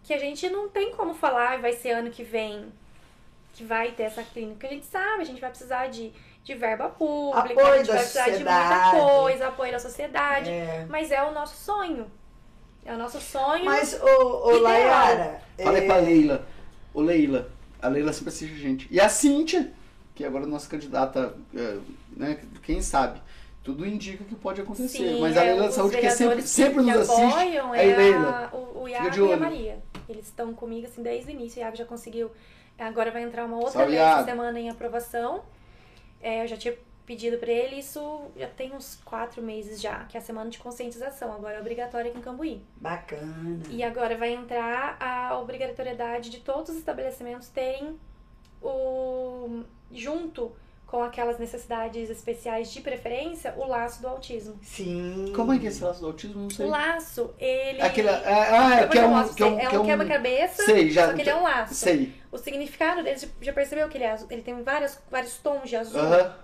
que 0.02 0.12
a 0.12 0.18
gente 0.18 0.50
não 0.50 0.68
tem 0.68 0.92
como 0.94 1.14
falar, 1.14 1.58
vai 1.60 1.72
ser 1.72 1.92
ano 1.92 2.10
que 2.10 2.22
vem 2.24 2.66
que 3.56 3.64
vai 3.64 3.92
ter 3.92 4.04
essa 4.04 4.22
clínica. 4.22 4.66
A 4.66 4.70
gente 4.70 4.84
sabe, 4.84 5.22
a 5.22 5.24
gente 5.24 5.40
vai 5.40 5.48
precisar 5.48 5.86
de, 5.86 6.12
de 6.44 6.54
verba 6.54 6.90
pública, 6.90 7.52
Apoio 7.52 7.72
a 7.72 7.76
gente 7.78 7.86
da 7.86 7.94
vai 7.94 8.02
precisar 8.02 8.24
de 8.24 8.30
sociedade. 8.32 8.96
muita 8.96 9.08
coisa, 9.08 9.48
apoio 9.48 9.72
da 9.72 9.78
sociedade. 9.78 10.50
É. 10.50 10.86
Mas 10.90 11.10
é 11.10 11.22
o 11.22 11.32
nosso 11.32 11.56
sonho. 11.56 12.10
É 12.84 12.94
o 12.94 12.98
nosso 12.98 13.18
sonho. 13.20 13.64
Mas, 13.64 13.98
ô, 14.00 14.06
ô 14.44 14.50
Ideal. 14.50 14.62
Layara, 14.62 15.42
Falei 15.58 15.82
é, 15.82 15.86
pra 15.86 15.96
Leila. 15.96 16.46
Ô 16.92 17.00
Leila, 17.00 17.50
a 17.80 17.88
Leila 17.88 18.12
sempre 18.12 18.28
assiste 18.28 18.54
a 18.54 18.58
gente. 18.58 18.86
E 18.90 19.00
a 19.00 19.08
Cíntia, 19.08 19.72
que 20.14 20.24
agora 20.24 20.44
é 20.44 20.46
nossa 20.46 20.68
candidata, 20.68 21.34
é, 21.54 21.78
né? 22.14 22.38
Quem 22.62 22.82
sabe? 22.82 23.20
Tudo 23.64 23.84
indica 23.86 24.22
que 24.22 24.34
pode 24.34 24.60
acontecer. 24.60 24.98
Sim, 24.98 25.20
Mas 25.20 25.36
a 25.36 25.42
é, 25.42 25.52
Leila 25.52 25.66
da 25.66 25.72
Saúde, 25.72 25.96
que 25.96 26.10
sempre, 26.10 26.16
vereadores 26.18 26.50
sempre 26.50 26.84
que 26.84 26.90
nos 26.90 27.10
assiste. 27.10 27.22
apoiam 27.22 27.72
Aí, 27.72 27.90
é 27.90 27.96
Leila, 27.96 28.50
a, 28.52 28.56
o, 28.56 28.82
o 28.82 28.86
fica 28.86 28.98
Iago 28.98 29.10
de 29.10 29.20
e 29.20 29.32
a. 29.32 29.36
Maria. 29.38 29.82
Eles 30.08 30.26
estão 30.26 30.54
comigo 30.54 30.86
assim 30.86 31.02
desde 31.02 31.30
o 31.30 31.32
início. 31.32 31.58
O 31.58 31.64
Iago 31.64 31.76
já 31.76 31.84
conseguiu. 31.84 32.30
Agora 32.78 33.10
vai 33.10 33.22
entrar 33.22 33.44
uma 33.44 33.56
outra 33.56 33.72
Salve, 33.72 33.92
lei 33.92 34.00
essa 34.00 34.24
semana 34.24 34.60
em 34.60 34.68
aprovação. 34.68 35.42
É, 36.20 36.42
eu 36.42 36.46
já 36.48 36.56
tinha 36.56 36.74
pedido 37.06 37.38
pra 37.38 37.50
ele, 37.50 37.76
isso 37.76 38.22
já 38.36 38.48
tem 38.48 38.72
uns 38.74 39.00
quatro 39.04 39.40
meses 39.40 39.80
já, 39.80 40.04
que 40.04 40.16
é 40.16 40.20
a 40.20 40.22
semana 40.22 40.50
de 40.50 40.58
conscientização. 40.58 41.32
Agora 41.32 41.56
é 41.56 41.60
obrigatória 41.60 42.10
aqui 42.10 42.18
em 42.18 42.22
Cambuí. 42.22 42.62
Bacana. 42.76 43.62
E 43.70 43.82
agora 43.82 44.16
vai 44.16 44.34
entrar 44.34 44.96
a 45.00 45.38
obrigatoriedade 45.38 46.28
de 46.30 46.40
todos 46.40 46.70
os 46.70 46.76
estabelecimentos 46.76 47.48
terem 47.48 47.98
o 48.60 49.62
junto 49.92 50.52
com 50.86 51.02
aquelas 51.02 51.36
necessidades 51.38 52.08
especiais 52.08 52.72
de 52.72 52.80
preferência, 52.80 53.52
o 53.56 53.66
laço 53.66 54.00
do 54.00 54.06
autismo. 54.06 54.56
Sim. 54.62 55.32
Como 55.34 55.52
é 55.52 55.58
que 55.58 55.66
é 55.66 55.68
esse 55.68 55.82
laço 55.82 56.00
do 56.00 56.06
autismo? 56.06 56.42
Não 56.42 56.50
sei. 56.50 56.64
O 56.64 56.68
laço, 56.68 57.34
ele. 57.40 57.82
Aquele, 57.82 58.08
é, 58.08 58.12
ah, 58.24 58.80
é, 58.82 58.86
que 58.86 58.96
é 58.98 59.04
um, 59.04 59.34
que 59.34 59.42
é 59.42 59.46
um, 59.46 59.54
você. 59.56 59.68
que 59.68 59.74
é 59.74 59.80
um- 59.80 59.84
quebra-cabeça, 59.84 60.62
Sei, 60.64 60.88
já. 60.90 61.08
só 61.08 61.14
que 61.14 61.22
ele 61.22 61.30
é 61.30 61.34
um 61.34 61.42
laço. 61.42 61.74
Sei. 61.74 62.14
O 62.30 62.38
significado 62.38 63.02
dele, 63.02 63.18
já- 63.40 63.52
percebeu 63.52 63.88
que 63.88 63.96
ele 63.98 64.04
é 64.04 64.12
azul? 64.12 64.28
Ele 64.30 64.42
tem 64.42 64.62
vários, 64.62 64.96
vários 65.10 65.36
tons 65.38 65.68
de 65.68 65.74
azul. 65.76 66.00
Aham. 66.00 66.36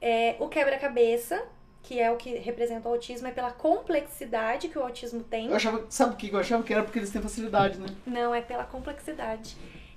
É, 0.00 0.36
o 0.38 0.48
quebra-cabeça, 0.48 1.42
que 1.82 1.98
é 1.98 2.10
o 2.10 2.16
que 2.16 2.36
representa 2.36 2.88
o 2.88 2.92
autismo, 2.92 3.26
é 3.26 3.32
pela 3.32 3.50
complexidade 3.50 4.68
que 4.68 4.78
o 4.78 4.82
autismo 4.82 5.24
tem. 5.24 5.48
Eu 5.48 5.56
achava, 5.56 5.84
sabe 5.88 6.14
o 6.14 6.16
que 6.16 6.32
eu 6.32 6.38
achava 6.38 6.62
que 6.62 6.72
era 6.72 6.84
porque 6.84 7.00
eles 7.00 7.10
têm 7.10 7.20
facilidade, 7.20 7.78
né? 7.78 7.86
Não, 8.06 8.32
é 8.32 8.40
pela 8.40 8.64
complexidade. 8.64 9.56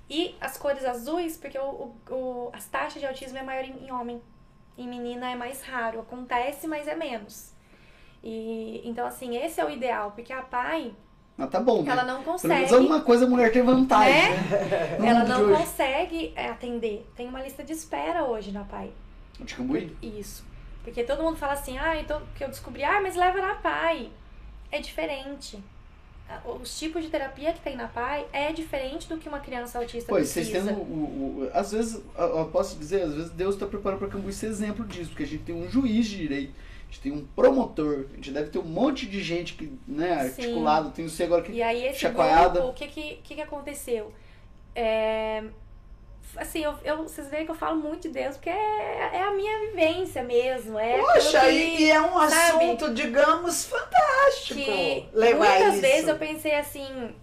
E 0.09 0.35
as 0.39 0.57
cores 0.57 0.85
azuis, 0.85 1.35
porque 1.37 1.57
o, 1.57 1.93
o- 2.09 2.49
as 2.53 2.65
taxas 2.67 3.01
de 3.01 3.07
autismo 3.07 3.37
é 3.37 3.43
maior 3.43 3.63
em, 3.63 3.85
em 3.85 3.91
homem. 3.91 4.21
Em 4.77 4.87
menina 4.87 5.31
é 5.31 5.35
mais 5.35 5.63
raro. 5.63 5.99
Acontece, 6.01 6.67
mas 6.67 6.87
é 6.87 6.95
menos. 6.95 7.53
E, 8.23 8.81
então, 8.83 9.05
assim, 9.07 9.35
esse 9.37 9.59
é 9.61 9.65
o 9.65 9.69
ideal, 9.69 10.11
porque 10.11 10.33
a 10.33 10.41
pai, 10.41 10.93
Mas 11.37 11.49
tá 11.49 11.59
bom, 11.59 11.83
né? 11.83 11.91
ela 11.91 12.03
não 12.03 12.19
Pelo 12.21 12.31
consegue. 12.33 12.53
menos 12.55 12.73
alguma 12.73 13.01
coisa 13.01 13.25
a 13.25 13.29
mulher 13.29 13.51
tem 13.51 13.61
vantagem, 13.61 14.13
Né? 14.31 14.97
né? 14.99 15.07
Ela 15.09 15.23
não 15.25 15.41
hoje. 15.45 15.57
consegue 15.59 16.33
é, 16.35 16.49
atender. 16.49 17.07
Tem 17.15 17.27
uma 17.27 17.41
lista 17.41 17.63
de 17.63 17.73
espera 17.73 18.23
hoje 18.23 18.51
na 18.51 18.63
pai. 18.63 18.91
De 19.39 19.53
Cambuí? 19.55 19.95
Isso. 20.01 20.45
Porque 20.83 21.03
todo 21.03 21.21
mundo 21.23 21.37
fala 21.37 21.53
assim, 21.53 21.77
ah, 21.77 21.99
então, 21.99 22.21
que 22.35 22.43
eu 22.43 22.47
descobri, 22.47 22.83
ah, 22.83 22.99
mas 23.01 23.15
leva 23.15 23.39
na 23.41 23.55
pai. 23.55 24.11
É 24.71 24.79
diferente. 24.79 25.61
Os 26.61 26.77
tipos 26.77 27.03
de 27.03 27.09
terapia 27.09 27.53
que 27.53 27.59
tem 27.61 27.75
na 27.75 27.87
pai 27.87 28.25
é 28.33 28.51
diferente 28.51 29.07
do 29.07 29.17
que 29.17 29.29
uma 29.29 29.39
criança 29.39 29.77
autista 29.77 30.09
Pois, 30.09 30.27
vocês 30.29 30.49
precisa. 30.49 30.71
tendo. 30.73 30.81
O, 30.81 31.43
o- 31.43 31.49
às 31.53 31.71
vezes, 31.71 32.01
eu 32.17 32.45
posso 32.45 32.77
dizer, 32.77 33.03
às 33.03 33.13
vezes 33.13 33.31
Deus 33.31 33.53
está 33.55 33.67
preparando 33.67 33.99
para 33.99 34.07
Cambuí 34.07 34.33
ser 34.33 34.47
exemplo 34.47 34.83
disso, 34.85 35.09
porque 35.11 35.23
a 35.23 35.27
gente 35.27 35.43
tem 35.43 35.53
um 35.55 35.69
juiz 35.69 36.07
de 36.07 36.17
direito, 36.17 36.53
a 36.89 36.91
gente 36.91 37.01
tem 37.01 37.11
um 37.11 37.25
promotor, 37.35 38.05
a 38.11 38.15
gente 38.15 38.31
deve 38.31 38.49
ter 38.49 38.57
um 38.57 38.63
monte 38.63 39.05
de 39.05 39.21
gente 39.21 39.53
que, 39.53 39.71
né, 39.87 40.29
Sim. 40.29 40.41
articulado, 40.41 40.89
tem 40.91 41.07
você 41.07 41.23
agora 41.23 41.43
que. 41.43 41.51
E 41.51 41.61
aí 41.61 41.85
esse 41.85 41.99
chacoalhada. 41.99 42.59
grupo, 42.59 42.69
o 42.69 42.73
que 42.73 42.87
que, 42.87 43.15
que 43.23 43.35
que 43.35 43.41
aconteceu? 43.41 44.11
É, 44.73 45.43
assim, 46.37 46.63
eu, 46.63 46.75
eu- 46.83 47.03
vocês 47.03 47.27
veem 47.29 47.45
que 47.45 47.51
eu 47.51 47.55
falo 47.55 47.77
muito 47.79 48.03
de 48.03 48.09
Deus, 48.09 48.35
porque 48.35 48.49
é, 48.49 49.09
é 49.13 49.21
a 49.23 49.31
minha 49.31 49.59
vivência 49.67 50.23
mesmo. 50.23 50.77
É 50.79 50.99
Poxa, 50.99 51.49
e, 51.51 51.75
que, 51.77 51.83
e 51.83 51.91
é 51.91 52.01
um 52.01 52.13
sabe? 52.29 52.33
assunto, 52.33 52.93
digamos, 52.93 53.65
fantástico. 53.65 54.59
que 54.59 55.09
muitas 55.13 55.73
isso. 55.73 55.81
vezes 55.81 56.07
eu 56.07 56.17
pensei 56.17 56.55
assim, 56.55 57.15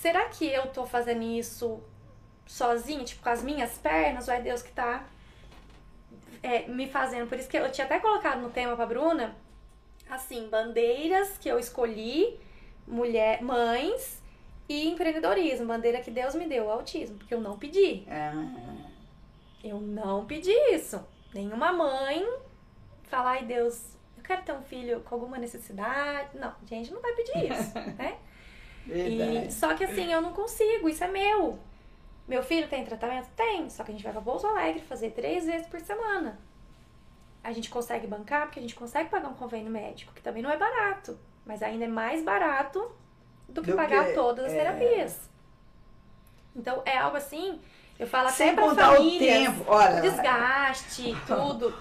será 0.00 0.24
que 0.26 0.46
eu 0.46 0.66
tô 0.68 0.86
fazendo 0.86 1.22
isso 1.22 1.80
sozinha, 2.46 3.04
tipo, 3.04 3.22
com 3.22 3.28
as 3.28 3.42
minhas 3.42 3.76
pernas, 3.78 4.28
ou 4.28 4.34
é 4.34 4.40
Deus 4.40 4.62
que 4.62 4.72
tá 4.72 5.04
é, 6.42 6.60
me 6.68 6.88
fazendo? 6.88 7.28
Por 7.28 7.38
isso 7.38 7.48
que 7.48 7.56
eu 7.58 7.70
tinha 7.70 7.84
até 7.84 7.98
colocado 7.98 8.40
no 8.40 8.50
tema 8.50 8.74
pra 8.76 8.86
Bruna, 8.86 9.36
assim, 10.08 10.48
bandeiras 10.48 11.36
que 11.38 11.48
eu 11.48 11.58
escolhi, 11.58 12.38
mulher, 12.86 13.42
mães 13.42 14.17
e 14.68 14.88
empreendedorismo, 14.88 15.66
bandeira 15.66 16.00
que 16.00 16.10
Deus 16.10 16.34
me 16.34 16.46
deu, 16.46 16.66
o 16.66 16.70
autismo, 16.70 17.16
porque 17.16 17.32
eu 17.34 17.40
não 17.40 17.58
pedi. 17.58 18.04
Ah, 18.08 18.32
Eu 19.64 19.80
não 19.80 20.26
pedi 20.26 20.52
isso. 20.72 21.02
Nenhuma 21.34 21.72
mãe 21.72 22.26
falar, 23.04 23.30
ai 23.32 23.44
Deus, 23.44 23.96
eu 24.16 24.22
quero 24.22 24.42
ter 24.42 24.52
um 24.52 24.62
filho 24.62 25.00
com 25.00 25.14
alguma 25.14 25.38
necessidade. 25.38 26.36
Não, 26.38 26.54
gente, 26.66 26.92
não 26.92 27.00
vai 27.00 27.12
pedir 27.14 27.50
isso, 27.50 27.74
né? 27.96 28.18
E, 28.86 29.50
só 29.50 29.74
que 29.74 29.84
assim, 29.84 30.12
eu 30.12 30.20
não 30.20 30.32
consigo, 30.32 30.88
isso 30.88 31.04
é 31.04 31.08
meu. 31.08 31.58
Meu 32.26 32.42
filho 32.42 32.68
tem 32.68 32.84
tratamento? 32.84 33.28
Tem, 33.34 33.68
só 33.70 33.82
que 33.82 33.90
a 33.90 33.94
gente 33.94 34.04
vai 34.04 34.12
pra 34.12 34.20
Pouso 34.20 34.46
Alegre 34.46 34.82
fazer 34.82 35.10
três 35.12 35.46
vezes 35.46 35.66
por 35.66 35.80
semana. 35.80 36.38
A 37.42 37.52
gente 37.52 37.70
consegue 37.70 38.06
bancar 38.06 38.42
porque 38.46 38.58
a 38.58 38.62
gente 38.62 38.74
consegue 38.74 39.08
pagar 39.08 39.28
um 39.28 39.34
convênio 39.34 39.70
médico, 39.70 40.12
que 40.12 40.20
também 40.20 40.42
não 40.42 40.50
é 40.50 40.56
barato, 40.58 41.18
mas 41.46 41.62
ainda 41.62 41.84
é 41.86 41.88
mais 41.88 42.22
barato 42.22 42.90
do 43.48 43.62
que 43.62 43.70
Do 43.70 43.76
pagar 43.76 44.06
que- 44.06 44.12
todas 44.12 44.46
as 44.46 44.52
é. 44.52 44.56
terapias. 44.56 45.16
Então 46.54 46.82
é 46.84 46.96
algo 46.98 47.16
assim, 47.16 47.58
eu 47.98 48.06
falo 48.06 48.28
Sem 48.30 48.48
até 48.50 48.56
pra 48.60 48.68
contar 48.68 48.92
o 48.92 48.96
famílias, 48.96 49.34
tempo. 49.48 49.64
Olha, 49.66 50.00
desgaste, 50.00 51.16
tudo. 51.26 51.74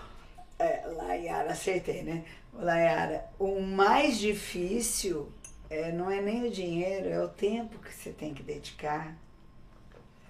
É, 0.60 0.84
Layara, 0.88 1.52
acertei, 1.52 2.04
né? 2.04 2.24
Layara, 2.54 3.26
o 3.38 3.62
mais 3.62 4.18
difícil 4.18 5.32
é, 5.70 5.92
não 5.92 6.10
é 6.10 6.22
nem 6.22 6.48
o 6.48 6.52
dinheiro, 6.52 7.10
é 7.10 7.22
o 7.24 7.28
tempo 7.28 7.78
que 7.80 7.94
você 7.94 8.12
tem 8.12 8.34
que 8.34 8.42
dedicar. 8.42 9.16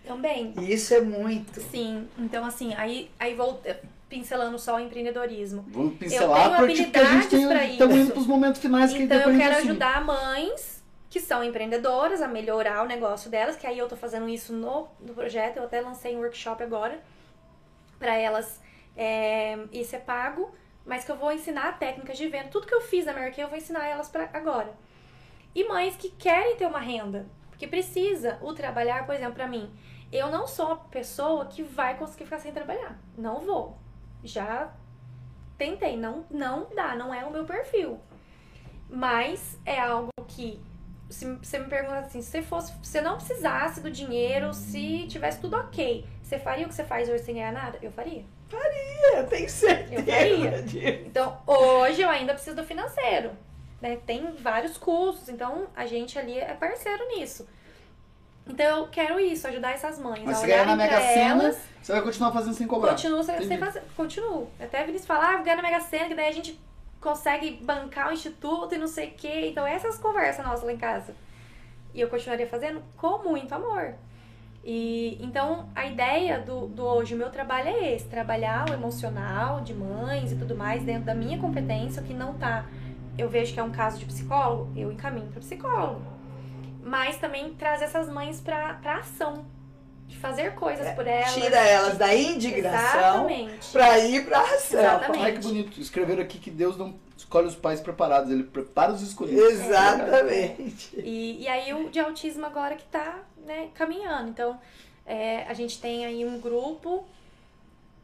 Também. 0.06 0.54
E 0.60 0.74
isso 0.74 0.94
é 0.94 1.02
muito. 1.02 1.60
Sim, 1.62 2.08
então 2.18 2.46
assim, 2.46 2.74
aí, 2.76 3.12
aí 3.20 3.36
vou 3.36 3.62
pincelando 4.10 4.58
só 4.58 4.76
o 4.78 4.80
empreendedorismo. 4.80 5.66
Vamos 5.68 5.92
Eu 5.94 5.98
pincelar 5.98 6.44
tenho 6.46 6.58
porque 6.58 6.84
porque 6.84 6.98
a 7.00 7.06
gente 7.06 7.28
tem. 7.28 7.44
habilidades 7.44 7.72
Estamos 7.74 7.96
isso. 7.96 8.06
indo 8.06 8.14
pros 8.14 8.28
momentos 8.28 8.62
finais 8.62 8.94
que 8.94 9.04
Então 9.04 9.20
eu 9.32 9.38
quero 9.38 9.56
ajudar 9.58 10.04
mães 10.06 10.77
que 11.10 11.20
são 11.20 11.44
empreendedoras 11.44 12.22
a 12.22 12.28
melhorar 12.28 12.84
o 12.84 12.86
negócio 12.86 13.30
delas, 13.30 13.56
que 13.56 13.66
aí 13.66 13.78
eu 13.78 13.88
tô 13.88 13.96
fazendo 13.96 14.28
isso 14.28 14.54
no, 14.54 14.88
no 15.00 15.14
projeto, 15.14 15.58
eu 15.58 15.64
até 15.64 15.80
lancei 15.80 16.16
um 16.16 16.20
workshop 16.20 16.62
agora 16.62 17.02
para 17.98 18.16
elas 18.16 18.62
é, 18.96 19.58
isso 19.72 19.96
é 19.96 20.00
pago, 20.00 20.54
mas 20.86 21.04
que 21.04 21.12
eu 21.12 21.16
vou 21.16 21.32
ensinar 21.32 21.78
técnicas 21.80 22.18
de 22.18 22.28
venda, 22.28 22.50
tudo 22.50 22.68
que 22.68 22.74
eu 22.74 22.82
fiz 22.82 23.06
na 23.06 23.14
Mary 23.14 23.34
eu 23.38 23.48
vou 23.48 23.58
ensinar 23.58 23.86
elas 23.88 24.10
para 24.10 24.30
agora. 24.34 24.74
E 25.54 25.68
mães 25.68 25.96
que 25.96 26.10
querem 26.10 26.56
ter 26.56 26.66
uma 26.66 26.80
renda, 26.80 27.28
porque 27.50 27.68
precisa 27.68 28.38
o 28.42 28.54
trabalhar, 28.54 29.06
por 29.06 29.16
exemplo, 29.16 29.36
para 29.36 29.48
mim, 29.48 29.72
eu 30.12 30.30
não 30.30 30.48
sou 30.48 30.68
uma 30.68 30.78
pessoa 30.78 31.46
que 31.46 31.64
vai 31.64 31.98
conseguir 31.98 32.26
ficar 32.26 32.40
sem 32.40 32.52
trabalhar, 32.52 33.00
não 33.18 33.40
vou. 33.40 33.78
Já 34.24 34.74
tentei, 35.58 35.98
não 35.98 36.26
não 36.30 36.68
dá, 36.76 36.96
não 36.96 37.14
é 37.14 37.26
o 37.26 37.32
meu 37.32 37.46
perfil. 37.46 38.00
Mas 38.90 39.60
é 39.66 39.80
algo 39.80 40.12
que 40.28 40.62
se 41.10 41.26
você 41.36 41.60
me 41.60 41.68
pergunta 41.68 42.00
assim, 42.00 42.22
se 42.22 42.30
você 42.30 42.42
fosse, 42.42 42.72
se 42.72 42.78
você 42.82 43.02
não 43.02 43.18
precisasse 43.18 43.82
do 43.82 43.90
dinheiro, 43.90 44.54
se 44.54 45.08
tivesse 45.08 45.40
tudo 45.40 45.56
ok, 45.56 46.06
você 46.22 46.38
faria 46.38 46.66
o 46.66 46.70
que 46.70 46.76
você 46.76 46.84
faz 46.84 47.10
hoje 47.10 47.24
sem 47.24 47.36
ganhar 47.36 47.52
nada? 47.52 47.78
Eu 47.82 47.92
faria. 47.92 48.26
Eu 49.14 49.28
tenho 49.28 49.50
certeza 49.50 50.02
Eu 50.02 50.06
faria. 50.06 50.62
disso. 50.64 51.04
Então, 51.06 51.42
hoje 51.46 52.02
eu 52.02 52.10
ainda 52.10 52.34
preciso 52.34 52.56
do 52.56 52.64
financeiro. 52.64 53.32
Né? 53.82 53.98
Tem 54.06 54.32
vários 54.36 54.78
custos, 54.78 55.30
então 55.30 55.68
a 55.76 55.86
gente 55.86 56.18
ali 56.18 56.38
é 56.40 56.54
parceiro 56.54 57.08
nisso. 57.10 57.48
Então 58.50 58.66
eu 58.66 58.88
quero 58.88 59.20
isso, 59.20 59.46
ajudar 59.48 59.72
essas 59.72 60.00
mães 60.00 60.24
Mas 60.24 60.38
se 60.38 60.48
ganhar 60.48 60.66
na 60.66 60.76
Mega 60.76 61.02
Sena, 61.02 61.56
você 61.82 61.92
vai 61.92 62.02
continuar 62.02 62.32
fazendo 62.32 62.54
sem 62.54 62.66
cobrar. 62.66 62.92
Continuo 62.92 63.22
sem, 63.22 63.58
fazer. 63.58 63.84
Continuo. 63.96 64.50
Até 64.60 64.82
a 64.82 64.86
Vinícius 64.86 65.06
falar, 65.06 65.36
ah, 65.36 65.42
ganha 65.42 65.58
na 65.58 65.62
Mega 65.62 65.82
Sena, 65.82 66.08
que 66.08 66.16
daí 66.16 66.30
a 66.30 66.32
gente 66.32 66.58
consegue 67.02 67.60
bancar 67.64 68.10
o 68.10 68.14
instituto 68.14 68.76
e 68.76 68.78
não 68.78 68.88
sei 68.88 69.10
o 69.10 69.12
quê. 69.12 69.48
Então, 69.50 69.66
essas 69.66 69.98
conversas 69.98 70.46
nossas 70.46 70.64
lá 70.64 70.74
em 70.74 70.78
casa. 70.78 71.16
E 71.94 72.02
eu 72.02 72.10
continuaria 72.10 72.48
fazendo 72.48 72.82
com 72.96 73.20
muito 73.20 73.54
amor. 73.54 73.96
E 74.70 75.18
então 75.22 75.70
a 75.74 75.86
ideia 75.86 76.40
do, 76.40 76.68
do 76.68 76.84
hoje, 76.84 77.16
o 77.16 77.18
meu 77.18 77.30
trabalho 77.30 77.70
é 77.70 77.96
esse, 77.96 78.06
trabalhar 78.06 78.70
o 78.70 78.74
emocional 78.74 79.62
de 79.62 79.74
mães 79.74 80.34
e 80.34 80.36
tudo 80.36 80.56
mais 80.56 80.84
dentro 80.84 81.06
da 81.06 81.16
minha 81.16 81.40
competência, 81.40 82.02
o 82.02 82.06
que 82.06 82.14
não 82.14 82.34
tá. 82.34 82.66
Eu 83.18 83.30
vejo 83.30 83.54
que 83.54 83.60
é 83.62 83.64
um 83.64 83.72
caso 83.72 83.98
de 83.98 84.06
psicólogo, 84.06 84.70
eu 84.76 84.92
encaminho 84.92 85.28
para 85.28 85.40
psicólogo. 85.40 86.02
Mas 86.84 87.18
também 87.18 87.54
trazer 87.54 87.86
essas 87.86 88.10
mães 88.10 88.42
pra 88.42 88.78
ação. 88.84 89.46
De 90.08 90.18
fazer 90.18 90.56
coisas 90.56 90.90
por 90.96 91.06
elas. 91.06 91.34
Tira 91.34 91.58
elas 91.58 91.98
da 91.98 92.16
indignação 92.16 93.30
Exatamente. 93.30 93.72
pra 93.72 94.00
ir 94.00 94.26
pra 94.26 94.40
ação. 94.40 94.80
Exatamente. 94.80 95.22
Olha 95.22 95.34
que 95.34 95.40
bonito. 95.40 95.82
Escreveram 95.82 96.24
aqui 96.24 96.40
que 96.40 96.50
Deus 96.50 96.78
não 96.78 96.96
escolhe 97.18 97.48
os 97.48 97.56
pais 97.56 97.82
preparados, 97.82 98.32
ele 98.32 98.44
prepara 98.44 98.94
os 98.94 99.02
escolhidos. 99.02 99.44
Exatamente. 99.44 100.98
E, 100.98 101.42
e 101.42 101.48
aí 101.48 101.74
o 101.74 101.90
de 101.90 102.00
autismo 102.00 102.46
agora 102.46 102.76
que 102.76 102.86
tá 102.86 103.20
né, 103.46 103.70
caminhando. 103.74 104.30
Então, 104.30 104.60
é, 105.06 105.44
a 105.44 105.54
gente 105.54 105.80
tem 105.82 106.06
aí 106.06 106.26
um 106.26 106.40
grupo 106.40 107.06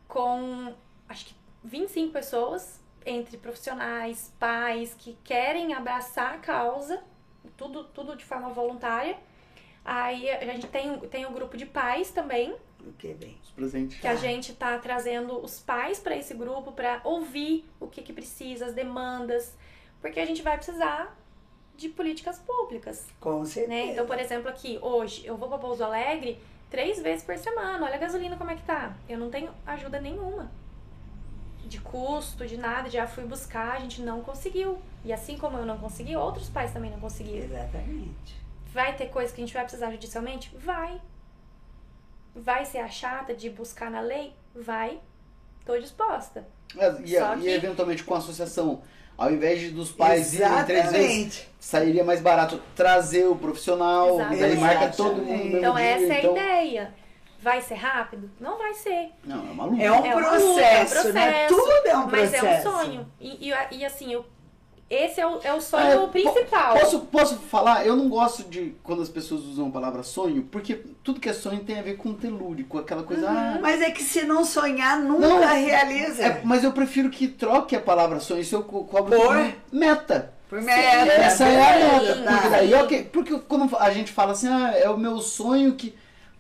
com 0.07 0.73
acho 1.07 1.25
que 1.25 1.35
25 1.63 2.11
pessoas, 2.11 2.79
entre 3.05 3.37
profissionais, 3.37 4.31
pais 4.39 4.95
que 4.97 5.17
querem 5.23 5.73
abraçar 5.73 6.35
a 6.35 6.37
causa, 6.37 7.01
tudo, 7.57 7.83
tudo 7.85 8.15
de 8.15 8.25
forma 8.25 8.49
voluntária. 8.49 9.17
Aí 9.85 10.29
a 10.29 10.45
gente 10.45 10.67
tem, 10.67 10.97
tem 10.99 11.25
um 11.25 11.33
grupo 11.33 11.57
de 11.57 11.65
pais 11.65 12.09
também, 12.11 12.55
Ok, 12.87 13.13
bem. 13.15 13.37
Os 13.43 13.51
presentes. 13.51 13.99
que 13.99 14.07
a 14.07 14.15
gente 14.15 14.53
tá 14.53 14.77
trazendo 14.77 15.37
os 15.43 15.59
pais 15.59 15.99
para 15.99 16.15
esse 16.17 16.33
grupo 16.33 16.71
para 16.73 16.99
ouvir 17.03 17.65
o 17.79 17.87
que, 17.87 18.01
que 18.01 18.11
precisa, 18.11 18.65
as 18.65 18.73
demandas, 18.73 19.55
porque 20.01 20.19
a 20.19 20.25
gente 20.25 20.41
vai 20.41 20.57
precisar 20.57 21.17
de 21.77 21.89
políticas 21.89 22.39
públicas, 22.39 23.07
Com 23.19 23.43
certeza. 23.45 23.67
né? 23.73 23.91
Então, 23.91 24.05
por 24.05 24.19
exemplo, 24.19 24.49
aqui 24.49 24.77
hoje 24.81 25.25
eu 25.25 25.35
vou 25.37 25.47
para 25.49 25.57
Pouso 25.57 25.83
Alegre 25.83 26.37
três 26.69 27.01
vezes 27.01 27.23
por 27.25 27.37
semana. 27.37 27.85
Olha 27.85 27.95
a 27.95 27.99
gasolina 27.99 28.35
como 28.37 28.51
é 28.51 28.55
que 28.55 28.63
tá. 28.63 28.95
Eu 29.07 29.17
não 29.17 29.29
tenho 29.29 29.49
ajuda 29.65 29.99
nenhuma 29.99 30.51
de 31.65 31.79
custo, 31.79 32.45
de 32.45 32.57
nada. 32.57 32.89
Já 32.89 33.07
fui 33.07 33.23
buscar, 33.23 33.77
a 33.77 33.79
gente 33.79 34.01
não 34.01 34.21
conseguiu. 34.21 34.77
E 35.05 35.11
assim 35.13 35.37
como 35.37 35.57
eu 35.57 35.65
não 35.65 35.77
consegui, 35.77 36.15
outros 36.15 36.49
pais 36.49 36.71
também 36.73 36.91
não 36.91 36.99
conseguiram. 36.99 37.45
Exatamente. 37.45 38.42
Vai 38.73 38.95
ter 38.95 39.07
coisa 39.09 39.31
que 39.33 39.41
a 39.41 39.45
gente 39.45 39.53
vai 39.53 39.63
precisar 39.63 39.91
judicialmente? 39.91 40.51
Vai. 40.57 40.99
Vai 42.35 42.65
ser 42.65 42.79
a 42.79 42.89
chata 42.89 43.33
de 43.33 43.49
buscar 43.49 43.91
na 43.91 44.01
lei? 44.01 44.33
Vai. 44.55 44.99
Tô 45.65 45.77
disposta. 45.77 46.47
É, 46.77 46.89
E, 47.03 47.17
Só 47.19 47.35
e 47.35 47.41
que- 47.41 47.49
eventualmente 47.49 48.03
com 48.03 48.15
a 48.15 48.17
associação, 48.17 48.81
ao 49.17 49.31
invés 49.31 49.59
de 49.61 49.69
dos 49.69 49.91
pais 49.91 50.33
irem 50.33 50.47
três 50.65 50.91
vezes, 50.91 50.95
Exatamente. 51.11 51.49
sairia 51.59 52.03
mais 52.03 52.19
barato 52.19 52.59
trazer 52.75 53.27
o 53.27 53.35
profissional, 53.35 54.15
Exatamente. 54.19 54.57
marca 54.57 54.89
todo 54.89 55.15
mundo 55.17 55.57
Então 55.57 55.75
dia, 55.75 55.83
essa 55.85 56.05
é 56.05 56.15
a 56.15 56.19
então- 56.19 56.31
ideia. 56.33 56.93
Vai 57.39 57.61
ser 57.61 57.75
rápido? 57.75 58.31
Não 58.39 58.57
vai 58.57 58.73
ser. 58.73 59.09
Não, 59.25 59.41
é 59.51 59.53
maluco. 59.53 59.81
É 59.81 59.91
um 59.91 60.05
É 60.05 60.15
uma 60.15 60.27
processo, 60.29 60.47
luta, 60.47 60.61
é 60.61 60.71
um 60.71 61.13
né? 61.13 61.47
processo, 61.47 61.55
Tudo 61.55 61.87
é 61.87 61.97
um 61.97 62.07
Mas 62.09 62.29
processo. 62.31 62.45
é 62.45 62.59
um 62.59 62.61
sonho. 62.63 63.11
E, 63.19 63.49
e, 63.49 63.53
e 63.79 63.85
assim, 63.85 64.13
eu, 64.13 64.25
esse 64.93 65.19
é 65.19 65.27
o, 65.27 65.39
é 65.43 65.53
o 65.53 65.57
É, 65.57 65.61
sonho 65.61 66.01
po- 66.01 66.07
principal. 66.09 66.73
Posso, 66.79 66.99
posso 67.01 67.35
falar? 67.37 67.85
Eu 67.85 67.95
não 67.95 68.07
gosto 68.09 68.43
de 68.43 68.75
quando 68.83 69.01
as 69.01 69.09
pessoas 69.09 69.41
usam 69.43 69.67
a 69.67 69.71
palavra 69.71 70.03
sonho, 70.03 70.43
porque 70.51 70.75
tudo 71.03 71.19
que 71.19 71.29
é 71.29 71.33
sonho 71.33 71.63
tem 71.63 71.79
a 71.79 71.81
ver 71.81 71.97
com 71.97 72.13
telúrico, 72.13 72.77
aquela 72.77 73.03
coisa. 73.03 73.29
ah, 73.29 73.57
Mas 73.61 73.81
é 73.81 73.91
que 73.91 74.03
se 74.03 74.23
não 74.23 74.43
sonhar, 74.45 74.99
nunca 74.99 75.27
Não, 75.27 75.39
realiza. 75.39 76.23
é, 76.23 76.41
mas 76.43 76.63
eu 76.63 76.71
prefiro 76.71 77.09
que 77.09 77.27
troque 77.27 77.75
a 77.75 77.79
palavra 77.81 78.19
sonho. 78.19 78.41
Isso 78.41 78.55
eu 78.55 78.63
co- 78.63 78.83
cobro 78.85 79.15
Por? 79.19 79.53
meta. 79.71 80.33
Por 80.49 80.61
meta. 80.61 81.11
Essa 81.13 81.45
é 81.45 81.61
a 81.61 81.99
meta. 81.99 82.15
Porque 82.15 82.23
tá. 82.43 82.49
daí, 82.49 82.73
ok. 82.75 83.03
Porque 83.11 83.39
quando 83.47 83.75
a 83.77 83.89
gente 83.91 84.11
fala 84.11 84.33
assim, 84.33 84.47
ah, 84.47 84.71
é 84.75 84.89
o 84.89 84.97
meu 84.97 85.19
sonho 85.19 85.73
que. 85.73 85.95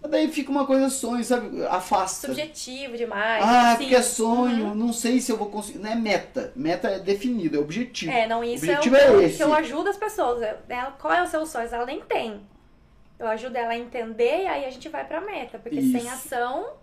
Daí 0.09 0.27
fica 0.27 0.51
uma 0.51 0.65
coisa 0.67 0.89
sonho, 0.89 1.23
sabe? 1.23 1.65
Afasta. 1.65 2.27
Subjetivo 2.27 2.97
demais. 2.97 3.43
Ah, 3.43 3.69
assim. 3.71 3.77
porque 3.83 3.95
é 3.95 4.01
sonho, 4.01 4.75
não 4.75 4.91
sei 4.91 5.21
se 5.21 5.31
eu 5.31 5.37
vou 5.37 5.49
conseguir. 5.49 5.79
Não 5.79 5.89
é 5.91 5.95
meta. 5.95 6.51
Meta 6.55 6.89
é 6.89 6.99
definido, 6.99 7.55
é 7.57 7.59
objetivo. 7.59 8.11
É, 8.11 8.27
não, 8.27 8.43
isso 8.43 8.65
é 8.65 8.69
o 8.69 8.77
objetivo 8.77 8.95
que, 8.95 9.01
é 9.01 9.07
eu- 9.09 9.21
esse. 9.21 9.37
que 9.37 9.43
eu 9.43 9.53
ajudo 9.53 9.89
as 9.89 9.97
pessoas. 9.97 10.41
Ela, 10.67 10.91
qual 10.91 11.13
é 11.13 11.23
o 11.23 11.27
seu 11.27 11.45
sonho? 11.45 11.69
Ela 11.71 11.85
nem 11.85 12.01
tem. 12.01 12.41
Eu 13.17 13.27
ajudo 13.27 13.55
ela 13.55 13.71
a 13.71 13.77
entender 13.77 14.43
e 14.43 14.47
aí 14.47 14.65
a 14.65 14.69
gente 14.69 14.89
vai 14.89 15.05
pra 15.05 15.21
meta. 15.21 15.57
Porque 15.57 15.81
sem 15.81 15.97
Isso. 15.97 16.09
ação, 16.09 16.73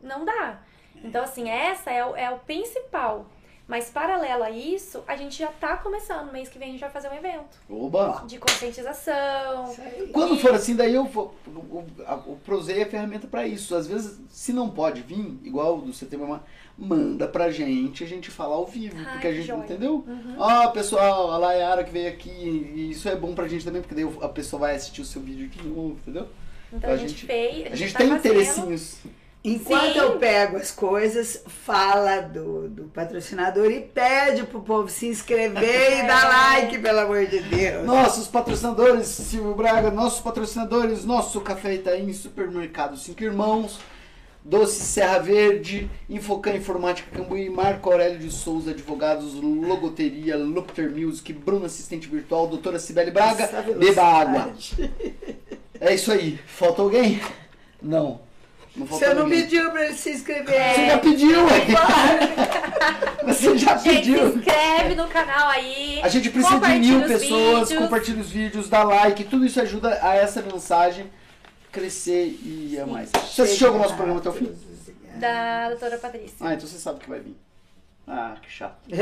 não 0.00 0.24
dá. 0.24 0.60
Então, 1.04 1.24
assim, 1.24 1.50
essa 1.50 1.90
é 1.90 2.04
o, 2.06 2.14
é 2.14 2.30
o 2.30 2.38
principal. 2.38 3.26
Mas, 3.72 3.88
paralelo 3.88 4.44
a 4.44 4.50
isso, 4.50 5.02
a 5.08 5.16
gente 5.16 5.38
já 5.38 5.46
tá 5.48 5.78
começando. 5.78 6.30
Mês 6.30 6.46
que 6.50 6.58
vem 6.58 6.68
a 6.68 6.72
gente 6.72 6.80
vai 6.82 6.90
fazer 6.90 7.08
um 7.08 7.14
evento 7.14 7.56
Oba! 7.70 8.22
de 8.26 8.36
conscientização. 8.38 9.74
Aí. 9.78 10.10
Quando 10.12 10.34
E- 10.34 10.38
for 10.38 10.52
assim, 10.54 10.76
daí 10.76 10.94
eu 10.94 11.04
vou. 11.06 11.34
O, 11.46 11.50
o, 11.78 11.86
a- 12.06 12.16
o 12.16 12.36
Prozei 12.44 12.80
é 12.80 12.82
a 12.82 12.86
ferramenta 12.86 13.26
pra 13.26 13.46
isso. 13.46 13.74
Às 13.74 13.86
vezes, 13.86 14.20
se 14.28 14.52
não 14.52 14.68
pode 14.68 15.00
vir, 15.00 15.38
igual 15.42 15.78
o 15.78 15.80
do 15.80 15.92
Setembro 15.94 16.38
manda 16.76 17.26
pra 17.26 17.50
gente, 17.50 18.04
a 18.04 18.06
gente 18.06 18.30
fala 18.30 18.54
ao 18.56 18.66
vivo. 18.66 18.96
Ai, 18.98 19.12
porque 19.12 19.26
a 19.28 19.32
gente, 19.32 19.46
joia. 19.46 19.64
entendeu? 19.64 20.04
Uhum. 20.06 20.34
Ó, 20.38 20.68
pessoal, 20.68 21.30
a 21.30 21.38
Layara 21.38 21.82
que 21.82 21.90
veio 21.92 22.08
aqui, 22.10 22.28
e 22.30 22.90
isso 22.90 23.08
é 23.08 23.16
bom 23.16 23.34
pra 23.34 23.48
gente 23.48 23.64
também, 23.64 23.80
porque 23.80 23.94
daí 23.94 24.06
a 24.20 24.28
pessoa 24.28 24.60
vai 24.60 24.74
assistir 24.76 25.00
o 25.00 25.04
seu 25.06 25.22
vídeo 25.22 25.48
de 25.48 25.66
novo, 25.66 25.92
entendeu? 26.02 26.28
Então 26.70 26.90
A 26.90 26.92
a 26.92 26.96
gente, 26.98 27.10
gente- 27.12 27.26
fez. 27.26 27.72
A 27.72 27.76
gente 27.76 27.92
tá 27.94 27.98
tem 28.00 28.08
fazendo. 28.10 28.32
interessinhos. 28.34 28.98
Enquanto 29.44 29.94
Sim. 29.94 29.98
eu 29.98 30.18
pego 30.18 30.56
as 30.56 30.70
coisas, 30.70 31.42
fala 31.46 32.20
do, 32.20 32.68
do 32.68 32.84
patrocinador 32.84 33.72
e 33.72 33.80
pede 33.80 34.44
pro 34.44 34.60
povo 34.60 34.88
se 34.88 35.08
inscrever 35.08 35.98
e 35.98 36.06
dar 36.06 36.28
like, 36.54 36.78
pelo 36.78 37.00
amor 37.00 37.26
de 37.26 37.40
Deus. 37.40 37.84
Nossos 37.84 38.28
patrocinadores, 38.28 39.08
Silvio 39.08 39.52
Braga, 39.54 39.90
nossos 39.90 40.20
patrocinadores, 40.20 41.04
nosso 41.04 41.40
Café 41.40 41.74
Itaim, 41.74 42.12
Supermercado 42.12 42.96
Cinco 42.96 43.24
Irmãos, 43.24 43.80
Doce 44.44 44.80
Serra 44.80 45.18
Verde, 45.18 45.90
Infocan 46.08 46.54
Informática 46.54 47.10
Cambuí, 47.16 47.50
Marco 47.50 47.90
Aurélio 47.90 48.20
de 48.20 48.30
Souza 48.30 48.70
Advogados, 48.70 49.34
Logoteria, 49.34 50.36
Lupter 50.36 50.88
Music, 50.88 51.32
Bruno 51.32 51.66
Assistente 51.66 52.06
Virtual, 52.06 52.46
Doutora 52.46 52.78
Cibele 52.78 53.10
Braga, 53.10 53.48
beba 53.76 54.04
água. 54.04 54.52
É 55.80 55.92
isso 55.92 56.12
aí. 56.12 56.38
Falta 56.46 56.80
alguém? 56.80 57.20
Não. 57.82 58.20
Não 58.74 58.86
Você 58.86 59.12
não 59.12 59.24
ninguém. 59.24 59.42
pediu 59.42 59.70
pra 59.70 59.84
ele 59.84 59.94
se 59.94 60.10
inscrever. 60.10 60.74
Você 60.74 60.86
já 60.86 60.98
pediu, 60.98 61.44
ué. 61.44 61.66
Você 63.26 63.58
já 63.58 63.76
Gente, 63.76 63.82
se 63.82 63.88
pediu. 64.12 64.28
inscreve 64.36 64.94
no 64.94 65.06
canal 65.08 65.48
aí. 65.50 66.00
A 66.02 66.08
gente 66.08 66.30
precisa 66.30 66.58
de 66.58 66.78
mil 66.78 67.02
pessoas, 67.06 67.68
vídeos. 67.68 67.82
compartilha 67.84 68.20
os 68.20 68.30
vídeos, 68.30 68.68
dá 68.68 68.82
like, 68.82 69.24
tudo 69.24 69.44
isso 69.44 69.60
ajuda 69.60 69.98
a 70.02 70.14
essa 70.14 70.40
mensagem 70.42 71.10
crescer 71.70 72.38
e 72.42 72.78
a 72.82 72.86
mais. 72.86 73.10
Você 73.10 73.42
assistiu 73.42 73.68
algum 73.68 73.78
nosso 73.80 73.94
programa 73.94 74.20
até 74.20 74.28
o 74.30 74.32
fim? 74.32 74.52
Da 75.16 75.68
doutora 75.68 75.98
Patrícia. 75.98 76.36
Ah, 76.40 76.54
então 76.54 76.66
você 76.66 76.78
sabe 76.78 77.00
que 77.00 77.08
vai 77.08 77.20
vir. 77.20 77.36
Ah, 78.08 78.34
que 78.42 78.50
chato. 78.50 78.76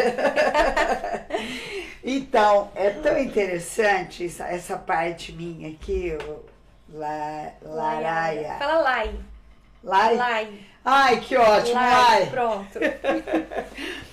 Então, 2.03 2.71
é 2.75 2.91
tão 2.91 3.19
interessante 3.19 4.25
essa, 4.25 4.47
essa 4.47 4.77
parte 4.77 5.33
minha 5.33 5.69
aqui, 5.69 6.17
o 6.27 6.99
La, 6.99 7.51
Laraia. 7.63 8.57
Fala 8.59 8.79
Lai. 8.81 9.15
Lai? 9.83 10.17
Lai. 10.17 10.61
Ai, 10.85 11.21
que 11.21 11.37
ótimo, 11.37 11.75
Lai. 11.75 12.27
Pronto. 12.31 12.79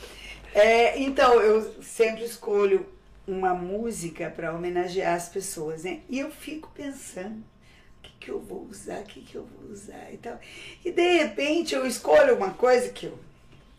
É, 0.54 1.00
então, 1.00 1.40
eu 1.40 1.84
sempre 1.84 2.24
escolho 2.24 2.84
uma 3.28 3.54
música 3.54 4.34
para 4.36 4.56
homenagear 4.56 5.14
as 5.14 5.30
pessoas, 5.30 5.84
né? 5.84 6.00
E 6.10 6.18
eu 6.18 6.32
fico 6.32 6.72
pensando, 6.74 7.38
o 7.38 8.02
que, 8.02 8.12
que 8.20 8.32
eu 8.32 8.40
vou 8.40 8.66
usar, 8.68 9.02
o 9.02 9.04
que, 9.04 9.22
que 9.22 9.36
eu 9.36 9.46
vou 9.46 9.72
usar 9.72 10.12
e 10.12 10.18
tal. 10.18 10.40
E 10.84 10.92
de 10.92 11.18
repente 11.20 11.76
eu 11.76 11.86
escolho 11.86 12.36
uma 12.36 12.50
coisa 12.52 12.90
que 12.90 13.06
eu, 13.06 13.20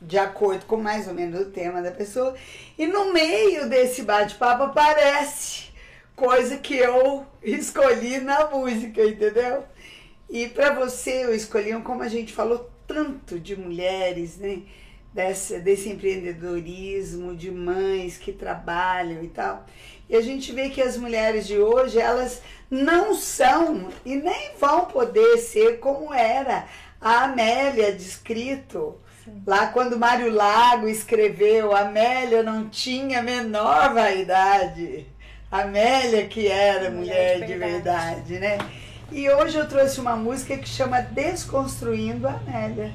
de 0.01 0.19
acordo 0.19 0.67
com 0.67 0.77
mais 0.77 1.09
ou 1.09 1.15
menos 1.15 1.41
o 1.41 1.51
tema 1.51 1.83
da 1.83 1.91
pessoa, 1.91 2.37
e 2.79 2.87
no 2.87 3.13
meio 3.13 3.69
desse 3.69 4.03
bate-papo 4.03 4.63
aparece 4.63 5.71
coisa 6.15 6.59
que 6.59 6.77
eu 6.77 7.27
escolhi 7.43 8.21
na 8.21 8.51
música, 8.51 9.03
entendeu? 9.03 9.65
E 10.29 10.49
para 10.49 10.75
você 10.75 11.25
eu 11.25 11.35
escolhi, 11.35 11.75
um, 11.75 11.83
como 11.83 12.03
a 12.03 12.09
gente 12.09 12.33
falou 12.33 12.71
tanto 12.87 13.39
de 13.39 13.57
mulheres, 13.57 14.37
né? 14.39 14.63
Dessa, 15.13 15.59
desse 15.59 15.89
empreendedorismo, 15.89 17.35
de 17.35 17.51
mães 17.51 18.19
que 18.19 18.31
trabalham 18.31 19.25
e 19.25 19.29
tal. 19.29 19.65
E 20.09 20.15
a 20.15 20.21
gente 20.21 20.53
vê 20.53 20.69
que 20.69 20.83
as 20.83 20.97
mulheres 20.97 21.47
de 21.47 21.59
hoje, 21.59 21.99
elas 21.99 22.43
não 22.71 23.15
são 23.15 23.89
e 24.05 24.15
nem 24.17 24.51
vão 24.61 24.85
poder 24.85 25.39
ser 25.39 25.79
como 25.81 26.13
era 26.13 26.67
a 27.01 27.25
Amélia 27.25 27.91
descrito. 27.93 28.97
Lá 29.47 29.69
quando 29.69 29.99
Mário 29.99 30.33
Lago 30.33 30.89
escreveu, 30.89 31.75
Amélia 31.75 32.43
não 32.43 32.69
tinha 32.69 33.19
a 33.21 33.23
menor 33.23 33.93
vaidade. 33.95 35.07
Amélia 35.51 36.27
que 36.27 36.47
era 36.47 36.91
mulher, 36.91 37.39
Mulher 37.39 37.41
de 37.41 37.47
de 37.53 37.59
verdade. 37.59 38.33
verdade, 38.33 38.39
né? 38.39 38.59
E 39.11 39.29
hoje 39.31 39.57
eu 39.57 39.67
trouxe 39.67 40.01
uma 40.01 40.15
música 40.15 40.59
que 40.59 40.69
chama 40.69 41.01
Desconstruindo 41.01 42.29
a 42.29 42.33
Amélia. 42.33 42.93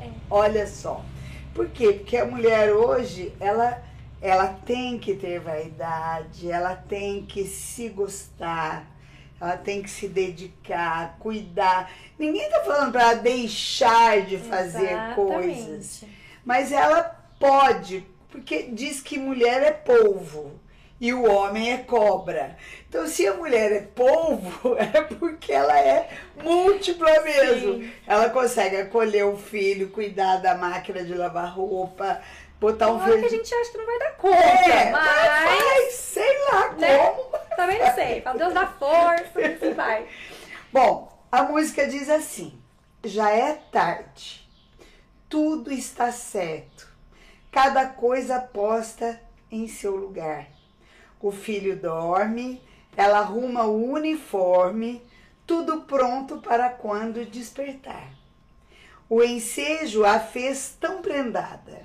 É. 0.00 0.08
Olha 0.30 0.66
só. 0.66 1.04
Por 1.52 1.68
quê? 1.68 1.92
Porque 1.92 2.16
a 2.16 2.24
mulher 2.24 2.72
hoje, 2.72 3.30
ela, 3.38 3.82
ela 4.22 4.46
tem 4.46 4.98
que 4.98 5.14
ter 5.14 5.40
vaidade, 5.40 6.50
ela 6.50 6.74
tem 6.74 7.26
que 7.26 7.44
se 7.44 7.90
gostar, 7.90 8.90
ela 9.38 9.58
tem 9.58 9.82
que 9.82 9.90
se 9.90 10.08
dedicar, 10.08 11.18
cuidar. 11.18 11.92
Ninguém 12.18 12.48
tá 12.48 12.60
falando 12.60 12.92
para 12.92 13.02
ela 13.02 13.14
deixar 13.16 14.22
de 14.22 14.38
fazer 14.38 14.92
Exatamente. 14.92 15.14
coisas. 15.14 16.04
Mas 16.42 16.72
ela 16.72 17.02
pode, 17.38 18.02
porque 18.30 18.62
diz 18.72 19.02
que 19.02 19.18
mulher 19.18 19.62
é 19.62 19.72
polvo 19.72 20.58
e 20.98 21.12
o 21.12 21.30
homem 21.30 21.70
é 21.70 21.78
cobra. 21.78 22.56
Então, 22.94 23.08
se 23.08 23.26
a 23.26 23.34
mulher 23.34 23.72
é 23.72 23.80
polvo, 23.80 24.76
é 24.78 25.00
porque 25.02 25.52
ela 25.52 25.76
é 25.76 26.16
múltipla 26.40 27.22
mesmo. 27.22 27.82
Sim. 27.82 27.92
Ela 28.06 28.30
consegue 28.30 28.76
acolher 28.76 29.24
o 29.24 29.36
filho, 29.36 29.90
cuidar 29.90 30.36
da 30.36 30.54
máquina 30.54 31.02
de 31.02 31.12
lavar 31.12 31.52
roupa, 31.52 32.22
botar 32.60 32.92
um 32.92 33.00
hora 33.00 33.18
que 33.18 33.26
a 33.26 33.28
filho. 33.28 33.42
gente 33.42 33.52
acha 33.52 33.72
que 33.72 33.78
não 33.78 33.84
vai 33.86 33.98
dar 33.98 34.12
conta, 34.12 34.36
É, 34.36 34.90
mas... 34.92 35.44
mas 35.44 35.94
sei 35.94 36.38
lá 36.52 36.72
né? 36.74 36.98
como. 36.98 37.36
Também 37.56 37.80
não 37.80 37.94
sei. 37.96 38.20
Fala, 38.20 38.38
Deus 38.38 38.54
dá 38.54 38.66
força, 38.68 39.40
assim 39.40 39.74
vai. 39.74 40.06
Bom, 40.72 41.12
a 41.32 41.42
música 41.42 41.88
diz 41.88 42.08
assim: 42.08 42.56
já 43.02 43.28
é 43.28 43.54
tarde, 43.72 44.48
tudo 45.28 45.72
está 45.72 46.12
certo, 46.12 46.86
cada 47.50 47.86
coisa 47.86 48.38
posta 48.38 49.20
em 49.50 49.66
seu 49.66 49.96
lugar. 49.96 50.46
O 51.20 51.32
filho 51.32 51.74
dorme, 51.76 52.62
ela 52.96 53.18
arruma 53.18 53.64
o 53.64 53.92
uniforme, 53.92 55.02
tudo 55.46 55.82
pronto 55.82 56.38
para 56.38 56.68
quando 56.68 57.24
despertar. 57.26 58.12
O 59.08 59.22
ensejo 59.22 60.04
a 60.04 60.18
fez 60.18 60.76
tão 60.80 61.02
prendada. 61.02 61.82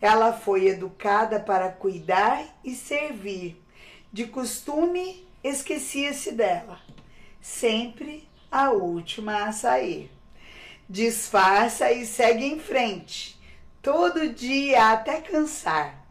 Ela 0.00 0.32
foi 0.32 0.68
educada 0.68 1.38
para 1.38 1.70
cuidar 1.70 2.44
e 2.64 2.74
servir. 2.74 3.62
De 4.12 4.26
costume, 4.26 5.26
esquecia-se 5.44 6.32
dela. 6.32 6.80
Sempre 7.40 8.28
a 8.50 8.70
última 8.70 9.44
a 9.44 9.52
sair. 9.52 10.10
Disfarça 10.88 11.92
e 11.92 12.04
segue 12.06 12.44
em 12.44 12.58
frente, 12.58 13.38
todo 13.80 14.30
dia 14.30 14.90
até 14.90 15.20
cansar. 15.20 16.04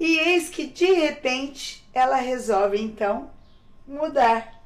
E 0.00 0.18
eis 0.18 0.48
que 0.48 0.66
de 0.66 0.92
repente 0.92 1.88
ela 1.92 2.16
resolve 2.16 2.80
então 2.80 3.30
mudar. 3.86 4.62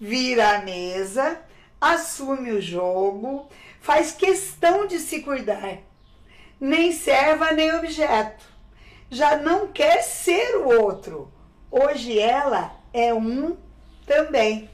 Vira 0.00 0.56
a 0.56 0.62
mesa, 0.62 1.40
assume 1.80 2.52
o 2.52 2.60
jogo, 2.60 3.48
faz 3.80 4.12
questão 4.12 4.86
de 4.86 4.98
se 4.98 5.20
cuidar. 5.22 5.78
Nem 6.60 6.92
serva 6.92 7.52
nem 7.52 7.74
objeto. 7.74 8.44
Já 9.10 9.36
não 9.36 9.68
quer 9.68 10.02
ser 10.02 10.56
o 10.56 10.82
outro. 10.82 11.32
Hoje 11.70 12.18
ela 12.18 12.76
é 12.92 13.12
um 13.14 13.56
também. 14.06 14.68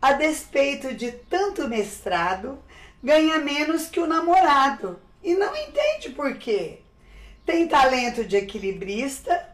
A 0.00 0.12
despeito 0.12 0.94
de 0.94 1.12
tanto 1.12 1.68
mestrado, 1.68 2.58
ganha 3.02 3.38
menos 3.38 3.86
que 3.86 4.00
o 4.00 4.06
namorado 4.06 5.00
e 5.22 5.34
não 5.34 5.54
entende 5.54 6.10
por 6.10 6.36
quê. 6.36 6.80
Tem 7.44 7.68
talento 7.68 8.24
de 8.24 8.36
equilibrista, 8.36 9.48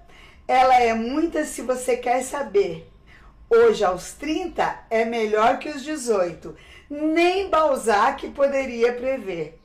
ela 0.47 0.81
é 0.81 0.95
muita 0.95 1.45
se 1.45 1.63
você 1.63 1.97
quer 1.97 2.23
saber. 2.23 2.89
Hoje, 3.49 3.85
aos 3.85 4.13
30, 4.13 4.87
é 4.91 5.05
melhor 5.05 5.59
que 5.59 5.69
os 5.69 5.83
18. 5.83 6.57
Nem 6.91 7.49
Balzac 7.49 8.29
poderia 8.31 8.93
prever. 8.93 9.61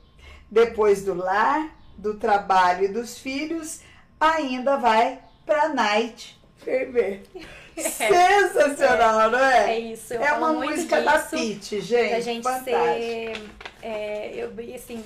Depois 0.50 1.04
do 1.04 1.14
lar, 1.14 1.76
do 1.96 2.14
trabalho 2.14 2.84
e 2.84 2.88
dos 2.88 3.18
filhos, 3.18 3.80
ainda 4.20 4.76
vai 4.76 5.18
pra 5.44 5.68
night 5.68 6.40
ferver. 6.58 7.22
Sensacional, 7.76 9.30
não 9.30 9.38
é? 9.38 9.74
É 9.74 9.78
isso. 9.78 10.14
É 10.14 10.32
uma 10.32 10.52
música 10.52 11.00
da 11.00 11.18
Pitty, 11.18 11.80
gente. 11.80 12.10
Da 12.10 12.20
gente 12.20 12.42
fantástica. 12.42 12.68
ser. 12.68 13.50
É, 13.82 14.32
eu, 14.34 14.52
assim. 14.74 15.02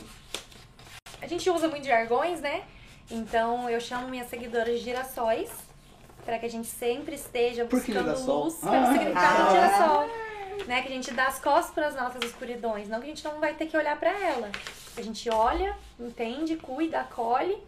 A 1.22 1.26
gente 1.26 1.48
usa 1.48 1.68
muito 1.68 1.86
jargões, 1.86 2.40
né? 2.40 2.64
Então 3.10 3.70
eu 3.70 3.80
chamo 3.80 4.08
minhas 4.08 4.28
seguidoras 4.28 4.78
de 4.78 4.84
girassóis. 4.84 5.48
Pra 6.26 6.38
que 6.38 6.44
a 6.46 6.50
gente 6.50 6.66
sempre 6.66 7.14
esteja 7.14 7.64
buscando 7.64 8.08
luz 8.26 8.58
Ah. 8.62 8.70
pelo 8.70 8.86
significado 8.88 9.42
Ah. 9.42 9.44
do 9.44 9.50
girassol. 9.52 10.26
Né? 10.66 10.82
Que 10.82 10.88
a 10.88 10.90
gente 10.90 11.14
dá 11.14 11.26
as 11.28 11.38
costas 11.38 11.72
para 11.74 11.86
as 11.86 11.94
nossas 11.94 12.22
escuridões. 12.24 12.88
Não 12.88 12.98
que 12.98 13.04
a 13.06 13.08
gente 13.08 13.24
não 13.24 13.38
vai 13.40 13.54
ter 13.54 13.66
que 13.66 13.76
olhar 13.76 13.98
para 13.98 14.10
ela. 14.10 14.50
A 14.96 15.00
gente 15.02 15.30
olha, 15.30 15.76
entende, 16.00 16.56
cuida, 16.56 17.00
acolhe 17.00 17.62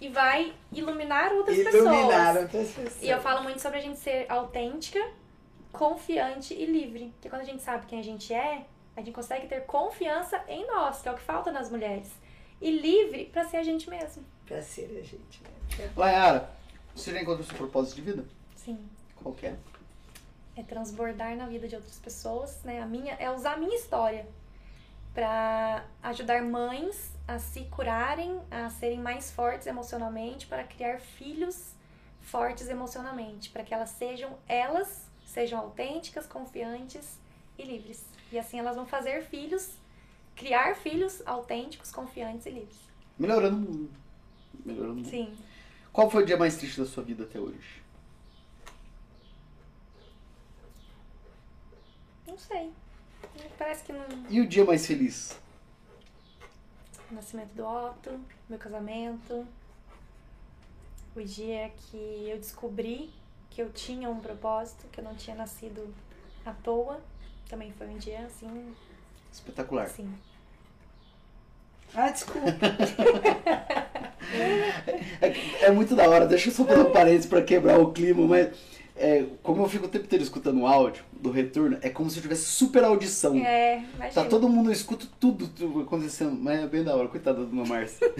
e 0.00 0.08
vai 0.08 0.52
iluminar 0.72 1.32
outras 1.32 1.56
Iluminar 1.58 2.32
pessoas. 2.34 2.42
outras 2.44 2.70
pessoas. 2.70 3.02
E 3.02 3.08
eu 3.08 3.20
falo 3.20 3.42
muito 3.42 3.60
sobre 3.60 3.78
a 3.78 3.82
gente 3.82 3.98
ser 3.98 4.26
autêntica, 4.30 5.00
confiante 5.72 6.54
e 6.54 6.64
livre. 6.64 7.12
Porque 7.14 7.28
quando 7.28 7.42
a 7.42 7.44
gente 7.44 7.62
sabe 7.62 7.86
quem 7.86 7.98
a 8.00 8.04
gente 8.04 8.32
é, 8.32 8.62
a 8.96 9.00
gente 9.00 9.12
consegue 9.12 9.46
ter 9.46 9.62
confiança 9.66 10.40
em 10.48 10.66
nós, 10.66 11.02
que 11.02 11.08
é 11.08 11.12
o 11.12 11.14
que 11.16 11.22
falta 11.22 11.50
nas 11.52 11.68
mulheres. 11.70 12.10
E 12.62 12.70
livre 12.70 13.26
pra 13.32 13.44
ser 13.44 13.58
a 13.58 13.62
gente 13.62 13.90
mesmo. 13.90 14.24
Pra 14.46 14.62
ser 14.62 14.84
a 14.98 15.02
gente. 15.02 15.42
Né? 15.78 15.90
Layara, 15.96 16.48
você 16.94 17.12
já 17.12 17.22
encontrou 17.22 17.44
seu 17.44 17.56
propósito 17.56 17.96
de 17.96 18.02
vida? 18.02 18.24
Sim. 18.56 18.78
Qual 19.16 19.34
que 19.34 19.46
é? 19.46 19.56
É 20.56 20.62
transbordar 20.62 21.36
na 21.36 21.46
vida 21.46 21.66
de 21.66 21.74
outras 21.74 21.98
pessoas, 21.98 22.62
né? 22.62 22.80
A 22.80 22.86
minha 22.86 23.14
é 23.14 23.30
usar 23.30 23.54
a 23.54 23.56
minha 23.56 23.74
história 23.74 24.26
pra 25.12 25.84
ajudar 26.02 26.42
mães 26.42 27.12
a 27.26 27.38
se 27.38 27.62
curarem, 27.66 28.40
a 28.50 28.68
serem 28.70 29.00
mais 29.00 29.30
fortes 29.30 29.66
emocionalmente, 29.66 30.46
para 30.46 30.64
criar 30.64 31.00
filhos 31.00 31.72
fortes 32.20 32.68
emocionalmente, 32.68 33.50
para 33.50 33.62
que 33.62 33.72
elas 33.72 33.90
sejam 33.90 34.36
elas, 34.48 35.06
sejam 35.26 35.58
autênticas, 35.60 36.26
confiantes 36.26 37.18
e 37.58 37.64
livres. 37.64 38.04
E 38.32 38.38
assim 38.38 38.58
elas 38.58 38.76
vão 38.76 38.86
fazer 38.86 39.22
filhos, 39.22 39.70
criar 40.34 40.74
filhos 40.74 41.22
autênticos, 41.26 41.90
confiantes 41.92 42.46
e 42.46 42.50
livres. 42.50 42.78
Melhorando 43.18 43.56
o 43.56 43.60
mundo. 43.60 43.90
Melhorando 44.64 44.92
o 44.92 44.96
mundo. 44.96 45.08
Sim. 45.08 45.32
Qual 45.94 46.10
foi 46.10 46.24
o 46.24 46.26
dia 46.26 46.36
mais 46.36 46.56
triste 46.56 46.80
da 46.80 46.86
sua 46.86 47.04
vida 47.04 47.22
até 47.22 47.38
hoje? 47.38 47.80
Não 52.26 52.36
sei. 52.36 52.72
Parece 53.56 53.84
que 53.84 53.92
não. 53.92 54.04
E 54.28 54.40
o 54.40 54.48
dia 54.48 54.64
mais 54.64 54.84
feliz? 54.84 55.38
O 57.08 57.14
nascimento 57.14 57.54
do 57.54 57.64
Otto, 57.64 58.20
meu 58.48 58.58
casamento. 58.58 59.46
O 61.14 61.22
dia 61.22 61.70
que 61.70 62.28
eu 62.28 62.38
descobri 62.38 63.12
que 63.48 63.62
eu 63.62 63.70
tinha 63.70 64.10
um 64.10 64.18
propósito, 64.18 64.88
que 64.90 64.98
eu 64.98 65.04
não 65.04 65.14
tinha 65.14 65.36
nascido 65.36 65.94
à 66.44 66.52
toa. 66.52 67.00
Também 67.48 67.72
foi 67.72 67.86
um 67.86 67.98
dia 67.98 68.26
assim. 68.26 68.74
Espetacular. 69.32 69.84
assim. 69.84 70.12
Ah, 71.94 72.10
desculpa. 72.10 72.46
É, 75.20 75.66
é 75.66 75.70
muito 75.70 75.94
da 75.94 76.08
hora, 76.08 76.26
deixa 76.26 76.48
eu 76.48 76.52
só 76.52 76.64
fazer 76.64 76.80
um 76.80 76.90
parênteses 76.90 77.26
pra 77.26 77.42
quebrar 77.42 77.78
o 77.78 77.92
clima, 77.92 78.26
mas 78.26 78.48
é, 78.96 79.24
como 79.42 79.62
eu 79.62 79.68
fico 79.68 79.86
o 79.86 79.88
tempo 79.88 80.04
inteiro 80.04 80.24
escutando 80.24 80.60
o 80.60 80.66
áudio 80.66 81.04
do 81.12 81.30
retorno, 81.30 81.78
é 81.82 81.88
como 81.90 82.08
se 82.10 82.18
eu 82.18 82.22
tivesse 82.22 82.46
super 82.46 82.84
audição. 82.84 83.36
É, 83.36 83.78
imagina. 83.78 84.10
Tá 84.10 84.24
todo 84.24 84.48
mundo, 84.48 84.70
eu 84.70 84.72
escuto 84.72 85.08
tudo, 85.18 85.48
tudo 85.48 85.80
acontecendo, 85.80 86.36
mas 86.40 86.60
é 86.60 86.66
bem 86.66 86.84
da 86.84 86.94
hora, 86.94 87.08
coitada 87.08 87.40
da 87.40 87.44
dona 87.44 87.64
Márcia. 87.64 88.12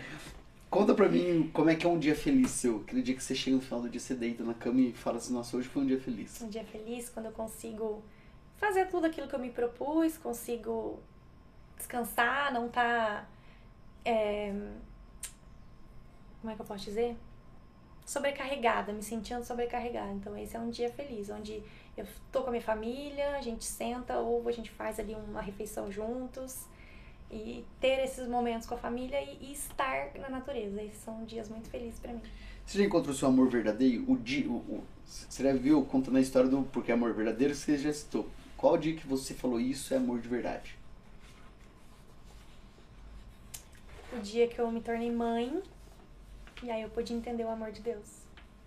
Conta 0.70 0.94
pra 0.94 1.08
mim 1.08 1.48
como 1.52 1.70
é 1.70 1.74
que 1.74 1.86
é 1.86 1.88
um 1.88 1.98
dia 1.98 2.14
feliz 2.14 2.50
seu. 2.50 2.82
Aquele 2.86 3.00
dia 3.00 3.14
que 3.14 3.22
você 3.22 3.34
chega 3.34 3.56
no 3.56 3.62
final 3.62 3.80
do 3.80 3.88
dia, 3.88 4.00
você 4.00 4.14
deita 4.14 4.44
na 4.44 4.52
cama 4.52 4.80
e 4.80 4.92
fala 4.92 5.16
assim, 5.16 5.32
nossa, 5.32 5.56
hoje 5.56 5.66
foi 5.66 5.82
um 5.82 5.86
dia 5.86 5.98
feliz. 5.98 6.42
um 6.42 6.48
dia 6.48 6.64
feliz 6.64 7.08
quando 7.08 7.26
eu 7.26 7.32
consigo 7.32 8.02
fazer 8.58 8.86
tudo 8.86 9.06
aquilo 9.06 9.26
que 9.28 9.34
eu 9.34 9.38
me 9.38 9.50
propus, 9.50 10.18
consigo 10.18 10.98
descansar, 11.78 12.52
não 12.52 12.68
tá. 12.68 13.26
é, 14.04 14.52
como 16.40 16.52
é 16.52 16.56
que 16.56 16.62
eu 16.62 16.66
posso 16.66 16.84
dizer? 16.84 17.16
Sobrecarregada, 18.06 18.92
me 18.92 19.02
sentindo 19.02 19.44
sobrecarregada. 19.44 20.12
Então 20.12 20.36
esse 20.36 20.56
é 20.56 20.60
um 20.60 20.70
dia 20.70 20.90
feliz, 20.90 21.28
onde 21.30 21.62
eu 21.96 22.06
tô 22.32 22.42
com 22.42 22.48
a 22.48 22.50
minha 22.52 22.62
família, 22.62 23.36
a 23.36 23.40
gente 23.42 23.64
senta 23.64 24.18
ou 24.18 24.48
a 24.48 24.52
gente 24.52 24.70
faz 24.70 24.98
ali 24.98 25.14
uma 25.14 25.42
refeição 25.42 25.90
juntos. 25.92 26.64
E 27.30 27.64
ter 27.78 28.02
esses 28.04 28.26
momentos 28.26 28.66
com 28.66 28.74
a 28.74 28.78
família 28.78 29.20
e, 29.22 29.38
e 29.42 29.52
estar 29.52 30.12
na 30.18 30.30
natureza. 30.30 30.82
Esses 30.82 31.02
são 31.02 31.24
dias 31.24 31.48
muito 31.50 31.68
felizes 31.68 32.00
pra 32.00 32.12
mim. 32.12 32.22
Você 32.64 32.78
já 32.78 32.84
encontrou 32.84 33.14
seu 33.14 33.28
amor 33.28 33.50
verdadeiro? 33.50 34.04
O 34.10 34.16
dia, 34.16 34.48
o, 34.48 34.56
o- 34.56 34.84
você 35.04 35.42
já 35.42 35.52
viu 35.52 35.84
contando 35.84 36.16
a 36.16 36.20
história 36.20 36.48
do 36.48 36.62
Porque 36.64 36.90
é 36.90 36.94
Amor 36.94 37.12
Verdadeiro, 37.14 37.54
você 37.54 37.76
já 37.78 37.92
citou. 37.92 38.28
Qual 38.56 38.74
o 38.74 38.78
dia 38.78 38.94
que 38.94 39.06
você 39.06 39.34
falou 39.34 39.58
isso 39.60 39.92
é 39.92 39.96
amor 39.98 40.20
de 40.20 40.28
verdade? 40.28 40.77
O 44.12 44.20
dia 44.20 44.48
que 44.48 44.58
eu 44.58 44.70
me 44.70 44.80
tornei 44.80 45.10
mãe 45.10 45.62
e 46.62 46.70
aí 46.70 46.82
eu 46.82 46.88
pude 46.88 47.12
entender 47.12 47.44
o 47.44 47.50
amor 47.50 47.70
de 47.72 47.80
Deus. 47.80 48.08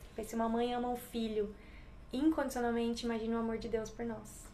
Porque 0.08 0.24
se 0.24 0.36
uma 0.36 0.48
mãe 0.48 0.74
ama 0.74 0.90
um 0.90 0.98
filho 0.98 1.54
incondicionalmente, 2.14 3.06
imagine 3.06 3.34
o 3.34 3.40
amor 3.40 3.58
de 3.58 3.68
Deus 3.68 3.90
por 3.90 4.06
nós. 4.06 4.46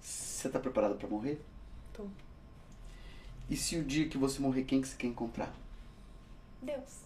Você 0.00 0.48
tá 0.48 0.58
preparado 0.58 0.96
pra 0.96 1.08
morrer? 1.08 1.40
Tô. 1.92 2.04
E 3.48 3.56
se 3.56 3.76
o 3.76 3.84
dia 3.84 4.08
que 4.08 4.18
você 4.18 4.40
morrer, 4.40 4.64
quem 4.64 4.80
que 4.80 4.88
você 4.88 4.96
quer 4.96 5.06
encontrar? 5.06 5.52
Deus. 6.60 7.02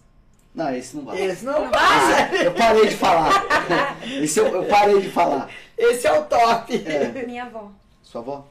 Não, 0.53 0.73
esse 0.75 0.95
não 0.95 1.05
vai. 1.05 1.21
Esse 1.21 1.45
não 1.45 1.69
vai. 1.69 1.79
Ah, 1.79 2.33
eu 2.43 2.53
parei 2.53 2.87
de 2.87 2.95
falar. 2.95 3.31
Esse 4.23 4.39
eu, 4.39 4.47
eu 4.47 4.65
parei 4.67 5.01
de 5.01 5.11
falar. 5.11 5.51
Esse 5.77 6.07
é 6.07 6.19
o 6.19 6.25
top. 6.25 6.75
É, 6.83 7.25
Minha 7.27 7.43
avó. 7.43 7.71
sua 8.01 8.21
avó? 8.21 8.47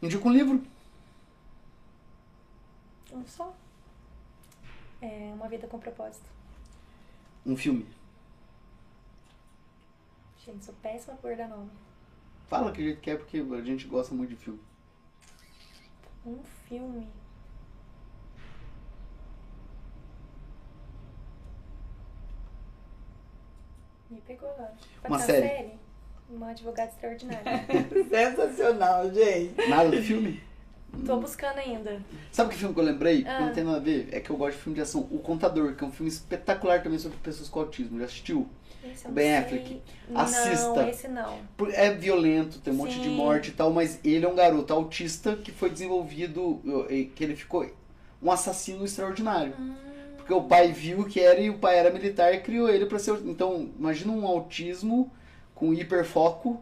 Indica 0.00 0.28
um 0.28 0.32
livro. 0.32 0.62
Um 3.16 3.26
só. 3.26 3.54
É 5.00 5.32
uma 5.34 5.48
vida 5.48 5.66
com 5.66 5.78
propósito. 5.78 6.28
Um 7.46 7.56
filme. 7.56 7.86
Gente, 10.36 10.64
sou 10.64 10.74
péssima 10.82 11.16
por 11.16 11.34
dar 11.34 11.48
nome. 11.48 11.70
Fala 12.46 12.72
que 12.72 12.82
jeito 12.82 13.00
que 13.00 13.10
é, 13.10 13.16
porque 13.16 13.38
a 13.38 13.60
gente 13.62 13.86
gosta 13.86 14.14
muito 14.14 14.30
de 14.30 14.36
filme. 14.36 14.60
Um 16.26 16.42
filme. 16.68 17.08
Me 24.10 24.20
pegou 24.20 24.50
agora. 24.50 24.74
Uma 25.08 25.18
ser 25.18 25.40
série. 25.40 25.78
Uma 26.28 26.50
advogada 26.50 26.90
extraordinária. 26.90 27.66
Sensacional, 28.10 29.10
gente. 29.10 29.54
Nada 29.68 29.90
do 29.90 30.02
filme? 30.02 30.42
Tô 31.04 31.18
buscando 31.18 31.58
ainda. 31.58 32.00
Sabe 32.32 32.50
que 32.50 32.56
filme 32.56 32.74
que 32.74 32.80
eu 32.80 32.84
lembrei? 32.84 33.24
Ah. 33.26 33.40
Não 33.40 33.52
tem 33.52 33.62
nada 33.64 33.76
a 33.76 33.80
ver. 33.80 34.08
É 34.12 34.20
que 34.20 34.30
eu 34.30 34.36
gosto 34.36 34.56
de 34.56 34.62
filme 34.62 34.76
de 34.76 34.82
ação. 34.82 35.06
O 35.10 35.18
Contador, 35.18 35.74
que 35.74 35.84
é 35.84 35.86
um 35.86 35.92
filme 35.92 36.10
espetacular 36.10 36.82
também 36.82 36.98
sobre 36.98 37.18
pessoas 37.18 37.48
com 37.48 37.60
autismo. 37.60 37.98
Já 37.98 38.06
assistiu? 38.06 38.48
Esse 38.84 39.04
eu 39.04 39.08
não 39.08 39.14
Ben 39.14 39.24
sei. 39.26 39.38
Affleck. 39.38 39.82
Não, 40.08 40.20
Assista. 40.20 40.88
esse 40.88 41.08
não. 41.08 41.38
É 41.72 41.92
violento, 41.92 42.60
tem 42.60 42.72
um 42.72 42.76
monte 42.76 42.98
de 42.98 43.04
Sim. 43.04 43.16
morte 43.16 43.50
e 43.50 43.52
tal, 43.52 43.70
mas 43.72 44.00
ele 44.04 44.24
é 44.24 44.28
um 44.28 44.34
garoto 44.34 44.72
autista 44.72 45.36
que 45.36 45.50
foi 45.52 45.70
desenvolvido, 45.70 46.60
que 47.14 47.22
ele 47.24 47.34
ficou 47.36 47.68
um 48.22 48.30
assassino 48.30 48.84
extraordinário. 48.84 49.54
Hum, 49.58 49.74
Porque 50.16 50.32
o 50.32 50.42
pai 50.44 50.72
viu 50.72 51.04
que 51.04 51.20
era 51.20 51.38
e 51.40 51.50
o 51.50 51.58
pai 51.58 51.78
era 51.78 51.90
militar 51.90 52.32
e 52.32 52.40
criou 52.40 52.68
ele 52.68 52.86
pra 52.86 52.98
ser. 52.98 53.14
Então, 53.26 53.70
imagina 53.78 54.12
um 54.12 54.26
autismo 54.26 55.12
com 55.54 55.74
hiperfoco 55.74 56.60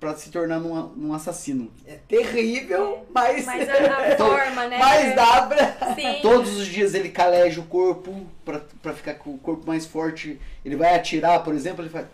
pra 0.00 0.16
se 0.16 0.30
tornar 0.30 0.58
num, 0.58 0.88
num 0.96 1.12
assassino. 1.14 1.70
É 1.86 1.96
terrível, 2.08 3.06
mas, 3.12 3.44
Mas 3.44 3.68
a, 3.68 3.74
a 3.74 4.16
forma, 4.18 4.66
né? 4.66 4.78
mas 4.78 5.14
dá 5.14 5.46
pra. 5.46 5.94
Sim. 5.94 6.18
Todos 6.22 6.56
os 6.56 6.66
dias 6.66 6.94
ele 6.94 7.10
caleja 7.10 7.60
o 7.60 7.66
corpo 7.66 8.26
pra, 8.44 8.60
pra 8.82 8.94
ficar 8.94 9.14
com 9.14 9.34
o 9.34 9.38
corpo 9.38 9.66
mais 9.66 9.84
forte. 9.86 10.40
Ele 10.64 10.74
vai 10.74 10.96
atirar, 10.96 11.44
por 11.44 11.54
exemplo, 11.54 11.82
ele 11.82 11.90
faz. 11.90 12.06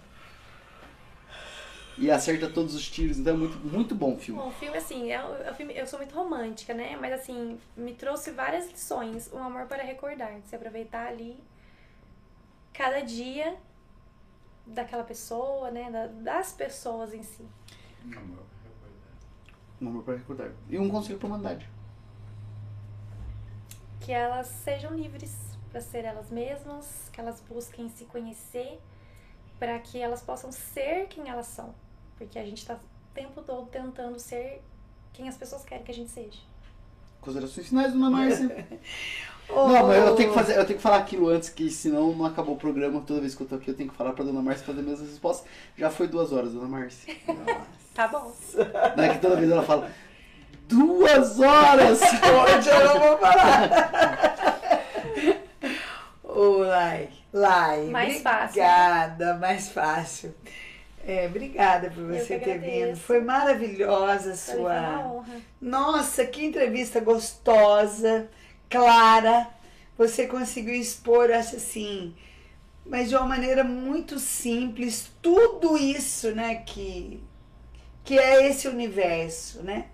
E 1.98 2.10
acerta 2.10 2.50
todos 2.50 2.74
os 2.74 2.86
tiros. 2.90 3.16
Então 3.18 3.32
é 3.32 3.36
muito, 3.38 3.56
muito 3.58 3.94
bom 3.94 4.14
o 4.14 4.18
filme. 4.18 4.38
Bom, 4.38 4.48
o 4.48 4.52
filme, 4.52 4.76
assim, 4.76 5.10
é, 5.10 5.24
um- 5.24 5.36
é 5.44 5.50
um 5.50 5.54
filme, 5.54 5.74
eu 5.74 5.86
sou 5.86 5.98
muito 5.98 6.14
romântica, 6.14 6.74
né? 6.74 6.94
Mas, 7.00 7.10
assim, 7.14 7.58
me 7.74 7.94
trouxe 7.94 8.32
várias 8.32 8.68
lições. 8.70 9.32
Um 9.32 9.42
amor 9.42 9.64
para 9.66 9.82
recordar. 9.82 10.34
de 10.38 10.46
Se 10.46 10.54
aproveitar 10.54 11.06
ali 11.08 11.38
cada 12.74 13.00
dia 13.00 13.54
daquela 14.66 15.04
pessoa, 15.04 15.70
né? 15.70 15.90
da- 15.90 16.08
das 16.08 16.52
pessoas 16.52 17.14
em 17.14 17.22
si. 17.22 17.44
Um 19.80 19.88
amor 19.88 20.02
pra 20.02 20.14
recordar. 20.14 20.50
E 20.68 20.78
um 20.78 20.88
conselho 20.88 21.18
pra 21.18 21.28
humanidade. 21.28 21.68
Que 24.00 24.12
elas 24.12 24.46
sejam 24.46 24.94
livres 24.94 25.34
para 25.70 25.80
ser 25.80 26.04
elas 26.04 26.30
mesmas, 26.30 27.10
que 27.12 27.20
elas 27.20 27.40
busquem 27.40 27.88
se 27.90 28.04
conhecer, 28.04 28.80
para 29.58 29.78
que 29.78 29.98
elas 29.98 30.22
possam 30.22 30.50
ser 30.50 31.06
quem 31.08 31.28
elas 31.28 31.46
são. 31.46 31.74
Porque 32.16 32.38
a 32.38 32.44
gente 32.44 32.64
tá 32.64 32.74
o 32.74 33.14
tempo 33.14 33.42
todo 33.42 33.66
tentando 33.66 34.18
ser 34.18 34.62
quem 35.12 35.28
as 35.28 35.36
pessoas 35.36 35.64
querem 35.64 35.84
que 35.84 35.90
a 35.90 35.94
gente 35.94 36.10
seja. 36.10 36.38
Considerações 37.20 37.68
finais, 37.68 37.92
dona 37.92 38.08
Márcia. 38.08 38.66
Ô, 39.48 39.66
Não, 39.68 39.86
mas 39.86 40.06
eu 40.06 40.14
tenho 40.14 40.28
que 40.30 40.34
fazer, 40.34 40.56
eu 40.56 40.64
tenho 40.64 40.76
que 40.78 40.82
falar 40.82 40.98
aquilo 40.98 41.28
antes, 41.28 41.50
que 41.50 41.68
senão 41.70 42.14
não 42.14 42.24
acabou 42.24 42.54
o 42.54 42.58
programa. 42.58 43.02
Toda 43.02 43.20
vez 43.20 43.34
que 43.34 43.42
eu 43.42 43.48
tô 43.48 43.56
aqui, 43.56 43.70
eu 43.70 43.76
tenho 43.76 43.90
que 43.90 43.96
falar 43.96 44.12
pra 44.12 44.24
dona 44.24 44.40
Márcia 44.40 44.64
fazer 44.64 44.80
as 44.80 44.86
mesmas 44.86 45.10
respostas. 45.10 45.50
Já 45.76 45.90
foi 45.90 46.06
duas 46.06 46.32
horas, 46.32 46.52
dona 46.52 46.68
Márcia. 46.68 47.14
Tá 47.96 48.06
bom. 48.08 48.30
Não 48.94 49.04
é 49.04 49.08
que 49.08 49.18
toda 49.20 49.36
vez 49.36 49.50
ela 49.50 49.62
fala. 49.62 49.90
Duas 50.68 51.40
horas! 51.40 51.98
Hoje 52.52 52.68
eu 52.68 52.84
não 52.84 53.00
vou 53.00 53.18
falar. 53.18 53.70
Ô, 56.22 56.58
Lai. 56.58 57.08
Lai, 57.32 57.84
Mais 57.86 58.22
fácil, 58.22 58.62
obrigada, 58.62 59.34
mais 59.34 59.68
fácil. 59.68 60.34
É, 61.06 61.26
obrigada 61.26 61.90
por 61.90 62.10
Eu 62.10 62.18
você 62.18 62.38
que 62.38 62.44
ter 62.44 62.58
vindo. 62.58 62.96
Foi 62.96 63.20
maravilhosa 63.20 64.30
a 64.30 64.32
mim 64.32 64.38
foi 64.38 64.58
uma 64.58 64.70
sua. 64.70 65.06
honra. 65.06 65.34
Nossa, 65.60 66.24
que 66.24 66.44
entrevista 66.44 66.98
gostosa, 67.00 68.28
clara. 68.70 69.48
Você 69.98 70.26
conseguiu 70.26 70.74
expor, 70.74 71.30
eu 71.30 71.36
acho 71.38 71.56
assim, 71.56 72.14
mas 72.84 73.08
de 73.08 73.16
uma 73.16 73.26
maneira 73.26 73.64
muito 73.64 74.18
simples, 74.18 75.10
tudo 75.22 75.76
isso, 75.78 76.32
né, 76.32 76.56
que, 76.56 77.20
que 78.06 78.16
é 78.16 78.48
esse 78.48 78.68
universo, 78.68 79.64
né? 79.64 79.86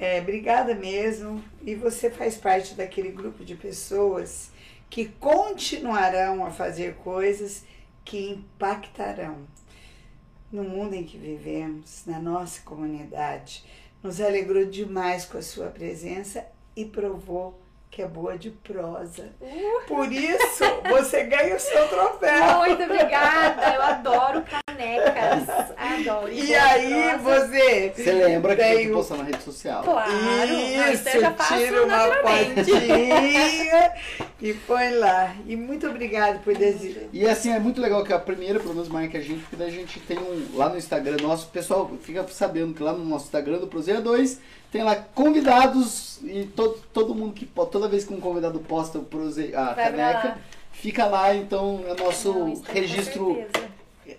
É, 0.00 0.20
obrigada 0.20 0.72
mesmo. 0.74 1.42
E 1.62 1.74
você 1.74 2.08
faz 2.08 2.36
parte 2.36 2.74
daquele 2.74 3.10
grupo 3.10 3.44
de 3.44 3.56
pessoas 3.56 4.50
que 4.88 5.06
continuarão 5.06 6.46
a 6.46 6.50
fazer 6.52 6.94
coisas 6.94 7.64
que 8.04 8.30
impactarão 8.30 9.36
no 10.50 10.62
mundo 10.62 10.94
em 10.94 11.04
que 11.04 11.18
vivemos, 11.18 12.04
na 12.06 12.20
nossa 12.20 12.62
comunidade. 12.62 13.64
Nos 14.00 14.20
alegrou 14.20 14.64
demais 14.64 15.24
com 15.24 15.38
a 15.38 15.42
sua 15.42 15.66
presença 15.66 16.46
e 16.76 16.84
provou 16.84 17.60
que 17.90 18.00
é 18.00 18.06
boa 18.06 18.38
de 18.38 18.50
prosa. 18.50 19.32
Por 19.88 20.10
isso, 20.12 20.64
você 20.88 21.24
ganha 21.24 21.56
o 21.56 21.60
seu 21.60 21.88
troféu. 21.88 22.58
Muito 22.60 22.82
obrigada, 22.84 23.74
eu 23.74 23.82
adoro. 23.82 24.44
Canecas. 24.82 25.72
Adoro. 25.76 26.32
E 26.32 26.54
aí 26.54 27.16
você. 27.18 27.92
Você 27.94 28.12
lembra 28.12 28.54
que 28.56 28.62
tem 28.62 28.90
o- 28.90 28.94
postar 28.94 29.16
na 29.18 29.24
rede 29.24 29.42
social. 29.42 29.82
Claro. 29.82 30.12
Não, 30.12 30.92
Isso, 30.92 31.08
eu 31.08 31.20
já 31.20 31.32
faço 31.32 31.54
tira 31.54 31.84
uma 31.84 31.96
naturalmente. 31.96 32.64
fotinha 32.64 33.92
e 34.40 34.54
põe 34.54 34.90
lá. 34.94 35.34
E 35.46 35.56
muito 35.56 35.86
obrigada 35.88 36.38
por 36.44 36.54
desejar. 36.56 37.02
E 37.12 37.26
assim, 37.26 37.52
é 37.52 37.58
muito 37.58 37.80
legal 37.80 38.04
que 38.04 38.12
a 38.12 38.18
primeira, 38.18 38.60
pelo 38.60 38.74
menos, 38.74 38.88
marca 38.88 39.18
a 39.18 39.20
gente, 39.20 39.40
porque 39.40 39.56
daí 39.56 39.68
a 39.68 39.72
gente 39.72 40.00
tem 40.00 40.18
um. 40.18 40.56
Lá 40.56 40.68
no 40.68 40.78
Instagram 40.78 41.16
nosso, 41.22 41.46
o 41.46 41.50
pessoal 41.50 41.90
fica 42.02 42.26
sabendo 42.28 42.74
que 42.74 42.82
lá 42.82 42.92
no 42.92 43.04
nosso 43.04 43.26
Instagram 43.26 43.58
do 43.58 43.66
Prozeira 43.66 44.00
2 44.00 44.40
tem 44.70 44.82
lá 44.82 44.94
convidados 44.96 46.20
e 46.22 46.44
todo, 46.54 46.78
todo 46.92 47.14
mundo 47.14 47.32
que 47.32 47.46
toda 47.46 47.88
vez 47.88 48.04
que 48.04 48.12
um 48.12 48.20
convidado 48.20 48.58
posta 48.60 48.98
o 48.98 49.02
Proze, 49.02 49.54
a 49.54 49.72
Vai 49.72 49.84
caneca, 49.86 50.28
lá. 50.28 50.38
fica 50.72 51.06
lá, 51.06 51.34
então 51.34 51.82
é 51.88 51.94
nosso 52.02 52.32
Não, 52.34 52.62
registro. 52.68 53.42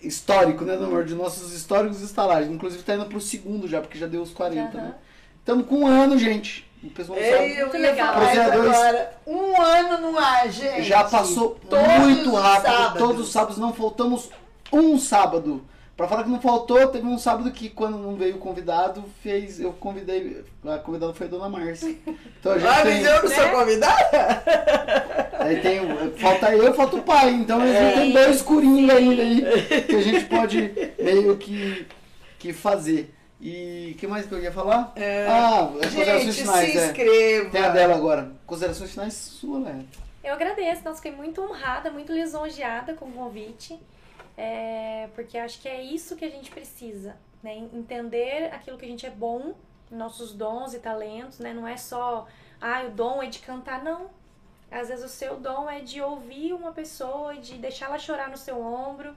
Histórico, 0.02 0.64
né, 0.64 0.76
amor? 0.76 1.06
De 1.06 1.16
nossos 1.16 1.54
históricos 1.54 2.16
lá. 2.16 2.42
Inclusive 2.44 2.84
tá 2.84 2.96
indo 2.96 3.06
pro 3.06 3.20
segundo 3.22 3.68
já, 3.68 3.82
porque 3.82 3.98
já 3.98 4.08
deu 4.08 4.22
os 4.22 4.32
40, 4.32 4.78
Aham. 4.78 4.88
né? 4.88 4.96
Estamos 5.40 5.66
com 5.66 5.80
um 5.80 5.88
ano, 5.88 6.18
gente. 6.18 6.70
O 6.84 6.90
pessoal 6.92 7.20
não 7.20 7.26
sabe. 7.30 7.44
Ei, 7.44 7.62
eu 7.62 7.72
legal. 7.74 8.14
agora. 8.14 9.14
Um 9.28 9.62
ano 9.62 10.12
no 10.12 10.18
ar, 10.18 10.50
gente. 10.50 10.84
Já 10.84 11.04
passou 11.04 11.60
Todos 11.70 11.88
muito 12.00 12.34
rápido. 12.36 12.72
sábados. 12.72 12.98
Todos 13.00 13.22
os 13.22 13.32
sábados 13.32 13.58
não 13.58 13.74
faltamos 13.74 14.30
um 14.72 14.98
sábado. 14.98 15.66
Pra 16.00 16.08
falar 16.08 16.24
que 16.24 16.30
não 16.30 16.40
faltou, 16.40 16.88
teve 16.88 17.06
um 17.06 17.18
sábado 17.18 17.52
que 17.52 17.68
quando 17.68 17.98
não 17.98 18.16
veio 18.16 18.38
o 18.38 18.40
convidado, 18.40 19.04
fez. 19.22 19.60
Eu 19.60 19.74
convidei. 19.74 20.46
A 20.66 20.78
convidada 20.78 21.14
foi 21.14 21.28
a 21.28 21.30
dona 21.30 21.50
Márcia. 21.50 21.94
Então 22.40 22.54
a 22.54 22.58
gente 22.58 22.70
Ah, 22.70 22.82
tem. 22.84 23.02
eu 23.04 23.22
não 23.22 23.30
sou 23.30 23.44
né? 23.44 23.50
convidada? 23.50 24.44
Aí 25.40 25.60
tem. 25.60 25.82
Falta 26.18 26.56
eu, 26.56 26.74
falta 26.74 26.96
o 26.96 27.02
pai. 27.02 27.32
Então 27.32 27.60
a 27.60 27.68
gente 27.68 27.76
É. 27.76 27.92
tem 27.92 28.12
dois 28.14 28.36
escurinhos 28.38 28.90
ainda 28.90 29.22
aí 29.22 29.42
que 29.84 29.96
a 29.98 30.02
gente 30.02 30.24
pode 30.28 30.72
meio 30.98 31.36
que, 31.36 31.86
que 32.40 32.54
fazer. 32.54 33.14
E 33.42 33.92
o 33.94 33.98
que 34.00 34.08
mais 34.08 34.26
que 34.26 34.32
eu 34.34 34.40
ia 34.42 34.54
falar? 34.54 34.94
É. 34.96 35.28
Ah, 35.30 35.66
as 35.66 35.86
considerações 35.88 36.24
Gente, 36.36 36.42
finais, 36.48 36.72
se 36.72 36.78
é. 36.78 36.86
inscreva. 36.86 37.50
Tem 37.50 37.62
a 37.62 37.70
dela 37.72 37.96
agora. 37.96 38.32
Considerações 38.46 38.92
finais 38.92 39.14
sua, 39.14 39.60
Léa. 39.60 39.86
Eu 40.24 40.34
agradeço, 40.34 40.82
nossa, 40.86 40.96
fiquei 41.02 41.12
muito 41.12 41.42
honrada, 41.42 41.92
muito 41.92 42.14
lisonjeada 42.14 42.94
com 42.94 43.04
o 43.06 43.12
convite, 43.12 43.78
é, 44.40 45.10
porque 45.16 45.38
acho 45.38 45.62
que 45.62 45.68
é 45.68 45.82
isso 45.82 46.16
que 46.16 46.24
a 46.24 46.30
gente 46.30 46.50
precisa, 46.50 47.18
né? 47.44 47.58
Entender 47.58 48.54
aquilo 48.54 48.78
que 48.78 48.86
a 48.86 48.88
gente 48.88 49.06
é 49.06 49.10
bom, 49.10 49.54
nossos 49.92 50.32
dons 50.34 50.74
e 50.74 50.80
talentos, 50.80 51.40
né? 51.40 51.54
Não 51.54 51.68
é 51.68 51.76
só, 51.76 52.26
ah, 52.62 52.84
o 52.88 52.92
dom 52.92 53.22
é 53.22 53.28
de 53.28 53.40
cantar, 53.40 53.84
não. 53.84 54.10
Às 54.72 54.88
vezes 54.88 55.04
o 55.04 55.10
seu 55.10 55.38
dom 55.38 55.70
é 55.70 55.82
de 55.82 56.02
ouvir 56.02 56.54
uma 56.54 56.72
pessoa, 56.72 57.36
de 57.36 57.58
deixar 57.58 57.88
ela 57.88 58.00
chorar 58.00 58.30
no 58.30 58.38
seu 58.38 58.62
ombro, 58.62 59.14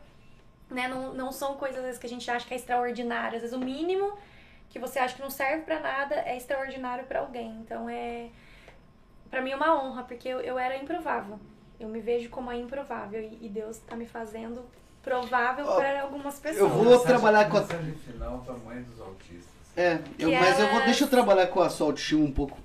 né? 0.68 0.88
Não, 0.88 1.14
não 1.14 1.30
são 1.30 1.54
coisas 1.56 1.78
às 1.78 1.84
vezes, 1.84 2.00
que 2.00 2.06
a 2.06 2.10
gente 2.10 2.28
acha 2.28 2.46
que 2.46 2.54
é 2.54 2.56
extraordinário, 2.56 3.36
às 3.36 3.42
vezes 3.42 3.56
o 3.56 3.60
mínimo 3.60 4.18
que 4.70 4.78
você 4.78 4.98
acha 4.98 5.14
que 5.14 5.22
não 5.22 5.30
serve 5.30 5.64
pra 5.64 5.78
nada 5.78 6.16
é 6.16 6.36
extraordinário 6.36 7.04
pra 7.04 7.20
alguém. 7.20 7.50
Então 7.60 7.88
é 7.88 8.30
Pra 9.30 9.40
mim 9.40 9.50
é 9.50 9.56
uma 9.56 9.82
honra, 9.82 10.02
porque 10.02 10.28
eu, 10.28 10.40
eu 10.40 10.58
era 10.58 10.76
improvável. 10.76 11.38
Eu 11.80 11.88
me 11.88 12.00
vejo 12.00 12.28
como 12.28 12.50
a 12.50 12.56
improvável 12.56 13.22
e, 13.22 13.46
e 13.46 13.48
Deus 13.48 13.78
tá 13.78 13.96
me 13.96 14.06
fazendo 14.06 14.62
provável 15.02 15.66
Ó, 15.66 15.76
para 15.76 16.02
algumas 16.02 16.38
pessoas. 16.38 16.60
eu 16.60 16.68
vou 16.68 16.84
Mensagem- 16.84 17.06
trabalhar 17.06 17.48
com 17.50 17.56
a- 17.58 17.62
final 17.64 18.38
pra 18.44 18.54
mãe 18.54 18.82
dos 18.82 19.00
autistas. 19.00 19.50
É, 19.76 19.98
eu- 20.18 20.30
mas 20.30 20.58
eu 20.58 20.66
vou, 20.66 20.74
elas- 20.76 20.84
deixa 20.84 21.04
eu 21.04 21.08
trabalhar 21.08 21.46
com 21.48 21.60
a 21.60 21.68
sua 21.70 21.86
autoestima 21.88 22.24
um 22.24 22.32
pouco. 22.32 22.58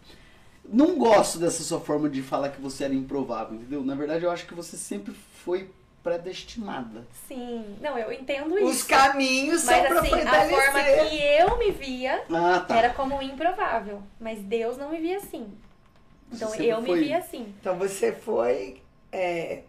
Não 0.70 0.98
gosto 0.98 1.40
dessa 1.40 1.64
sua 1.64 1.80
forma 1.80 2.10
de 2.10 2.22
falar 2.22 2.50
que 2.50 2.60
você 2.62 2.84
era 2.84 2.94
improvável, 2.94 3.56
entendeu? 3.56 3.84
Na 3.84 3.96
verdade, 3.96 4.26
eu 4.26 4.32
acho 4.32 4.46
que 4.46 4.54
você 4.54 4.76
sempre 4.76 5.14
foi 5.14 5.72
predestinada. 6.04 7.06
Sim, 7.28 7.78
não, 7.82 7.98
eu 7.98 8.12
entendo 8.12 8.54
Os 8.56 8.78
isso. 8.78 8.88
caminhos 8.88 9.62
são 9.62 9.78
Mas 9.78 9.88
pra 9.88 10.00
assim, 10.00 10.14
a 10.14 10.18
fortalecer. 10.18 10.50
forma 10.56 10.84
que 11.10 11.16
eu 11.24 11.58
me 11.58 11.72
via 11.72 12.24
Ah, 12.32 12.60
tá. 12.66 12.76
era 12.78 12.90
como 12.94 13.22
improvável. 13.22 14.02
Mas 14.20 14.40
Deus 14.40 14.78
não 14.78 14.90
me 14.90 15.00
via 15.00 15.18
assim. 15.18 15.48
Então 16.32 16.54
eu 16.56 16.82
foi- 16.84 16.96
me 17.00 17.06
via 17.06 17.18
assim. 17.20 17.54
Então 17.60 17.78
você 17.78 18.12
foi 18.12 18.82
é, 19.12 19.64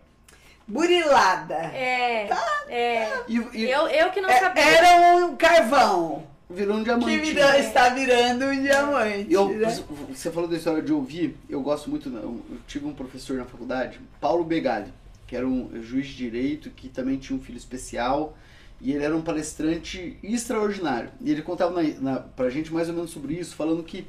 burilada. 0.69 1.55
É, 1.55 2.29
é. 2.69 3.23
E, 3.27 3.37
e 3.55 3.65
Eu, 3.71 3.89
eu 3.89 4.11
que 4.11 4.21
não 4.21 4.29
É, 4.29 4.39
sabia. 4.41 4.63
era 4.63 5.17
um 5.27 5.35
carvão 5.37 6.23
virou 6.51 6.77
um 6.77 6.79
que 6.79 6.85
diamante. 6.85 7.19
vira- 7.21 7.53
né? 7.53 7.61
está 7.61 7.89
virando 7.91 8.47
um 8.47 8.63
diamante. 8.63 9.27
Eu, 9.33 9.49
né? 9.51 9.83
você 10.09 10.31
falou 10.31 10.49
da 10.49 10.57
história 10.57 10.83
de 10.83 10.93
ouvir, 10.93 11.37
eu 11.49 11.61
gosto 11.61 11.91
muito, 11.91 12.09
eu 12.09 12.23
eu 12.51 12.57
tive 12.67 12.87
um 12.87 12.95
professor 12.95 13.37
na 13.37 13.45
faculdade, 13.45 14.01
Paulo 14.21 14.45
Begali, 14.45 14.91
que 15.27 15.37
era 15.37 15.47
um 15.47 15.71
juiz 15.83 16.07
de 16.07 16.17
direito, 16.17 16.71
que 16.71 16.89
também 16.89 17.19
tinha 17.19 17.39
um 17.39 17.43
filho 17.43 17.59
especial, 17.59 18.35
e 18.81 18.93
ele 18.93 19.05
era 19.05 19.15
um 19.15 19.21
palestrante 19.21 20.19
extraordinário. 20.23 21.11
E 21.21 21.31
ele 21.31 21.43
contava 21.43 21.83
na, 21.83 21.89
na, 22.01 22.21
pra 22.21 22.49
gente 22.49 22.73
mais 22.73 22.89
ou 22.89 22.95
menos 22.95 23.11
sobre 23.11 23.35
isso, 23.35 23.55
falando 23.55 23.83
que 23.83 24.07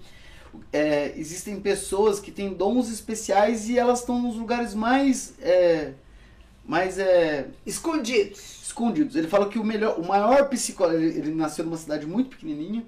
é, 0.71 1.11
existem 1.17 1.59
pessoas 1.59 2.21
que 2.21 2.31
têm 2.31 2.53
dons 2.53 2.89
especiais 2.89 3.67
e 3.67 3.77
elas 3.77 3.99
estão 3.99 4.17
nos 4.21 4.35
lugares 4.37 4.73
mais, 4.73 5.33
é, 5.41 5.91
mais 6.69 6.99
é, 6.99 7.47
Escondidos. 7.65 8.61
escondidos. 8.61 9.15
Ele 9.15 9.27
fala 9.27 9.49
que 9.49 9.57
o 9.57 9.63
melhor, 9.63 9.99
o 9.99 10.07
maior 10.07 10.47
psicólogo, 10.49 10.99
ele, 10.99 11.17
ele 11.17 11.33
nasceu 11.33 11.65
numa 11.65 11.77
cidade 11.77 12.05
muito 12.05 12.29
pequenininha, 12.29 12.85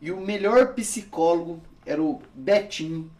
e 0.00 0.12
o 0.12 0.20
melhor 0.20 0.72
psicólogo 0.74 1.60
era 1.84 2.00
o 2.00 2.22
Betinho, 2.32 3.10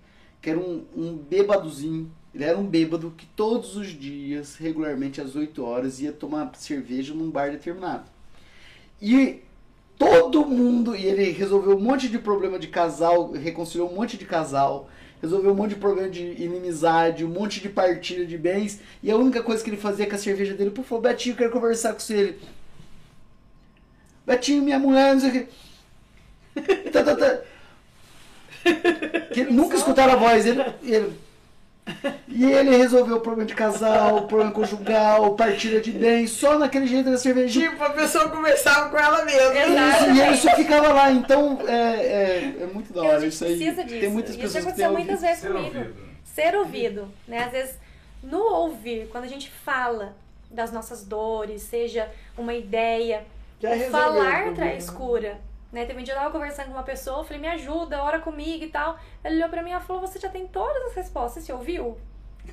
que 0.40 0.50
era 0.50 0.60
um, 0.60 0.84
um 0.96 1.16
bêbadozinho. 1.16 2.12
Ele 2.32 2.44
era 2.44 2.56
um 2.56 2.64
bêbado 2.64 3.12
que 3.16 3.26
todos 3.26 3.76
os 3.76 3.88
dias, 3.88 4.54
regularmente 4.54 5.20
às 5.20 5.34
8 5.34 5.64
horas, 5.64 6.00
ia 6.00 6.12
tomar 6.12 6.54
cerveja 6.54 7.12
num 7.12 7.28
bar 7.28 7.50
determinado. 7.50 8.08
E 9.02 9.40
todo 9.98 10.46
mundo, 10.46 10.94
e 10.94 11.04
ele 11.06 11.32
resolveu 11.32 11.76
um 11.76 11.80
monte 11.80 12.08
de 12.08 12.20
problema 12.20 12.56
de 12.56 12.68
casal, 12.68 13.32
reconciliou 13.32 13.90
um 13.90 13.96
monte 13.96 14.16
de 14.16 14.24
casal, 14.24 14.88
resolveu 15.20 15.52
um 15.52 15.54
monte 15.54 15.70
de 15.74 15.80
problema 15.80 16.08
de 16.08 16.22
inimizade, 16.42 17.24
um 17.24 17.28
monte 17.28 17.60
de 17.60 17.68
partilha 17.68 18.26
de 18.26 18.38
bens, 18.38 18.80
e 19.02 19.10
a 19.10 19.16
única 19.16 19.42
coisa 19.42 19.62
que 19.62 19.70
ele 19.70 19.76
fazia 19.76 20.06
com 20.08 20.14
a 20.14 20.18
cerveja 20.18 20.54
dele, 20.54 20.70
pô, 20.70 20.82
falou, 20.82 21.02
Betinho, 21.02 21.32
eu 21.34 21.36
quero 21.38 21.50
conversar 21.50 21.92
com 21.92 22.00
você. 22.00 22.14
Ele, 22.16 22.38
Betinho, 24.26 24.62
minha 24.62 24.78
mulher, 24.78 25.14
não 25.14 25.20
sei 25.20 25.30
o 25.30 25.32
que. 25.32 25.48
Tá, 26.90 27.04
tá, 27.04 27.14
tá. 27.16 27.40
Que 29.32 29.40
ele 29.40 29.52
nunca 29.52 29.76
escutaram 29.76 30.14
a 30.14 30.16
voz, 30.16 30.44
ele, 30.46 30.60
ele- 30.82 31.12
E 32.28 32.44
ele 32.44 32.76
resolveu 32.76 33.16
o 33.16 33.20
problema 33.20 33.46
de 33.46 33.54
casal, 33.54 34.18
o 34.18 34.22
problema 34.26 34.52
conjugal, 34.52 35.34
partilha 35.34 35.80
de 35.80 35.90
bens, 35.92 36.30
só 36.30 36.58
naquele 36.58 36.86
jeito 36.86 37.10
da 37.10 37.16
cervejinha. 37.18 37.70
Tipo, 37.70 37.82
a 37.84 37.90
pessoa 37.90 38.28
conversava 38.28 38.90
com 38.90 38.96
ela 38.98 39.24
mesma. 39.24 39.54
Exato. 39.54 40.04
Isso, 40.04 40.10
e 40.14 40.20
ele 40.20 40.36
só 40.36 40.50
ficava 40.56 40.92
lá, 40.92 41.10
então 41.10 41.58
é, 41.66 41.72
é, 41.72 42.56
é 42.62 42.66
muito 42.72 42.92
da 42.92 43.02
hora 43.02 43.26
isso 43.26 43.44
aí. 43.44 43.56
precisa 43.56 43.82
disso. 43.84 44.00
Tem 44.00 44.10
muitas 44.10 44.30
Isso 44.34 44.40
pessoas 44.42 44.64
que 44.64 44.68
aconteceu 44.70 44.88
têm 44.88 44.96
muitas 44.98 45.20
vezes 45.20 45.38
Ser 45.40 45.48
comigo. 45.52 45.76
ouvido. 45.78 45.94
ser 46.24 46.56
ouvido, 46.56 47.08
né? 47.26 47.44
Às 47.44 47.52
vezes, 47.52 47.74
no 48.22 48.38
ouvir, 48.38 49.08
quando 49.10 49.24
a 49.24 49.28
gente 49.28 49.50
fala 49.50 50.14
das 50.50 50.70
nossas 50.72 51.04
dores, 51.04 51.62
seja 51.62 52.08
uma 52.36 52.54
ideia, 52.54 53.24
Já 53.60 53.70
falar 53.90 54.54
traz 54.54 54.88
cura. 54.90 55.38
Né? 55.70 55.84
Teve 55.84 56.00
um 56.00 56.02
dia 56.02 56.14
eu 56.14 56.18
tava 56.18 56.30
conversando 56.30 56.66
com 56.66 56.72
uma 56.72 56.82
pessoa, 56.82 57.24
falei, 57.24 57.40
me 57.40 57.48
ajuda, 57.48 58.02
ora 58.02 58.20
comigo 58.20 58.64
e 58.64 58.70
tal. 58.70 58.98
Ele 59.22 59.36
olhou 59.36 59.48
pra 59.48 59.62
mim 59.62 59.72
e 59.72 59.80
falou, 59.80 60.00
você 60.00 60.18
já 60.18 60.28
tem 60.28 60.46
todas 60.46 60.82
as 60.86 60.94
respostas, 60.94 61.44
você 61.44 61.52
ouviu? 61.52 61.98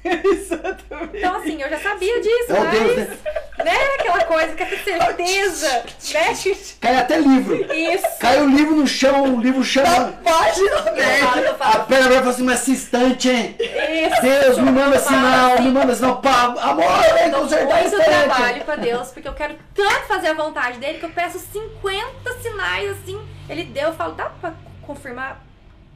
Exatamente. 0.05 1.17
Então, 1.17 1.35
assim, 1.35 1.61
eu 1.61 1.69
já 1.69 1.79
sabia 1.79 2.21
disso, 2.21 2.51
É 2.55 2.59
o 2.59 2.65
Deus, 2.67 2.95
mas, 2.95 3.07
né? 3.07 3.17
né? 3.65 3.77
Aquela 3.99 4.23
coisa, 4.25 4.53
quer 4.53 4.69
ter 4.69 4.79
certeza, 4.83 5.83
né? 6.13 6.33
Cai 6.79 6.95
até 6.97 7.17
livro. 7.17 7.73
Isso. 7.73 8.05
Cai 8.19 8.41
o 8.41 8.47
livro 8.49 8.75
no 8.75 8.87
chão, 8.87 9.35
o 9.35 9.41
livro 9.41 9.63
chama. 9.63 10.13
Página 10.23 10.69
Eu 10.71 10.83
falo, 10.83 10.95
10. 10.95 11.45
eu 11.45 11.51
A 11.51 11.55
falo, 11.55 11.85
perna 11.85 12.09
vai 12.09 12.17
falar 12.19 12.29
assim, 12.31 12.43
mas 12.43 12.61
esse 12.61 12.71
instante, 12.71 13.29
hein? 13.29 13.55
isso. 13.59 14.21
Deus, 14.21 14.57
me 14.57 14.71
manda 14.71 14.99
sinal, 14.99 15.53
assim. 15.53 15.63
me 15.63 15.71
manda 15.71 15.95
sinal. 15.95 16.21
Pá, 16.21 16.43
amor, 16.59 16.85
vem 17.13 17.31
consertar 17.31 17.81
muito 17.81 17.95
esse 17.95 18.03
trabalho 18.03 18.63
pra 18.63 18.75
Deus, 18.75 19.09
porque 19.09 19.27
eu 19.27 19.33
quero 19.33 19.55
tanto 19.73 20.07
fazer 20.07 20.27
a 20.27 20.33
vontade 20.33 20.77
dele 20.79 20.99
que 20.99 21.05
eu 21.05 21.09
peço 21.11 21.39
50 21.39 22.33
sinais 22.41 22.91
assim. 22.91 23.19
Ele 23.49 23.63
deu, 23.63 23.89
eu 23.89 23.93
falo, 23.95 24.13
dá 24.13 24.25
pra 24.25 24.53
confirmar? 24.81 25.44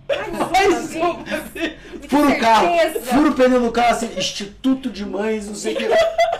Gente, 0.09 0.99
como 0.99 1.13
muita 1.19 1.79
Fura 2.09 2.27
o 2.27 2.39
carro, 2.39 2.67
fura 3.03 3.29
o 3.29 3.33
pneu 3.35 3.61
do 3.61 3.71
carro, 3.71 3.91
assim, 3.91 4.09
Instituto 4.17 4.89
de 4.89 5.05
Mães, 5.05 5.47
não 5.47 5.53
sei 5.53 5.75
o 5.75 5.77
que. 5.77 5.87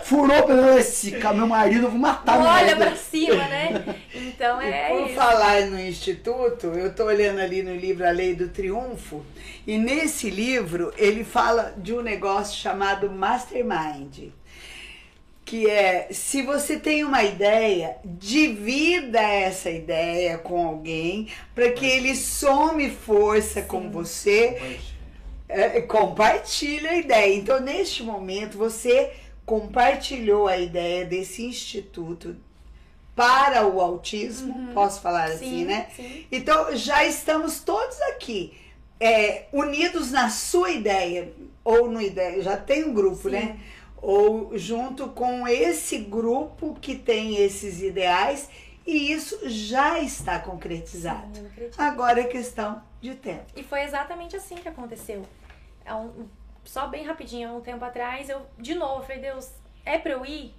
Furou 0.02 0.38
o 0.38 0.42
pneu, 0.42 0.76
esse 0.78 1.12
cara, 1.12 1.36
meu 1.36 1.46
marido, 1.46 1.86
eu 1.86 1.90
vou 1.90 1.98
matar 2.00 2.40
meu 2.40 2.48
Olha 2.48 2.74
marido. 2.74 2.78
pra 2.78 2.96
cima, 2.96 3.34
né? 3.46 3.96
Então 4.12 4.60
é 4.60 4.88
Por 4.88 5.06
isso. 5.06 5.14
falar 5.14 5.60
no 5.66 5.78
Instituto, 5.78 6.66
eu 6.68 6.92
tô 6.92 7.04
olhando 7.04 7.38
ali 7.40 7.62
no 7.62 7.74
livro 7.76 8.04
A 8.06 8.10
Lei 8.10 8.34
do 8.34 8.48
Triunfo, 8.48 9.24
e 9.64 9.78
nesse 9.78 10.28
livro 10.30 10.92
ele 10.96 11.22
fala 11.22 11.72
de 11.76 11.92
um 11.94 12.00
negócio 12.02 12.58
chamado 12.58 13.08
Mastermind. 13.08 14.30
Que 15.50 15.68
é, 15.68 16.06
se 16.12 16.42
você 16.42 16.78
tem 16.78 17.02
uma 17.02 17.24
ideia, 17.24 17.96
divida 18.04 19.20
essa 19.20 19.68
ideia 19.68 20.38
com 20.38 20.64
alguém 20.64 21.26
para 21.56 21.72
que 21.72 21.84
ele 21.84 22.14
some 22.14 22.88
força 22.88 23.60
com 23.60 23.90
você 23.90 24.78
é, 25.48 25.80
compartilha 25.80 26.90
a 26.90 26.96
ideia. 26.98 27.34
Então, 27.34 27.58
neste 27.58 28.04
momento, 28.04 28.56
você 28.56 29.10
compartilhou 29.44 30.46
a 30.46 30.56
ideia 30.56 31.04
desse 31.04 31.44
instituto 31.44 32.36
para 33.16 33.66
o 33.66 33.80
autismo, 33.80 34.72
posso 34.72 35.00
falar 35.00 35.24
assim, 35.24 35.62
Sim, 35.62 35.64
né? 35.64 35.88
sim. 35.96 36.26
Então 36.30 36.76
já 36.76 37.04
estamos 37.04 37.58
todos 37.58 38.00
aqui 38.02 38.56
é, 39.00 39.46
unidos 39.52 40.12
na 40.12 40.30
sua 40.30 40.70
ideia 40.70 41.32
ou 41.64 41.90
no 41.90 42.00
ideia, 42.00 42.40
já 42.40 42.56
tem 42.56 42.84
um 42.84 42.94
grupo, 42.94 43.22
Sim. 43.24 43.30
né? 43.30 43.58
Ou 44.02 44.56
junto 44.56 45.08
com 45.08 45.46
esse 45.46 45.98
grupo 45.98 46.76
que 46.80 46.96
tem 46.96 47.36
esses 47.36 47.82
ideais 47.82 48.48
e 48.86 49.12
isso 49.12 49.38
já 49.48 49.98
está 50.00 50.38
concretizado. 50.38 51.28
Acredito. 51.46 51.80
Agora 51.80 52.20
é 52.20 52.24
questão 52.24 52.82
de 53.00 53.14
tempo. 53.14 53.44
E 53.54 53.62
foi 53.62 53.82
exatamente 53.82 54.36
assim 54.36 54.56
que 54.56 54.68
aconteceu. 54.68 55.24
Só 56.64 56.86
bem 56.86 57.04
rapidinho, 57.04 57.48
há 57.48 57.52
um 57.52 57.60
tempo 57.60 57.84
atrás, 57.84 58.28
eu, 58.28 58.46
de 58.58 58.74
novo, 58.74 59.02
falei, 59.02 59.20
Deus, 59.20 59.52
é 59.84 59.98
pra 59.98 60.12
eu 60.12 60.24
ir? 60.24 60.54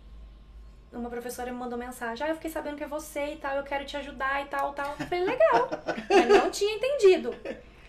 Uma 0.91 1.09
professora 1.09 1.51
me 1.51 1.57
mandou 1.57 1.77
mensagem, 1.77 2.25
ah, 2.25 2.29
eu 2.29 2.35
fiquei 2.35 2.51
sabendo 2.51 2.75
que 2.75 2.83
é 2.83 2.87
você 2.87 3.33
e 3.33 3.37
tal, 3.37 3.55
eu 3.55 3.63
quero 3.63 3.85
te 3.85 3.95
ajudar 3.97 4.41
e 4.41 4.45
tal, 4.45 4.73
tal. 4.73 4.95
Eu 4.99 5.07
falei, 5.07 5.23
legal. 5.23 5.69
Mas 6.09 6.27
não 6.27 6.51
tinha 6.51 6.75
entendido. 6.75 7.33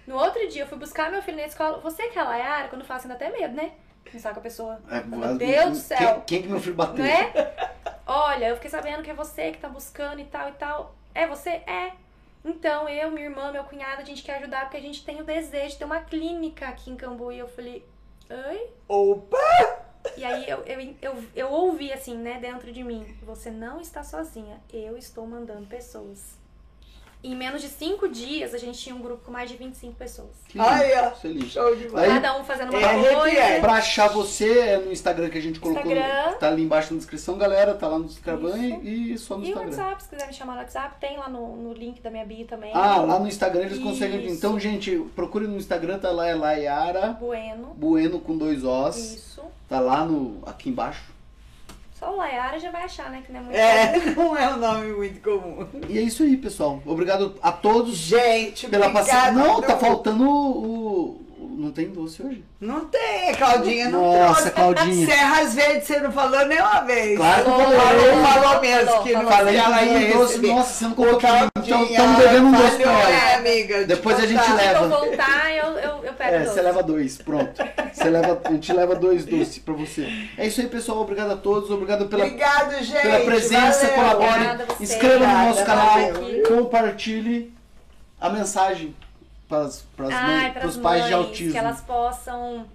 No 0.07 0.16
outro 0.16 0.47
dia, 0.49 0.62
eu 0.62 0.66
fui 0.66 0.79
buscar 0.79 1.11
meu 1.11 1.23
filho 1.23 1.37
na 1.37 1.47
escola. 1.47 1.79
Você 1.79 2.09
que 2.09 2.19
é 2.19 2.23
a 2.23 2.24
Layara, 2.24 2.69
quando 2.69 2.85
faço, 2.85 3.07
ainda 3.07 3.15
até 3.15 3.31
medo, 3.31 3.55
né? 3.55 3.73
Pensar 4.11 4.33
com 4.33 4.41
a 4.41 4.43
pessoa. 4.43 4.81
É, 4.91 5.03
Meu 5.03 5.37
Deus 5.37 5.70
do 5.70 5.77
céu. 5.77 6.23
Quem, 6.27 6.43
que 6.43 6.49
meu 6.49 6.61
filho 6.61 6.74
bateu? 6.74 7.05
Não 7.05 7.11
é? 7.11 7.33
Olha, 8.07 8.49
eu 8.49 8.57
fiquei 8.57 8.70
sabendo 8.70 9.03
que 9.03 9.11
é 9.11 9.15
você 9.15 9.53
que 9.53 9.59
tá 9.59 9.69
buscando 9.69 10.20
e 10.20 10.24
tal 10.24 10.49
e 10.49 10.53
tal. 10.53 10.95
É 11.15 11.27
você? 11.27 11.51
É. 11.51 11.93
Então, 12.45 12.89
eu, 12.89 13.11
minha 13.11 13.27
irmã, 13.27 13.53
meu 13.53 13.65
cunhado, 13.65 14.03
a 14.03 14.05
gente 14.05 14.23
quer 14.23 14.39
ajudar 14.39 14.62
porque 14.62 14.77
a 14.77 14.81
gente 14.81 15.05
tem 15.05 15.20
o 15.20 15.24
desejo 15.24 15.70
de 15.70 15.79
ter 15.79 15.85
uma 15.85 16.01
clínica 16.01 16.69
aqui 16.69 16.91
em 16.91 16.97
Cambuí. 16.97 17.39
Eu 17.39 17.49
falei, 17.49 17.87
oi? 18.29 18.70
Opa! 18.89 19.83
E 20.16 20.24
aí 20.24 20.49
eu, 20.49 20.59
eu, 20.65 20.95
eu, 21.01 21.24
eu 21.35 21.51
ouvi 21.51 21.93
assim, 21.93 22.16
né, 22.16 22.39
dentro 22.41 22.73
de 22.73 22.83
mim: 22.83 23.16
você 23.23 23.51
não 23.51 23.81
está 23.81 24.03
sozinha, 24.03 24.61
eu 24.73 24.97
estou 24.97 25.27
mandando 25.27 25.66
pessoas. 25.66 26.41
Em 27.24 27.36
menos 27.36 27.62
de 27.62 27.69
cinco 27.69 28.09
dias, 28.09 28.53
a 28.53 28.59
gente 28.59 28.77
tinha 28.78 28.94
um 28.97 29.01
grupo 29.01 29.24
com 29.24 29.31
mais 29.31 29.49
de 29.49 29.57
25 29.57 29.94
pessoas. 29.94 30.31
Aí, 30.59 30.93
ó. 30.99 31.11
Feliz. 31.12 31.53
Show 31.53 31.77
de 31.77 31.89
bola. 31.89 32.03
Aí- 32.03 32.09
Cada 32.09 32.36
um 32.36 32.43
fazendo 32.44 32.70
uma 32.70 32.81
É 32.81 32.85
arrepiante. 32.85 33.15
coisa. 33.16 33.61
Pra 33.61 33.73
achar 33.74 34.09
você 34.09 34.59
é 34.59 34.78
no 34.78 34.90
Instagram 34.90 35.31
que 35.31 35.39
a 35.39 35.40
gente 35.40 35.61
colocou. 35.61 35.82
Instagram. 35.93 36.32
Tá 36.40 36.49
ali 36.49 36.65
embaixo 36.65 36.93
na 36.93 36.99
descrição, 36.99 37.39
galera. 37.39 37.74
Tá 37.74 37.86
lá 37.86 37.97
no 37.99 38.07
Instagram 38.07 38.57
e, 38.82 39.12
e 39.12 39.19
só 39.19 39.36
no 39.36 39.44
E 39.44 39.47
o 39.47 39.49
Instagram. 39.51 39.70
WhatsApp, 39.70 40.03
se 40.03 40.09
quiser 40.09 40.27
me 40.27 40.32
chamar 40.32 40.55
no 40.55 40.59
WhatsApp, 40.61 40.97
tem 41.01 41.16
lá 41.16 41.28
no, 41.28 41.57
no 41.57 41.73
link 41.73 42.01
da 42.03 42.11
minha 42.11 42.27
bio 42.27 42.44
também. 42.44 42.73
Ah, 42.74 42.97
lá 43.03 43.19
no 43.20 43.28
Instagram 43.28 43.62
eles 43.66 43.78
conseguem. 43.78 44.27
Isso. 44.27 44.35
Então, 44.35 44.59
gente, 44.59 44.99
procure 45.15 45.47
no 45.47 45.57
Instagram, 45.57 46.01
tá 46.01 46.11
lá, 46.11 46.27
é 46.27 46.35
Layara 46.35 47.12
Bueno. 47.20 47.69
Bueno 47.77 48.19
com 48.19 48.36
dois 48.36 48.65
Os. 48.65 48.97
Isso. 48.97 49.43
Tá 49.69 49.78
lá 49.78 50.05
no. 50.05 50.43
aqui 50.44 50.69
embaixo. 50.70 51.11
Só 52.03 52.12
o 52.12 52.16
Layara 52.16 52.59
já 52.59 52.70
vai 52.73 52.83
achar, 52.83 53.09
né? 53.11 53.23
Que 53.24 53.33
não 53.33 53.39
é 53.39 53.43
muito 53.45 53.57
É, 53.57 53.93
não 54.16 54.37
é 54.37 54.49
um 54.53 54.57
nome 54.57 54.93
muito 54.93 55.20
comum. 55.20 55.65
E 55.89 55.97
é 55.99 56.03
isso 56.03 56.24
aí, 56.24 56.37
pessoal. 56.37 56.83
Obrigado 56.85 57.37
a 57.41 57.53
todos 57.53 57.95
Gente, 57.97 58.66
pela 58.66 58.91
paciência. 58.91 59.31
Não, 59.31 59.61
tá 59.62 59.77
faltando 59.79 60.29
o, 60.29 61.20
Não 61.57 61.70
tem 61.70 61.91
doce 61.91 62.20
hoje? 62.20 62.45
Não 62.61 62.87
tem, 62.87 63.33
Claudinha 63.37 63.89
não 63.89 64.01
Nossa, 64.19 64.51
trouxe. 64.51 64.74
Claudinha. 64.74 65.07
Serras 65.07 65.55
Verdes 65.55 65.87
você 65.87 66.01
não 66.01 66.11
falou 66.11 66.45
nenhuma 66.47 66.81
vez. 66.81 67.16
Claro 67.16 67.45
que 67.45 67.51
eu 67.51 67.57
falou, 67.57 67.81
falei. 67.81 68.23
falou, 68.43 68.61
mesmo 68.61 69.03
que 69.05 69.12
não 69.12 69.20
falou. 69.23 69.37
Falei 69.37 69.57
ela 69.57 69.83
ia 69.83 70.09
não 70.09 70.19
doce. 70.19 70.33
receber. 70.33 70.55
Nossa, 70.55 70.73
você 70.73 70.85
não 70.85 70.95
colocou. 70.95 71.31
Então, 71.65 71.85
estamos 71.85 72.16
devendo 72.19 72.47
um 72.47 72.53
doce 72.53 72.77
pra 72.79 72.91
ela. 72.93 73.11
né, 73.11 73.35
amiga? 73.37 73.79
De 73.79 73.85
Depois 73.87 74.19
a 74.19 74.27
gente 74.27 74.53
leva. 74.53 74.79
Se 74.79 74.85
eu 74.85 74.89
voltar, 74.91 75.53
eu, 75.55 75.79
eu, 75.79 75.91
É, 76.34 76.44
você 76.44 76.62
leva 76.62 76.82
dois, 76.82 77.18
pronto. 77.18 77.62
Você 77.92 78.09
leva, 78.10 78.40
a 78.44 78.50
gente 78.52 78.72
leva 78.72 78.94
dois 78.94 79.24
doces 79.24 79.59
pra 79.59 79.74
você. 79.74 80.06
É 80.36 80.46
isso 80.46 80.60
aí, 80.60 80.68
pessoal. 80.68 81.00
Obrigado 81.00 81.30
a 81.32 81.36
todos. 81.36 81.70
Obrigado 81.70 82.06
pela, 82.06 82.24
Obrigado, 82.24 82.82
gente. 82.82 83.02
pela 83.02 83.20
presença. 83.24 83.86
valeu. 83.88 83.94
Colabore. 83.94 84.30
Obrigada 84.32 84.62
a 84.62 84.66
você. 84.66 84.82
Inscreva 84.84 85.18
no 85.18 85.24
Obrigada, 85.24 85.48
nosso 85.48 85.64
canal. 85.64 86.12
valeu. 86.12 86.42
Compartilhe 86.48 87.54
a 88.20 88.30
mensagem 88.30 88.94
para 89.48 89.59
as 89.64 89.84
Ai, 89.98 90.26
mães, 90.26 90.52
para 90.54 90.66
os 90.66 90.76
pais 90.78 91.00
mães, 91.00 91.09
de 91.09 91.14
autismo. 91.14 91.52
que 91.52 91.59
elas 91.59 91.80
possam 91.82 92.66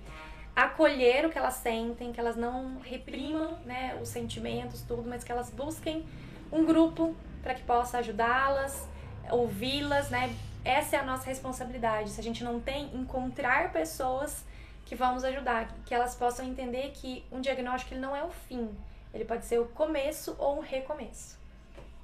acolher 0.55 1.25
o 1.25 1.29
que 1.29 1.37
elas 1.37 1.55
sentem, 1.55 2.11
que 2.11 2.19
elas 2.19 2.35
não 2.35 2.77
reprimam 2.83 3.57
né, 3.65 3.95
os 4.01 4.09
sentimentos, 4.09 4.81
tudo, 4.87 5.03
mas 5.07 5.23
que 5.23 5.31
elas 5.31 5.49
busquem 5.49 6.05
um 6.51 6.65
grupo 6.65 7.15
para 7.43 7.53
que 7.53 7.61
possa 7.63 7.99
ajudá-las, 7.99 8.87
ouvi-las, 9.29 10.09
né? 10.09 10.29
Essa 10.67 10.97
é 10.97 10.99
a 10.99 11.03
nossa 11.03 11.25
responsabilidade. 11.25 12.09
Se 12.09 12.19
a 12.19 12.23
gente 12.23 12.43
não 12.43 12.59
tem, 12.59 12.93
encontrar 12.93 13.71
pessoas 13.71 14.43
que 14.85 14.95
vão 14.95 15.13
nos 15.13 15.23
ajudar, 15.23 15.73
que 15.85 15.93
elas 15.93 16.13
possam 16.13 16.45
entender 16.45 16.91
que 16.93 17.23
um 17.31 17.39
diagnóstico 17.39 17.93
ele 17.93 18.01
não 18.01 18.13
é 18.13 18.21
o 18.21 18.29
fim, 18.29 18.69
ele 19.13 19.23
pode 19.23 19.45
ser 19.45 19.59
o 19.59 19.65
começo 19.65 20.35
ou 20.37 20.57
um 20.57 20.61
recomeço. 20.61 21.37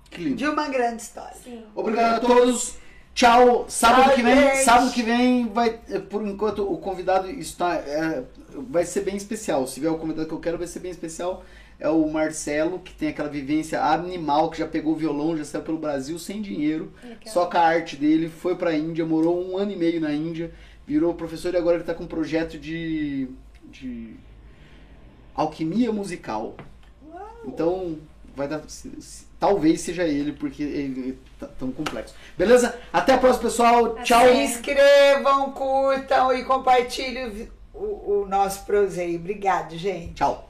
Que 0.10 0.24
lindo. 0.24 0.38
De 0.38 0.48
uma 0.48 0.70
grande 0.70 1.02
história. 1.02 1.36
Sim. 1.36 1.66
Obrigado 1.76 2.16
a 2.16 2.20
todos. 2.22 2.78
Tchau. 3.14 3.66
Sábado 3.68 4.06
Tchau, 4.06 4.16
que 4.16 4.24
vem, 4.24 4.36
gente. 4.36 4.64
sábado 4.64 4.92
que 4.92 5.04
vem 5.04 5.48
vai, 5.50 5.80
eh, 5.90 6.00
por 6.00 6.26
enquanto 6.26 6.64
o 6.64 6.78
convidado 6.78 7.30
está 7.30 7.76
é, 7.76 8.24
vai 8.70 8.86
ser 8.86 9.02
bem 9.02 9.18
especial. 9.18 9.68
Se 9.68 9.82
vier 9.82 9.92
o 9.92 9.98
convidado 9.98 10.28
que 10.28 10.34
eu 10.34 10.40
quero 10.40 10.58
vai 10.58 10.68
ser 10.68 10.80
bem 10.80 10.92
especial. 10.92 11.44
É 11.84 11.90
o 11.90 12.08
Marcelo, 12.10 12.80
que 12.80 12.94
tem 12.94 13.10
aquela 13.10 13.28
vivência 13.28 13.84
animal, 13.84 14.50
que 14.50 14.58
já 14.60 14.66
pegou 14.66 14.96
violão, 14.96 15.36
já 15.36 15.44
saiu 15.44 15.64
pelo 15.66 15.78
Brasil 15.78 16.18
sem 16.18 16.42
dinheiro, 16.42 16.94
Legal. 17.04 17.18
só 17.26 17.46
com 17.46 17.58
a 17.58 17.62
arte 17.62 17.98
dele, 17.98 18.30
foi 18.30 18.56
pra 18.56 18.74
Índia, 18.74 19.06
morou 19.06 19.44
um 19.46 19.58
ano 19.58 19.72
e 19.74 19.76
meio 19.76 20.00
na 20.00 20.14
Índia, 20.14 20.54
virou 20.88 21.14
professor 21.14 21.54
e 21.54 21.58
agora 21.58 21.76
ele 21.76 21.84
tá 21.84 21.94
com 21.94 22.06
um 22.06 22.08
projeto 22.08 22.58
de, 22.58 23.28
de 23.66 24.14
alquimia 25.36 25.92
musical. 25.92 26.56
Então, 27.46 27.98
vai 28.36 28.48
dar. 28.48 28.62
se- 28.70 29.02
se- 29.02 29.26
Talvez 29.38 29.82
seja 29.82 30.06
ele, 30.06 30.32
porque 30.32 30.64
ele 30.64 31.20
tá 31.38 31.48
tão 31.60 31.70
complexo. 31.70 32.16
Beleza? 32.38 32.80
Até 32.94 33.14
a 33.14 33.18
próxima, 33.18 33.44
pessoal. 33.44 33.96
Tchau. 34.04 34.26
Se 34.26 34.38
inscrevam, 34.38 35.52
curtam 35.52 36.32
e 36.32 36.46
compartilhem 36.46 37.50
o, 37.74 38.22
o 38.22 38.26
nosso 38.30 38.66
proseio. 38.66 39.20
Obrigado, 39.20 39.76
gente. 39.78 40.14
Tchau. 40.14 40.50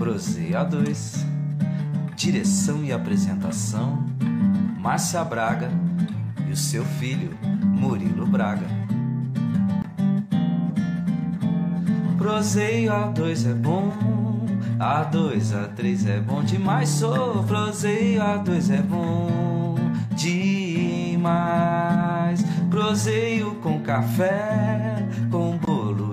Proseia 0.00 0.64
2. 0.64 1.26
Direção 2.16 2.82
e 2.82 2.90
apresentação: 2.90 4.02
Márcia 4.78 5.22
Braga 5.22 5.70
e 6.48 6.52
o 6.52 6.56
seu 6.56 6.82
filho, 6.82 7.36
Murilo 7.62 8.26
Braga. 8.26 8.64
Proseio 12.16 12.90
A2 12.90 13.50
é 13.50 13.52
bom, 13.52 13.92
A2, 14.78 15.52
A3 15.52 16.08
é 16.08 16.18
bom 16.18 16.42
demais. 16.42 16.88
Sou 16.88 17.44
proseio 17.44 18.22
A2 18.22 18.70
é 18.72 18.80
bom 18.80 19.74
demais. 20.14 21.20
Proseio 22.70 23.56
com 23.56 23.80
café, 23.80 25.06
com 25.30 25.58